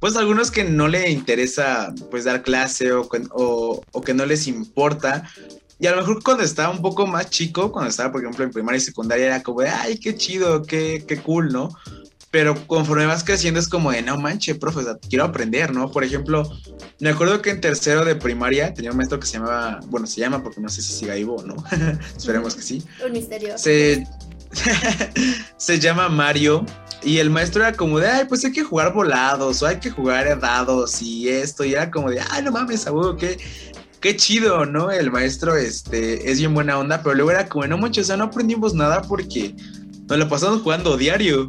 pues 0.00 0.16
algunos 0.16 0.50
que 0.50 0.64
no 0.64 0.88
le 0.88 1.10
interesa 1.10 1.92
pues 2.10 2.24
dar 2.24 2.42
clase 2.42 2.90
o, 2.92 3.06
o, 3.32 3.84
o 3.92 4.00
que 4.00 4.14
no 4.14 4.24
les 4.24 4.46
importa, 4.46 5.28
y 5.82 5.86
a 5.88 5.90
lo 5.90 5.96
mejor 5.96 6.22
cuando 6.22 6.44
estaba 6.44 6.72
un 6.72 6.80
poco 6.80 7.08
más 7.08 7.28
chico, 7.28 7.72
cuando 7.72 7.90
estaba, 7.90 8.12
por 8.12 8.20
ejemplo, 8.20 8.44
en 8.44 8.52
primaria 8.52 8.78
y 8.78 8.80
secundaria, 8.80 9.26
era 9.26 9.42
como 9.42 9.62
de, 9.62 9.68
ay, 9.68 9.98
qué 9.98 10.14
chido, 10.14 10.62
qué, 10.62 11.04
qué 11.08 11.16
cool, 11.16 11.52
¿no? 11.52 11.70
Pero 12.30 12.54
conforme 12.68 13.04
vas 13.04 13.24
creciendo 13.24 13.58
es 13.58 13.66
como 13.66 13.90
de, 13.90 14.00
no 14.00 14.16
manches, 14.16 14.56
profe, 14.58 14.82
quiero 15.10 15.24
aprender, 15.24 15.74
¿no? 15.74 15.90
Por 15.90 16.04
ejemplo, 16.04 16.48
me 17.00 17.10
acuerdo 17.10 17.42
que 17.42 17.50
en 17.50 17.60
tercero 17.60 18.04
de 18.04 18.14
primaria 18.14 18.72
tenía 18.72 18.92
un 18.92 18.96
maestro 18.96 19.18
que 19.18 19.26
se 19.26 19.38
llamaba, 19.38 19.80
bueno, 19.88 20.06
se 20.06 20.20
llama 20.20 20.40
porque 20.40 20.60
no 20.60 20.68
sé 20.68 20.82
si 20.82 20.92
siga 20.92 21.14
vivo 21.14 21.34
o 21.34 21.42
no, 21.44 21.56
esperemos 22.16 22.54
que 22.54 22.62
sí. 22.62 22.84
Un 23.04 23.10
misterio. 23.10 23.58
Se, 23.58 24.06
se 25.56 25.80
llama 25.80 26.08
Mario 26.08 26.64
Y 27.02 27.18
el 27.18 27.30
maestro 27.30 27.62
era 27.64 27.76
como 27.76 27.98
de, 27.98 28.06
ay, 28.06 28.26
pues 28.28 28.44
hay 28.44 28.52
que 28.52 28.62
jugar 28.62 28.92
volados 28.92 29.62
o 29.62 29.66
hay 29.66 29.80
que 29.80 29.90
jugar 29.90 30.38
dados 30.38 31.02
y 31.02 31.28
esto. 31.28 31.64
Y 31.64 31.72
era 31.72 31.90
como 31.90 32.08
de, 32.08 32.20
ay, 32.30 32.44
no 32.44 32.52
mames, 32.52 32.86
abuelo, 32.86 33.16
qué, 33.16 33.36
qué 34.02 34.16
chido, 34.16 34.66
¿no? 34.66 34.90
El 34.90 35.10
maestro 35.10 35.56
este, 35.56 36.30
es 36.30 36.38
bien 36.38 36.52
buena 36.52 36.78
onda, 36.78 37.02
pero 37.02 37.14
luego 37.14 37.30
era 37.30 37.48
como, 37.48 37.66
no 37.66 37.78
manches, 37.78 38.04
o 38.04 38.06
sea, 38.08 38.16
no 38.18 38.24
aprendimos 38.24 38.74
nada 38.74 39.00
porque 39.00 39.54
nos 40.08 40.18
lo 40.18 40.28
pasamos 40.28 40.60
jugando 40.60 40.96
diario. 40.96 41.48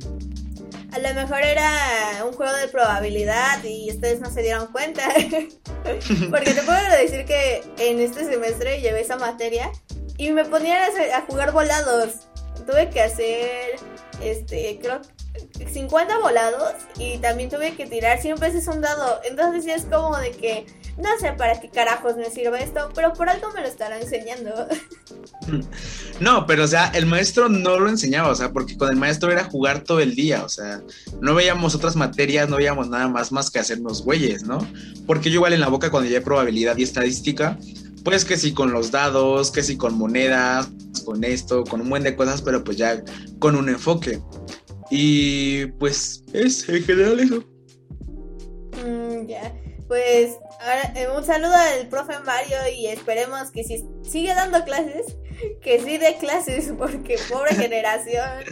A 0.91 0.99
lo 0.99 1.14
mejor 1.16 1.41
era 1.41 2.24
un 2.24 2.34
juego 2.34 2.56
de 2.56 2.68
probabilidad 2.68 3.62
y 3.64 3.91
ustedes 3.91 4.22
no 4.22 4.32
se 4.32 4.43
dieron 4.43 4.68
cuenta. 4.68 5.10
porque 6.30 6.54
te 6.54 6.62
puedo 6.62 6.80
decir 7.01 7.26
que 7.26 7.64
en 7.80 7.99
este 7.99 8.24
semestre 8.26 8.80
llevé 8.80 9.01
esa 9.01 9.18
materia 9.18 9.72
y 10.18 10.32
me 10.32 10.45
ponían 10.45 10.80
a, 11.14 11.22
jugar 11.22 11.51
volados. 11.51 12.28
Tuve 12.68 12.91
que 12.91 13.01
hacer, 13.01 13.72
este, 14.22 14.80
creo 14.80 15.01
50 15.71 16.19
volados 16.19 16.73
y 16.97 17.17
también 17.17 17.49
tuve 17.49 17.75
que 17.75 17.86
tirar 17.86 18.21
100 18.21 18.39
veces 18.39 18.67
un 18.67 18.81
dado. 18.81 19.19
Entonces 19.23 19.65
es 19.65 19.86
como 19.86 20.17
de 20.17 20.31
que 20.31 20.65
no 20.97 21.09
sé 21.19 21.34
para 21.34 21.59
qué 21.59 21.69
carajos 21.69 22.15
me 22.17 22.29
sirve 22.29 22.63
esto, 22.63 22.89
pero 22.93 23.13
por 23.13 23.27
algo 23.27 23.51
me 23.53 23.61
lo 23.61 23.67
estará 23.67 23.99
enseñando. 23.99 24.67
No, 26.19 26.45
pero 26.45 26.63
o 26.63 26.67
sea, 26.67 26.88
el 26.89 27.05
maestro 27.05 27.49
no 27.49 27.79
lo 27.79 27.89
enseñaba, 27.89 28.29
o 28.29 28.36
sea, 28.36 28.53
porque 28.53 28.77
con 28.77 28.89
el 28.89 28.95
maestro 28.95 29.31
era 29.31 29.43
jugar 29.43 29.81
todo 29.81 29.99
el 29.99 30.15
día, 30.15 30.43
o 30.43 30.49
sea, 30.49 30.81
no 31.21 31.34
veíamos 31.34 31.75
otras 31.75 31.95
materias, 31.95 32.47
no 32.47 32.57
veíamos 32.57 32.88
nada 32.88 33.07
más 33.07 33.31
más 33.31 33.49
que 33.49 33.59
hacernos 33.59 34.03
güeyes, 34.03 34.43
¿no? 34.43 34.59
Porque 35.07 35.29
yo 35.29 35.36
igual 35.36 35.53
en 35.53 35.59
la 35.59 35.67
boca 35.69 35.89
cuando 35.89 36.07
llevé 36.07 36.21
probabilidad 36.23 36.77
y 36.77 36.84
estadística, 36.84 37.57
pues 38.03 38.25
que 38.25 38.38
sí 38.38 38.53
con 38.53 38.71
los 38.71 38.91
dados, 38.91 39.51
que 39.51 39.63
sí 39.63 39.75
con 39.75 39.97
monedas, 39.97 40.69
con 41.03 41.23
esto, 41.23 41.63
con 41.63 41.81
un 41.81 41.89
buen 41.89 42.03
de 42.03 42.15
cosas, 42.15 42.41
pero 42.41 42.63
pues 42.63 42.77
ya 42.77 43.03
con 43.39 43.55
un 43.55 43.69
enfoque. 43.69 44.21
Y 44.95 45.65
pues 45.79 46.23
es 46.33 46.69
en 46.69 46.83
general 46.83 47.19
eso. 47.19 47.43
Mm, 48.85 49.25
ya, 49.25 49.51
pues 49.87 50.35
ahora, 50.59 50.93
eh, 50.95 51.07
un 51.09 51.25
saludo 51.25 51.55
al 51.55 51.87
profe 51.87 52.19
Mario 52.19 52.57
y 52.77 52.85
esperemos 52.85 53.49
que 53.49 53.63
si 53.63 53.83
sigue 54.03 54.35
dando 54.35 54.63
clases, 54.63 55.17
que 55.63 55.79
sí 55.79 55.97
dé 55.97 56.17
clases, 56.19 56.71
porque 56.77 57.17
pobre 57.27 57.55
generación. 57.55 58.43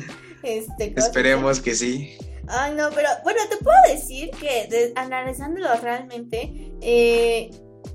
Este, 0.42 0.96
Esperemos 0.98 1.62
que 1.62 1.76
sí. 1.76 2.18
Ay, 2.48 2.74
no, 2.74 2.90
pero 2.90 3.10
bueno, 3.22 3.40
te 3.48 3.58
puedo 3.58 3.78
decir 3.88 4.32
que 4.32 4.94
analizándolo 4.96 5.68
realmente, 5.76 6.72
eh, 6.82 7.52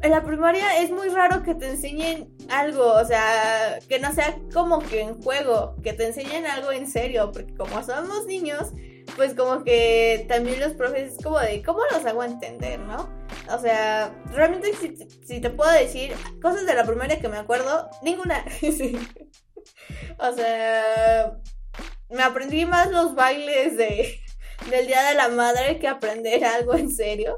en 0.06 0.12
la 0.12 0.22
primaria 0.22 0.80
es 0.80 0.90
muy 0.90 1.08
raro 1.08 1.42
que 1.42 1.54
te 1.54 1.68
enseñen 1.68 2.34
algo, 2.48 2.94
o 2.94 3.04
sea, 3.04 3.78
que 3.88 3.98
no 3.98 4.12
sea 4.14 4.38
como 4.52 4.78
que 4.78 5.00
en 5.00 5.20
juego, 5.20 5.76
que 5.82 5.92
te 5.92 6.06
enseñen 6.06 6.46
algo 6.46 6.72
en 6.72 6.88
serio, 6.88 7.30
porque 7.32 7.54
como 7.54 7.82
somos 7.82 8.24
niños, 8.26 8.72
pues 9.16 9.34
como 9.34 9.64
que 9.64 10.24
también 10.28 10.60
los 10.60 10.72
profes 10.74 11.14
es 11.14 11.22
como 11.22 11.38
de, 11.40 11.62
¿cómo 11.62 11.80
los 11.92 12.04
hago 12.04 12.22
entender, 12.22 12.78
no? 12.78 13.08
O 13.52 13.58
sea, 13.58 14.14
realmente 14.32 14.72
si, 15.26 15.40
te 15.40 15.50
puedo 15.50 15.70
decir 15.72 16.14
cosas 16.40 16.66
de 16.66 16.74
la 16.74 16.84
primaria 16.84 17.20
que 17.20 17.28
me 17.28 17.38
acuerdo, 17.38 17.90
ninguna. 18.02 18.44
O 20.18 20.32
sea, 20.32 21.36
me 22.08 22.22
aprendí 22.22 22.64
más 22.64 22.90
los 22.90 23.14
bailes 23.14 23.76
de, 23.76 24.20
del 24.70 24.86
Día 24.86 25.02
de 25.02 25.14
la 25.14 25.28
Madre 25.28 25.78
que 25.80 25.88
aprender 25.88 26.44
algo 26.44 26.74
en 26.74 26.90
serio. 26.90 27.36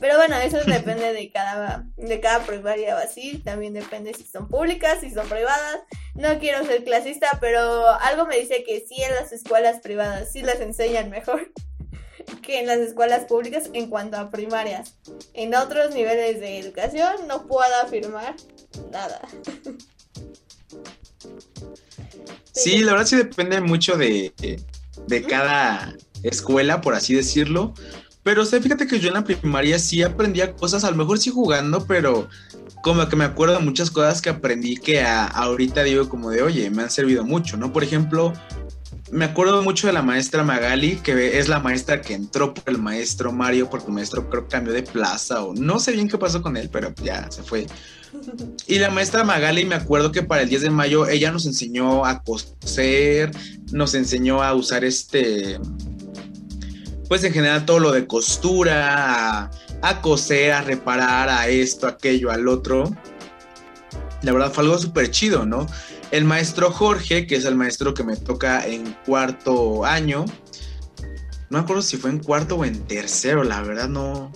Pero 0.00 0.16
bueno, 0.16 0.36
eso 0.36 0.58
depende 0.66 1.12
de 1.12 1.30
cada, 1.30 1.86
de 1.96 2.20
cada 2.20 2.44
primaria 2.44 2.96
o 2.96 2.98
así. 2.98 3.38
También 3.44 3.74
depende 3.74 4.14
si 4.14 4.24
son 4.24 4.48
públicas, 4.48 4.98
si 5.00 5.10
son 5.10 5.28
privadas. 5.28 5.80
No 6.14 6.38
quiero 6.38 6.64
ser 6.64 6.82
clasista, 6.82 7.38
pero 7.40 7.88
algo 7.88 8.26
me 8.26 8.38
dice 8.38 8.64
que 8.64 8.84
sí 8.88 9.02
en 9.02 9.14
las 9.14 9.30
escuelas 9.32 9.80
privadas 9.80 10.32
sí 10.32 10.42
las 10.42 10.60
enseñan 10.60 11.10
mejor 11.10 11.52
que 12.42 12.60
en 12.60 12.66
las 12.66 12.78
escuelas 12.78 13.26
públicas 13.26 13.70
en 13.74 13.88
cuanto 13.88 14.16
a 14.16 14.30
primarias. 14.30 14.96
En 15.34 15.54
otros 15.54 15.94
niveles 15.94 16.40
de 16.40 16.58
educación 16.58 17.28
no 17.28 17.46
puedo 17.46 17.74
afirmar 17.82 18.34
nada. 18.90 19.20
Sí, 22.52 22.78
la 22.78 22.92
verdad 22.92 23.06
sí 23.06 23.16
depende 23.16 23.60
mucho 23.60 23.96
de, 23.96 24.34
de 25.06 25.22
cada 25.22 25.94
escuela, 26.22 26.80
por 26.80 26.94
así 26.94 27.14
decirlo. 27.14 27.74
Pero, 28.30 28.42
o 28.42 28.46
fíjate 28.46 28.86
que 28.86 29.00
yo 29.00 29.08
en 29.08 29.14
la 29.14 29.24
primaria 29.24 29.76
sí 29.80 30.04
aprendía 30.04 30.54
cosas, 30.54 30.84
a 30.84 30.90
lo 30.92 30.96
mejor 30.96 31.18
sí 31.18 31.30
jugando, 31.30 31.84
pero 31.84 32.28
como 32.80 33.08
que 33.08 33.16
me 33.16 33.24
acuerdo 33.24 33.54
de 33.54 33.64
muchas 33.64 33.90
cosas 33.90 34.22
que 34.22 34.30
aprendí 34.30 34.76
que 34.76 35.02
ahorita 35.02 35.82
digo 35.82 36.08
como 36.08 36.30
de, 36.30 36.40
oye, 36.40 36.70
me 36.70 36.84
han 36.84 36.90
servido 36.90 37.24
mucho, 37.24 37.56
¿no? 37.56 37.72
Por 37.72 37.82
ejemplo, 37.82 38.32
me 39.10 39.24
acuerdo 39.24 39.64
mucho 39.64 39.88
de 39.88 39.94
la 39.94 40.02
maestra 40.02 40.44
Magali, 40.44 40.94
que 40.98 41.40
es 41.40 41.48
la 41.48 41.58
maestra 41.58 42.02
que 42.02 42.14
entró 42.14 42.54
por 42.54 42.62
el 42.72 42.78
maestro 42.78 43.32
Mario, 43.32 43.68
porque 43.68 43.88
el 43.88 43.94
maestro 43.94 44.30
creo 44.30 44.44
que 44.44 44.50
cambió 44.50 44.72
de 44.72 44.84
plaza 44.84 45.42
o 45.42 45.52
no 45.52 45.80
sé 45.80 45.90
bien 45.90 46.08
qué 46.08 46.16
pasó 46.16 46.40
con 46.40 46.56
él, 46.56 46.70
pero 46.70 46.94
ya 47.02 47.28
se 47.32 47.42
fue. 47.42 47.66
Y 48.68 48.78
la 48.78 48.90
maestra 48.90 49.24
Magali, 49.24 49.64
me 49.64 49.74
acuerdo 49.74 50.12
que 50.12 50.22
para 50.22 50.42
el 50.42 50.48
10 50.48 50.62
de 50.62 50.70
mayo 50.70 51.08
ella 51.08 51.32
nos 51.32 51.46
enseñó 51.46 52.06
a 52.06 52.22
coser, 52.22 53.32
nos 53.72 53.94
enseñó 53.94 54.40
a 54.40 54.54
usar 54.54 54.84
este 54.84 55.58
pues 57.10 57.24
en 57.24 57.32
general 57.32 57.66
todo 57.66 57.80
lo 57.80 57.90
de 57.90 58.06
costura, 58.06 59.50
a, 59.82 60.00
coser, 60.00 60.52
a 60.52 60.62
reparar, 60.62 61.28
a 61.28 61.48
esto, 61.48 61.88
aquello, 61.88 62.30
al 62.30 62.46
otro. 62.46 62.88
La 64.22 64.32
verdad 64.32 64.52
fue 64.52 64.62
algo 64.62 64.78
súper 64.78 65.10
chido, 65.10 65.44
¿no? 65.44 65.66
El 66.12 66.24
maestro 66.24 66.70
Jorge, 66.70 67.26
que 67.26 67.34
es 67.34 67.44
el 67.46 67.56
maestro 67.56 67.94
que 67.94 68.04
me 68.04 68.16
toca 68.16 68.64
en 68.64 68.96
cuarto 69.04 69.84
año, 69.84 70.24
no 71.48 71.58
me 71.58 71.64
acuerdo 71.64 71.82
si 71.82 71.96
fue 71.96 72.10
en 72.10 72.20
cuarto 72.20 72.54
o 72.54 72.64
en 72.64 72.78
tercero, 72.86 73.42
la 73.42 73.60
verdad 73.60 73.88
no. 73.88 74.30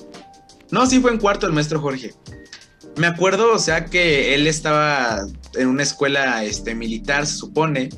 No, 0.72 0.84
sí 0.86 0.98
fue 0.98 1.12
en 1.12 1.18
cuarto 1.18 1.46
el 1.46 1.52
maestro 1.52 1.80
Jorge. 1.80 2.12
Me 2.96 3.06
acuerdo, 3.06 3.54
o 3.54 3.58
sea, 3.60 3.84
que 3.84 4.34
él 4.34 4.48
estaba 4.48 5.24
en 5.54 5.68
una 5.68 5.84
escuela 5.84 6.42
este, 6.42 6.74
militar, 6.74 7.24
se 7.24 7.36
supone, 7.36 7.90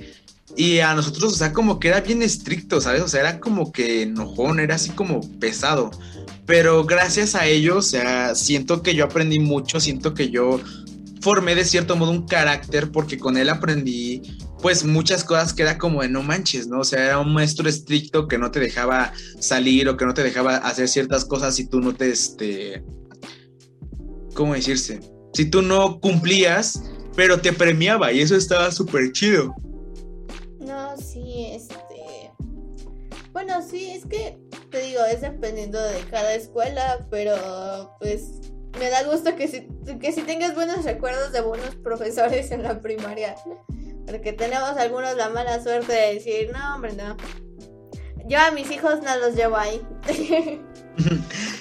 y 0.56 0.80
a 0.80 0.94
nosotros, 0.94 1.34
o 1.34 1.36
sea, 1.36 1.52
como 1.52 1.78
que 1.78 1.88
era 1.88 2.00
bien 2.00 2.22
estricto, 2.22 2.80
¿sabes? 2.80 3.02
O 3.02 3.08
sea, 3.08 3.20
era 3.20 3.40
como 3.40 3.72
que 3.72 4.02
enojón, 4.02 4.58
era 4.58 4.76
así 4.76 4.90
como 4.90 5.20
pesado. 5.38 5.90
Pero 6.46 6.84
gracias 6.84 7.34
a 7.34 7.46
ello, 7.46 7.78
o 7.78 7.82
sea, 7.82 8.34
siento 8.34 8.82
que 8.82 8.94
yo 8.94 9.04
aprendí 9.04 9.38
mucho, 9.38 9.80
siento 9.80 10.14
que 10.14 10.30
yo 10.30 10.60
formé 11.20 11.54
de 11.54 11.64
cierto 11.64 11.96
modo 11.96 12.12
un 12.12 12.26
carácter 12.26 12.90
porque 12.90 13.18
con 13.18 13.36
él 13.36 13.48
aprendí 13.48 14.22
pues 14.62 14.84
muchas 14.84 15.24
cosas 15.24 15.52
que 15.52 15.62
era 15.62 15.76
como 15.76 16.02
de 16.02 16.08
no 16.08 16.22
manches, 16.22 16.68
¿no? 16.68 16.80
O 16.80 16.84
sea, 16.84 17.04
era 17.04 17.18
un 17.18 17.34
maestro 17.34 17.68
estricto 17.68 18.26
que 18.26 18.38
no 18.38 18.50
te 18.50 18.60
dejaba 18.60 19.12
salir 19.38 19.88
o 19.88 19.96
que 19.96 20.06
no 20.06 20.14
te 20.14 20.22
dejaba 20.22 20.56
hacer 20.56 20.88
ciertas 20.88 21.24
cosas 21.24 21.54
si 21.54 21.66
tú 21.66 21.80
no 21.80 21.94
te, 21.94 22.10
este, 22.10 22.82
¿cómo 24.34 24.54
decirse? 24.54 25.00
Si 25.34 25.44
tú 25.44 25.60
no 25.60 26.00
cumplías, 26.00 26.82
pero 27.14 27.40
te 27.40 27.52
premiaba 27.52 28.12
y 28.12 28.20
eso 28.20 28.36
estaba 28.36 28.70
súper 28.72 29.12
chido 29.12 29.54
Bueno, 33.36 33.60
sí, 33.60 33.90
es 33.90 34.06
que, 34.06 34.38
te 34.70 34.80
digo, 34.80 35.04
es 35.04 35.20
dependiendo 35.20 35.78
de 35.78 36.00
cada 36.10 36.32
escuela, 36.32 37.06
pero 37.10 37.94
pues 38.00 38.40
me 38.80 38.88
da 38.88 39.02
gusto 39.02 39.36
que 39.36 39.46
si, 39.46 39.68
que 40.00 40.10
si 40.10 40.22
tengas 40.22 40.54
buenos 40.54 40.86
recuerdos 40.86 41.34
de 41.34 41.42
buenos 41.42 41.74
profesores 41.84 42.50
en 42.50 42.62
la 42.62 42.80
primaria. 42.80 43.34
Porque 44.06 44.32
tenemos 44.32 44.70
algunos 44.78 45.14
la 45.16 45.28
mala 45.28 45.62
suerte 45.62 45.92
de 45.92 46.14
decir, 46.14 46.50
no, 46.50 46.76
hombre, 46.76 46.94
no. 46.94 47.14
Yo 48.26 48.38
a 48.38 48.52
mis 48.52 48.70
hijos 48.70 49.02
no 49.04 49.14
los 49.18 49.34
llevo 49.34 49.58
ahí. 49.58 49.82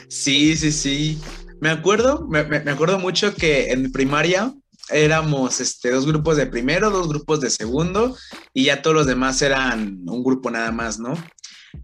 sí, 0.07 0.55
sí, 0.55 0.71
sí. 0.71 1.19
Me 1.59 1.71
acuerdo, 1.71 2.25
me, 2.25 2.45
me 2.45 2.71
acuerdo 2.71 2.99
mucho 2.99 3.35
que 3.35 3.73
en 3.73 3.91
primaria 3.91 4.53
éramos 4.91 5.59
este, 5.59 5.91
dos 5.91 6.05
grupos 6.05 6.37
de 6.37 6.45
primero, 6.45 6.89
dos 6.89 7.09
grupos 7.09 7.41
de 7.41 7.49
segundo 7.49 8.15
y 8.53 8.63
ya 8.63 8.81
todos 8.81 8.95
los 8.95 9.07
demás 9.07 9.41
eran 9.41 9.99
un 10.07 10.23
grupo 10.23 10.49
nada 10.49 10.71
más, 10.71 10.99
¿no? 10.99 11.15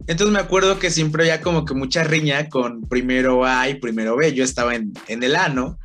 Entonces 0.08 0.34
me 0.34 0.39
acuerdo 0.39 0.80
que 0.80 0.89
siempre 0.89 1.24
había 1.24 1.42
como 1.42 1.66
que 1.66 1.74
mucha 1.74 2.04
riña 2.04 2.50
con 2.50 2.82
primero 2.88 3.46
A 3.46 3.70
y 3.70 3.76
primero 3.76 4.16
B. 4.16 4.34
Yo 4.34 4.44
estaba 4.44 4.76
en, 4.76 4.94
en 5.08 5.24
el 5.24 5.36
A, 5.36 5.50
¿no? 5.50 5.80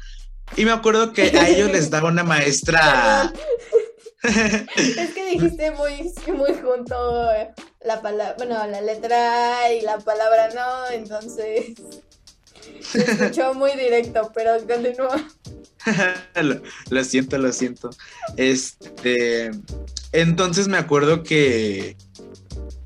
Y 0.56 0.64
me 0.64 0.72
acuerdo 0.72 1.12
que 1.12 1.22
a 1.22 1.48
ellos 1.48 1.70
les 1.72 1.90
daba 1.90 2.08
una 2.08 2.22
maestra. 2.24 3.32
es 4.22 5.14
que 5.14 5.30
dijiste 5.30 5.70
muy, 5.72 6.12
muy 6.34 6.54
junto 6.54 7.30
la 7.84 8.02
palabra, 8.02 8.34
bueno, 8.38 8.66
la 8.66 8.80
letra 8.80 9.60
A 9.60 9.72
y 9.72 9.82
la 9.82 9.98
palabra 9.98 10.48
no, 10.54 10.90
entonces 10.90 11.74
se 12.80 12.98
escuchó 12.98 13.54
muy 13.54 13.72
directo, 13.72 14.30
pero 14.34 14.58
continúa. 14.66 15.24
lo, 16.90 17.04
siento, 17.04 17.38
lo 17.38 17.52
siento. 17.52 17.90
Este, 18.36 19.50
entonces 20.12 20.68
me 20.68 20.78
acuerdo 20.78 21.22
que, 21.22 21.96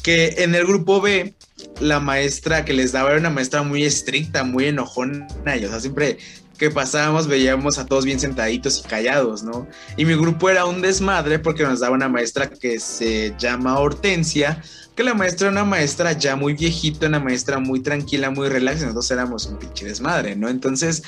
que 0.03 0.35
en 0.39 0.55
el 0.55 0.67
grupo 0.67 1.01
B, 1.01 1.35
la 1.81 2.01
maestra 2.01 2.65
que 2.65 2.73
les 2.73 2.93
daba 2.93 3.11
era 3.11 3.21
una 3.21 3.31
maestra 3.31 3.63
muy 3.63 3.85
estricta, 3.85 4.45
muy 4.45 4.67
enojona, 4.67 5.27
y 5.57 5.65
o 5.65 5.69
sea, 5.69 5.81
siempre 5.81 6.19
que 6.61 6.71
pasábamos 6.71 7.27
veíamos 7.27 7.79
a 7.79 7.87
todos 7.87 8.05
bien 8.05 8.21
sentaditos 8.21 8.83
y 8.85 8.89
callados, 8.89 9.43
¿no? 9.43 9.67
Y 9.97 10.05
mi 10.05 10.15
grupo 10.15 10.51
era 10.51 10.67
un 10.67 10.83
desmadre 10.83 11.39
porque 11.39 11.63
nos 11.63 11.81
daba 11.81 11.95
una 11.95 12.09
maestra 12.09 12.51
que 12.51 12.79
se 12.79 13.35
llama 13.39 13.79
Hortensia, 13.79 14.63
que 14.95 15.03
la 15.03 15.15
maestra 15.15 15.49
era 15.49 15.53
una 15.53 15.65
maestra 15.65 16.13
ya 16.13 16.37
muy 16.37 16.53
viejita, 16.53 17.07
una 17.07 17.19
maestra 17.19 17.59
muy 17.59 17.81
tranquila, 17.81 18.31
muy 18.31 18.49
relax, 18.49 18.81
y 18.81 18.83
nosotros 18.83 19.11
éramos 19.11 19.47
un 19.47 19.59
pinche 19.59 19.87
desmadre, 19.87 20.37
¿no? 20.37 20.51
Entonces, 20.51 21.03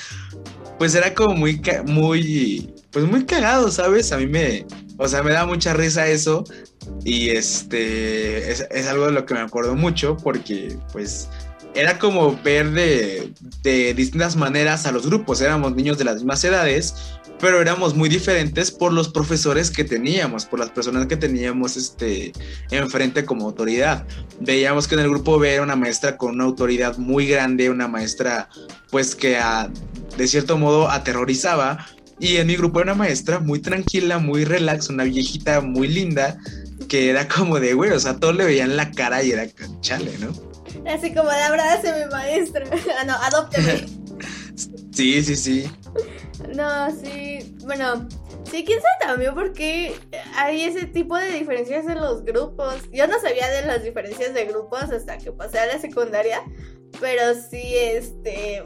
pues 0.79 0.95
era 0.95 1.13
como 1.13 1.35
muy, 1.35 1.61
muy, 1.85 2.73
pues 2.89 3.05
muy 3.05 3.23
cagado, 3.25 3.69
¿sabes? 3.69 4.11
A 4.11 4.17
mí 4.17 4.25
me, 4.25 4.65
o 4.97 5.07
sea, 5.07 5.21
me 5.21 5.33
da 5.33 5.45
mucha 5.45 5.73
risa 5.73 6.07
eso 6.07 6.43
y 7.03 7.29
este, 7.29 8.51
es, 8.51 8.87
algo 8.87 9.07
de 9.07 9.11
lo 9.11 9.25
que 9.25 9.33
me 9.33 9.41
acuerdo 9.41 9.75
mucho 9.75 10.17
porque, 10.17 10.77
pues, 10.91 11.29
era 11.75 11.97
como 11.97 12.39
ver 12.43 12.71
de, 12.71 13.33
de, 13.61 13.93
distintas 13.93 14.35
maneras 14.35 14.85
a 14.85 14.91
los 14.91 15.07
grupos. 15.07 15.41
Éramos 15.41 15.75
niños 15.75 15.97
de 15.97 16.03
las 16.03 16.15
mismas 16.15 16.43
edades, 16.43 16.93
pero 17.43 17.59
éramos 17.59 17.93
muy 17.93 18.07
diferentes 18.07 18.71
por 18.71 18.93
los 18.93 19.09
profesores 19.09 19.69
que 19.69 19.83
teníamos, 19.83 20.45
por 20.45 20.59
las 20.59 20.69
personas 20.69 21.07
que 21.07 21.17
teníamos 21.17 21.75
este, 21.75 22.31
enfrente 22.71 23.25
como 23.25 23.45
autoridad. 23.45 24.05
Veíamos 24.39 24.87
que 24.87 24.95
en 24.95 25.01
el 25.01 25.09
grupo 25.09 25.37
B 25.37 25.53
era 25.53 25.63
una 25.63 25.75
maestra 25.75 26.15
con 26.15 26.35
una 26.35 26.45
autoridad 26.45 26.97
muy 26.97 27.27
grande, 27.27 27.69
una 27.69 27.89
maestra 27.89 28.47
pues 28.89 29.13
que 29.13 29.37
a, 29.37 29.69
de 30.15 30.27
cierto 30.27 30.57
modo 30.57 30.89
aterrorizaba. 30.89 31.85
Y 32.17 32.37
en 32.37 32.47
mi 32.47 32.55
grupo 32.55 32.79
era 32.79 32.93
una 32.93 33.03
maestra 33.03 33.39
muy 33.39 33.59
tranquila, 33.59 34.19
muy 34.19 34.45
relax, 34.45 34.89
una 34.89 35.03
viejita 35.03 35.59
muy 35.59 35.89
linda, 35.89 36.37
que 36.87 37.09
era 37.09 37.27
como 37.27 37.59
de, 37.59 37.73
güey, 37.73 37.91
o 37.91 37.99
sea, 37.99 38.17
todos 38.17 38.35
le 38.35 38.45
veían 38.45 38.77
la 38.77 38.91
cara 38.91 39.23
y 39.23 39.31
era 39.31 39.45
chale, 39.81 40.17
¿no? 40.19 40.31
Así 40.89 41.13
como 41.13 41.29
de 41.29 41.41
abrázame, 41.41 42.07
maestra. 42.07 42.65
ah, 42.99 43.03
no, 43.05 43.13
adópteme. 43.13 43.85
sí, 44.91 45.23
sí, 45.23 45.35
sí. 45.35 45.71
No, 46.55 46.91
sí. 46.91 47.55
Bueno, 47.65 48.07
sí, 48.49 48.63
quién 48.65 48.81
sabe 48.81 49.11
también 49.13 49.33
por 49.33 49.53
qué 49.53 49.95
hay 50.35 50.63
ese 50.63 50.85
tipo 50.87 51.17
de 51.17 51.31
diferencias 51.31 51.85
en 51.85 52.01
los 52.01 52.23
grupos. 52.23 52.75
Yo 52.91 53.07
no 53.07 53.19
sabía 53.19 53.49
de 53.49 53.65
las 53.65 53.83
diferencias 53.83 54.33
de 54.33 54.45
grupos 54.45 54.83
hasta 54.83 55.17
que 55.17 55.31
pasé 55.31 55.59
a 55.59 55.67
la 55.67 55.79
secundaria. 55.79 56.43
Pero 56.99 57.33
sí, 57.49 57.61
este. 57.75 58.63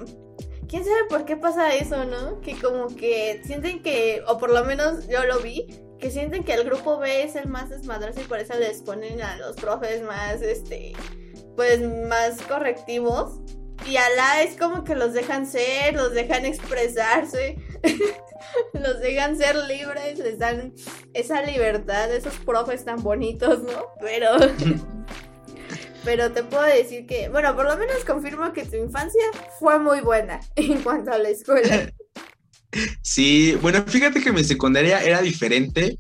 ¿Quién 0.68 0.84
sabe 0.84 1.05
por 1.09 1.24
qué 1.24 1.38
pasa 1.38 1.74
eso, 1.76 2.03
no? 2.03 2.41
Que 2.41 2.59
como 2.59 2.88
que 2.88 3.41
sienten 3.45 3.82
que, 3.82 4.22
o 4.28 4.38
por 4.38 4.51
lo 4.51 4.65
menos 4.65 5.07
yo 5.07 5.24
lo 5.24 5.39
vi, 5.39 5.65
que 6.00 6.12
sienten 6.12 6.43
que 6.43 6.54
el 6.54 6.64
grupo 6.64 7.00
B 7.00 7.24
es 7.24 7.36
el 7.36 7.48
más 7.48 7.70
desmadroso 7.70 8.22
y 8.22 8.26
por 8.26 8.39
eso 8.39 8.54
les 8.58 8.82
ponen 8.82 9.22
a 9.22 9.36
los 9.38 9.56
profes 9.56 10.04
más, 10.04 10.41
este, 10.41 10.93
pues 11.56 11.82
más 11.82 12.41
correctivos. 12.43 13.39
Y 13.86 13.98
a 13.98 14.10
la 14.16 14.41
es 14.41 14.58
como 14.58 14.84
que 14.84 14.95
los 14.95 15.14
dejan 15.14 15.45
ser, 15.45 15.93
los 15.93 16.14
dejan 16.14 16.45
expresarse, 16.45 17.58
los 18.74 19.00
dejan 19.00 19.38
ser 19.38 19.56
libres, 19.56 20.20
les 20.20 20.39
dan 20.39 20.74
esa 21.14 21.41
libertad, 21.43 22.12
esos 22.12 22.36
profes 22.39 22.86
tan 22.86 23.02
bonitos, 23.02 23.64
¿no? 23.64 23.88
Pero... 24.00 24.32
Pero 26.04 26.32
te 26.32 26.41
puedo 26.41 26.64
decir 26.64 27.06
que, 27.06 27.28
bueno, 27.28 27.54
por 27.54 27.66
lo 27.66 27.76
menos 27.76 28.06
confirmo 28.06 28.54
que 28.54 28.64
tu 28.64 28.78
infancia 28.78 29.26
fue 29.60 29.78
muy 29.78 30.00
buena 30.00 30.39
en 30.56 30.82
cuanto 30.82 31.12
a 31.12 31.18
la 31.18 31.28
escuela. 31.28 31.91
Sí, 33.01 33.57
bueno, 33.61 33.84
fíjate 33.88 34.22
que 34.22 34.32
mi 34.32 34.43
secundaria 34.43 35.01
era 35.03 35.22
diferente 35.22 35.97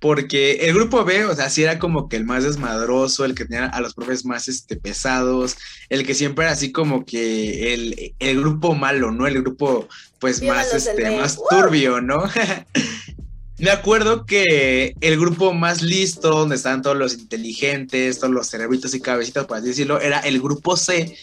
porque 0.00 0.68
el 0.68 0.74
grupo 0.74 1.04
B, 1.04 1.26
o 1.26 1.34
sea, 1.34 1.50
sí 1.50 1.62
era 1.62 1.78
como 1.78 2.08
que 2.08 2.16
el 2.16 2.24
más 2.24 2.44
desmadroso, 2.44 3.24
el 3.24 3.34
que 3.34 3.44
tenía 3.44 3.66
a 3.66 3.80
los 3.80 3.94
profes 3.94 4.24
más 4.24 4.48
este, 4.48 4.76
pesados, 4.76 5.56
el 5.88 6.06
que 6.06 6.14
siempre 6.14 6.44
era 6.44 6.52
así 6.52 6.72
como 6.72 7.04
que 7.04 7.74
el, 7.74 8.14
el 8.18 8.40
grupo 8.40 8.74
malo, 8.74 9.10
¿no? 9.10 9.26
El 9.26 9.42
grupo 9.42 9.88
pues 10.18 10.42
más, 10.42 10.72
este, 10.72 11.16
más 11.16 11.38
turbio, 11.50 12.00
¿no? 12.00 12.24
Me 13.58 13.70
acuerdo 13.70 14.26
que 14.26 14.94
el 15.00 15.18
grupo 15.18 15.54
más 15.54 15.80
listo, 15.80 16.28
donde 16.30 16.56
estaban 16.56 16.82
todos 16.82 16.96
los 16.96 17.14
inteligentes, 17.14 18.18
todos 18.18 18.32
los 18.32 18.48
cerebritos 18.48 18.94
y 18.94 19.00
cabecitas, 19.00 19.46
por 19.46 19.56
así 19.56 19.68
decirlo, 19.68 19.98
era 19.98 20.20
el 20.20 20.42
grupo 20.42 20.76
C. 20.76 21.16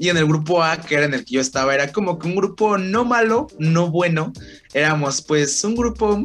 Y 0.00 0.08
en 0.08 0.16
el 0.16 0.24
grupo 0.24 0.62
A, 0.62 0.78
que 0.78 0.94
era 0.94 1.04
en 1.04 1.12
el 1.12 1.26
que 1.26 1.34
yo 1.34 1.42
estaba, 1.42 1.74
era 1.74 1.92
como 1.92 2.18
que 2.18 2.26
un 2.26 2.34
grupo 2.34 2.78
no 2.78 3.04
malo, 3.04 3.48
no 3.58 3.90
bueno. 3.90 4.32
Éramos 4.72 5.20
pues 5.20 5.62
un 5.62 5.76
grupo, 5.76 6.24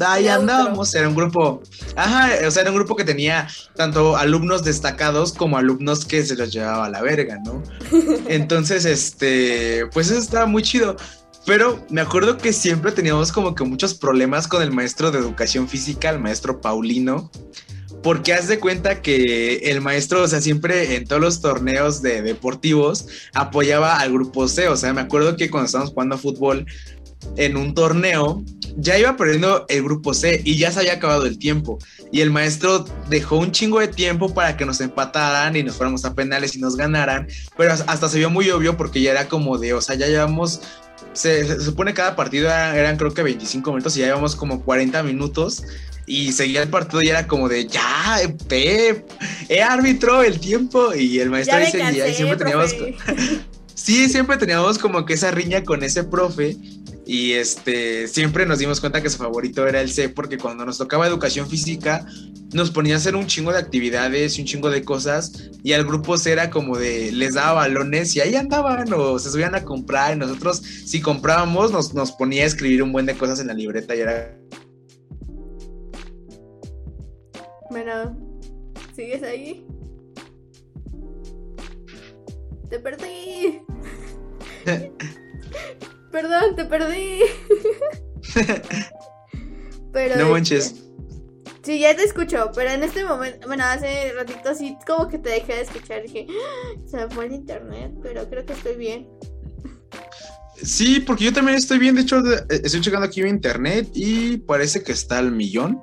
ahí 0.00 0.26
andábamos, 0.26 0.92
era 0.92 1.08
un 1.08 1.14
grupo, 1.14 1.62
ajá, 1.94 2.30
o 2.44 2.50
sea, 2.50 2.62
era 2.62 2.72
un 2.72 2.76
grupo 2.78 2.96
que 2.96 3.04
tenía 3.04 3.46
tanto 3.76 4.16
alumnos 4.16 4.64
destacados 4.64 5.32
como 5.32 5.56
alumnos 5.56 6.04
que 6.04 6.26
se 6.26 6.34
los 6.34 6.52
llevaba 6.52 6.86
a 6.86 6.90
la 6.90 7.00
verga, 7.00 7.38
¿no? 7.44 7.62
Entonces, 8.28 8.84
este, 8.84 9.86
pues 9.92 10.10
eso 10.10 10.18
estaba 10.18 10.46
muy 10.46 10.64
chido. 10.64 10.96
Pero 11.46 11.84
me 11.90 12.00
acuerdo 12.00 12.38
que 12.38 12.52
siempre 12.52 12.90
teníamos 12.90 13.30
como 13.30 13.54
que 13.54 13.62
muchos 13.62 13.94
problemas 13.94 14.48
con 14.48 14.62
el 14.62 14.72
maestro 14.72 15.12
de 15.12 15.20
educación 15.20 15.68
física, 15.68 16.10
el 16.10 16.18
maestro 16.18 16.60
Paulino, 16.60 17.30
porque 18.02 18.32
haz 18.32 18.48
de 18.48 18.58
cuenta 18.58 19.00
que 19.00 19.56
el 19.70 19.80
maestro, 19.80 20.22
o 20.22 20.28
sea, 20.28 20.40
siempre 20.40 20.96
en 20.96 21.06
todos 21.06 21.22
los 21.22 21.40
torneos 21.40 22.02
de 22.02 22.22
deportivos 22.22 23.06
apoyaba 23.32 24.00
al 24.00 24.12
grupo 24.12 24.48
C, 24.48 24.68
o 24.68 24.76
sea, 24.76 24.92
me 24.92 25.00
acuerdo 25.00 25.36
que 25.36 25.50
cuando 25.50 25.66
estábamos 25.66 25.92
jugando 25.92 26.18
fútbol 26.18 26.66
en 27.36 27.56
un 27.56 27.74
torneo, 27.74 28.42
ya 28.76 28.98
iba 28.98 29.16
perdiendo 29.16 29.64
el 29.68 29.84
grupo 29.84 30.14
C 30.14 30.40
y 30.44 30.56
ya 30.56 30.72
se 30.72 30.80
había 30.80 30.94
acabado 30.94 31.26
el 31.26 31.38
tiempo. 31.38 31.78
Y 32.10 32.20
el 32.20 32.30
maestro 32.30 32.84
dejó 33.08 33.36
un 33.36 33.52
chingo 33.52 33.78
de 33.78 33.88
tiempo 33.88 34.34
para 34.34 34.56
que 34.56 34.66
nos 34.66 34.80
empataran 34.80 35.54
y 35.54 35.62
nos 35.62 35.76
fuéramos 35.76 36.04
a 36.04 36.14
penales 36.14 36.56
y 36.56 36.58
nos 36.58 36.76
ganaran, 36.76 37.28
pero 37.56 37.72
hasta 37.72 38.08
se 38.08 38.18
vio 38.18 38.30
muy 38.30 38.50
obvio 38.50 38.76
porque 38.76 39.00
ya 39.00 39.12
era 39.12 39.28
como 39.28 39.58
de, 39.58 39.74
o 39.74 39.80
sea, 39.80 39.94
ya 39.94 40.08
llevamos 40.08 40.60
se, 41.12 41.44
se, 41.46 41.60
supone 41.60 41.94
cada 41.94 42.16
partido 42.16 42.46
eran, 42.46 42.76
eran, 42.76 42.96
creo 42.96 43.12
que 43.12 43.22
25 43.22 43.70
minutos 43.70 43.96
y 43.96 44.00
ya 44.00 44.06
llevamos 44.06 44.34
como 44.34 44.62
40 44.62 45.02
minutos 45.02 45.62
y 46.06 46.32
seguía 46.32 46.62
el 46.62 46.68
partido 46.68 47.02
y 47.02 47.08
era 47.08 47.26
como 47.26 47.48
de 47.48 47.66
ya, 47.66 48.20
Pep, 48.48 49.08
eh, 49.48 49.62
árbitro, 49.62 50.22
el 50.22 50.40
tiempo 50.40 50.94
y 50.94 51.20
el 51.20 51.30
maestro 51.30 51.58
dice 51.58 51.78
cansé, 51.78 52.10
y 52.10 52.14
siempre 52.14 52.36
teníamos 52.36 52.74
sí, 53.74 54.08
siempre 54.08 54.36
teníamos 54.36 54.78
como 54.78 55.04
que 55.04 55.14
esa 55.14 55.30
riña 55.30 55.64
con 55.64 55.82
ese 55.82 56.04
profe 56.04 56.56
y 57.04 57.32
este 57.32 58.06
siempre 58.06 58.46
nos 58.46 58.58
dimos 58.58 58.80
cuenta 58.80 59.02
que 59.02 59.10
su 59.10 59.18
favorito 59.18 59.66
era 59.66 59.80
el 59.80 59.90
C 59.90 60.08
porque 60.08 60.38
cuando 60.38 60.64
nos 60.64 60.78
tocaba 60.78 61.06
educación 61.06 61.48
física 61.48 62.06
nos 62.52 62.70
ponía 62.70 62.94
a 62.94 62.98
hacer 62.98 63.16
un 63.16 63.26
chingo 63.26 63.52
de 63.52 63.58
actividades 63.58 64.38
y 64.38 64.42
un 64.42 64.46
chingo 64.46 64.70
de 64.70 64.84
cosas 64.84 65.50
y 65.64 65.72
al 65.72 65.84
grupo 65.84 66.16
C 66.16 66.30
era 66.32 66.50
como 66.50 66.78
de 66.78 67.10
les 67.10 67.34
daba 67.34 67.54
balones 67.54 68.14
y 68.14 68.20
ahí 68.20 68.36
andaban 68.36 68.92
o 68.92 69.18
se 69.18 69.30
subían 69.30 69.54
a 69.54 69.64
comprar 69.64 70.14
y 70.14 70.18
nosotros 70.18 70.62
si 70.84 71.00
comprábamos 71.00 71.72
nos, 71.72 71.92
nos 71.92 72.12
ponía 72.12 72.44
a 72.44 72.46
escribir 72.46 72.82
un 72.82 72.92
buen 72.92 73.06
de 73.06 73.14
cosas 73.14 73.40
en 73.40 73.48
la 73.48 73.54
libreta 73.54 73.96
y 73.96 74.00
era 74.00 74.38
bueno 77.72 78.16
¿sigues 78.94 79.22
ahí? 79.22 79.66
te 82.70 82.78
perdí 82.78 83.62
Perdón, 86.12 86.54
te 86.54 86.64
perdí. 86.66 87.20
Pero. 89.92 90.16
No 90.16 90.30
manches. 90.30 90.74
Sí, 91.62 91.78
ya 91.78 91.94
te 91.94 92.02
escucho, 92.02 92.50
pero 92.54 92.70
en 92.70 92.82
este 92.82 93.04
momento, 93.04 93.46
bueno, 93.46 93.64
hace 93.64 94.12
ratito 94.12 94.48
así 94.48 94.76
como 94.84 95.08
que 95.08 95.18
te 95.18 95.30
dejé 95.30 95.54
de 95.54 95.60
escuchar. 95.62 96.02
Dije, 96.02 96.26
¡Ah! 96.28 96.80
se 96.86 96.96
me 96.96 97.08
fue 97.08 97.26
el 97.26 97.32
internet, 97.32 97.92
pero 98.02 98.28
creo 98.28 98.44
que 98.44 98.52
estoy 98.52 98.76
bien. 98.76 99.08
Sí, 100.60 101.00
porque 101.00 101.24
yo 101.24 101.32
también 101.32 101.56
estoy 101.56 101.78
bien. 101.78 101.94
De 101.94 102.02
hecho, 102.02 102.20
estoy 102.48 102.80
checando 102.80 103.06
aquí 103.06 103.22
mi 103.22 103.30
internet 103.30 103.88
y 103.94 104.38
parece 104.38 104.82
que 104.82 104.92
está 104.92 105.18
al 105.18 105.30
millón. 105.30 105.80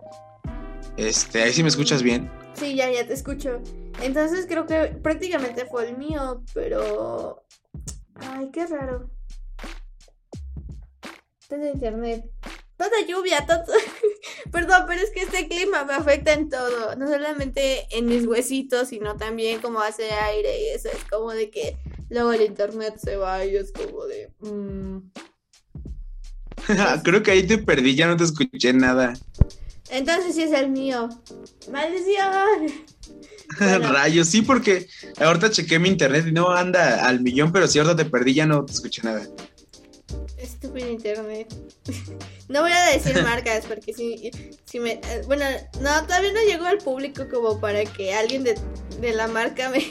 Este, 0.99 1.41
ahí 1.41 1.53
sí 1.53 1.63
me 1.63 1.69
escuchas 1.69 2.03
bien. 2.03 2.29
Sí, 2.55 2.75
ya, 2.75 2.91
ya 2.91 3.07
te 3.07 3.13
escucho. 3.13 3.61
Entonces 4.01 4.45
creo 4.47 4.65
que 4.65 4.87
prácticamente 5.01 5.65
fue 5.65 5.87
el 5.87 5.97
mío, 5.97 6.43
pero. 6.53 7.45
Ay, 8.15 8.49
qué 8.51 8.67
raro. 8.67 9.09
de 11.49 11.71
internet. 11.71 12.25
Toda 12.75 13.05
lluvia, 13.07 13.45
todo. 13.45 13.63
Perdón, 14.51 14.83
pero 14.87 15.01
es 15.01 15.11
que 15.11 15.21
este 15.21 15.47
clima 15.47 15.85
me 15.85 15.93
afecta 15.93 16.33
en 16.33 16.49
todo. 16.49 16.93
No 16.97 17.07
solamente 17.07 17.87
en 17.97 18.05
mis 18.05 18.27
huesitos, 18.27 18.89
sino 18.89 19.15
también 19.15 19.61
como 19.61 19.79
hace 19.79 20.11
aire 20.11 20.61
y 20.61 20.67
eso. 20.75 20.89
Es 20.89 21.05
como 21.05 21.31
de 21.31 21.49
que 21.49 21.77
luego 22.09 22.33
el 22.33 22.41
internet 22.41 22.95
se 22.97 23.15
va 23.15 23.45
y 23.45 23.55
es 23.55 23.71
como 23.71 24.05
de. 24.05 24.33
Mmm. 24.41 24.99
Creo 27.03 27.23
que 27.23 27.31
ahí 27.31 27.47
te 27.47 27.57
perdí, 27.57 27.95
ya 27.95 28.07
no 28.07 28.17
te 28.17 28.25
escuché 28.25 28.73
nada. 28.73 29.13
Entonces 29.89 30.35
sí 30.35 30.43
es 30.43 30.51
el 30.51 30.69
mío. 30.69 31.09
¡Maldición! 31.71 32.87
Bueno. 33.57 33.91
Rayos, 33.91 34.27
sí, 34.27 34.43
porque 34.43 34.87
ahorita 35.17 35.49
chequé 35.49 35.79
mi 35.79 35.89
internet 35.89 36.25
y 36.27 36.31
no 36.31 36.51
anda 36.51 37.07
al 37.07 37.19
millón, 37.19 37.51
pero 37.51 37.67
si 37.67 37.79
ahorita 37.79 37.95
te 37.95 38.05
perdí 38.07 38.35
ya 38.35 38.45
no 38.45 38.63
te 38.63 38.73
escuché 38.73 39.01
nada. 39.01 39.27
Estúpido 40.37 40.87
internet. 40.87 41.53
No 42.47 42.61
voy 42.61 42.71
a 42.71 42.83
decir 42.91 43.21
marcas 43.23 43.65
porque 43.67 43.93
si, 43.93 44.31
si 44.65 44.79
me... 44.79 44.99
Bueno, 45.27 45.45
no, 45.81 46.03
todavía 46.03 46.33
no 46.33 46.41
llegó 46.41 46.65
al 46.65 46.79
público 46.79 47.27
como 47.29 47.59
para 47.59 47.85
que 47.85 48.13
alguien 48.13 48.43
de, 48.43 48.55
de 48.99 49.13
la 49.13 49.27
marca 49.27 49.69
me, 49.69 49.85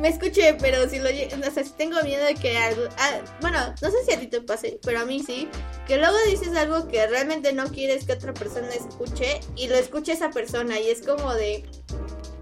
me 0.00 0.08
escuché, 0.08 0.56
pero 0.60 0.88
si 0.88 0.98
lo 0.98 1.08
o 1.08 1.52
sea, 1.52 1.64
si 1.64 1.70
tengo 1.70 2.02
miedo 2.02 2.24
de 2.24 2.34
que 2.34 2.56
algo, 2.56 2.82
ah, 2.98 3.20
bueno, 3.40 3.58
no 3.80 3.90
sé 3.90 3.96
si 4.06 4.12
a 4.12 4.20
ti 4.20 4.26
te 4.26 4.40
pase, 4.40 4.78
pero 4.82 5.00
a 5.00 5.04
mí 5.04 5.22
sí, 5.24 5.48
que 5.86 5.98
luego 5.98 6.16
dices 6.28 6.54
algo 6.56 6.88
que 6.88 7.06
realmente 7.06 7.52
no 7.52 7.66
quieres 7.66 8.04
que 8.04 8.12
otra 8.12 8.32
persona 8.32 8.68
escuche 8.68 9.40
y 9.56 9.68
lo 9.68 9.76
escuche 9.76 10.12
esa 10.12 10.30
persona 10.30 10.80
y 10.80 10.88
es 10.88 11.02
como 11.02 11.34
de, 11.34 11.64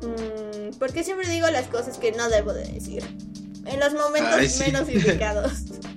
mmm, 0.02 0.76
¿por 0.78 0.93
qué 0.93 1.02
siempre 1.02 1.28
digo 1.28 1.48
las 1.51 1.66
cosas 1.66 1.98
que 1.98 2.12
no 2.12 2.28
debo 2.28 2.52
de 2.52 2.64
decir? 2.64 3.05
En 3.66 3.80
los 3.80 3.93
momentos 3.93 4.59
menos 4.60 4.89
indicados. 4.89 5.52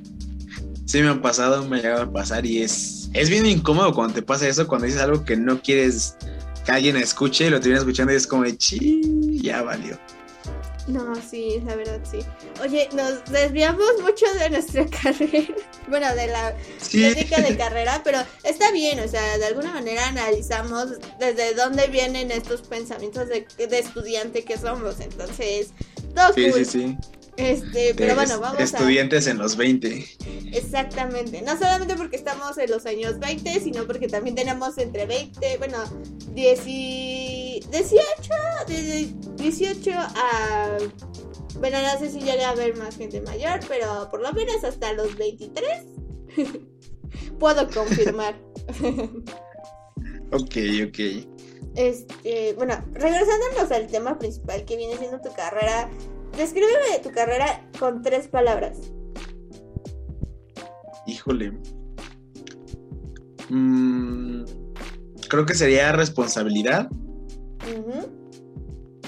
Sí, 0.91 1.01
me 1.01 1.07
han 1.07 1.21
pasado, 1.21 1.63
me 1.63 1.77
ha 1.77 1.81
llegado 1.81 2.01
a 2.01 2.11
pasar 2.11 2.45
y 2.45 2.63
es, 2.63 3.09
es 3.13 3.29
bien 3.29 3.45
incómodo 3.45 3.93
cuando 3.93 4.13
te 4.13 4.21
pasa 4.21 4.45
eso, 4.45 4.67
cuando 4.67 4.87
dices 4.87 5.01
algo 5.01 5.23
que 5.23 5.37
no 5.37 5.61
quieres 5.61 6.17
que 6.65 6.71
alguien 6.73 6.97
escuche 6.97 7.47
y 7.47 7.49
lo 7.49 7.61
termina 7.61 7.79
escuchando 7.79 8.11
y 8.11 8.17
es 8.17 8.27
como 8.27 8.43
de, 8.43 8.57
chi, 8.57 9.39
ya 9.41 9.61
valió. 9.61 9.97
No, 10.87 11.15
sí, 11.21 11.61
la 11.65 11.75
verdad 11.75 11.99
sí. 12.09 12.19
Oye, 12.61 12.89
nos 12.93 13.23
desviamos 13.25 14.01
mucho 14.01 14.25
de 14.39 14.49
nuestra 14.49 14.85
carrera, 15.03 15.53
bueno, 15.87 16.15
de 16.15 16.27
la 16.27 16.55
crítica 16.89 17.41
de 17.41 17.55
carrera, 17.55 18.01
pero 18.03 18.19
está 18.43 18.71
bien, 18.71 18.99
o 18.99 19.07
sea, 19.07 19.37
de 19.37 19.45
alguna 19.45 19.73
manera 19.73 20.07
analizamos 20.07 20.99
desde 21.19 21.53
dónde 21.53 21.87
vienen 21.87 22.31
estos 22.31 22.61
pensamientos 22.61 23.27
de, 23.27 23.45
de 23.57 23.79
estudiante 23.79 24.43
que 24.43 24.57
somos, 24.57 24.99
entonces, 24.99 25.69
todo 26.15 26.33
sí, 26.33 26.51
sí, 26.51 26.65
sí. 26.65 26.97
Este, 27.37 27.93
pero 27.95 28.15
bueno, 28.15 28.39
vamos 28.39 28.59
Estudiantes 28.59 29.25
en 29.27 29.37
los 29.37 29.55
20. 29.55 30.05
Exactamente. 30.51 31.41
No 31.41 31.57
solamente 31.57 31.95
porque 31.95 32.17
estamos 32.17 32.57
en 32.57 32.69
los 32.69 32.85
años 32.85 33.19
20, 33.19 33.61
sino 33.61 33.85
porque 33.85 34.07
también 34.07 34.35
tenemos 34.35 34.77
entre 34.77 35.05
20, 35.05 35.57
bueno, 35.57 35.77
10 36.33 36.61
y 36.67 37.40
18, 37.69 38.03
de 38.67 39.13
18 39.35 39.91
a... 39.93 40.77
Bueno, 41.59 41.77
no 41.81 41.99
sé 41.99 42.09
si 42.09 42.21
llega 42.21 42.47
a 42.47 42.51
haber 42.51 42.75
más 42.77 42.97
gente 42.97 43.21
mayor, 43.21 43.59
pero 43.67 44.07
por 44.09 44.21
lo 44.21 44.31
menos 44.33 44.63
hasta 44.63 44.93
los 44.93 45.15
23 45.17 45.83
puedo 47.39 47.69
confirmar. 47.69 48.35
ok, 50.31 50.55
ok. 50.87 50.99
Este, 51.75 52.53
bueno, 52.53 52.83
regresándonos 52.93 53.71
al 53.71 53.87
tema 53.87 54.17
principal 54.17 54.65
que 54.65 54.75
viene 54.77 54.97
siendo 54.97 55.21
tu 55.21 55.31
carrera, 55.33 55.89
Descríbeme 56.37 56.99
tu 57.03 57.11
carrera 57.11 57.61
con 57.77 58.01
tres 58.01 58.27
palabras. 58.27 58.77
Híjole. 61.05 61.51
Mm, 63.49 64.43
creo 65.27 65.45
que 65.45 65.53
sería 65.53 65.91
responsabilidad. 65.91 66.89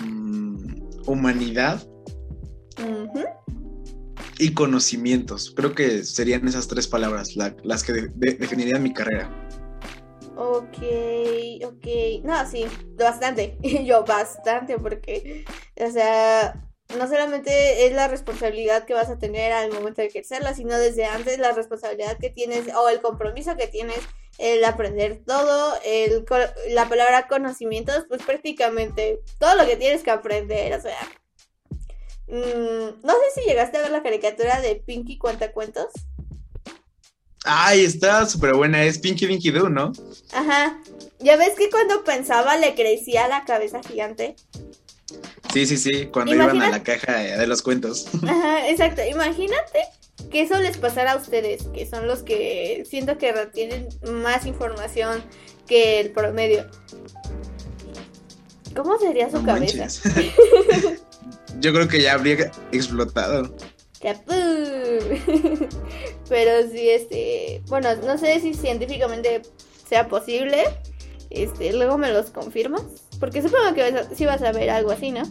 Mm, 0.01 0.57
humanidad. 1.05 1.81
Y 4.39 4.53
conocimientos. 4.53 5.53
Creo 5.55 5.73
que 5.73 6.03
serían 6.03 6.47
esas 6.47 6.67
tres 6.67 6.87
palabras 6.87 7.35
las 7.35 7.83
que 7.83 7.93
definirían 8.15 8.83
mi 8.83 8.93
carrera. 8.93 9.29
Ok, 10.35 10.77
ok. 11.65 12.23
No, 12.23 12.45
sí, 12.49 12.65
bastante. 12.97 13.57
Yo 13.85 14.03
bastante 14.03 14.77
porque, 14.79 15.45
o 15.79 15.91
sea, 15.91 16.72
no 16.97 17.07
solamente 17.07 17.85
es 17.85 17.93
la 17.93 18.07
responsabilidad 18.07 18.85
que 18.85 18.93
vas 18.93 19.09
a 19.09 19.17
tener 19.17 19.51
al 19.51 19.71
momento 19.71 20.01
de 20.01 20.07
ejercerla, 20.07 20.53
sino 20.53 20.77
desde 20.77 21.05
antes 21.05 21.39
la 21.39 21.51
responsabilidad 21.51 22.17
que 22.19 22.29
tienes 22.29 22.73
o 22.75 22.89
el 22.89 23.01
compromiso 23.01 23.55
que 23.55 23.67
tienes, 23.67 23.99
el 24.37 24.63
aprender 24.65 25.21
todo, 25.25 25.77
el, 25.85 26.25
la 26.69 26.89
palabra 26.89 27.27
conocimientos, 27.27 28.05
pues 28.07 28.23
prácticamente 28.23 29.19
todo 29.39 29.55
lo 29.55 29.65
que 29.65 29.77
tienes 29.77 30.03
que 30.03 30.11
aprender, 30.11 30.73
o 30.73 30.81
sea. 30.81 30.99
Mm, 32.27 33.01
no 33.03 33.13
sé 33.13 33.41
si 33.41 33.47
llegaste 33.47 33.77
a 33.77 33.81
ver 33.81 33.91
la 33.91 34.03
caricatura 34.03 34.61
de 34.61 34.75
Pinky 34.75 35.17
Cuentacuentos. 35.17 35.91
Ay, 37.45 37.83
está 37.83 38.25
súper 38.25 38.55
buena, 38.55 38.83
es 38.83 38.97
Pinky 38.97 39.27
Dinky 39.27 39.51
Doo, 39.51 39.67
¿no? 39.67 39.91
Ajá. 40.31 40.79
¿Ya 41.19 41.35
ves 41.35 41.55
que 41.57 41.69
cuando 41.69 42.03
pensaba 42.03 42.55
le 42.55 42.73
crecía 42.73 43.27
la 43.27 43.43
cabeza 43.43 43.81
gigante? 43.83 44.35
Sí, 45.53 45.65
sí, 45.65 45.77
sí, 45.77 46.07
cuando 46.07 46.33
iban 46.33 46.61
a 46.61 46.69
la 46.69 46.83
caja 46.83 47.13
de 47.13 47.47
los 47.47 47.61
cuentos. 47.61 48.07
Ajá, 48.23 48.69
exacto. 48.69 49.01
Imagínate 49.09 49.79
que 50.31 50.41
eso 50.41 50.59
les 50.59 50.77
pasara 50.77 51.13
a 51.13 51.17
ustedes, 51.17 51.63
que 51.73 51.85
son 51.85 52.07
los 52.07 52.23
que 52.23 52.83
siento 52.89 53.17
que 53.17 53.33
tienen 53.53 53.87
más 54.21 54.45
información 54.45 55.23
que 55.67 55.99
el 55.99 56.11
promedio. 56.11 56.65
¿Cómo 58.75 58.97
sería 58.97 59.29
su 59.29 59.43
cabeza? 59.43 59.87
Yo 61.59 61.71
creo 61.71 61.87
que 61.87 62.01
ya 62.01 62.13
habría 62.13 62.51
explotado. 62.71 63.55
Pero 66.29 66.69
sí, 66.71 66.89
este, 66.89 67.61
bueno, 67.67 67.89
no 68.05 68.17
sé 68.17 68.39
si 68.39 68.53
científicamente 68.53 69.41
sea 69.87 70.07
posible. 70.07 70.63
Este, 71.29 71.73
luego 71.73 71.97
me 71.97 72.11
los 72.11 72.31
confirmas. 72.31 72.83
Porque 73.23 73.41
supongo 73.41 73.73
que 73.73 74.03
sí 74.17 74.25
vas 74.25 74.41
a 74.41 74.51
ver 74.51 74.69
algo 74.69 74.91
así, 74.91 75.11
¿no? 75.11 75.23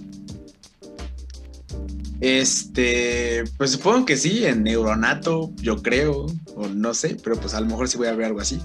Este, 2.22 3.44
pues 3.58 3.72
supongo 3.72 4.06
que 4.06 4.16
sí, 4.16 4.46
en 4.46 4.62
Neuronato, 4.62 5.50
yo 5.56 5.82
creo, 5.82 6.24
o 6.56 6.68
no 6.68 6.94
sé, 6.94 7.18
pero 7.22 7.36
pues 7.36 7.52
a 7.52 7.60
lo 7.60 7.66
mejor 7.66 7.90
sí 7.90 7.98
voy 7.98 8.06
a 8.06 8.14
ver 8.14 8.28
algo 8.28 8.40
así. 8.40 8.58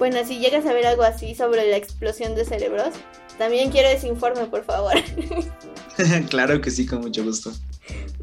Bueno, 0.00 0.18
si 0.26 0.40
llegas 0.40 0.66
a 0.66 0.72
ver 0.72 0.86
algo 0.86 1.04
así 1.04 1.36
sobre 1.36 1.70
la 1.70 1.76
explosión 1.76 2.34
de 2.34 2.44
cerebros, 2.44 2.94
también 3.38 3.70
quiero 3.70 3.90
ese 3.90 4.08
informe, 4.08 4.46
por 4.46 4.64
favor. 4.64 4.94
claro 6.28 6.60
que 6.60 6.72
sí, 6.72 6.84
con 6.84 7.02
mucho 7.02 7.22
gusto. 7.22 7.52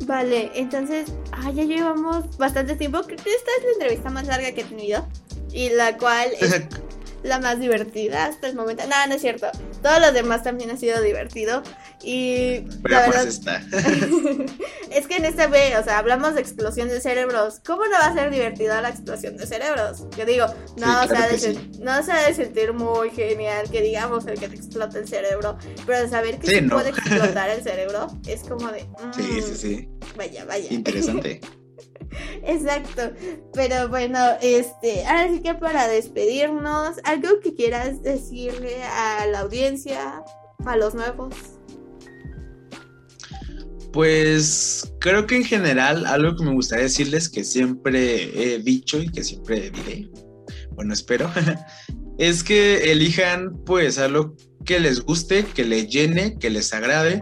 Vale, 0.05 0.51
entonces, 0.55 1.13
ah, 1.31 1.49
ya 1.51 1.63
llevamos 1.63 2.37
bastante 2.37 2.75
tiempo. 2.75 3.03
Creo 3.03 3.23
que 3.23 3.33
esta 3.33 3.51
es 3.57 3.63
la 3.63 3.71
entrevista 3.71 4.09
más 4.09 4.27
larga 4.27 4.51
que 4.51 4.59
he 4.59 4.65
tenido 4.65 5.07
y 5.53 5.69
la 5.69 5.97
cual 5.97 6.27
es 6.41 6.51
la 7.25 7.39
más 7.39 7.59
divertida 7.59 8.25
hasta 8.25 8.47
el 8.47 8.55
momento. 8.55 8.83
No, 8.87 9.07
no 9.07 9.15
es 9.15 9.21
cierto. 9.21 9.47
Todo 9.81 9.99
lo 9.99 10.11
demás 10.11 10.43
también 10.43 10.69
ha 10.69 10.77
sido 10.77 11.01
divertido. 11.01 11.63
Y 12.03 12.61
la 12.83 13.01
verdad, 13.01 13.27
está. 13.27 13.57
es 14.91 15.07
que 15.07 15.17
en 15.17 15.25
este 15.25 15.47
ve, 15.47 15.75
o 15.77 15.83
sea, 15.83 15.97
hablamos 15.97 16.35
de 16.35 16.41
explosión 16.41 16.87
de 16.87 17.01
cerebros. 17.01 17.61
¿Cómo 17.65 17.85
no 17.85 17.93
va 17.93 18.07
a 18.07 18.13
ser 18.13 18.29
divertida 18.31 18.81
la 18.81 18.89
explosión 18.89 19.37
de 19.37 19.47
cerebros? 19.47 20.03
Yo 20.17 20.25
digo, 20.25 20.45
no, 20.77 21.03
o 21.03 21.07
sea, 21.07 21.27
no 21.79 22.03
se 22.03 22.11
ha 22.11 22.27
de 22.27 22.33
sentir 22.33 22.73
muy 22.73 23.09
genial 23.09 23.69
que 23.71 23.81
digamos 23.81 24.27
el 24.27 24.39
que 24.39 24.47
te 24.47 24.55
explota 24.55 24.99
el 24.99 25.07
cerebro, 25.07 25.57
pero 25.85 26.07
saber 26.07 26.37
que 26.39 26.47
se 26.47 26.61
puede 26.63 26.89
explotar 26.89 27.49
el 27.57 27.63
cerebro 27.63 28.07
es 28.27 28.43
como 28.43 28.67
de. 28.67 28.85
sí, 29.15 29.41
sí, 29.41 29.55
sí. 29.55 29.89
Vaya, 30.15 30.45
vaya. 30.45 30.71
Interesante. 30.71 31.41
Exacto. 32.43 33.11
Pero 33.53 33.89
bueno, 33.89 34.19
este, 34.41 35.05
ahora 35.05 35.29
sí 35.29 35.41
que 35.41 35.53
para 35.55 35.87
despedirnos, 35.87 36.97
algo 37.03 37.39
que 37.41 37.53
quieras 37.53 38.01
decirle 38.01 38.83
a 38.83 39.25
la 39.27 39.39
audiencia, 39.41 40.23
a 40.65 40.77
los 40.77 40.95
nuevos. 40.95 41.35
Pues 43.91 44.91
creo 44.99 45.25
que 45.25 45.37
en 45.37 45.45
general 45.45 46.05
algo 46.05 46.35
que 46.35 46.43
me 46.43 46.53
gustaría 46.53 46.83
decirles 46.83 47.29
que 47.29 47.43
siempre 47.43 48.53
he 48.53 48.59
dicho 48.59 49.01
y 49.01 49.09
que 49.09 49.23
siempre 49.23 49.71
diré, 49.71 50.09
bueno, 50.71 50.93
espero, 50.93 51.31
es 52.17 52.43
que 52.43 52.91
elijan 52.91 53.57
pues 53.65 53.97
algo 53.97 54.35
que 54.65 54.79
les 54.79 54.99
guste, 54.99 55.45
que 55.45 55.63
les 55.63 55.87
llene, 55.87 56.37
que 56.37 56.49
les 56.49 56.73
agrade 56.73 57.21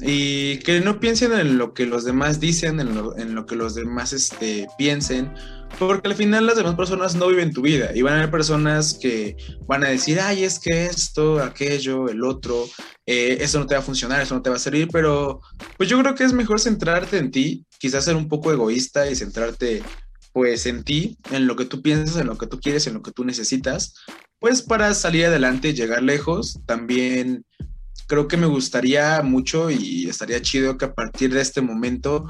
y 0.00 0.58
que 0.58 0.80
no 0.80 1.00
piensen 1.00 1.32
en 1.32 1.58
lo 1.58 1.74
que 1.74 1.86
los 1.86 2.04
demás 2.04 2.40
dicen, 2.40 2.80
en 2.80 3.34
lo, 3.34 3.46
que 3.46 3.56
los 3.56 3.74
demás 3.74 4.12
este, 4.12 4.68
piensen, 4.78 5.32
porque 5.78 6.08
al 6.08 6.14
final 6.14 6.46
las 6.46 6.56
demás 6.56 6.76
personas 6.76 7.14
no 7.14 7.28
viven 7.28 7.52
tu 7.52 7.62
vida 7.62 7.90
y 7.94 8.02
van 8.02 8.14
a 8.14 8.18
haber 8.18 8.30
personas 8.30 8.98
que 9.00 9.36
van 9.66 9.84
a 9.84 9.88
decir, 9.88 10.20
ay, 10.20 10.44
es 10.44 10.58
que 10.58 10.86
esto, 10.86 11.42
aquello, 11.42 12.08
el 12.08 12.22
otro, 12.22 12.66
eh, 13.06 13.38
eso 13.40 13.58
no 13.58 13.66
te 13.66 13.74
va 13.74 13.80
a 13.80 13.84
funcionar, 13.84 14.20
eso 14.20 14.34
no 14.34 14.42
te 14.42 14.50
va 14.50 14.56
a 14.56 14.60
servir, 14.60 14.88
pero 14.92 15.40
pues 15.76 15.88
yo 15.88 15.98
creo 16.00 16.14
que 16.14 16.24
es 16.24 16.32
mejor 16.32 16.60
centrarte 16.60 17.18
en 17.18 17.30
ti, 17.30 17.64
quizás 17.78 18.04
ser 18.04 18.16
un 18.16 18.28
poco 18.28 18.52
egoísta 18.52 19.10
y 19.10 19.16
centrarte 19.16 19.82
pues 20.32 20.66
en 20.66 20.84
ti, 20.84 21.18
en 21.32 21.46
lo 21.46 21.56
que 21.56 21.64
tú 21.64 21.82
piensas, 21.82 22.16
en 22.18 22.28
lo 22.28 22.38
que 22.38 22.46
tú 22.46 22.60
quieres, 22.60 22.86
en 22.86 22.94
lo 22.94 23.02
que 23.02 23.10
tú 23.10 23.24
necesitas, 23.24 23.94
pues 24.38 24.62
para 24.62 24.94
salir 24.94 25.26
adelante 25.26 25.70
y 25.70 25.74
llegar 25.74 26.02
lejos, 26.02 26.60
también 26.66 27.44
creo 28.08 28.26
que 28.26 28.36
me 28.36 28.46
gustaría 28.46 29.22
mucho 29.22 29.70
y 29.70 30.08
estaría 30.08 30.42
chido 30.42 30.76
que 30.76 30.86
a 30.86 30.94
partir 30.94 31.32
de 31.32 31.40
este 31.40 31.60
momento 31.60 32.26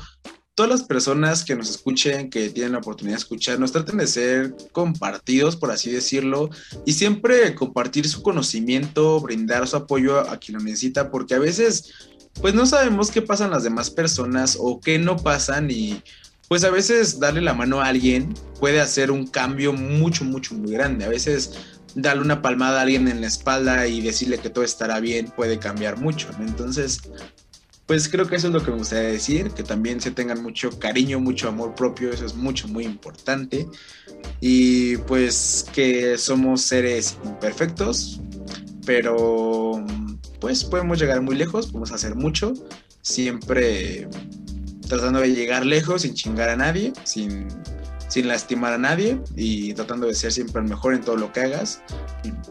todas 0.54 0.72
las 0.72 0.82
personas 0.82 1.44
que 1.44 1.54
nos 1.54 1.70
escuchen, 1.70 2.30
que 2.30 2.50
tienen 2.50 2.72
la 2.72 2.78
oportunidad 2.78 3.14
de 3.16 3.20
escuchar, 3.20 3.60
nos 3.60 3.70
traten 3.70 3.98
de 3.98 4.08
ser 4.08 4.56
compartidos, 4.72 5.54
por 5.54 5.70
así 5.70 5.88
decirlo, 5.88 6.50
y 6.84 6.94
siempre 6.94 7.54
compartir 7.54 8.08
su 8.08 8.22
conocimiento, 8.22 9.20
brindar 9.20 9.68
su 9.68 9.76
apoyo 9.76 10.18
a, 10.18 10.36
quien 10.38 10.58
lo 10.58 10.64
necesita, 10.64 11.12
porque 11.12 11.34
a 11.34 11.38
veces, 11.38 11.92
pues 12.40 12.54
no 12.54 12.66
sabemos 12.66 13.12
qué 13.12 13.22
pasan 13.22 13.52
las 13.52 13.62
demás 13.62 13.88
personas 13.88 14.58
o 14.60 14.80
qué 14.80 14.98
no 14.98 15.16
pasan 15.16 15.70
y 15.70 16.02
pues 16.48 16.64
a 16.64 16.70
veces 16.70 17.20
darle 17.20 17.42
la 17.42 17.54
mano 17.54 17.80
a 17.80 17.86
alguien 17.86 18.34
puede 18.58 18.80
hacer 18.80 19.12
un 19.12 19.28
cambio 19.28 19.72
mucho, 19.72 20.24
mucho, 20.24 20.54
muy 20.56 20.72
grande. 20.72 21.04
A 21.04 21.08
veces 21.08 21.77
darle 21.94 22.22
una 22.22 22.42
palmada 22.42 22.78
a 22.78 22.82
alguien 22.82 23.08
en 23.08 23.20
la 23.20 23.26
espalda 23.26 23.86
y 23.86 24.00
decirle 24.00 24.38
que 24.38 24.50
todo 24.50 24.64
estará 24.64 25.00
bien 25.00 25.32
puede 25.34 25.58
cambiar 25.58 25.98
mucho. 25.98 26.28
Entonces, 26.40 27.00
pues 27.86 28.08
creo 28.08 28.26
que 28.26 28.36
eso 28.36 28.48
es 28.48 28.52
lo 28.52 28.62
que 28.62 28.70
me 28.70 28.76
gustaría 28.76 29.08
decir, 29.08 29.50
que 29.52 29.62
también 29.62 30.00
se 30.00 30.10
tengan 30.10 30.42
mucho 30.42 30.78
cariño, 30.78 31.20
mucho 31.20 31.48
amor 31.48 31.74
propio, 31.74 32.12
eso 32.12 32.26
es 32.26 32.34
mucho, 32.34 32.68
muy 32.68 32.84
importante. 32.84 33.66
Y 34.40 34.98
pues 34.98 35.64
que 35.72 36.18
somos 36.18 36.60
seres 36.60 37.16
imperfectos, 37.24 38.20
pero 38.84 39.82
pues 40.38 40.64
podemos 40.64 40.98
llegar 40.98 41.22
muy 41.22 41.34
lejos, 41.34 41.68
podemos 41.68 41.92
hacer 41.92 42.14
mucho, 42.14 42.52
siempre 43.00 44.06
tratando 44.86 45.20
de 45.20 45.34
llegar 45.34 45.64
lejos 45.64 46.02
sin 46.02 46.12
chingar 46.12 46.50
a 46.50 46.56
nadie, 46.56 46.92
sin, 47.04 47.48
sin 48.08 48.28
lastimar 48.28 48.72
a 48.72 48.78
nadie 48.78 49.20
y 49.36 49.74
tratando 49.74 50.06
de 50.06 50.14
ser 50.14 50.32
siempre 50.32 50.60
el 50.62 50.68
mejor 50.68 50.94
en 50.94 51.02
todo 51.02 51.16
lo 51.16 51.32
que 51.32 51.40
hagas, 51.40 51.82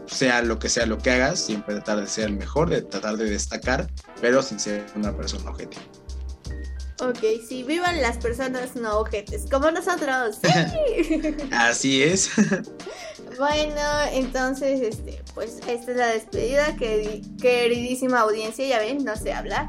sea 0.06 0.42
lo 0.42 0.58
que 0.58 0.68
sea 0.68 0.86
lo 0.86 0.98
que 0.98 1.10
hagas, 1.10 1.40
siempre 1.40 1.74
tratar 1.74 2.00
de 2.00 2.06
ser 2.06 2.26
el 2.26 2.36
mejor, 2.36 2.70
de 2.70 2.82
tratar 2.82 3.16
de 3.16 3.30
destacar, 3.30 3.88
pero 4.20 4.42
sin 4.42 4.58
ser 4.58 4.86
una 4.94 5.14
persona 5.16 5.50
objetiva. 5.50 5.82
Ok, 7.00 7.20
sí, 7.48 7.62
vivan 7.62 8.00
las 8.02 8.16
personas 8.16 8.74
no 8.74 8.98
objetes, 8.98 9.46
como 9.48 9.70
nosotros. 9.70 10.38
Así 11.52 12.02
es. 12.02 12.30
bueno, 13.38 13.80
entonces, 14.12 14.80
este, 14.80 15.22
pues 15.32 15.60
esta 15.68 15.92
es 15.92 15.96
la 15.96 16.06
despedida, 16.08 16.74
que, 16.74 17.22
queridísima 17.40 18.20
audiencia, 18.20 18.66
ya 18.66 18.80
ven, 18.80 19.04
no 19.04 19.14
sé 19.14 19.32
hablar. 19.32 19.68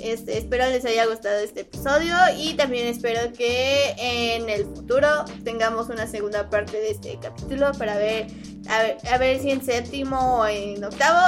Este, 0.00 0.38
espero 0.38 0.66
les 0.66 0.84
haya 0.84 1.06
gustado 1.06 1.38
este 1.38 1.60
episodio 1.60 2.16
y 2.36 2.54
también 2.54 2.88
espero 2.88 3.32
que 3.32 3.94
en 3.96 4.48
el 4.48 4.64
futuro 4.64 5.24
tengamos 5.44 5.88
una 5.88 6.06
segunda 6.06 6.50
parte 6.50 6.78
de 6.78 6.90
este 6.90 7.18
capítulo 7.20 7.70
para 7.78 7.96
ver 7.96 8.26
a 8.68 9.18
ver, 9.18 9.40
si 9.40 9.50
en 9.50 9.62
séptimo 9.62 10.38
o 10.40 10.46
en 10.46 10.82
octavo 10.82 11.20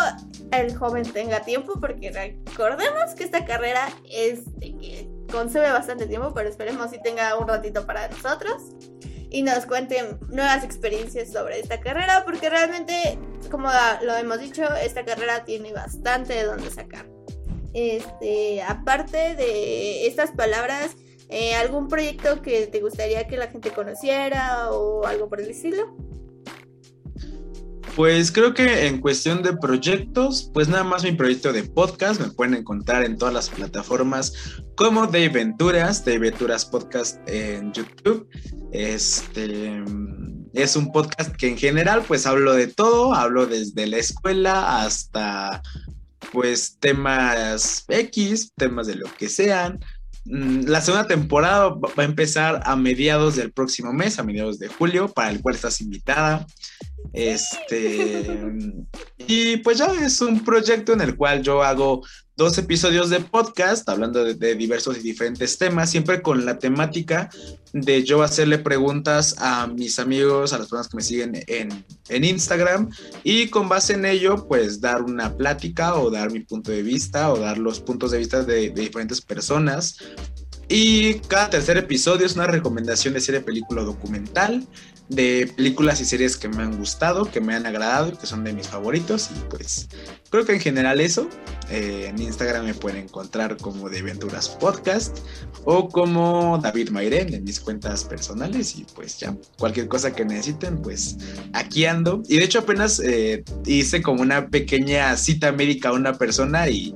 el 0.53 0.75
joven 0.75 1.05
tenga 1.05 1.41
tiempo 1.41 1.75
porque 1.81 2.11
recordemos 2.11 3.15
que 3.17 3.25
esta 3.25 3.45
carrera 3.45 3.89
es 4.11 4.45
de 4.59 4.77
que 4.77 5.09
consume 5.31 5.71
bastante 5.71 6.07
tiempo, 6.07 6.33
pero 6.35 6.49
esperemos 6.49 6.91
si 6.91 7.03
tenga 7.03 7.37
un 7.37 7.47
ratito 7.47 7.87
para 7.87 8.09
nosotros 8.09 8.63
y 9.29 9.43
nos 9.43 9.67
cuenten 9.67 10.19
nuevas 10.29 10.65
experiencias 10.65 11.33
sobre 11.33 11.61
esta 11.61 11.81
carrera 11.81 12.25
porque 12.25 12.49
realmente, 12.49 13.19
como 13.51 13.69
lo 14.03 14.17
hemos 14.17 14.41
dicho, 14.41 14.63
esta 14.77 15.05
carrera 15.05 15.45
tiene 15.45 15.73
bastante 15.73 16.35
de 16.35 16.45
dónde 16.45 16.71
sacar. 16.71 17.16
Este, 17.77 18.63
aparte 18.63 19.35
de 19.35 20.07
estas 20.07 20.31
palabras, 20.31 20.97
eh, 21.29 21.55
¿algún 21.57 21.89
proyecto 21.89 22.41
que 22.41 22.67
te 22.69 22.81
gustaría 22.81 23.29
que 23.29 23.37
la 23.37 23.49
gente 23.49 23.71
conociera 23.71 24.71
o 24.71 25.05
algo 25.05 25.29
por 25.29 25.43
el 25.43 25.51
estilo? 25.51 25.95
Pues 27.95 28.33
creo 28.33 28.55
que 28.55 28.87
en 28.87 29.03
cuestión 29.03 29.43
de 29.43 29.55
proyectos, 29.59 30.51
pues 30.55 30.69
nada 30.69 30.85
más 30.85 31.05
mi 31.05 31.13
proyecto 31.13 31.53
de 31.53 31.65
podcast 31.65 32.19
me 32.19 32.29
pueden 32.29 32.55
encontrar 32.55 33.05
en 33.05 33.19
todas 33.19 33.35
las 33.35 33.51
plataformas 33.51 34.33
como 34.75 35.07
de 35.07 35.29
Venturas, 35.29 36.03
de 36.03 36.19
Venturas 36.19 36.65
Podcast 36.65 37.21
en 37.29 37.75
YouTube. 37.75 38.27
Este 38.73 39.85
es 40.55 40.77
un 40.77 40.93
podcast 40.93 41.37
que 41.37 41.49
en 41.49 41.59
general 41.59 42.03
pues 42.09 42.27
hablo 42.27 42.55
de 42.55 42.69
todo, 42.69 43.13
hablo 43.13 43.45
desde 43.47 43.87
la 43.87 43.99
escuela 43.99 44.83
hasta 44.83 45.61
pues 46.37 46.77
temas 46.79 47.87
X, 47.89 48.53
temas 48.55 48.87
de 48.87 48.97
lo 48.97 49.07
que 49.17 49.27
sean. 49.27 49.81
Mm, 50.27 50.67
la 50.67 50.83
segunda 50.83 51.09
temporada 51.09 51.71
va 51.71 51.91
a 51.97 52.05
empezar 52.05 52.61
a 52.67 52.77
mediados 52.77 53.37
del 53.37 53.53
próximo 53.53 53.91
mes, 53.95 54.19
a 54.19 54.23
mediados 54.23 54.59
de 54.59 54.69
julio, 54.69 55.09
para 55.09 55.31
el 55.31 55.41
cual 55.41 55.55
estás 55.55 55.81
invitada. 55.81 56.47
Este, 57.15 58.53
y 59.17 59.57
pues 59.57 59.79
ya 59.79 59.87
es 59.87 60.21
un 60.21 60.45
proyecto 60.45 60.93
en 60.93 61.01
el 61.01 61.17
cual 61.17 61.43
yo 61.43 61.63
hago 61.63 62.03
dos 62.37 62.59
episodios 62.59 63.09
de 63.09 63.21
podcast 63.21 63.89
hablando 63.89 64.23
de, 64.23 64.55
diversos 64.57 64.99
y 64.99 65.01
diferentes 65.01 65.57
temas, 65.57 65.89
siempre 65.89 66.21
con 66.21 66.45
la 66.45 66.59
temática 66.59 67.31
de 67.81 68.05
yo 68.05 68.23
hacerle 68.23 68.59
preguntas 68.59 69.37
a 69.39 69.67
mis 69.67 69.99
amigos, 69.99 70.53
a 70.53 70.59
las 70.59 70.67
personas 70.67 70.89
que 70.89 70.97
me 70.97 71.03
siguen 71.03 71.45
en, 71.47 71.85
en 72.09 72.25
Instagram 72.25 72.91
y 73.23 73.49
con 73.49 73.69
base 73.69 73.95
en 73.95 74.05
ello 74.07 74.47
pues 74.49 74.81
dar 74.81 75.03
una 75.03 75.37
plática 75.37 75.95
o 75.97 76.11
dar 76.11 76.31
mi 76.31 76.41
punto 76.41 76.71
de 76.71 76.83
vista 76.83 77.33
o 77.33 77.39
dar 77.39 77.59
los 77.59 77.81
puntos 77.81 78.11
de 78.11 78.19
vista 78.19 78.43
de, 78.43 78.71
diferentes 78.71 79.21
personas. 79.21 79.99
Y 80.69 81.15
cada 81.29 81.51
tercer 81.51 81.77
episodio 81.77 82.27
es 82.27 82.35
una 82.35 82.47
recomendación 82.47 83.15
de 83.15 83.21
serie, 83.21 83.41
película 83.41 83.83
documental 83.83 84.67
de 85.09 85.53
películas 85.57 86.01
y 86.01 86.05
series 86.05 86.37
que 86.37 86.49
me 86.49 86.63
han 86.63 86.77
gustado, 86.77 87.31
que 87.31 87.41
me 87.41 87.55
han 87.55 87.67
agradado, 87.67 88.17
que 88.19 88.27
son 88.27 88.45
de 88.45 88.53
mis 88.53 88.69
favoritos. 88.69 89.31
Y 89.35 89.39
pues 89.49 89.89
creo 90.31 90.45
que 90.45 90.55
en 90.55 90.61
general 90.61 91.01
eso. 91.01 91.29
Eh, 91.69 92.07
en 92.09 92.23
Instagram 92.23 92.65
me 92.65 92.75
pueden 92.75 93.05
encontrar 93.05 93.57
como 93.57 93.89
de 93.89 93.99
Aventuras 93.99 94.49
Podcast 94.49 95.19
o 95.65 95.89
como 95.89 96.59
David 96.63 96.91
Mayren 96.91 97.35
en 97.35 97.45
mis 97.45 97.61
cuentas 97.61 98.05
personales. 98.05 98.77
Y 98.77 98.87
pues 98.95 99.19
ya, 99.19 99.37
cualquier 99.59 99.89
cosa 99.89 100.15
que 100.15 100.25
necesiten, 100.25 100.81
pues 100.81 101.17
aquí 101.53 101.85
ando. 101.87 102.23
Y 102.29 102.39
de 102.39 102.45
hecho 102.45 102.61
apenas 102.61 103.01
eh, 103.01 103.45
hice 103.65 104.03
como 104.03 104.23
una 104.23 104.49
pequeña 104.49 105.17
cita 105.17 105.53
médica 105.53 105.91
a 105.91 105.93
una 105.93 106.15
persona 106.15 106.69
y 106.69 106.95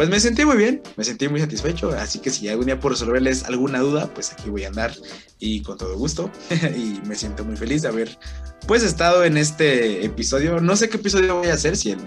pues 0.00 0.08
me 0.08 0.18
sentí 0.18 0.46
muy 0.46 0.56
bien, 0.56 0.82
me 0.96 1.04
sentí 1.04 1.28
muy 1.28 1.40
satisfecho, 1.40 1.90
así 1.90 2.20
que 2.20 2.30
si 2.30 2.48
algún 2.48 2.64
día 2.64 2.80
por 2.80 2.92
resolverles 2.92 3.44
alguna 3.44 3.80
duda, 3.80 4.08
pues 4.14 4.32
aquí 4.32 4.48
voy 4.48 4.64
a 4.64 4.68
andar 4.68 4.94
y 5.40 5.62
con 5.62 5.76
todo 5.76 5.96
gusto 5.96 6.30
y 6.76 7.00
me 7.06 7.16
siento 7.16 7.44
muy 7.44 7.56
feliz 7.56 7.82
de 7.82 7.88
haber 7.88 8.18
pues 8.66 8.82
estado 8.82 9.24
en 9.24 9.36
este 9.36 10.04
episodio. 10.04 10.60
No 10.60 10.76
sé 10.76 10.88
qué 10.88 10.98
episodio 10.98 11.36
voy 11.36 11.48
a 11.48 11.54
hacer, 11.54 11.76
si 11.76 11.92
el, 11.92 11.98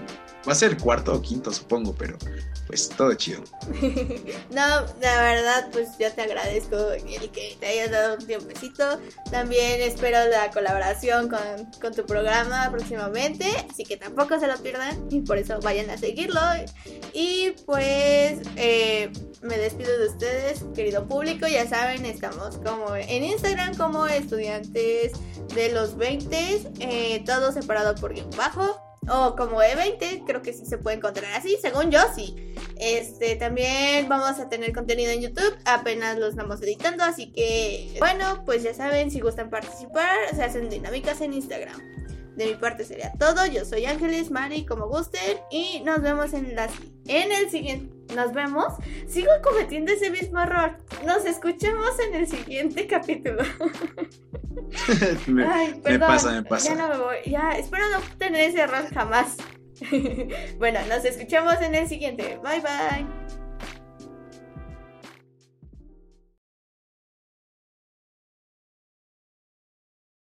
va 0.48 0.52
a 0.52 0.54
ser 0.54 0.70
el 0.70 0.78
cuarto 0.78 1.12
o 1.12 1.20
quinto 1.20 1.52
supongo, 1.52 1.94
pero 1.94 2.16
pues 2.66 2.88
todo 2.88 3.12
chido. 3.14 3.42
no, 4.50 4.86
la 5.00 5.22
verdad, 5.22 5.68
pues 5.72 5.90
yo 5.98 6.10
te 6.12 6.22
agradezco 6.22 6.92
el 6.92 7.30
que 7.30 7.56
te 7.60 7.66
hayas 7.66 7.90
dado 7.90 8.16
un 8.16 8.26
tiempecito. 8.26 9.00
También 9.30 9.82
espero 9.82 10.26
la 10.28 10.50
colaboración 10.50 11.28
con, 11.28 11.40
con 11.80 11.94
tu 11.94 12.06
programa 12.06 12.68
próximamente, 12.70 13.46
así 13.70 13.84
que 13.84 13.96
tampoco 13.96 14.38
se 14.40 14.46
lo 14.46 14.56
pierdan 14.58 15.06
y 15.10 15.20
por 15.20 15.38
eso 15.38 15.60
vayan 15.60 15.90
a 15.90 15.98
seguirlo. 15.98 16.40
Y 17.12 17.52
pues 17.66 18.38
eh, 18.56 19.10
me 19.42 19.58
despido 19.58 19.98
de 19.98 20.08
ustedes, 20.08 20.64
querido 20.74 21.06
público. 21.06 21.46
Ya 21.46 21.68
saben, 21.68 22.06
estamos 22.06 22.56
como 22.58 22.96
Instagram 23.24 23.76
como 23.76 24.06
estudiantes 24.06 25.12
de 25.54 25.72
los 25.72 25.96
20, 25.96 26.72
eh, 26.80 27.22
todo 27.26 27.52
separado 27.52 27.94
por 27.94 28.14
guion 28.14 28.30
bajo 28.36 28.80
o 29.08 29.36
como 29.36 29.60
E20, 29.60 30.24
creo 30.26 30.42
que 30.42 30.52
sí 30.52 30.64
se 30.64 30.78
puede 30.78 30.96
encontrar 30.96 31.32
así, 31.34 31.56
según 31.60 31.90
yo 31.90 32.00
sí. 32.14 32.34
Este, 32.78 33.36
también 33.36 34.08
vamos 34.08 34.38
a 34.40 34.48
tener 34.48 34.72
contenido 34.72 35.10
en 35.10 35.20
YouTube, 35.20 35.56
apenas 35.64 36.18
lo 36.18 36.26
estamos 36.28 36.60
editando, 36.62 37.04
así 37.04 37.32
que 37.32 37.96
bueno, 37.98 38.42
pues 38.44 38.62
ya 38.62 38.74
saben, 38.74 39.10
si 39.10 39.20
gustan 39.20 39.50
participar, 39.50 40.16
se 40.34 40.42
hacen 40.42 40.68
dinámicas 40.68 41.20
en 41.20 41.34
Instagram. 41.34 41.80
De 42.36 42.46
mi 42.46 42.54
parte 42.54 42.84
sería 42.84 43.12
todo, 43.12 43.46
yo 43.46 43.64
soy 43.64 43.86
Ángeles, 43.86 44.30
Mari, 44.30 44.66
como 44.66 44.88
gusten, 44.88 45.38
y 45.50 45.82
nos 45.84 46.02
vemos 46.02 46.32
en, 46.32 46.54
las, 46.54 46.72
en 47.06 47.32
el 47.32 47.50
siguiente... 47.50 47.94
Nos 48.14 48.32
vemos. 48.32 48.74
Sigo 49.08 49.30
cometiendo 49.42 49.90
ese 49.92 50.10
mismo 50.10 50.38
error. 50.40 50.76
Nos 51.06 51.24
escuchamos 51.24 51.98
en 52.06 52.14
el 52.14 52.28
siguiente 52.28 52.86
capítulo. 52.86 53.42
me, 55.26 55.46
Ay, 55.46 55.80
perdón, 55.82 56.00
me 56.00 56.06
pasa, 56.06 56.32
me 56.32 56.42
pasa. 56.42 56.68
Ya 56.68 56.74
no 56.74 56.88
me 56.88 56.98
voy. 56.98 57.16
Ya, 57.26 57.52
espero 57.52 57.88
no 57.88 58.00
tener 58.18 58.50
ese 58.50 58.60
error 58.60 58.84
jamás. 58.92 59.36
bueno, 60.58 60.80
nos 60.88 61.04
escuchamos 61.04 61.60
en 61.62 61.74
el 61.74 61.88
siguiente. 61.88 62.38
Bye 62.42 62.60
bye. 62.60 63.43